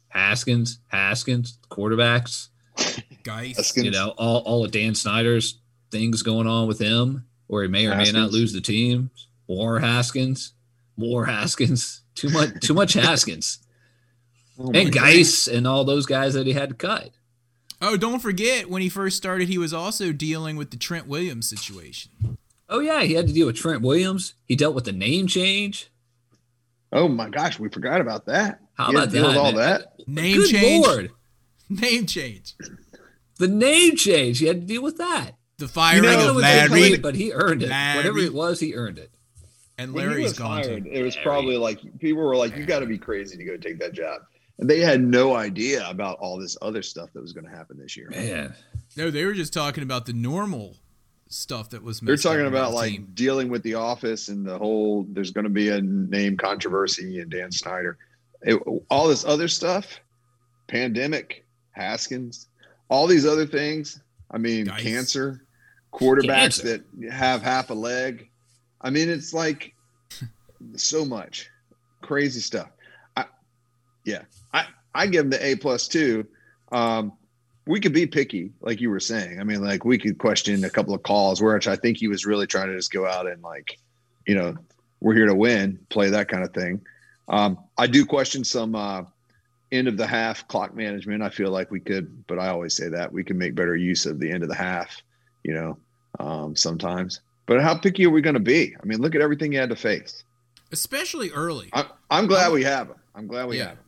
Haskins, 0.09 0.79
Haskins, 0.87 1.57
quarterbacks. 1.71 2.49
Guice. 3.23 3.57
Haskins. 3.57 3.85
You 3.85 3.91
know, 3.91 4.09
all 4.17 4.39
all 4.41 4.65
of 4.65 4.71
Dan 4.71 4.95
Snyder's 4.95 5.57
things 5.91 6.21
going 6.23 6.47
on 6.47 6.67
with 6.67 6.79
him, 6.79 7.25
or 7.47 7.61
he 7.63 7.67
may 7.67 7.87
or 7.87 7.95
may 7.95 8.11
not 8.11 8.31
lose 8.31 8.53
the 8.53 8.61
team. 8.61 9.09
More 9.47 9.79
Haskins, 9.79 10.53
more 10.97 11.25
Haskins. 11.25 12.01
Too 12.15 12.29
much. 12.29 12.59
Too 12.61 12.73
much 12.73 12.93
Haskins. 12.95 13.59
Oh 14.59 14.71
and 14.73 14.91
God. 14.91 14.93
Guice 15.03 15.47
and 15.47 15.65
all 15.65 15.85
those 15.85 16.05
guys 16.05 16.33
that 16.33 16.45
he 16.45 16.53
had 16.53 16.69
to 16.69 16.75
cut. 16.75 17.11
Oh, 17.81 17.95
don't 17.95 18.19
forget 18.19 18.69
when 18.69 18.81
he 18.81 18.89
first 18.89 19.15
started, 19.15 19.47
he 19.47 19.57
was 19.57 19.73
also 19.73 20.11
dealing 20.11 20.57
with 20.57 20.71
the 20.71 20.77
Trent 20.77 21.07
Williams 21.07 21.47
situation. 21.49 22.11
Oh 22.67 22.79
yeah, 22.81 23.03
he 23.03 23.13
had 23.13 23.27
to 23.27 23.33
deal 23.33 23.47
with 23.47 23.55
Trent 23.55 23.81
Williams. 23.81 24.33
He 24.45 24.55
dealt 24.55 24.75
with 24.75 24.83
the 24.83 24.91
name 24.91 25.27
change. 25.27 25.89
Oh 26.91 27.07
my 27.07 27.29
gosh, 27.29 27.57
we 27.57 27.69
forgot 27.69 28.01
about 28.01 28.25
that. 28.25 28.59
How 28.75 28.91
You 28.91 28.97
had 28.99 29.09
about 29.09 29.11
to 29.13 29.17
deal 29.17 29.25
with 29.27 29.33
that, 29.35 29.39
all 29.39 29.51
man? 29.53 29.55
that? 29.55 30.07
Name 30.07 30.35
Good 30.37 30.49
change. 30.49 30.85
lord, 30.85 31.11
Name 31.69 32.05
change. 32.05 32.55
The 33.39 33.47
name 33.47 33.95
change. 33.95 34.37
He 34.39 34.45
had 34.45 34.61
to 34.61 34.67
deal 34.67 34.83
with 34.83 34.97
that. 34.97 35.31
The 35.57 35.67
firing 35.67 36.03
know, 36.03 36.11
know 36.17 36.29
of 36.29 36.35
what 36.35 36.41
they 36.43 36.67
call 36.67 36.77
Larry 36.77 36.93
it, 36.93 37.01
but 37.01 37.15
he 37.15 37.33
earned 37.33 37.63
it. 37.63 37.69
Whatever 37.69 38.19
it 38.19 38.33
was, 38.33 38.59
he 38.61 38.75
earned 38.75 38.97
it. 38.99 39.11
and 39.77 39.93
When 39.93 40.03
he 40.03 40.09
Larry's 40.09 40.23
was 40.29 40.37
gone 40.39 40.63
hired, 40.63 40.83
too. 40.85 40.91
it 40.91 41.01
was 41.01 41.17
probably 41.17 41.57
like 41.57 41.79
people 41.99 42.21
were 42.23 42.35
like, 42.37 42.55
"You 42.55 42.65
got 42.65 42.79
to 42.79 42.85
be 42.85 42.97
crazy 42.97 43.35
to 43.37 43.43
go 43.43 43.57
take 43.57 43.79
that 43.79 43.91
job," 43.93 44.21
and 44.59 44.69
they 44.69 44.79
had 44.79 45.01
no 45.01 45.35
idea 45.35 45.85
about 45.89 46.17
all 46.19 46.37
this 46.37 46.55
other 46.61 46.81
stuff 46.81 47.09
that 47.13 47.21
was 47.21 47.33
going 47.33 47.45
to 47.45 47.51
happen 47.51 47.77
this 47.77 47.97
year. 47.97 48.09
Man, 48.09 48.53
No, 48.95 49.09
they 49.11 49.25
were 49.25 49.33
just 49.33 49.51
talking 49.51 49.83
about 49.83 50.05
the 50.05 50.13
normal 50.13 50.77
stuff 51.27 51.71
that 51.71 51.83
was. 51.83 51.99
They're 51.99 52.13
messed 52.13 52.25
up 52.25 52.33
talking 52.33 52.47
about 52.47 52.69
the 52.69 52.75
like 52.75 52.91
team. 52.91 53.11
dealing 53.13 53.49
with 53.49 53.63
the 53.63 53.75
office 53.75 54.29
and 54.29 54.45
the 54.45 54.57
whole. 54.57 55.05
There's 55.09 55.31
going 55.31 55.43
to 55.45 55.49
be 55.49 55.67
a 55.69 55.81
name 55.81 56.37
controversy 56.37 57.19
and 57.19 57.29
Dan 57.29 57.51
Snyder, 57.51 57.97
It- 58.43 58.61
all 58.89 59.07
this 59.09 59.25
other 59.25 59.47
stuff, 59.49 59.99
pandemic, 60.67 61.45
Haskins, 61.71 62.47
all 62.89 63.07
these 63.07 63.25
other 63.25 63.45
things. 63.45 64.01
I 64.31 64.37
mean, 64.37 64.67
cancer, 64.67 65.45
quarterbacks 65.93 66.61
Cancer. 66.61 66.83
that 66.99 67.11
have 67.11 67.41
half 67.41 67.69
a 67.69 67.73
leg. 67.73 68.29
I 68.81 68.89
mean, 68.89 69.09
it's 69.09 69.33
like 69.33 69.73
so 70.75 71.05
much 71.05 71.49
crazy 72.01 72.39
stuff. 72.39 72.69
I, 73.15 73.25
yeah, 74.05 74.23
I 74.53 74.65
I 74.93 75.07
give 75.07 75.25
him 75.25 75.29
the 75.29 75.45
A 75.45 75.55
plus 75.55 75.87
two. 75.87 76.27
Um, 76.71 77.13
we 77.65 77.79
could 77.79 77.93
be 77.93 78.07
picky, 78.07 78.51
like 78.61 78.81
you 78.81 78.89
were 78.89 78.99
saying. 78.99 79.39
I 79.39 79.43
mean, 79.43 79.61
like 79.61 79.85
we 79.85 79.97
could 79.99 80.17
question 80.17 80.63
a 80.63 80.69
couple 80.69 80.93
of 80.93 81.03
calls, 81.03 81.41
which 81.41 81.67
I 81.67 81.75
think 81.75 81.97
he 81.97 82.07
was 82.07 82.25
really 82.25 82.47
trying 82.47 82.67
to 82.67 82.75
just 82.75 82.91
go 82.91 83.05
out 83.05 83.27
and 83.27 83.43
like, 83.43 83.77
you 84.25 84.33
know, 84.33 84.55
we're 85.01 85.13
here 85.13 85.27
to 85.27 85.35
win, 85.35 85.79
play 85.89 86.09
that 86.09 86.29
kind 86.29 86.43
of 86.43 86.53
thing. 86.53 86.81
Um, 87.27 87.59
I 87.77 87.85
do 87.85 88.05
question 88.05 88.43
some 88.43 88.73
uh, 88.73 89.03
end 89.71 89.87
of 89.87 89.97
the 89.97 90.07
half 90.07 90.47
clock 90.47 90.75
management. 90.75 91.21
I 91.21 91.29
feel 91.29 91.51
like 91.51 91.69
we 91.71 91.79
could, 91.79 92.25
but 92.27 92.39
I 92.39 92.47
always 92.49 92.73
say 92.73 92.89
that 92.89 93.11
we 93.11 93.23
can 93.23 93.37
make 93.37 93.55
better 93.55 93.75
use 93.75 94.05
of 94.05 94.19
the 94.19 94.29
end 94.31 94.43
of 94.43 94.49
the 94.49 94.55
half, 94.55 95.01
you 95.43 95.53
know, 95.53 95.77
um, 96.19 96.55
sometimes. 96.55 97.21
But 97.45 97.61
how 97.61 97.75
picky 97.75 98.05
are 98.05 98.09
we 98.09 98.21
going 98.21 98.33
to 98.35 98.39
be? 98.39 98.75
I 98.81 98.85
mean, 98.85 98.99
look 99.01 99.15
at 99.15 99.21
everything 99.21 99.53
you 99.53 99.59
had 99.59 99.69
to 99.69 99.75
face. 99.75 100.23
especially 100.71 101.31
early. 101.31 101.69
I, 101.73 101.85
I'm 102.11 102.27
glad 102.27 102.51
we 102.51 102.63
have 102.63 102.87
him. 102.89 102.95
I'm 103.15 103.25
glad 103.27 103.47
we 103.47 103.57
Yeah. 103.57 103.69
have 103.69 103.77
him. 103.77 103.83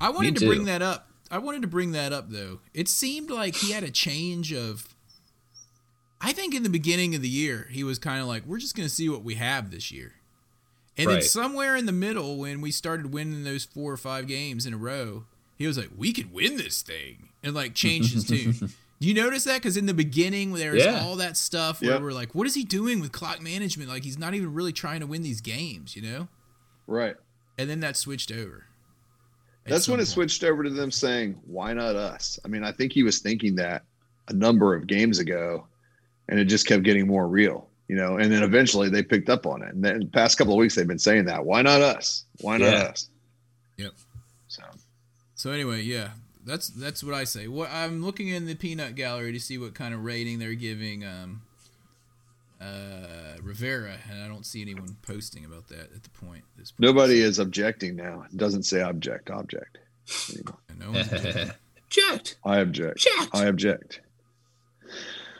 I 0.00 0.08
wanted 0.10 0.34
to 0.36 0.40
too. 0.40 0.46
bring 0.48 0.64
that 0.64 0.80
up. 0.82 1.08
I 1.30 1.38
wanted 1.38 1.60
to 1.62 1.68
bring 1.68 1.92
that 1.92 2.12
up 2.12 2.30
though. 2.30 2.60
It 2.74 2.88
seemed 2.88 3.30
like 3.30 3.56
he 3.56 3.72
had 3.72 3.84
a 3.84 3.90
change 3.90 4.52
of. 4.52 4.94
I 6.20 6.32
think 6.32 6.54
in 6.54 6.62
the 6.62 6.68
beginning 6.68 7.14
of 7.14 7.22
the 7.22 7.28
year 7.28 7.68
he 7.70 7.82
was 7.84 7.98
kind 7.98 8.20
of 8.20 8.26
like, 8.28 8.44
"We're 8.46 8.58
just 8.58 8.74
going 8.76 8.88
to 8.88 8.94
see 8.94 9.08
what 9.08 9.22
we 9.24 9.34
have 9.34 9.70
this 9.70 9.90
year," 9.92 10.14
and 10.96 11.08
then 11.08 11.22
somewhere 11.22 11.74
in 11.76 11.86
the 11.86 11.92
middle, 11.92 12.36
when 12.38 12.60
we 12.60 12.70
started 12.70 13.12
winning 13.12 13.44
those 13.44 13.64
four 13.64 13.92
or 13.92 13.96
five 13.96 14.26
games 14.26 14.66
in 14.66 14.74
a 14.74 14.78
row, 14.78 15.24
he 15.56 15.66
was 15.66 15.78
like, 15.78 15.90
"We 15.96 16.12
could 16.12 16.32
win 16.32 16.56
this 16.56 16.82
thing," 16.82 17.28
and 17.42 17.54
like 17.54 17.74
changed 17.74 18.12
his 18.14 18.24
tune. 18.24 18.52
Do 19.00 19.08
you 19.08 19.14
notice 19.14 19.42
that? 19.44 19.54
Because 19.56 19.76
in 19.76 19.86
the 19.86 19.94
beginning, 19.94 20.52
there 20.52 20.72
was 20.72 20.84
Yeah. 20.84 21.00
all 21.02 21.16
that 21.16 21.36
stuff 21.36 21.80
where 21.80 21.92
Yep. 21.92 22.02
we're 22.02 22.12
like, 22.12 22.34
"What 22.34 22.46
is 22.46 22.54
he 22.54 22.62
doing 22.64 23.00
with 23.00 23.10
clock 23.10 23.40
management? 23.42 23.88
Like 23.90 24.04
he's 24.04 24.18
not 24.18 24.34
even 24.34 24.54
really 24.54 24.72
trying 24.72 25.00
to 25.00 25.06
win 25.06 25.22
these 25.22 25.40
games," 25.40 25.96
you 25.96 26.02
know? 26.02 26.28
Right. 26.86 27.16
And 27.58 27.68
then 27.68 27.80
that 27.80 27.96
switched 27.96 28.30
over. 28.30 28.66
That's 29.64 29.84
some 29.86 29.92
when 29.92 30.00
it 30.00 30.06
switched 30.06 30.42
over 30.44 30.62
to 30.64 30.70
them 30.70 30.90
saying, 30.90 31.40
"Why 31.46 31.72
not 31.72 31.94
us?" 31.96 32.38
I 32.44 32.48
mean, 32.48 32.64
I 32.64 32.72
think 32.72 32.92
he 32.92 33.02
was 33.02 33.18
thinking 33.20 33.54
that 33.56 33.84
a 34.28 34.32
number 34.32 34.74
of 34.74 34.86
games 34.86 35.18
ago, 35.18 35.66
and 36.28 36.38
it 36.38 36.44
just 36.46 36.66
kept 36.66 36.82
getting 36.84 37.06
more 37.06 37.28
real, 37.28 37.68
you 37.92 37.98
know. 37.98 38.16
And 38.16 38.32
then 38.32 38.42
eventually 38.42 38.88
they 38.88 39.02
picked 39.02 39.28
up 39.28 39.46
on 39.46 39.62
it. 39.62 39.74
And 39.74 39.84
then 39.84 40.00
the 40.00 40.06
past 40.06 40.38
couple 40.38 40.54
of 40.54 40.58
weeks 40.58 40.74
they've 40.74 40.86
been 40.88 40.98
saying 40.98 41.26
that, 41.26 41.44
"Why 41.44 41.60
not 41.60 41.82
us? 41.82 42.24
Why 42.40 42.56
not 42.56 42.72
Yeah. 42.72 42.82
us?" 42.84 43.10
Yep. 43.76 43.92
So 44.48 44.62
So 45.34 45.50
anyway, 45.50 45.82
yeah, 45.82 46.12
that's 46.42 46.68
that's 46.68 47.04
what 47.04 47.12
I 47.14 47.24
say. 47.24 47.48
What 47.48 47.70
I'm 47.70 48.02
looking 48.02 48.28
in 48.28 48.46
the 48.46 48.54
peanut 48.54 48.94
gallery 48.94 49.30
to 49.32 49.38
see 49.40 49.58
what 49.58 49.74
kind 49.74 49.92
of 49.92 50.02
rating 50.04 50.38
they're 50.38 50.54
giving 50.54 51.04
um, 51.04 51.42
uh, 52.62 53.36
Rivera, 53.42 53.98
and 54.10 54.22
I 54.22 54.28
don't 54.28 54.46
see 54.46 54.62
anyone 54.62 54.96
posting 55.02 55.44
about 55.44 55.68
that 55.68 55.92
at 55.94 56.02
the 56.02 56.10
point. 56.10 56.44
This 56.56 56.70
point. 56.70 56.80
nobody 56.80 57.20
is 57.20 57.38
objecting 57.38 57.94
now. 57.94 58.24
It 58.32 58.38
doesn't 58.38 58.62
say 58.62 58.80
object, 58.80 59.28
object. 59.28 59.76
And 60.70 60.78
no 60.78 60.92
one's 60.92 61.12
objecting. 61.12 61.50
Jacked. 61.90 62.36
I 62.42 62.60
object. 62.60 63.00
Jacked. 63.00 63.34
I 63.34 63.44
object. 63.46 64.00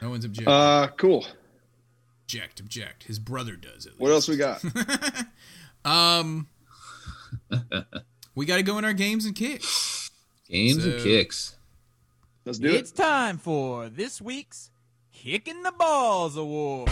No 0.03 0.11
one's 0.11 0.25
objecting. 0.25 0.53
Uh, 0.53 0.87
cool. 0.97 1.25
Object, 2.33 2.59
object. 2.59 3.03
His 3.03 3.19
brother 3.19 3.55
does 3.55 3.85
it. 3.85 3.93
What 3.97 4.11
else 4.11 4.27
we 4.27 4.37
got? 4.37 4.63
Um, 5.85 6.47
we 8.35 8.45
got 8.45 8.55
to 8.55 8.63
go 8.63 8.77
in 8.77 8.85
our 8.85 8.93
games 8.93 9.25
and 9.25 9.35
kicks. 9.35 10.09
Games 10.47 10.81
So- 10.81 10.91
and 10.91 11.03
kicks. 11.03 11.57
Let's 12.45 12.57
do 12.57 12.67
It's 12.69 12.75
it. 12.75 12.79
It's 12.79 12.91
time 12.91 13.37
for 13.37 13.89
this 13.89 14.21
week's 14.21 14.69
Kicking 15.11 15.61
the 15.63 15.73
Balls 15.73 16.37
Award. 16.37 16.89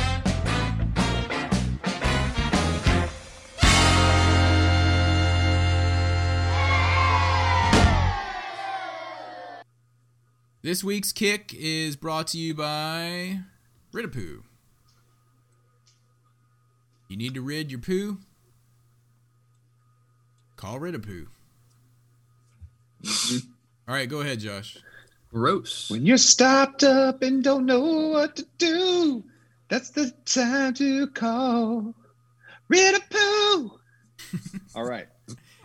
This 10.61 10.83
week's 10.83 11.11
kick 11.11 11.53
is 11.57 11.95
brought 11.95 12.27
to 12.27 12.37
you 12.37 12.53
by 12.53 13.39
Rid-a-Poo. 13.91 14.43
You 17.12 17.18
need 17.18 17.34
to 17.34 17.41
rid 17.41 17.70
your 17.72 17.82
poo? 17.82 18.20
Call 20.55 20.80
Rid-a-Poo. 20.80 21.28
All 23.86 23.95
right, 23.95 24.07
go 24.07 24.22
ahead, 24.22 24.39
Josh. 24.39 24.78
Gross. 25.30 25.89
When 25.91 26.05
you're 26.05 26.16
stopped 26.18 26.86
up 26.86 27.22
and 27.22 27.43
don't 27.43 27.66
know 27.66 27.82
what 27.82 28.38
to 28.38 28.45
do, 28.57 29.26
that's 29.68 29.89
the 29.89 30.14
time 30.24 30.74
to 30.76 31.07
call. 31.07 31.93
rid 32.70 32.95
a 32.95 32.99
poo. 33.09 33.80
All 34.76 34.86
right. 34.86 35.07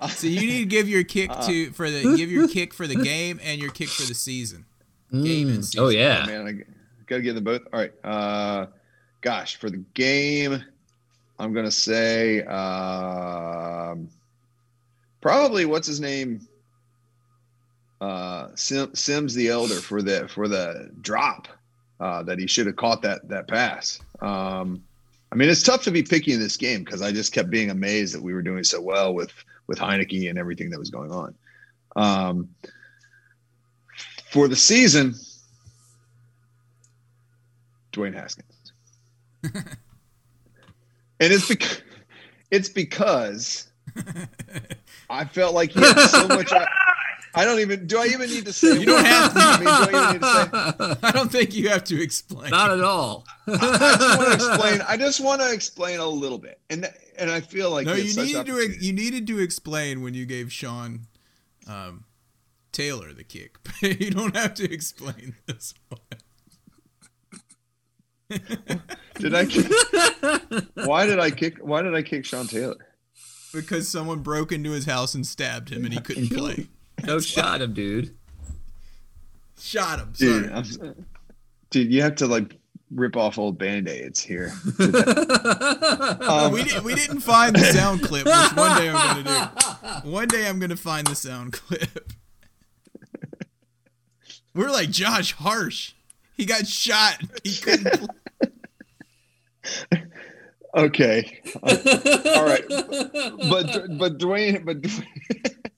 So 0.09 0.27
you 0.27 0.41
need 0.41 0.59
to 0.59 0.65
give 0.67 0.89
your 0.89 1.05
kick 1.05 1.31
to 1.43 1.71
for 1.71 1.89
the 1.89 2.17
give 2.17 2.29
your 2.33 2.49
kick 2.49 2.75
for 2.75 2.89
the 2.89 2.97
game 2.97 3.39
and 3.45 3.61
your 3.63 3.71
kick 3.71 3.89
for 3.89 4.03
the 4.09 4.15
season. 4.15 4.65
Game 5.13 5.49
and 5.49 5.59
Mm. 5.61 5.65
season. 5.65 5.81
Oh 5.85 5.89
yeah. 5.91 6.23
Oh, 6.25 6.27
man, 6.27 6.47
I 6.49 6.73
gotta 7.07 7.23
give 7.23 7.37
them 7.37 7.45
both. 7.45 7.63
All 7.73 7.79
right. 7.79 7.93
Uh, 8.05 8.67
gosh, 9.21 9.57
for 9.57 9.71
the 9.71 9.85
game, 9.95 10.65
I'm 11.39 11.53
gonna 11.53 11.71
say 11.71 12.43
um, 12.45 14.09
probably 15.21 15.65
what's 15.65 15.87
his 15.87 16.01
name, 16.01 16.47
uh, 18.01 18.49
Sim, 18.55 18.95
Sims 18.95 19.35
the 19.35 19.49
Elder 19.49 19.77
for 19.77 20.03
the 20.03 20.29
for 20.29 20.49
the 20.49 20.91
drop 21.01 21.49
uh, 22.01 22.23
that 22.23 22.39
he 22.39 22.47
should 22.47 22.67
have 22.67 22.77
caught 22.77 23.03
that 23.03 23.29
that 23.29 23.49
pass. 23.49 24.01
Um, 24.21 24.83
I 25.33 25.35
mean, 25.35 25.49
it's 25.49 25.63
tough 25.63 25.83
to 25.85 25.91
be 25.91 26.03
picky 26.03 26.33
in 26.33 26.41
this 26.41 26.57
game 26.57 26.85
because 26.85 27.03
I 27.03 27.13
just 27.13 27.33
kept 27.33 27.51
being 27.51 27.71
amazed 27.71 28.15
that 28.15 28.23
we 28.23 28.33
were 28.33 28.43
doing 28.43 28.65
so 28.65 28.81
well 28.81 29.13
with 29.13 29.33
with 29.67 29.79
Heinicke 29.79 30.31
and 30.31 30.39
everything 30.39 30.71
that 30.71 30.79
was 30.79 30.91
going 30.91 31.13
on. 31.13 31.35
Um, 31.97 32.49
for 34.31 34.49
the 34.49 34.57
season, 34.57 35.15
Dwayne 37.93 38.15
Haskins. 38.15 38.73
and 41.21 41.33
it's 41.33 41.49
because 41.49 41.83
it's 42.51 42.69
because 42.69 43.69
I 45.11 45.25
felt 45.25 45.55
like 45.55 45.71
he 45.71 45.81
had 45.81 45.99
so 46.07 46.29
much. 46.29 46.53
I, 46.53 46.67
I 47.35 47.45
don't 47.45 47.61
even. 47.61 47.87
Do 47.87 47.99
I 47.99 48.07
even 48.07 48.31
need 48.31 48.47
to 48.47 48.53
say? 48.53 48.79
You 48.79 48.87
don't 48.87 49.05
have 49.05 49.35
to. 49.35 49.41
I 49.41 49.57
mean, 49.59 49.65
do 49.65 49.99
I 49.99 50.03
even 50.03 50.13
need 50.13 50.23
to 50.23 50.97
say? 50.97 51.01
I 51.03 51.13
don't 51.13 51.31
think 51.31 51.55
you 51.55 51.69
have 51.69 51.85
to 51.85 52.03
explain. 52.03 52.51
Not 52.51 52.71
at 52.71 52.83
all. 52.83 53.27
I 53.47 53.57
just 53.57 54.19
want 54.19 54.29
to 54.29 54.35
explain. 54.35 54.81
I 54.89 54.97
just 54.97 55.21
want 55.21 55.41
to 55.43 55.53
explain 55.53 56.01
a 56.01 56.07
little 56.07 56.39
bit, 56.39 56.61
and 56.71 56.91
and 57.19 57.31
I 57.31 57.41
feel 57.41 57.71
like 57.71 57.87
no, 57.87 57.95
you 57.95 58.15
needed 58.15 58.47
to 58.47 58.85
you 58.85 58.93
needed 58.93 59.27
to 59.27 59.39
explain 59.39 60.03
when 60.03 60.15
you 60.15 60.25
gave 60.25 60.51
Sean 60.51 61.07
um, 61.67 62.05
Taylor 62.73 63.13
the 63.13 63.25
kick. 63.25 63.59
You 63.83 64.11
don't 64.11 64.35
have 64.35 64.55
to 64.55 64.73
explain 64.73 65.37
this 65.47 65.75
one. 65.89 66.01
Did 68.29 69.35
I? 69.35 69.45
Kick, 69.47 69.67
why 70.85 71.07
did 71.07 71.19
I 71.19 71.31
kick? 71.31 71.59
Why 71.59 71.83
did 71.83 71.95
I 71.95 72.03
kick 72.03 72.25
Sean 72.25 72.47
Taylor? 72.47 72.77
Because 73.53 73.89
someone 73.89 74.21
broke 74.21 74.53
into 74.53 74.71
his 74.73 74.85
house 74.85 75.15
and 75.15 75.27
stabbed 75.27 75.71
him 75.71 75.85
and 75.85 75.95
he 75.95 76.01
couldn't 76.01 76.29
play. 76.29 76.67
No 77.05 77.19
shot 77.21 77.63
him, 77.63 77.73
dude. 77.73 78.15
Shot 79.59 80.01
him. 80.01 80.15
Sorry. 80.15 80.33
Dude, 80.43 80.53
I'm, 80.53 81.07
dude, 81.71 81.93
you 81.93 82.03
have 82.03 82.17
to 82.17 82.27
like 82.27 82.57
rip 82.91 83.17
off 83.17 83.39
old 83.39 83.59
band 83.59 83.89
aids 83.89 84.21
here. 84.23 84.53
no, 84.79 84.87
Um, 86.21 86.53
we 86.53 86.65
didn't 86.65 86.85
we 86.85 86.95
didn't 86.95 87.21
find 87.21 87.55
the 87.57 87.65
sound 87.73 88.03
clip, 88.03 88.27
which 88.27 88.53
one 88.57 88.81
day 88.81 88.91
I'm 88.91 89.25
gonna 89.25 89.53
do. 90.05 90.11
One 90.11 90.29
day 90.29 90.49
I'm 90.49 90.59
gonna 90.59 90.77
find 90.77 91.07
the 91.07 91.15
sound 91.15 91.53
clip. 91.53 92.13
We're 94.55 94.71
like 94.71 94.91
Josh 94.91 95.33
Harsh. 95.33 95.93
He 96.37 96.45
got 96.45 96.67
shot. 96.67 97.21
He 97.43 97.57
couldn't. 97.57 98.09
Play. 99.91 100.03
Okay. 100.77 101.41
All 101.63 102.45
right. 102.45 102.65
But 102.69 103.99
but 103.99 104.19
Dwayne 104.19 104.65
but 104.65 104.83
Dwayne, 104.83 105.07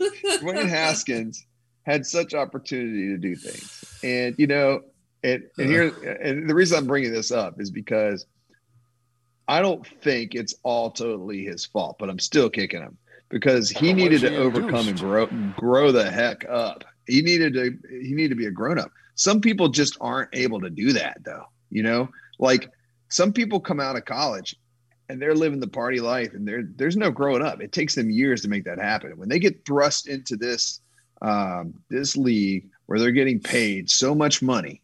Dwayne 0.42 0.68
Haskins 0.68 1.46
had 1.84 2.04
such 2.04 2.34
opportunity 2.34 3.08
to 3.08 3.16
do 3.16 3.36
things, 3.36 4.00
and 4.02 4.34
you 4.38 4.48
know, 4.48 4.80
and 5.22 5.44
and 5.56 5.70
here 5.70 6.18
and 6.20 6.50
the 6.50 6.54
reason 6.54 6.78
I'm 6.78 6.86
bringing 6.86 7.12
this 7.12 7.30
up 7.30 7.60
is 7.60 7.70
because 7.70 8.26
I 9.46 9.62
don't 9.62 9.86
think 9.86 10.34
it's 10.34 10.54
all 10.64 10.90
totally 10.90 11.44
his 11.44 11.64
fault, 11.64 11.96
but 12.00 12.10
I'm 12.10 12.18
still 12.18 12.50
kicking 12.50 12.82
him 12.82 12.98
because 13.28 13.70
he 13.70 13.92
needed 13.92 14.22
to 14.22 14.36
overcome 14.36 14.88
and 14.88 14.98
grow 14.98 15.26
grow 15.56 15.92
the 15.92 16.10
heck 16.10 16.44
up. 16.48 16.84
He 17.06 17.22
needed 17.22 17.54
to 17.54 17.78
he 18.02 18.14
needed 18.14 18.30
to 18.30 18.34
be 18.34 18.46
a 18.46 18.50
grown 18.50 18.80
up. 18.80 18.90
Some 19.18 19.40
people 19.40 19.68
just 19.68 19.98
aren't 20.00 20.30
able 20.32 20.60
to 20.60 20.70
do 20.70 20.92
that 20.92 21.18
though. 21.24 21.44
You 21.70 21.82
know, 21.82 22.08
like 22.38 22.70
some 23.08 23.32
people 23.32 23.58
come 23.58 23.80
out 23.80 23.96
of 23.96 24.04
college 24.04 24.54
and 25.08 25.20
they're 25.20 25.34
living 25.34 25.58
the 25.58 25.66
party 25.66 25.98
life 25.98 26.34
and 26.34 26.46
there 26.46 26.62
there's 26.76 26.96
no 26.96 27.10
growing 27.10 27.42
up. 27.42 27.60
It 27.60 27.72
takes 27.72 27.96
them 27.96 28.10
years 28.10 28.42
to 28.42 28.48
make 28.48 28.64
that 28.64 28.78
happen. 28.78 29.18
When 29.18 29.28
they 29.28 29.40
get 29.40 29.66
thrust 29.66 30.06
into 30.06 30.36
this 30.36 30.80
um, 31.20 31.74
this 31.90 32.16
league 32.16 32.68
where 32.86 33.00
they're 33.00 33.10
getting 33.10 33.40
paid 33.40 33.90
so 33.90 34.14
much 34.14 34.40
money 34.40 34.80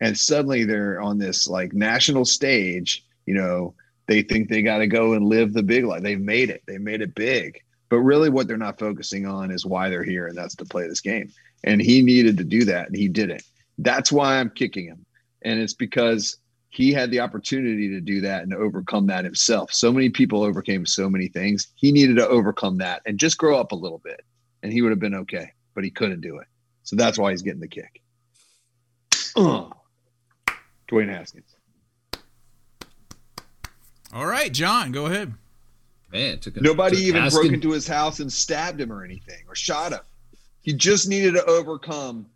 and 0.00 0.16
suddenly 0.16 0.62
they're 0.62 1.00
on 1.00 1.18
this 1.18 1.48
like 1.48 1.72
national 1.72 2.24
stage, 2.24 3.04
you 3.26 3.34
know, 3.34 3.74
they 4.06 4.22
think 4.22 4.48
they 4.48 4.62
got 4.62 4.78
to 4.78 4.86
go 4.86 5.14
and 5.14 5.26
live 5.26 5.52
the 5.52 5.62
big 5.62 5.84
life. 5.84 6.04
They've 6.04 6.20
made 6.20 6.50
it. 6.50 6.62
They 6.68 6.78
made 6.78 7.02
it 7.02 7.16
big. 7.16 7.60
But 7.88 7.98
really 7.98 8.30
what 8.30 8.46
they're 8.46 8.56
not 8.56 8.78
focusing 8.78 9.26
on 9.26 9.50
is 9.50 9.66
why 9.66 9.88
they're 9.88 10.04
here 10.04 10.28
and 10.28 10.38
that's 10.38 10.54
to 10.56 10.64
play 10.64 10.86
this 10.86 11.00
game. 11.00 11.32
And 11.64 11.82
he 11.82 12.00
needed 12.00 12.38
to 12.38 12.44
do 12.44 12.64
that 12.66 12.86
and 12.86 12.96
he 12.96 13.08
didn't. 13.08 13.42
That's 13.78 14.12
why 14.12 14.38
I'm 14.38 14.50
kicking 14.50 14.86
him. 14.86 15.04
And 15.42 15.60
it's 15.60 15.74
because 15.74 16.36
he 16.70 16.92
had 16.92 17.10
the 17.10 17.20
opportunity 17.20 17.88
to 17.90 18.00
do 18.00 18.20
that 18.22 18.42
and 18.44 18.54
overcome 18.54 19.06
that 19.08 19.24
himself. 19.24 19.72
So 19.72 19.92
many 19.92 20.08
people 20.08 20.42
overcame 20.42 20.86
so 20.86 21.08
many 21.10 21.28
things. 21.28 21.68
He 21.74 21.92
needed 21.92 22.16
to 22.16 22.28
overcome 22.28 22.78
that 22.78 23.02
and 23.06 23.18
just 23.18 23.36
grow 23.38 23.58
up 23.58 23.72
a 23.72 23.76
little 23.76 23.98
bit, 23.98 24.22
and 24.62 24.72
he 24.72 24.80
would 24.82 24.90
have 24.90 25.00
been 25.00 25.14
okay. 25.14 25.52
But 25.74 25.84
he 25.84 25.90
couldn't 25.90 26.20
do 26.20 26.38
it, 26.38 26.46
so 26.82 26.96
that's 26.96 27.18
why 27.18 27.30
he's 27.30 27.42
getting 27.42 27.60
the 27.60 27.68
kick. 27.68 28.00
Uh, 29.36 29.68
Dwayne 30.90 31.08
Haskins. 31.08 31.56
All 34.12 34.26
right, 34.26 34.52
John, 34.52 34.92
go 34.92 35.06
ahead. 35.06 35.32
Man, 36.12 36.38
took 36.38 36.56
a, 36.58 36.60
Nobody 36.60 36.96
took 36.96 37.04
even 37.06 37.22
Haskins- 37.22 37.42
broke 37.42 37.54
into 37.54 37.70
his 37.70 37.86
house 37.86 38.20
and 38.20 38.30
stabbed 38.30 38.80
him 38.80 38.92
or 38.92 39.04
anything 39.04 39.42
or 39.48 39.54
shot 39.54 39.92
him. 39.92 40.00
He 40.60 40.74
just 40.74 41.08
needed 41.08 41.34
to 41.34 41.44
overcome 41.46 42.26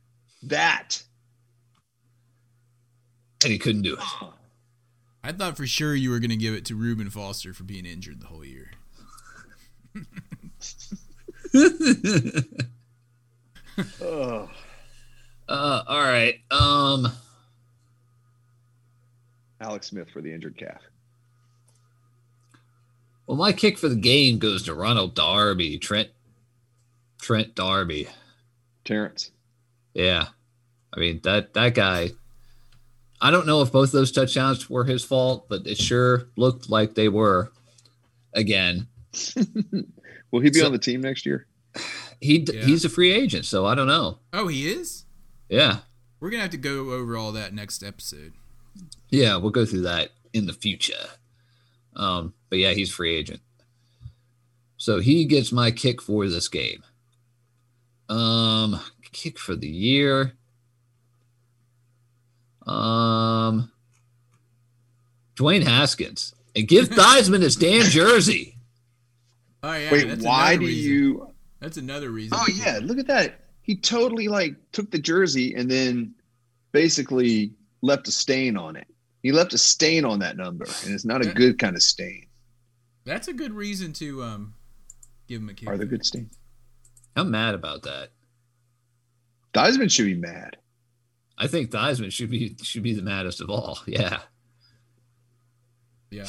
that. 0.45 1.03
And 3.47 3.53
he 3.53 3.59
couldn't 3.59 3.83
do 3.83 3.95
it. 3.95 4.29
I 5.23 5.33
thought 5.33 5.57
for 5.57 5.67
sure 5.67 5.95
you 5.95 6.11
were 6.11 6.19
gonna 6.19 6.37
give 6.37 6.55
it 6.55 6.65
to 6.67 6.75
Reuben 6.75 7.11
Foster 7.11 7.55
for 7.55 7.65
being 7.65 7.87
injured 7.87 8.21
the 8.21 8.27
whole 8.27 8.45
year. 8.45 8.71
Oh, 14.01 14.49
Uh, 15.49 15.83
all 15.87 16.01
right. 16.03 16.41
Um, 16.51 17.07
Alex 19.61 19.87
Smith 19.87 20.09
for 20.13 20.21
the 20.21 20.33
injured 20.35 20.57
calf. 20.57 20.81
well, 23.29 23.37
my 23.37 23.53
kick 23.53 23.79
for 23.79 23.89
the 23.89 23.95
game 23.95 24.39
goes 24.41 24.65
to 24.65 24.75
Ronald 24.75 25.15
Darby, 25.15 25.79
Trent, 25.79 26.09
Trent 27.21 27.55
Darby. 27.55 28.09
Terrence. 28.85 29.31
Yeah, 29.95 30.27
I 30.93 30.99
mean 30.99 31.21
that 31.23 31.55
that 31.55 31.75
guy. 31.75 32.11
I 33.21 33.31
don't 33.31 33.47
know 33.47 33.63
if 33.63 33.73
both 33.73 33.93
those 33.93 34.13
touchdowns 34.13 34.69
were 34.69 34.85
his 34.85 35.05
fault, 35.05 35.49
but 35.49 35.67
it 35.67 35.79
sure 35.79 36.29
looked 36.37 36.69
like 36.69 36.95
they 36.95 37.09
were. 37.09 37.51
Again, 38.35 38.89
Will 40.31 40.41
he 40.41 40.51
be 40.51 40.59
So- 40.61 40.67
on 40.67 40.73
the 40.73 40.79
team 40.79 41.01
next 41.01 41.25
year? 41.25 41.47
he 42.21 42.39
Yeah. 42.41 42.65
he's 42.65 42.85
a 42.85 42.89
free 42.89 43.13
agent, 43.13 43.45
so 43.47 43.65
I 43.67 43.75
don't 43.75 43.87
know. 43.87 44.19
Oh, 44.33 44.49
he 44.49 44.69
is. 44.69 45.05
Yeah, 45.49 45.81
We're 46.21 46.31
gonna 46.31 46.43
have 46.43 46.51
to 46.51 46.57
go 46.59 46.91
over 46.93 47.17
all 47.17 47.33
that 47.33 47.55
next 47.55 47.83
episode. 47.83 48.33
yeah, 49.11 49.37
we'll 49.37 49.51
go 49.51 49.65
through 49.65 49.83
that 49.83 50.11
in 50.33 50.47
the 50.47 50.53
future. 50.53 50.95
Um, 51.95 52.35
but 52.51 52.59
yeah, 52.59 52.73
he's 52.73 52.91
free 52.91 53.15
agent, 53.17 53.41
so 54.77 54.99
he 55.01 55.25
gets 55.25 55.53
my 55.53 55.71
kick 55.71 56.03
for 56.03 56.29
this 56.29 56.49
game. 56.49 56.83
Um, 58.09 58.81
kick 59.13 59.39
for 59.39 59.55
the 59.57 59.69
year. 59.69 60.33
Um, 62.67 63.71
Dwayne 65.37 65.63
Haskins 65.63 66.35
and 66.55 66.67
give 66.67 66.89
Theismann 66.91 67.43
his 67.43 67.57
damn 67.57 67.85
jersey. 67.85 68.57
Oh 69.63 69.75
yeah. 69.77 69.91
Wait, 69.93 70.09
that's 70.09 70.25
why 70.25 70.57
do 70.57 70.67
reason. 70.67 70.91
you? 70.93 71.33
That's 71.61 71.77
another 71.77 72.11
reason. 72.11 72.37
Oh 72.41 72.47
yeah, 72.55 72.81
look 72.83 72.99
at 72.99 73.07
that. 73.07 73.41
He 73.63 73.77
totally 73.77 74.29
like 74.29 74.55
took 74.73 74.91
the 74.91 74.99
jersey 74.99 75.55
and 75.55 75.71
then 75.71 76.15
basically 76.73 77.53
left 77.83 78.07
a 78.09 78.13
stain 78.13 78.57
on 78.57 78.77
it. 78.77 78.87
He 79.23 79.33
left 79.33 79.55
a 79.55 79.59
stain 79.59 80.05
on 80.05 80.21
that 80.21 80.37
number, 80.37 80.67
and 80.85 80.95
it's 80.95 81.05
not 81.05 81.23
a 81.23 81.27
Yeah. 81.29 81.33
good 81.35 81.59
kind 81.59 81.75
of 81.75 81.83
stain. 81.83 82.27
That's 83.05 83.29
a 83.29 83.33
good 83.33 83.53
reason 83.53 83.93
to 83.95 84.23
um 84.23 84.55
give 85.29 85.41
him 85.41 85.49
a 85.49 85.55
kick. 85.55 85.69
Are 85.69 85.77
they 85.77 85.85
good 85.87 86.05
stains? 86.05 86.37
I'm 87.17 87.31
mad 87.31 87.55
about 87.55 87.83
that. 87.85 88.11
Theismann 89.55 89.91
should 89.91 90.05
be 90.07 90.15
mad. 90.15 90.57
I 91.39 91.47
think 91.49 91.71
Theismann 91.71 92.11
should 92.13 92.31
be 92.31 92.57
should 92.63 92.83
be 92.83 92.95
the 92.95 93.03
maddest 93.03 93.41
of 93.41 93.51
all. 93.51 93.79
Yeah. 93.87 94.21
Yeah. 96.11 96.27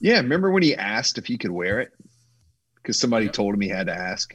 Yeah, 0.00 0.16
remember 0.16 0.50
when 0.50 0.62
he 0.62 0.74
asked 0.74 1.18
if 1.18 1.26
he 1.26 1.38
could 1.38 1.50
wear 1.50 1.80
it 1.80 1.92
because 2.76 2.98
somebody 2.98 3.26
Yep. 3.26 3.34
told 3.34 3.54
him 3.54 3.60
he 3.60 3.68
had 3.68 3.86
to 3.86 3.94
ask. 3.94 4.34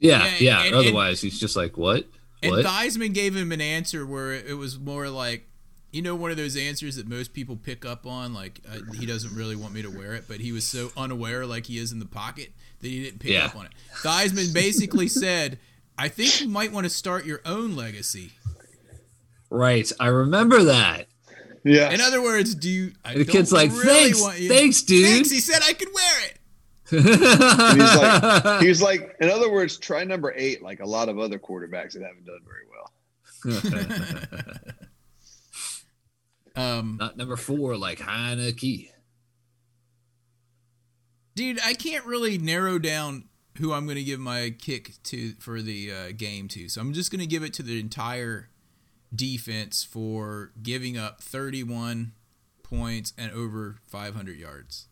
Yeah, 0.00 0.24
Yeah, 0.24 0.38
yeah. 0.38 0.64
and- 0.64 0.74
Otherwise, 0.74 1.20
he's 1.20 1.38
just 1.38 1.56
like, 1.56 1.76
what? 1.76 2.08
And 2.42 2.52
What? 2.52 2.64
Theismann 2.64 3.12
gave 3.14 3.36
him 3.36 3.52
an 3.52 3.60
answer 3.60 4.04
where 4.06 4.32
it 4.32 4.56
was 4.56 4.78
more 4.78 5.08
like, 5.08 5.48
you 5.92 6.00
know, 6.02 6.14
one 6.14 6.30
of 6.30 6.36
those 6.36 6.56
answers 6.56 6.96
that 6.96 7.06
most 7.06 7.32
people 7.34 7.56
pick 7.56 7.84
up 7.84 8.06
on, 8.06 8.32
like 8.34 8.60
uh, 8.68 8.78
he 8.98 9.04
doesn't 9.06 9.34
really 9.36 9.54
want 9.56 9.74
me 9.74 9.82
to 9.82 9.90
wear 9.90 10.14
it, 10.14 10.24
but 10.26 10.40
he 10.40 10.50
was 10.50 10.66
so 10.66 10.90
unaware, 10.96 11.44
like 11.46 11.66
he 11.66 11.78
is 11.78 11.92
in 11.92 11.98
the 11.98 12.06
pocket, 12.06 12.52
that 12.80 12.88
he 12.88 13.02
didn't 13.04 13.20
pick 13.20 13.32
Yeah. 13.32 13.46
up 13.46 13.56
on 13.56 13.66
it. 13.66 13.72
Theismann 14.02 14.52
basically 14.54 15.06
said, 15.08 15.58
"I 15.98 16.08
think 16.08 16.40
you 16.40 16.48
might 16.48 16.72
want 16.72 16.84
to 16.84 16.90
start 16.90 17.26
your 17.26 17.40
own 17.44 17.76
legacy." 17.76 18.32
Right. 19.52 19.90
I 20.00 20.06
remember 20.08 20.64
that. 20.64 21.06
Yeah. 21.64 21.90
In 21.90 22.00
other 22.00 22.22
words, 22.22 22.54
do 22.54 22.68
you? 22.68 22.92
I 23.04 23.14
the 23.14 23.24
kid's 23.24 23.52
like, 23.52 23.70
really 23.70 24.12
"Thanks, 24.12 24.40
you- 24.40 24.48
thanks, 24.48 24.82
dude." 24.82 25.06
Thanks. 25.06 25.30
He 25.30 25.40
said 25.40 25.62
I 25.62 25.72
could 25.74 25.88
wear 25.94 26.26
it. 26.26 26.38
He's 26.92 27.96
like, 27.96 28.60
he's 28.62 28.82
like, 28.82 29.16
in 29.20 29.30
other 29.30 29.50
words, 29.50 29.78
try 29.78 30.04
number 30.04 30.34
eight, 30.36 30.62
like 30.62 30.80
a 30.80 30.86
lot 30.86 31.08
of 31.08 31.18
other 31.18 31.38
quarterbacks 31.38 31.92
that 31.94 32.02
haven't 32.02 32.26
done 32.26 32.40
very 32.44 32.66
well. 32.68 34.52
Um, 36.54 36.98
Not 37.00 37.16
number 37.16 37.36
four, 37.36 37.78
like 37.78 37.98
Heinicke. 37.98 38.90
dude, 41.34 41.58
I 41.64 41.72
can't 41.72 42.04
really 42.04 42.36
narrow 42.36 42.78
down 42.78 43.24
who 43.58 43.72
I'm 43.72 43.86
going 43.86 43.96
to 43.96 44.04
give 44.04 44.20
my 44.20 44.54
kick 44.58 44.92
to 45.04 45.32
for 45.38 45.62
the 45.62 45.90
uh, 45.90 46.12
game 46.14 46.48
to. 46.48 46.68
So 46.68 46.82
I'm 46.82 46.92
just 46.92 47.10
going 47.10 47.20
to 47.20 47.26
give 47.26 47.42
it 47.42 47.54
to 47.54 47.62
the 47.62 47.80
entire 47.80 48.50
defense 49.14 49.82
for 49.84 50.52
giving 50.62 50.96
up 50.96 51.20
31 51.20 52.12
points 52.62 53.12
and 53.18 53.30
over 53.32 53.76
500 53.86 54.36
yards 54.36 54.86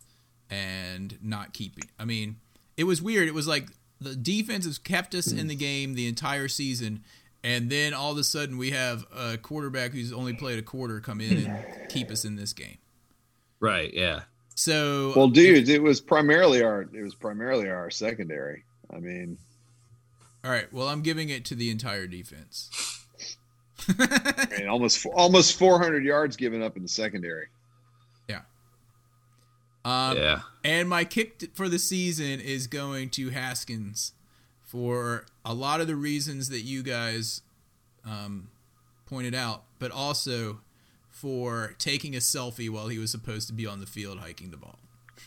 and 0.50 1.18
not 1.22 1.52
keeping. 1.52 1.84
I 1.98 2.04
mean, 2.04 2.36
it 2.76 2.84
was 2.84 3.00
weird. 3.00 3.28
It 3.28 3.34
was 3.34 3.48
like 3.48 3.68
the 4.00 4.14
defense 4.14 4.64
has 4.64 4.78
kept 4.78 5.14
us 5.14 5.30
in 5.30 5.46
the 5.46 5.56
mm. 5.56 5.60
game 5.60 5.94
the 5.94 6.08
entire 6.08 6.48
season. 6.48 7.04
And 7.42 7.70
then 7.70 7.94
all 7.94 8.12
of 8.12 8.18
a 8.18 8.24
sudden, 8.24 8.58
we 8.58 8.70
have 8.70 9.06
a 9.16 9.38
quarterback 9.38 9.92
who's 9.92 10.12
only 10.12 10.34
played 10.34 10.58
a 10.58 10.62
quarter 10.62 11.00
come 11.00 11.20
in 11.20 11.46
and 11.46 11.88
keep 11.88 12.10
us 12.10 12.24
in 12.24 12.36
this 12.36 12.52
game. 12.52 12.78
Right. 13.60 13.92
Yeah. 13.94 14.22
So, 14.54 15.14
Well, 15.16 15.28
dudes, 15.28 15.70
it 15.70 15.82
was 15.82 16.02
primarily 16.02 16.62
our 16.62 16.82
it 16.82 17.02
was 17.02 17.14
primarily 17.14 17.70
our 17.70 17.90
secondary. 17.90 18.64
I 18.94 18.98
mean, 18.98 19.38
all 20.44 20.50
right. 20.50 20.70
Well, 20.72 20.88
I'm 20.88 21.02
giving 21.02 21.30
it 21.30 21.44
to 21.46 21.54
the 21.54 21.70
entire 21.70 22.06
defense. 22.06 22.99
I 23.98 24.46
mean 24.58 24.68
almost 24.68 25.06
almost 25.14 25.58
400 25.58 26.04
yards 26.04 26.36
given 26.36 26.62
up 26.62 26.76
in 26.76 26.82
the 26.82 26.88
secondary. 26.88 27.46
Um, 29.84 30.16
yeah. 30.16 30.40
And 30.64 30.88
my 30.88 31.04
kick 31.04 31.42
for 31.54 31.68
the 31.68 31.78
season 31.78 32.40
is 32.40 32.66
going 32.66 33.10
to 33.10 33.30
Haskins 33.30 34.12
for 34.62 35.26
a 35.44 35.54
lot 35.54 35.80
of 35.80 35.86
the 35.86 35.96
reasons 35.96 36.48
that 36.50 36.60
you 36.60 36.82
guys 36.82 37.42
um, 38.04 38.50
pointed 39.06 39.34
out, 39.34 39.64
but 39.78 39.90
also 39.90 40.60
for 41.08 41.74
taking 41.78 42.14
a 42.14 42.18
selfie 42.18 42.70
while 42.70 42.88
he 42.88 42.98
was 42.98 43.10
supposed 43.10 43.46
to 43.48 43.54
be 43.54 43.66
on 43.66 43.80
the 43.80 43.86
field 43.86 44.18
hiking 44.18 44.50
the 44.50 44.56
ball. 44.56 44.78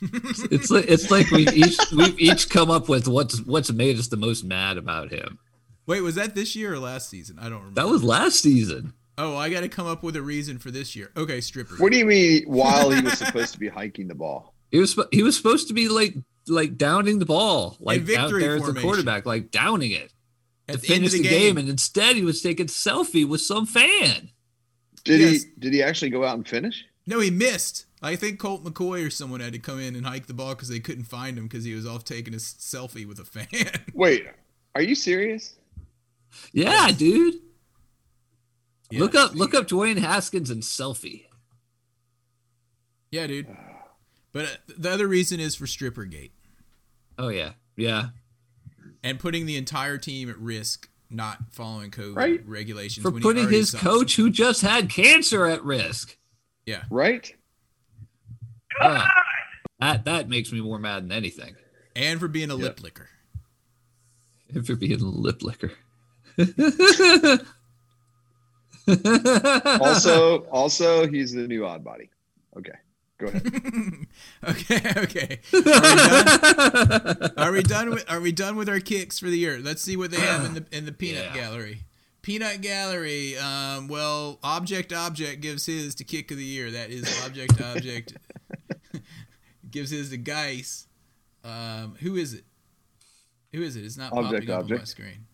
It's 0.02 0.72
like 0.72 0.85
it's 0.88 1.11
like 1.11 1.30
we 1.30 1.48
each 1.49 1.77
we've 1.95 2.19
each 2.19 2.49
come 2.49 2.72
up 2.72 2.90
with 2.90 3.07
what's 3.07 3.40
what's 3.41 3.72
made 3.72 3.99
us 3.99 4.07
the 4.07 4.18
most 4.18 4.44
mad 4.44 4.77
about 4.77 5.11
him. 5.11 5.38
Wait, 5.85 6.01
was 6.01 6.15
that 6.15 6.35
this 6.35 6.55
year 6.55 6.73
or 6.73 6.80
last 6.80 7.10
season? 7.10 7.38
I 7.39 7.43
don't 7.49 7.60
remember. 7.60 7.81
That 7.81 7.88
was 7.88 8.03
last 8.03 8.39
season. 8.41 8.93
oh, 9.18 9.35
I 9.38 9.49
got 9.49 9.61
to 9.61 9.69
come 9.69 9.85
up 9.88 10.01
with 10.03 10.15
a 10.15 10.22
reason 10.22 10.57
for 10.60 10.72
this 10.72 10.95
year. 10.95 11.11
Okay, 11.18 11.41
stripper. 11.41 11.76
What 11.76 11.91
do 11.91 11.97
you 11.97 12.05
mean 12.05 12.43
while 12.45 12.89
he 12.91 13.01
was 13.01 13.18
supposed 13.18 13.53
to 13.53 13.60
be 13.60 13.68
hiking 13.68 14.07
the 14.07 14.15
ball? 14.15 14.53
He 14.72 14.80
was 14.80 14.97
he 15.11 15.22
was 15.23 15.35
supposed 15.38 15.68
to 15.68 15.73
be 15.73 15.88
like 15.89 16.15
like 16.47 16.77
downing 16.77 17.19
the 17.19 17.26
ball, 17.26 17.77
like 17.80 18.01
out 18.01 18.05
victory 18.07 18.41
there 18.41 18.55
as 18.55 18.64
the 18.64 18.73
quarterback, 18.81 19.26
like 19.26 19.51
downing 19.51 19.91
it 19.91 20.11
At 20.68 20.76
to 20.76 20.81
the 20.88 20.93
end 20.95 21.05
of 21.05 21.11
finish 21.11 21.11
the 21.11 21.18
the, 21.22 21.23
game. 21.30 21.39
game. 21.41 21.57
and 21.57 21.69
instead 21.69 22.15
he 22.15 22.23
was 22.23 22.41
taking 22.41 22.65
selfie 22.68 23.27
with 23.27 23.41
some 23.41 23.65
fan. 23.65 24.30
Did 25.03 25.19
Yes. 25.22 25.43
he 25.43 25.49
did 25.60 25.73
he 25.73 25.84
actually 25.84 26.10
go 26.11 26.23
out 26.26 26.35
and 26.38 26.47
finish? 26.47 26.84
No, 27.05 27.19
he 27.19 27.30
missed. 27.30 27.85
I 28.01 28.15
think 28.15 28.39
Colt 28.39 28.64
McCoy 28.64 29.05
or 29.05 29.10
someone 29.10 29.41
had 29.41 29.53
to 29.53 29.60
come 29.60 29.80
in 29.80 29.95
and 29.95 30.05
hike 30.05 30.26
the 30.27 30.34
ball 30.34 30.55
because 30.55 30.69
they 30.69 30.80
couldn't 30.80 31.03
find 31.05 31.38
him 31.38 31.43
because 31.47 31.64
he 31.65 31.73
was 31.76 31.85
off 31.85 32.03
taking 32.03 32.34
a 32.34 32.38
s- 32.38 32.55
selfie 32.60 33.05
with 33.05 33.19
a 33.19 33.26
fan. 33.26 33.47
Wait, 33.93 34.26
are 34.76 34.81
you 34.81 34.95
serious? 34.95 35.55
Yeah, 36.51 36.91
dude. 36.91 37.35
Yeah. 38.91 38.99
Look 38.99 39.15
up 39.15 39.34
look 39.35 39.53
up 39.53 39.68
Dwayne 39.68 39.97
Haskins 39.97 40.49
and 40.49 40.61
selfie. 40.61 41.26
Yeah, 43.11 43.27
dude. 43.27 43.47
But 44.31 44.45
uh, 44.45 44.73
the 44.77 44.91
other 44.91 45.07
reason 45.07 45.39
is 45.39 45.55
for 45.55 45.65
Strippergate 45.65 46.31
Oh 47.18 47.27
yeah, 47.30 47.51
yeah. 47.76 48.07
and 49.03 49.19
putting 49.19 49.45
the 49.45 49.55
entire 49.57 49.97
team 49.97 50.30
at 50.30 50.38
risk 50.39 50.89
not 51.10 51.38
following 51.51 51.91
COVID 51.91 52.15
Right. 52.15 52.47
regulations. 52.47 53.03
For 53.03 53.11
when 53.11 53.22
putting 53.22 53.49
his 53.49 53.69
saw 53.72 53.77
coach, 53.77 54.15
who 54.15 54.31
just 54.31 54.61
had 54.61 54.89
cancer, 54.89 55.45
at 55.45 55.64
risk. 55.64 56.18
Yeah. 56.65 56.84
Right? 56.89 57.31
Ah, 58.81 59.07
that 59.80 60.05
that 60.05 60.30
makes 60.30 60.51
me 60.51 60.61
more 60.61 60.80
mad 60.80 61.03
than 61.03 61.11
anything. 61.11 61.55
And 61.95 62.19
for 62.19 62.27
being 62.27 62.49
a 62.49 62.55
lip 62.55 62.81
licker. 62.81 63.10
If 64.49 64.68
you're 64.68 64.77
being 64.77 64.99
a 65.01 65.05
lip 65.05 65.43
licker. 65.43 65.72
Also, 68.85 70.39
also 70.51 71.07
he's 71.07 71.31
the 71.34 71.47
new 71.47 71.65
odd 71.65 71.84
body. 71.84 72.10
Okay. 72.57 72.72
Go 73.18 73.27
ahead. 73.27 73.43
Okay, 74.45 74.81
okay. 74.97 75.39
Are 75.53 75.61
we 75.64 75.64
done? 76.03 77.31
Are 77.38 77.51
we 77.51 77.61
done 77.64 77.89
with 77.91 78.11
Are 78.11 78.19
we 78.19 78.31
done 78.34 78.55
with 78.57 78.68
our 78.69 78.80
kicks 78.81 79.18
for 79.19 79.27
the 79.27 79.38
year? 79.38 79.60
Let's 79.60 79.81
see 79.81 79.95
what 79.95 80.11
they 80.11 80.19
have 80.19 80.43
in 80.45 80.53
the 80.55 80.65
in 80.72 80.85
the 80.85 80.91
peanut 80.91 81.26
Yeah. 81.27 81.34
gallery. 81.34 81.84
Peanut 82.22 82.60
gallery. 82.61 83.38
Um, 83.38 83.88
well, 83.88 84.39
object 84.43 84.91
object 84.91 85.41
gives 85.41 85.65
his 85.65 85.95
to 85.95 86.03
kick 86.03 86.30
of 86.31 86.38
the 86.38 86.43
year. 86.43 86.72
That 86.72 86.89
is 86.89 87.03
object 87.26 87.61
object 87.61 88.18
gives 89.72 89.91
his 89.91 90.10
to 90.10 90.18
Guice. 90.18 90.88
Um, 91.45 91.95
who 92.01 92.15
is 92.18 92.34
it? 92.34 92.43
Who 93.53 93.61
is 93.61 93.76
it? 93.77 93.85
It's 93.85 93.97
not 93.97 94.11
Object 94.14 94.47
popping 94.47 94.49
up 94.49 94.64
on 94.64 94.69
my 94.69 94.73
object. 94.76 94.88
screen. 94.89 95.26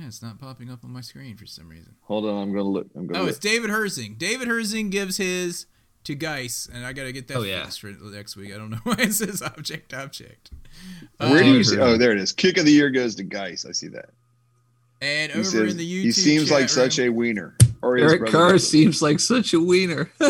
Yeah, 0.00 0.06
it's 0.06 0.22
not 0.22 0.38
popping 0.40 0.70
up 0.70 0.82
on 0.84 0.90
my 0.92 1.02
screen 1.02 1.36
for 1.36 1.44
some 1.46 1.68
reason. 1.68 1.94
Hold 2.02 2.24
on, 2.24 2.42
I'm 2.42 2.50
gonna 2.52 2.62
look. 2.64 2.86
I'm 2.96 3.06
gonna 3.06 3.18
Oh, 3.18 3.22
look. 3.22 3.30
it's 3.30 3.38
David 3.38 3.68
Herzing. 3.70 4.16
David 4.16 4.48
Herzing 4.48 4.90
gives 4.90 5.18
his 5.18 5.66
to 6.04 6.14
Guice, 6.14 6.66
and 6.72 6.86
I 6.86 6.94
got 6.94 7.02
to 7.04 7.12
get 7.12 7.28
that 7.28 7.36
Oh, 7.36 7.42
yeah. 7.42 7.66
for 7.68 7.88
next 7.90 8.34
week. 8.36 8.54
I 8.54 8.56
don't 8.56 8.70
know 8.70 8.78
why 8.84 8.96
it 9.00 9.12
says 9.12 9.42
object 9.42 9.92
object. 9.92 10.50
Where 11.18 11.42
do 11.42 11.50
Um, 11.50 11.54
you 11.56 11.64
see? 11.64 11.76
Oh, 11.78 11.98
there 11.98 12.12
it 12.12 12.18
is. 12.18 12.32
Kick 12.32 12.56
of 12.56 12.64
the 12.64 12.72
year 12.72 12.88
goes 12.88 13.14
to 13.16 13.22
Guice. 13.22 13.66
I 13.66 13.72
see 13.72 13.88
that. 13.88 14.08
And 15.02 15.30
He 15.32 15.38
over 15.40 15.48
says 15.48 15.72
in 15.72 15.76
the 15.78 15.84
YouTube 15.86 16.02
he 16.04 16.12
seems 16.12 16.48
chat 16.48 16.60
like 16.60 16.68
such 16.70 16.98
a 16.98 17.10
wiener. 17.10 17.56
Or 17.82 17.96
Eric 17.98 18.20
brother 18.20 18.32
Carr 18.32 18.52
does. 18.52 18.68
seems 18.68 19.02
like 19.02 19.20
such 19.20 19.52
a 19.54 19.60
wiener. 19.60 20.10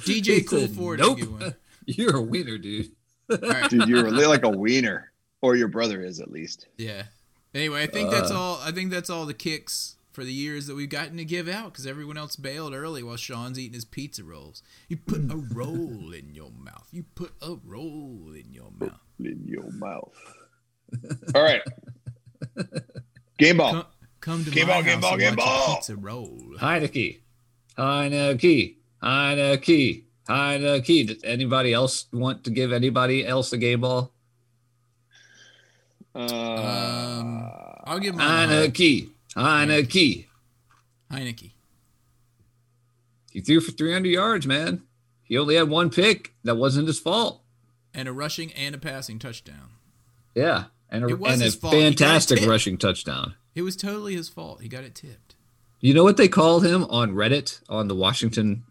DJ 0.00 0.26
He 0.26 0.42
Cool 0.42 0.60
said, 0.60 0.70
Ford 0.70 0.98
Nope. 1.00 1.18
give 1.18 1.32
one. 1.40 1.54
You're 1.86 2.16
a 2.16 2.22
wiener, 2.22 2.58
dude. 2.58 2.90
All 3.30 3.38
right. 3.38 3.68
Dude, 3.70 3.88
you're 3.88 4.10
like 4.10 4.44
a 4.44 4.48
wiener, 4.50 5.10
or 5.40 5.56
your 5.56 5.68
brother 5.68 6.02
is 6.04 6.20
at 6.20 6.30
least. 6.30 6.66
Yeah. 6.76 7.04
Anyway, 7.54 7.82
I 7.82 7.86
think 7.86 8.10
that's 8.10 8.30
Uh. 8.30 8.38
all. 8.38 8.60
I 8.62 8.70
think 8.72 8.90
that's 8.90 9.10
all 9.10 9.26
the 9.26 9.34
kicks 9.34 9.96
for 10.12 10.24
the 10.24 10.32
years 10.32 10.66
that 10.66 10.74
we've 10.74 10.88
gotten 10.88 11.16
to 11.16 11.24
give 11.24 11.48
out 11.48 11.72
because 11.72 11.86
everyone 11.86 12.16
else 12.16 12.36
bailed 12.36 12.74
early 12.74 13.02
while 13.02 13.16
Sean's 13.16 13.58
eating 13.58 13.74
his 13.74 13.84
pizza 13.84 14.24
rolls. 14.24 14.62
You 14.88 14.96
put 14.96 15.30
a 15.30 15.36
roll 15.54 16.12
in 16.12 16.34
your 16.34 16.50
mouth. 16.50 16.88
You 16.92 17.04
put 17.14 17.32
a 17.40 17.56
roll 17.64 18.32
in 18.34 18.52
your 18.52 18.70
mouth. 18.78 19.00
In 19.18 19.42
your 19.46 19.70
mouth. 19.72 20.14
All 21.34 21.42
right. 21.42 21.62
Game 23.38 23.56
ball. 23.58 23.72
Come, 23.72 23.84
come 24.20 24.44
to 24.44 24.50
Game 24.50 24.66
my 24.66 24.74
ball, 24.74 24.82
game 24.82 24.92
house 24.94 25.02
ball, 25.02 25.12
and 25.12 25.20
game 25.20 25.36
watch 25.36 25.46
a 25.46 25.66
ball. 25.66 25.76
Pizza 25.76 25.96
roll. 25.96 26.40
Heinicke. 26.58 27.20
Heinicke. 27.78 28.76
Heinicke. 29.02 30.04
Heinicke. 30.28 31.06
Does 31.06 31.24
anybody 31.24 31.72
else 31.72 32.06
want 32.12 32.44
to 32.44 32.50
give 32.50 32.72
anybody 32.72 33.26
else 33.26 33.52
a 33.52 33.58
game 33.58 33.80
ball? 33.80 34.12
Uh, 36.14 36.20
Um, 37.20 37.50
I'll 37.84 37.98
give 38.00 38.14
mine 38.14 38.50
a 38.50 38.62
hug. 38.62 38.72
Heinicke. 38.72 39.10
Heinicke. 39.36 40.26
Heinicke. 41.12 41.52
He 43.30 43.40
threw 43.40 43.60
for 43.60 43.70
300 43.72 44.08
yards, 44.08 44.46
man. 44.46 44.82
He 45.22 45.38
only 45.38 45.54
had 45.54 45.68
one 45.68 45.90
pick. 45.90 46.34
That 46.42 46.56
wasn't 46.56 46.88
his 46.88 46.98
fault. 46.98 47.42
And 47.94 48.08
a 48.08 48.12
rushing 48.12 48.52
and 48.52 48.74
a 48.74 48.78
passing 48.78 49.18
touchdown. 49.18 49.70
Yeah. 50.34 50.64
And 50.90 51.04
a, 51.04 51.08
It 51.08 51.20
was 51.20 51.40
and 51.40 51.42
a 51.42 51.52
fault. 51.52 51.74
He 51.74 51.80
got 51.80 51.86
it 51.86 51.98
fantastic 51.98 52.46
rushing 52.48 52.76
touchdown. 52.76 53.34
It 53.54 53.62
was 53.62 53.76
totally 53.76 54.14
his 54.16 54.28
fault. 54.28 54.62
He 54.62 54.68
got 54.68 54.84
it 54.84 54.94
tipped. 54.94 55.36
You 55.80 55.94
know 55.94 56.04
what 56.04 56.16
they 56.16 56.28
called 56.28 56.64
him 56.64 56.84
on 56.84 57.12
Reddit, 57.14 57.60
on 57.68 57.88
the 57.88 57.94
Washington 57.94 58.64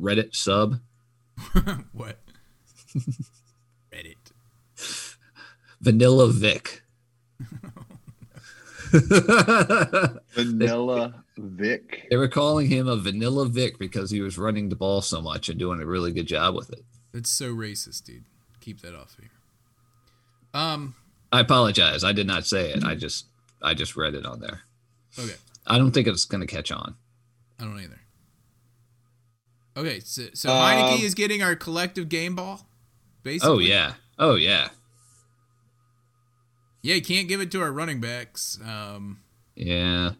Reddit 0.00 0.34
sub? 0.34 0.80
what? 1.92 2.18
Reddit. 5.82 5.84
Vanilla 5.84 6.28
Vic. 6.32 6.82
Vanilla 10.34 11.24
Vic. 11.36 12.06
They 12.10 12.16
were 12.16 12.28
calling 12.28 12.68
him 12.68 12.88
a 12.88 12.96
Vanilla 12.96 13.46
Vic 13.46 13.78
because 13.78 14.10
he 14.10 14.20
was 14.20 14.36
running 14.38 14.68
the 14.68 14.76
ball 14.76 15.00
so 15.00 15.20
much 15.20 15.48
and 15.48 15.58
doing 15.58 15.80
a 15.80 15.86
really 15.86 16.12
good 16.12 16.26
job 16.26 16.54
with 16.54 16.70
it. 16.72 16.84
That's 17.12 17.30
so 17.30 17.52
racist, 17.54 18.04
dude. 18.04 18.24
Keep 18.60 18.80
that 18.82 18.94
off 18.94 19.16
here. 19.20 19.30
Um. 20.54 20.94
I 21.32 21.40
apologize. 21.40 22.02
I 22.02 22.12
did 22.12 22.26
not 22.26 22.44
say 22.44 22.70
it. 22.72 22.82
I 22.84 22.96
just 22.96 23.26
I 23.62 23.74
just 23.74 23.96
read 23.96 24.14
it 24.14 24.26
on 24.26 24.40
there. 24.40 24.62
Okay. 25.18 25.34
I 25.66 25.78
don't 25.78 25.92
think 25.92 26.08
it's 26.08 26.24
going 26.24 26.40
to 26.40 26.46
catch 26.46 26.72
on. 26.72 26.96
I 27.60 27.64
don't 27.64 27.78
either. 27.78 28.00
Okay. 29.76 30.00
So, 30.00 30.22
so 30.34 30.50
Um, 30.50 30.56
Heinicke 30.56 31.02
is 31.02 31.14
getting 31.14 31.42
our 31.42 31.54
collective 31.54 32.08
game 32.08 32.34
ball. 32.34 32.66
Basically. 33.22 33.48
Oh 33.54 33.58
yeah. 33.58 33.94
Oh 34.18 34.34
yeah. 34.34 34.70
Yeah. 36.82 36.94
You 36.96 37.02
can't 37.02 37.28
give 37.28 37.40
it 37.40 37.50
to 37.52 37.60
our 37.62 37.72
running 37.72 38.00
backs. 38.00 38.58
Um. 38.64 39.20
Yeah. 39.54 40.12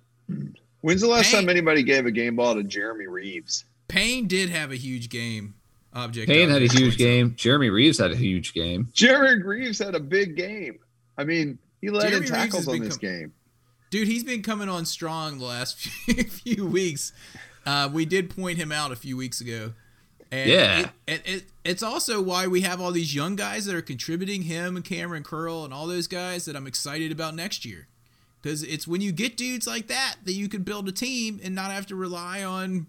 When's 0.82 1.00
the 1.00 1.06
last 1.08 1.26
Hey. 1.30 1.38
time 1.38 1.48
anybody 1.48 1.82
gave 1.82 2.06
a 2.06 2.10
game 2.10 2.36
ball 2.36 2.54
to 2.54 2.62
Jeremy 2.62 3.06
Reaves? 3.06 3.64
Payne 3.88 4.26
did 4.28 4.50
have 4.50 4.70
a 4.70 4.76
huge 4.76 5.08
game. 5.08 5.54
Object. 5.92 6.28
Payne 6.28 6.48
had 6.48 6.62
a 6.62 6.68
huge 6.68 6.96
game. 6.96 7.34
Jeremy 7.36 7.68
Reaves 7.70 7.98
had 7.98 8.12
a 8.12 8.16
huge 8.16 8.54
game. 8.54 8.88
Jeremy 8.92 9.42
Reaves 9.42 9.78
had 9.80 9.94
a 9.96 10.00
big 10.00 10.36
game. 10.36 10.78
I 11.18 11.24
mean, 11.24 11.58
he 11.80 11.90
led 11.90 12.08
Jeremy 12.10 12.26
in 12.26 12.32
tackles 12.32 12.68
on 12.68 12.74
become- 12.74 12.88
this 12.88 12.96
game. 12.96 13.32
Dude, 13.90 14.06
he's 14.06 14.22
been 14.22 14.42
coming 14.42 14.68
on 14.68 14.84
strong 14.86 15.38
the 15.38 15.44
last 15.46 15.76
few, 15.76 16.22
few 16.24 16.66
weeks. 16.66 17.12
Uh, 17.66 17.90
we 17.92 18.04
did 18.06 18.30
point 18.30 18.56
him 18.56 18.70
out 18.70 18.92
a 18.92 18.96
few 18.96 19.16
weeks 19.16 19.40
ago. 19.40 19.72
And 20.30 20.50
Yeah. 20.50 20.78
It, 20.80 20.90
it, 21.06 21.22
it, 21.24 21.44
it's 21.64 21.82
also 21.82 22.22
why 22.22 22.46
we 22.46 22.62
have 22.62 22.80
all 22.80 22.92
these 22.92 23.14
young 23.14 23.36
guys 23.36 23.64
that 23.66 23.74
are 23.74 23.82
contributing, 23.82 24.42
him 24.42 24.76
and 24.76 24.84
Kamren 24.84 25.24
Curl 25.24 25.64
and 25.64 25.74
all 25.74 25.86
those 25.86 26.06
guys 26.06 26.44
that 26.44 26.56
I'm 26.56 26.66
excited 26.66 27.12
about 27.12 27.34
next 27.34 27.64
year. 27.64 27.88
Because 28.40 28.62
it's 28.62 28.88
when 28.88 29.00
you 29.00 29.12
get 29.12 29.36
dudes 29.36 29.66
like 29.66 29.88
that 29.88 30.16
that 30.24 30.32
you 30.32 30.48
can 30.48 30.62
build 30.62 30.88
a 30.88 30.92
team 30.92 31.40
and 31.42 31.54
not 31.54 31.70
have 31.70 31.86
to 31.86 31.96
rely 31.96 32.42
on 32.42 32.86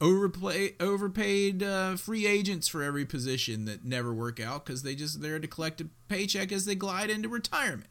overplay, 0.00 0.74
overpaid 0.78 1.62
uh, 1.62 1.96
free 1.96 2.26
agents 2.26 2.68
for 2.68 2.82
every 2.82 3.06
position 3.06 3.64
that 3.64 3.84
never 3.84 4.12
work 4.12 4.40
out 4.40 4.64
because 4.64 4.82
they 4.82 4.94
just 4.94 5.22
there 5.22 5.38
to 5.38 5.46
collect 5.46 5.80
a 5.80 5.88
paycheck 6.08 6.52
as 6.52 6.66
they 6.66 6.74
glide 6.74 7.08
into 7.08 7.28
retirement. 7.28 7.88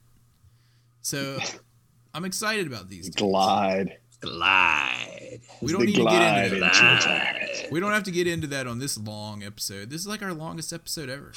So 1.01 1.39
I'm 2.13 2.25
excited 2.25 2.67
about 2.67 2.89
these. 2.89 3.09
Glide. 3.09 3.97
Glide. 4.21 5.39
We 5.61 5.71
don't 5.71 5.81
They 5.81 5.85
need 5.87 5.95
to 5.95 6.03
get 6.05 6.43
into 6.45 6.55
into 6.55 6.59
that. 6.67 7.67
We 7.71 7.79
don't 7.79 7.91
have 7.91 8.03
to 8.03 8.11
get 8.11 8.27
into 8.27 8.47
that 8.47 8.67
on 8.67 8.79
this 8.79 8.97
long 8.97 9.43
episode. 9.43 9.89
This 9.89 10.01
is 10.01 10.07
like 10.07 10.21
our 10.21 10.33
longest 10.33 10.73
episode 10.73 11.09
ever. 11.09 11.31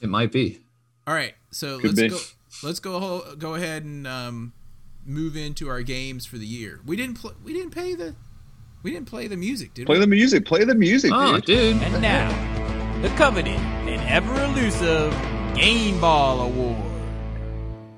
It 0.00 0.08
might 0.08 0.32
be. 0.32 0.60
All 1.06 1.14
right, 1.14 1.34
so 1.50 1.78
Could 1.78 1.96
let's 1.96 2.00
be. 2.00 2.08
go. 2.08 2.18
Let's 2.62 2.80
go. 2.80 3.34
Go 3.36 3.54
ahead 3.54 3.84
and 3.84 4.06
um, 4.06 4.52
move 5.04 5.36
into 5.36 5.68
our 5.68 5.82
games 5.82 6.26
for 6.26 6.36
the 6.38 6.46
year. 6.46 6.80
We 6.86 6.96
didn't. 6.96 7.20
Pl- 7.20 7.34
we 7.44 7.52
didn't 7.52 7.70
pay 7.72 7.94
the. 7.94 8.14
We 8.82 8.92
didn't 8.92 9.06
play 9.08 9.26
the 9.26 9.36
music, 9.36 9.74
did 9.74 9.86
Play 9.86 9.96
we? 9.96 10.00
the 10.00 10.06
music. 10.06 10.44
Play 10.44 10.64
the 10.64 10.74
music, 10.74 11.10
Oh, 11.12 11.34
dude. 11.40 11.44
dude. 11.46 11.82
And 11.82 12.00
now, 12.00 13.02
the 13.02 13.08
coveted 13.16 13.48
and 13.56 14.00
ever 14.08 14.44
elusive 14.44 15.10
Game 15.56 16.00
Ball 16.00 16.42
Award. 16.42 16.92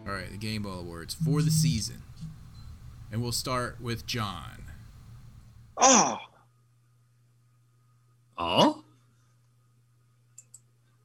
All 0.07 0.15
right, 0.15 0.31
the 0.31 0.39
Game 0.39 0.63
Ball 0.63 0.79
Awards 0.81 1.13
for 1.15 1.43
the 1.43 1.51
season, 1.51 1.98
and 3.11 3.23
we'll 3.23 3.33
start 3.33 3.81
with 3.81 4.07
John. 4.07 4.65
Oh, 5.77 6.19
Oh. 8.39 8.85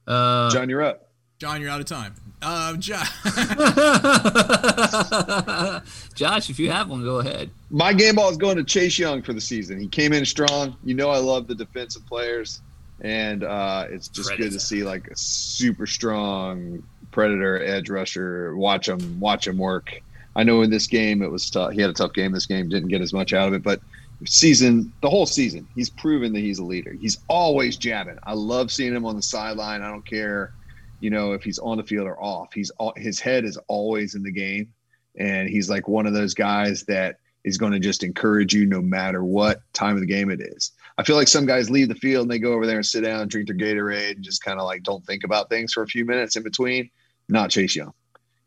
Uh, 0.06 0.50
John, 0.50 0.70
you're 0.70 0.82
up. 0.82 1.08
John, 1.38 1.60
you're 1.60 1.70
out 1.70 1.80
of 1.80 1.86
time. 1.86 2.14
Uh, 2.40 2.76
John. 2.76 3.06
Josh, 6.14 6.50
if 6.50 6.58
you 6.58 6.70
have 6.70 6.88
one, 6.88 7.02
go 7.02 7.18
ahead. 7.18 7.50
My 7.70 7.92
game 7.92 8.16
ball 8.16 8.30
is 8.30 8.36
going 8.36 8.56
to 8.56 8.64
Chase 8.64 8.98
Young 8.98 9.22
for 9.22 9.32
the 9.32 9.40
season. 9.40 9.80
He 9.80 9.88
came 9.88 10.12
in 10.12 10.24
strong. 10.24 10.76
You 10.84 10.94
know, 10.94 11.10
I 11.10 11.18
love 11.18 11.48
the 11.48 11.54
defensive 11.54 12.06
players, 12.06 12.60
and 13.00 13.42
uh, 13.42 13.86
it's 13.90 14.08
just 14.08 14.36
good 14.36 14.52
to 14.52 14.60
see 14.60 14.84
like 14.84 15.08
a 15.08 15.16
super 15.16 15.86
strong 15.86 16.82
predator 17.10 17.62
edge 17.64 17.90
rusher. 17.90 18.56
Watch 18.56 18.88
him, 18.88 19.18
watch 19.18 19.46
him 19.46 19.58
work. 19.58 20.00
I 20.36 20.42
know 20.42 20.62
in 20.62 20.70
this 20.70 20.86
game 20.86 21.22
it 21.22 21.30
was 21.30 21.48
tough. 21.50 21.72
He 21.72 21.80
had 21.80 21.90
a 21.90 21.94
tough 21.94 22.12
game. 22.12 22.32
This 22.32 22.46
game 22.46 22.68
didn't 22.68 22.88
get 22.88 23.00
as 23.00 23.12
much 23.12 23.32
out 23.32 23.48
of 23.48 23.54
it, 23.54 23.62
but 23.62 23.80
season 24.26 24.92
the 25.02 25.10
whole 25.10 25.26
season 25.26 25.66
he's 25.74 25.90
proven 25.90 26.32
that 26.32 26.40
he's 26.40 26.58
a 26.58 26.64
leader. 26.64 26.92
He's 26.92 27.18
always 27.28 27.76
jabbing. 27.76 28.18
I 28.24 28.34
love 28.34 28.70
seeing 28.72 28.94
him 28.94 29.04
on 29.04 29.16
the 29.16 29.22
sideline. 29.22 29.82
I 29.82 29.88
don't 29.88 30.06
care, 30.06 30.52
you 31.00 31.10
know, 31.10 31.32
if 31.32 31.42
he's 31.42 31.58
on 31.58 31.76
the 31.76 31.84
field 31.84 32.06
or 32.06 32.20
off. 32.22 32.52
He's 32.54 32.70
his 32.96 33.20
head 33.20 33.44
is 33.44 33.58
always 33.68 34.14
in 34.14 34.22
the 34.22 34.32
game, 34.32 34.72
and 35.18 35.48
he's 35.48 35.68
like 35.68 35.88
one 35.88 36.06
of 36.06 36.12
those 36.14 36.34
guys 36.34 36.84
that 36.84 37.16
is 37.44 37.58
going 37.58 37.72
to 37.72 37.78
just 37.78 38.02
encourage 38.02 38.54
you 38.54 38.64
no 38.64 38.80
matter 38.80 39.22
what 39.22 39.60
time 39.74 39.94
of 39.94 40.00
the 40.00 40.06
game 40.06 40.30
it 40.30 40.40
is. 40.40 40.72
I 40.96 41.02
feel 41.02 41.16
like 41.16 41.28
some 41.28 41.44
guys 41.44 41.68
leave 41.68 41.88
the 41.88 41.94
field 41.96 42.22
and 42.22 42.30
they 42.30 42.38
go 42.38 42.54
over 42.54 42.66
there 42.66 42.76
and 42.76 42.86
sit 42.86 43.02
down 43.02 43.20
and 43.20 43.30
drink 43.30 43.48
their 43.48 43.56
Gatorade 43.56 44.12
and 44.12 44.24
just 44.24 44.42
kind 44.42 44.58
of 44.58 44.64
like 44.64 44.82
don't 44.82 45.04
think 45.04 45.24
about 45.24 45.50
things 45.50 45.72
for 45.74 45.82
a 45.82 45.86
few 45.86 46.06
minutes 46.06 46.36
in 46.36 46.42
between. 46.42 46.88
Not 47.28 47.50
Chase 47.50 47.76
Young. 47.76 47.92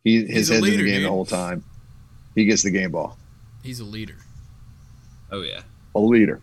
He 0.04 0.26
He's 0.26 0.36
his 0.36 0.50
a 0.50 0.54
head's 0.56 0.68
in 0.68 0.78
the 0.78 0.86
game 0.86 0.96
dude. 0.96 1.06
the 1.06 1.10
whole 1.10 1.26
time. 1.26 1.64
He 2.38 2.46
gets 2.46 2.62
the 2.62 2.70
game 2.70 2.92
ball. 2.92 3.18
He's 3.64 3.80
a 3.80 3.84
leader. 3.84 4.18
Oh 5.32 5.42
yeah. 5.42 5.62
A 5.96 6.00
leader. 6.00 6.40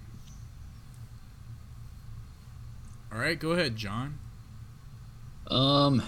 All 3.13 3.21
right, 3.21 3.39
go 3.39 3.53
ahead, 3.53 3.77
John. 3.77 4.19
Um, 5.47 6.03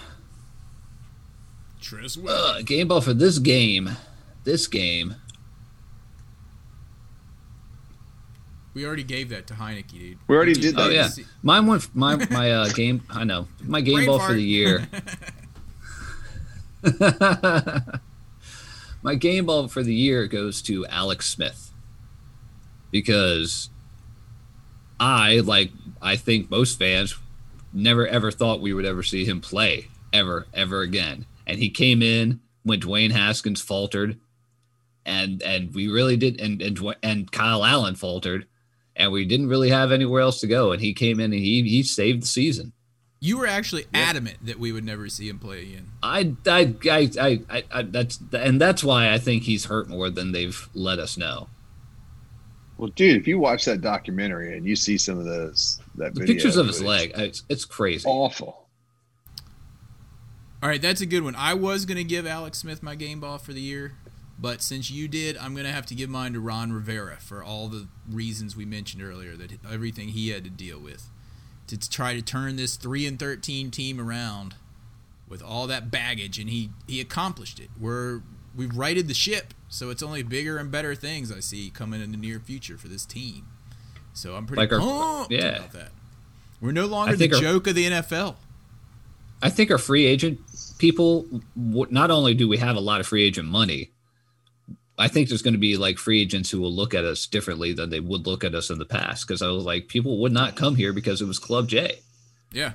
Tress 1.79 2.17
uh, 2.17 2.61
game 2.65 2.89
ball 2.89 2.99
for 2.99 3.13
this 3.13 3.39
game. 3.39 3.91
This 4.43 4.67
game. 4.67 5.15
We 8.73 8.85
already 8.85 9.03
gave 9.03 9.29
that 9.29 9.47
to 9.47 9.53
Heinicke, 9.53 9.87
dude. 9.87 10.17
We 10.27 10.35
already 10.35 10.51
did 10.53 10.75
that. 10.75 10.81
Oh 10.81 10.89
that. 10.89 11.17
yeah, 11.17 11.23
mine 11.41 11.65
went. 11.65 11.95
My 11.95 12.17
my 12.29 12.51
uh, 12.51 12.67
game. 12.67 13.03
I 13.09 13.23
know 13.23 13.47
my 13.63 13.79
game 13.79 13.95
Brain 13.95 14.07
ball 14.07 14.19
for 14.19 14.33
the 14.33 14.43
year. 14.43 14.89
my 19.01 19.15
game 19.15 19.45
ball 19.45 19.67
for 19.67 19.83
the 19.83 19.93
year 19.93 20.27
goes 20.27 20.61
to 20.63 20.85
Alex 20.87 21.29
Smith 21.29 21.71
because 22.91 23.69
I 24.99 25.39
like 25.39 25.71
I 26.01 26.15
think 26.15 26.49
most 26.49 26.79
fans 26.79 27.15
never 27.73 28.07
ever 28.07 28.31
thought 28.31 28.61
we 28.61 28.73
would 28.73 28.85
ever 28.85 29.03
see 29.03 29.25
him 29.25 29.41
play 29.41 29.87
ever 30.13 30.47
ever 30.53 30.81
again, 30.81 31.25
and 31.45 31.59
he 31.59 31.69
came 31.69 32.01
in 32.01 32.39
when 32.63 32.79
Dwayne 32.79 33.11
Haskins 33.11 33.61
faltered, 33.61 34.19
and 35.05 35.41
and 35.43 35.73
we 35.73 35.87
really 35.87 36.17
did, 36.17 36.39
and 36.41 36.61
and 36.61 36.95
and 37.03 37.31
Kyle 37.31 37.63
Allen 37.63 37.95
faltered, 37.95 38.47
and 38.95 39.11
we 39.11 39.25
didn't 39.25 39.49
really 39.49 39.69
have 39.69 39.91
anywhere 39.91 40.21
else 40.21 40.39
to 40.41 40.47
go, 40.47 40.71
and 40.71 40.81
he 40.81 40.93
came 40.93 41.19
in 41.19 41.33
and 41.33 41.41
he 41.41 41.63
he 41.63 41.83
saved 41.83 42.23
the 42.23 42.27
season. 42.27 42.73
You 43.19 43.39
were 43.39 43.47
actually 43.47 43.85
adamant 43.93 44.37
that 44.45 44.59
we 44.59 44.71
would 44.71 44.83
never 44.83 45.09
see 45.09 45.27
him 45.27 45.39
play 45.39 45.63
again. 45.63 45.89
I, 46.03 46.35
I, 46.45 46.75
I, 46.85 47.09
I, 47.19 47.41
I, 47.49 47.63
I 47.71 47.81
that's 47.81 48.19
and 48.31 48.61
that's 48.61 48.83
why 48.83 49.11
I 49.11 49.17
think 49.17 49.43
he's 49.43 49.65
hurt 49.65 49.89
more 49.89 50.09
than 50.09 50.31
they've 50.31 50.69
let 50.75 50.99
us 50.99 51.17
know. 51.17 51.49
Well, 52.77 52.89
dude, 52.89 53.19
if 53.19 53.27
you 53.27 53.39
watch 53.39 53.65
that 53.65 53.81
documentary 53.81 54.55
and 54.55 54.65
you 54.65 54.75
see 54.75 54.99
some 54.99 55.17
of 55.17 55.25
those 55.25 55.79
that 55.95 56.13
The 56.13 56.19
video, 56.21 56.35
pictures 56.35 56.57
of 56.57 56.67
his 56.67 56.81
leg, 56.81 57.11
it's, 57.15 57.43
it's 57.49 57.65
crazy. 57.65 58.07
awful. 58.07 58.67
All 60.61 60.69
right, 60.69 60.81
that's 60.81 61.01
a 61.01 61.07
good 61.07 61.23
one. 61.23 61.35
I 61.35 61.55
was 61.55 61.85
going 61.85 61.97
to 61.97 62.03
give 62.03 62.27
Alex 62.27 62.59
Smith 62.59 62.83
my 62.83 62.93
game 62.95 63.19
ball 63.19 63.39
for 63.39 63.53
the 63.53 63.61
year, 63.61 63.93
but 64.39 64.61
since 64.61 64.91
you 64.91 65.07
did, 65.07 65.37
I'm 65.37 65.53
going 65.53 65.65
to 65.65 65.71
have 65.71 65.85
to 65.87 65.95
give 65.95 66.09
mine 66.09 66.33
to 66.33 66.39
Ron 66.39 66.71
Rivera 66.71 67.17
for 67.19 67.43
all 67.43 67.67
the 67.67 67.87
reasons 68.09 68.55
we 68.55 68.65
mentioned 68.65 69.01
earlier 69.01 69.35
that 69.37 69.51
everything 69.71 70.09
he 70.09 70.29
had 70.29 70.43
to 70.43 70.49
deal 70.51 70.79
with 70.79 71.09
to, 71.67 71.89
try 71.89 72.13
to 72.13 72.21
turn 72.21 72.55
this 72.55 72.75
3 72.75 73.05
and 73.05 73.19
13 73.19 73.71
team 73.71 73.99
around 73.99 74.55
with 75.27 75.41
all 75.43 75.67
that 75.67 75.91
baggage 75.91 76.39
and 76.39 76.49
he 76.49 76.69
he 76.87 77.01
accomplished 77.01 77.59
it. 77.59 77.69
We're 77.79 78.21
we've 78.55 78.75
righted 78.75 79.07
the 79.07 79.13
ship, 79.13 79.53
so 79.69 79.89
it's 79.89 80.01
only 80.01 80.23
bigger 80.23 80.57
and 80.57 80.71
better 80.71 80.95
things 80.95 81.31
I 81.31 81.41
see 81.41 81.69
coming 81.69 82.01
in 82.01 82.11
the 82.11 82.17
near 82.17 82.39
future 82.39 82.77
for 82.77 82.87
this 82.87 83.05
team. 83.05 83.45
So 84.13 84.35
I'm 84.35 84.45
pretty 84.47 84.61
Like 84.61 84.71
our- 84.73 84.79
pumped 84.79 85.31
yeah. 85.31 85.57
about 85.57 85.71
that. 85.73 85.91
We're 86.61 86.71
no 86.71 86.85
longer 86.87 87.15
the 87.15 87.31
our- 87.33 87.39
joke 87.41 87.67
of 87.67 87.75
the 87.75 87.85
NFL. 87.85 88.35
I 89.43 89.49
think 89.51 89.69
our 89.69 89.77
free 89.77 90.05
agent 90.07 90.39
people, 90.79 91.27
not 91.55 92.09
only 92.09 92.33
do 92.33 92.47
we 92.47 92.57
have 92.57 92.75
a 92.75 92.79
lot 92.79 92.99
of 92.99 93.05
free 93.05 93.23
agent 93.23 93.47
money, 93.47 93.91
I 94.97 95.07
think 95.07 95.29
there's 95.29 95.41
going 95.43 95.53
to 95.53 95.59
be 95.59 95.77
like 95.77 95.97
free 95.97 96.21
agents 96.21 96.49
who 96.49 96.59
will 96.59 96.73
look 96.73 96.93
at 96.93 97.03
us 97.05 97.27
differently 97.27 97.71
than 97.73 97.89
they 97.91 97.99
would 97.99 98.25
look 98.25 98.43
at 98.43 98.55
us 98.55 98.69
in 98.69 98.79
the 98.79 98.85
past. 98.85 99.27
Because 99.27 99.41
I 99.41 99.47
was 99.49 99.63
like, 99.63 99.87
people 99.87 100.17
would 100.21 100.31
not 100.31 100.55
come 100.55 100.75
here 100.75 100.91
because 100.93 101.21
it 101.21 101.25
was 101.25 101.37
Club 101.39 101.67
J, 101.67 101.99
Yeah. 102.51 102.73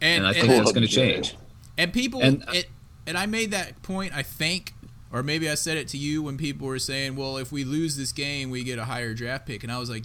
and, 0.00 0.18
And, 0.24 0.26
I 0.26 0.32
think 0.32 0.48
and, 0.48 0.52
that's 0.60 0.72
going 0.72 0.86
to 0.86 0.92
change. 0.92 1.34
and 1.76 1.92
people 1.92 2.20
and- 2.22 2.42
uh, 2.46 2.52
and, 2.54 2.64
and 3.08 3.18
I 3.18 3.26
made 3.26 3.50
that 3.52 3.82
point 3.82 4.14
I 4.14 4.22
think 4.22 4.74
or 5.10 5.22
maybe 5.22 5.48
I 5.50 5.54
said 5.54 5.76
it 5.78 5.88
to 5.88 5.96
you 5.96 6.22
when 6.22 6.36
people 6.36 6.66
were 6.66 6.78
saying, 6.78 7.16
"Well, 7.16 7.38
if 7.38 7.50
we 7.50 7.64
lose 7.64 7.96
this 7.96 8.12
game, 8.12 8.50
we 8.50 8.62
get 8.62 8.78
a 8.78 8.84
higher 8.84 9.14
draft 9.14 9.46
pick." 9.46 9.62
And 9.64 9.72
I 9.72 9.78
was 9.78 9.88
like, 9.88 10.04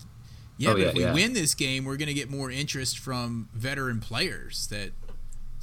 "Yeah, 0.57 0.69
Oh, 0.69 0.73
but 0.75 0.81
yeah, 0.81 0.87
if 0.87 0.93
we 0.95 1.01
yeah. 1.01 1.13
win 1.13 1.33
this 1.33 1.53
game, 1.53 1.83
we're 1.83 1.97
going 1.97 2.07
to 2.07 2.13
get 2.13 2.29
more 2.29 2.49
interest 2.49 2.97
from 2.99 3.49
veteran 3.53 3.99
players 3.99 4.65
that 4.67 4.93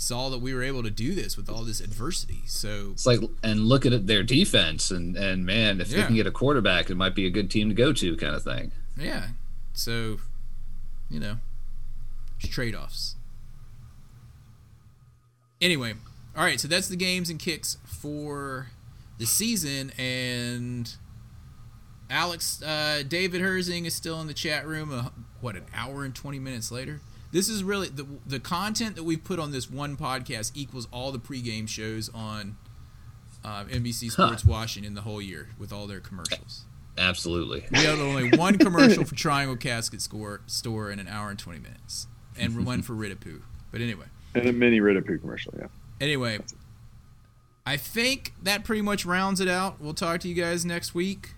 saw 0.01 0.29
that 0.31 0.39
we 0.39 0.55
were 0.55 0.63
able 0.63 0.83
to 0.83 0.91
do 0.91 1.15
this 1.15 1.37
with 1.37 1.49
all 1.49 1.63
this 1.63 1.81
adversity." 1.81 2.43
So, 2.47 2.91
It's 2.93 3.07
like, 3.07 3.21
and 3.43 3.61
look 3.67 3.85
at 3.87 4.07
their 4.07 4.23
defense, 4.23 4.91
and 4.91 5.17
and 5.17 5.45
man, 5.47 5.81
if 5.81 5.89
they 5.91 6.03
can 6.03 6.15
get 6.15 6.27
a 6.27 6.31
quarterback, 6.31 6.91
it 6.91 6.97
might 6.97 7.15
be 7.15 7.27
a 7.27 7.31
good 7.31 7.51
team 7.51 7.69
to 7.69 7.75
go 7.75 7.93
to, 7.93 8.17
kind 8.17 8.35
of 8.35 8.43
thing. 8.43 8.73
yeah. 8.97 9.29
So, 9.73 10.19
you 11.09 11.21
know, 11.21 11.37
it's 12.39 12.49
trade-offs. 12.49 13.15
Anyway, 15.61 15.95
all 16.37 16.45
right, 16.45 16.59
so 16.59 16.67
that's 16.69 16.89
the 16.89 16.97
games 16.97 17.31
and 17.31 17.39
kicks 17.39 17.77
for 17.85 18.69
the 19.19 19.27
season 19.27 19.93
and 19.99 20.95
Alex 22.09 22.63
uh, 22.63 23.03
David 23.07 23.43
Herzing 23.43 23.85
is 23.85 23.95
still 23.95 24.21
in 24.21 24.27
the 24.27 24.35
chat 24.35 24.67
room 24.67 24.91
uh, 24.93 25.11
what 25.41 25.55
an 25.57 25.67
hour 25.75 26.05
and 26.05 26.15
20 26.15 26.39
minutes 26.39 26.73
later. 26.73 27.01
This 27.33 27.49
is 27.49 27.63
really 27.63 27.89
the 27.89 28.07
the 28.27 28.41
content 28.41 28.97
that 28.97 29.05
we've 29.05 29.23
put 29.23 29.39
on 29.39 29.53
this 29.53 29.71
one 29.71 29.97
podcast 29.97 30.53
equals 30.55 30.89
all 30.93 31.13
the 31.13 31.19
pregame 31.19 31.69
shows 31.69 32.09
on 32.13 32.57
uh, 33.45 33.65
NBC 33.65 34.13
Huh. 34.15 34.27
Sports 34.27 34.45
Washington 34.45 34.95
the 34.95 35.03
whole 35.03 35.23
year 35.23 35.49
with 35.59 35.73
all 35.73 35.87
their 35.87 36.01
commercials. 36.01 36.65
Absolutely. 36.99 37.65
We 37.71 37.79
had 37.79 37.99
only 37.99 38.31
one 38.37 38.59
commercial 38.59 39.05
for 39.05 39.15
Triangle 39.15 39.57
Casket 39.57 40.03
Score, 40.03 40.41
Store 40.47 40.91
in 40.91 40.99
an 40.99 41.09
hour 41.09 41.31
and 41.31 41.39
20 41.39 41.61
minutes, 41.61 42.09
and 42.37 42.67
one 42.67 42.83
for 42.83 42.93
Rid-a-Poo. 42.95 43.41
But 43.71 43.81
anyway, 43.81 44.07
And 44.35 44.47
a 44.47 44.53
mini 44.53 44.81
Rid-a-Poo 44.81 45.19
commercial, 45.19 45.55
yeah. 45.59 45.69
anyway, 46.01 46.41
I 47.65 47.77
think 47.79 48.35
that 48.43 48.65
pretty 48.65 48.83
much 48.83 49.07
rounds 49.07 49.41
it 49.41 49.49
out. 49.49 49.81
We'll 49.81 49.95
talk 49.95 50.21
to 50.21 50.29
you 50.29 50.35
guys 50.35 50.67
next 50.67 50.95
week. 50.95 51.31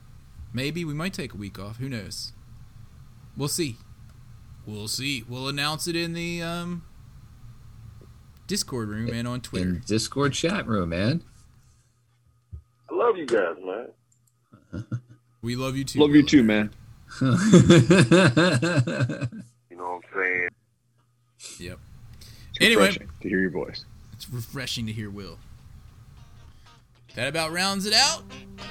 Maybe 0.53 0.85
we 0.85 0.95
might 0.95 1.13
take 1.13 1.33
a 1.35 1.37
week 1.37 1.59
off. 1.61 1.77
Who 1.77 1.89
knows? 1.89 2.33
We'll 3.37 3.49
see. 3.49 3.77
We'll 4.67 4.89
see. 4.89 5.25
We'll 5.29 5.49
announce 5.49 5.87
it 5.89 5.97
in 5.97 6.13
the 6.13 6.43
um, 6.43 6.85
Discord 8.47 8.89
room 8.89 9.11
and 9.13 9.27
on 9.27 9.41
Twitter. 9.41 9.69
In 9.69 9.83
Discord 9.87 10.33
chat 10.35 10.67
room, 10.67 10.91
man. 10.91 11.23
I 12.91 12.95
love 12.95 13.17
you 13.17 13.27
guys, 13.27 13.57
man. 13.63 14.85
We 15.43 15.57
love 15.57 15.77
you 15.77 15.83
too. 15.83 15.99
Love 15.99 16.15
you 16.15 16.23
too, 16.23 16.45
man. 16.45 16.71
You 17.21 17.27
know 19.77 19.99
what 19.99 20.05
I'm 20.05 20.15
saying? 20.15 20.49
Yep. 21.59 21.79
It's 22.21 22.61
Anyway. 22.61 22.93
to 23.23 23.29
hear 23.29 23.41
your 23.41 23.51
voice. 23.51 23.85
It's 24.13 24.31
refreshing 24.31 24.87
to 24.87 24.93
hear 24.93 25.11
Will. 25.11 25.39
That 27.17 27.27
about 27.27 27.51
rounds 27.53 27.87
it 27.87 27.93
out 27.93 28.23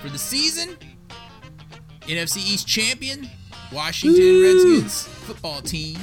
for 0.01 0.07
the 0.09 0.17
season. 0.17 0.77
NFC 2.03 2.37
East 2.37 2.67
champion, 2.67 3.29
Washington 3.71 4.41
Redskins 4.41 5.03
football 5.03 5.61
team. 5.61 5.97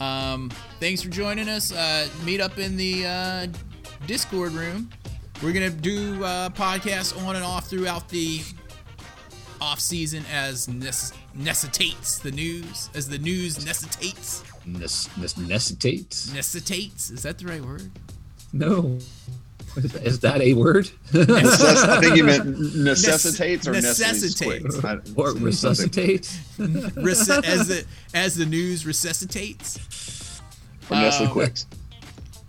Um, 0.00 0.50
thanks 0.80 1.02
for 1.02 1.08
joining 1.10 1.48
us. 1.48 1.72
Uh, 1.72 2.08
meet 2.24 2.40
up 2.40 2.58
in 2.58 2.76
the 2.76 3.06
uh, 3.06 3.46
Discord 4.06 4.52
room. 4.52 4.90
We're 5.42 5.52
gonna 5.52 5.70
do 5.70 6.24
uh, 6.24 6.48
podcasts 6.50 7.16
on 7.26 7.36
and 7.36 7.44
off 7.44 7.68
throughout 7.68 8.08
the 8.08 8.40
off 9.60 9.80
season 9.80 10.24
as 10.32 10.66
nece- 10.66 11.14
necessitates 11.34 12.18
the 12.18 12.30
news, 12.30 12.90
as 12.94 13.08
the 13.08 13.18
news 13.18 13.64
necessitates. 13.64 14.42
Necessitates? 14.66 16.32
Necessitates. 16.32 17.10
Is 17.10 17.22
that 17.22 17.38
the 17.38 17.46
right 17.46 17.62
word? 17.64 17.90
No. 18.52 18.98
Is 19.76 19.92
that- 19.92 20.06
Is 20.06 20.20
that 20.20 20.40
a 20.40 20.54
word? 20.54 20.90
Necess- 21.12 21.88
I 21.88 22.00
think 22.00 22.16
you 22.16 22.24
meant 22.24 22.46
necessitates 22.76 23.66
or 23.66 23.72
Necessitates. 23.72 24.64
necessitates. 24.64 24.84
I- 24.84 24.94
or 25.16 25.26
something. 25.26 25.42
resuscitate? 25.44 26.22
Rece- 26.58 27.44
as 27.44 27.68
the 27.68 27.84
as 28.14 28.34
the 28.36 28.46
news 28.46 28.86
resuscitates. 28.86 29.78
from 30.80 30.98
Nestle 31.00 31.26
Um, 31.26 31.32
Quicks. 31.32 31.66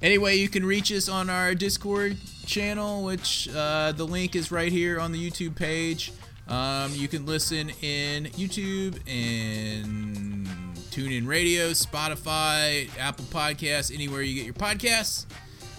Anyway, 0.01 0.35
you 0.35 0.49
can 0.49 0.65
reach 0.65 0.91
us 0.91 1.07
on 1.09 1.29
our 1.29 1.55
Discord 1.55 2.17
channel, 2.45 3.03
which 3.03 3.49
uh, 3.55 3.91
the 3.93 4.05
link 4.05 4.35
is 4.35 4.51
right 4.51 4.71
here 4.71 4.99
on 4.99 5.11
the 5.11 5.31
YouTube 5.31 5.55
page. 5.55 6.11
Um, 6.47 6.91
you 6.93 7.07
can 7.07 7.25
listen 7.25 7.71
in 7.81 8.25
YouTube 8.25 8.99
and 9.07 10.45
TuneIn 10.91 11.25
Radio, 11.27 11.71
Spotify, 11.71 12.87
Apple 12.99 13.25
Podcasts, 13.25 13.91
anywhere 13.91 14.21
you 14.21 14.35
get 14.35 14.45
your 14.45 14.53
podcasts. 14.53 15.25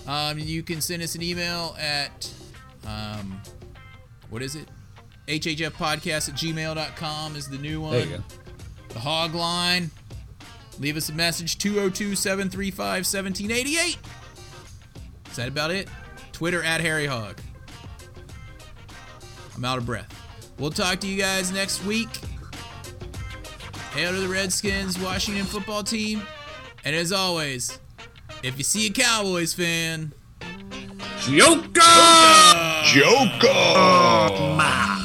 Um, 0.06 0.38
you 0.38 0.62
can 0.62 0.80
send 0.80 1.02
us 1.02 1.14
an 1.14 1.22
email 1.22 1.76
at, 1.80 2.30
um, 2.86 3.40
what 4.30 4.42
is 4.42 4.54
it? 4.54 4.68
HHFpodcast 5.26 6.28
at 6.28 6.34
gmail.com 6.36 7.36
is 7.36 7.48
the 7.48 7.58
new 7.58 7.80
one. 7.80 7.92
There 7.92 8.06
you 8.06 8.16
go. 8.18 8.22
The 8.90 9.00
hog 9.00 9.34
line. 9.34 9.90
Leave 10.78 10.96
us 10.96 11.08
a 11.08 11.12
message 11.12 11.58
202 11.58 12.14
735 12.14 12.78
1788. 12.78 13.98
Is 15.28 15.36
that 15.36 15.48
about 15.48 15.70
it? 15.70 15.88
Twitter 16.32 16.62
at 16.62 16.80
Harry 16.80 17.06
Hog. 17.06 17.40
I'm 19.56 19.64
out 19.64 19.78
of 19.78 19.86
breath. 19.86 20.12
We'll 20.58 20.70
talk 20.70 21.00
to 21.00 21.06
you 21.06 21.18
guys 21.18 21.50
next 21.50 21.84
week. 21.84 22.08
Hail 23.94 24.12
to 24.12 24.20
the 24.20 24.28
Redskins 24.28 24.98
Washington 24.98 25.46
football 25.46 25.82
team. 25.82 26.22
And 26.84 26.94
as 26.94 27.10
always, 27.10 27.80
if 28.46 28.58
you 28.58 28.64
see 28.64 28.86
a 28.86 28.90
Cowboys 28.90 29.54
fan, 29.54 30.12
Joker! 31.18 31.80
Joker! 32.84 34.95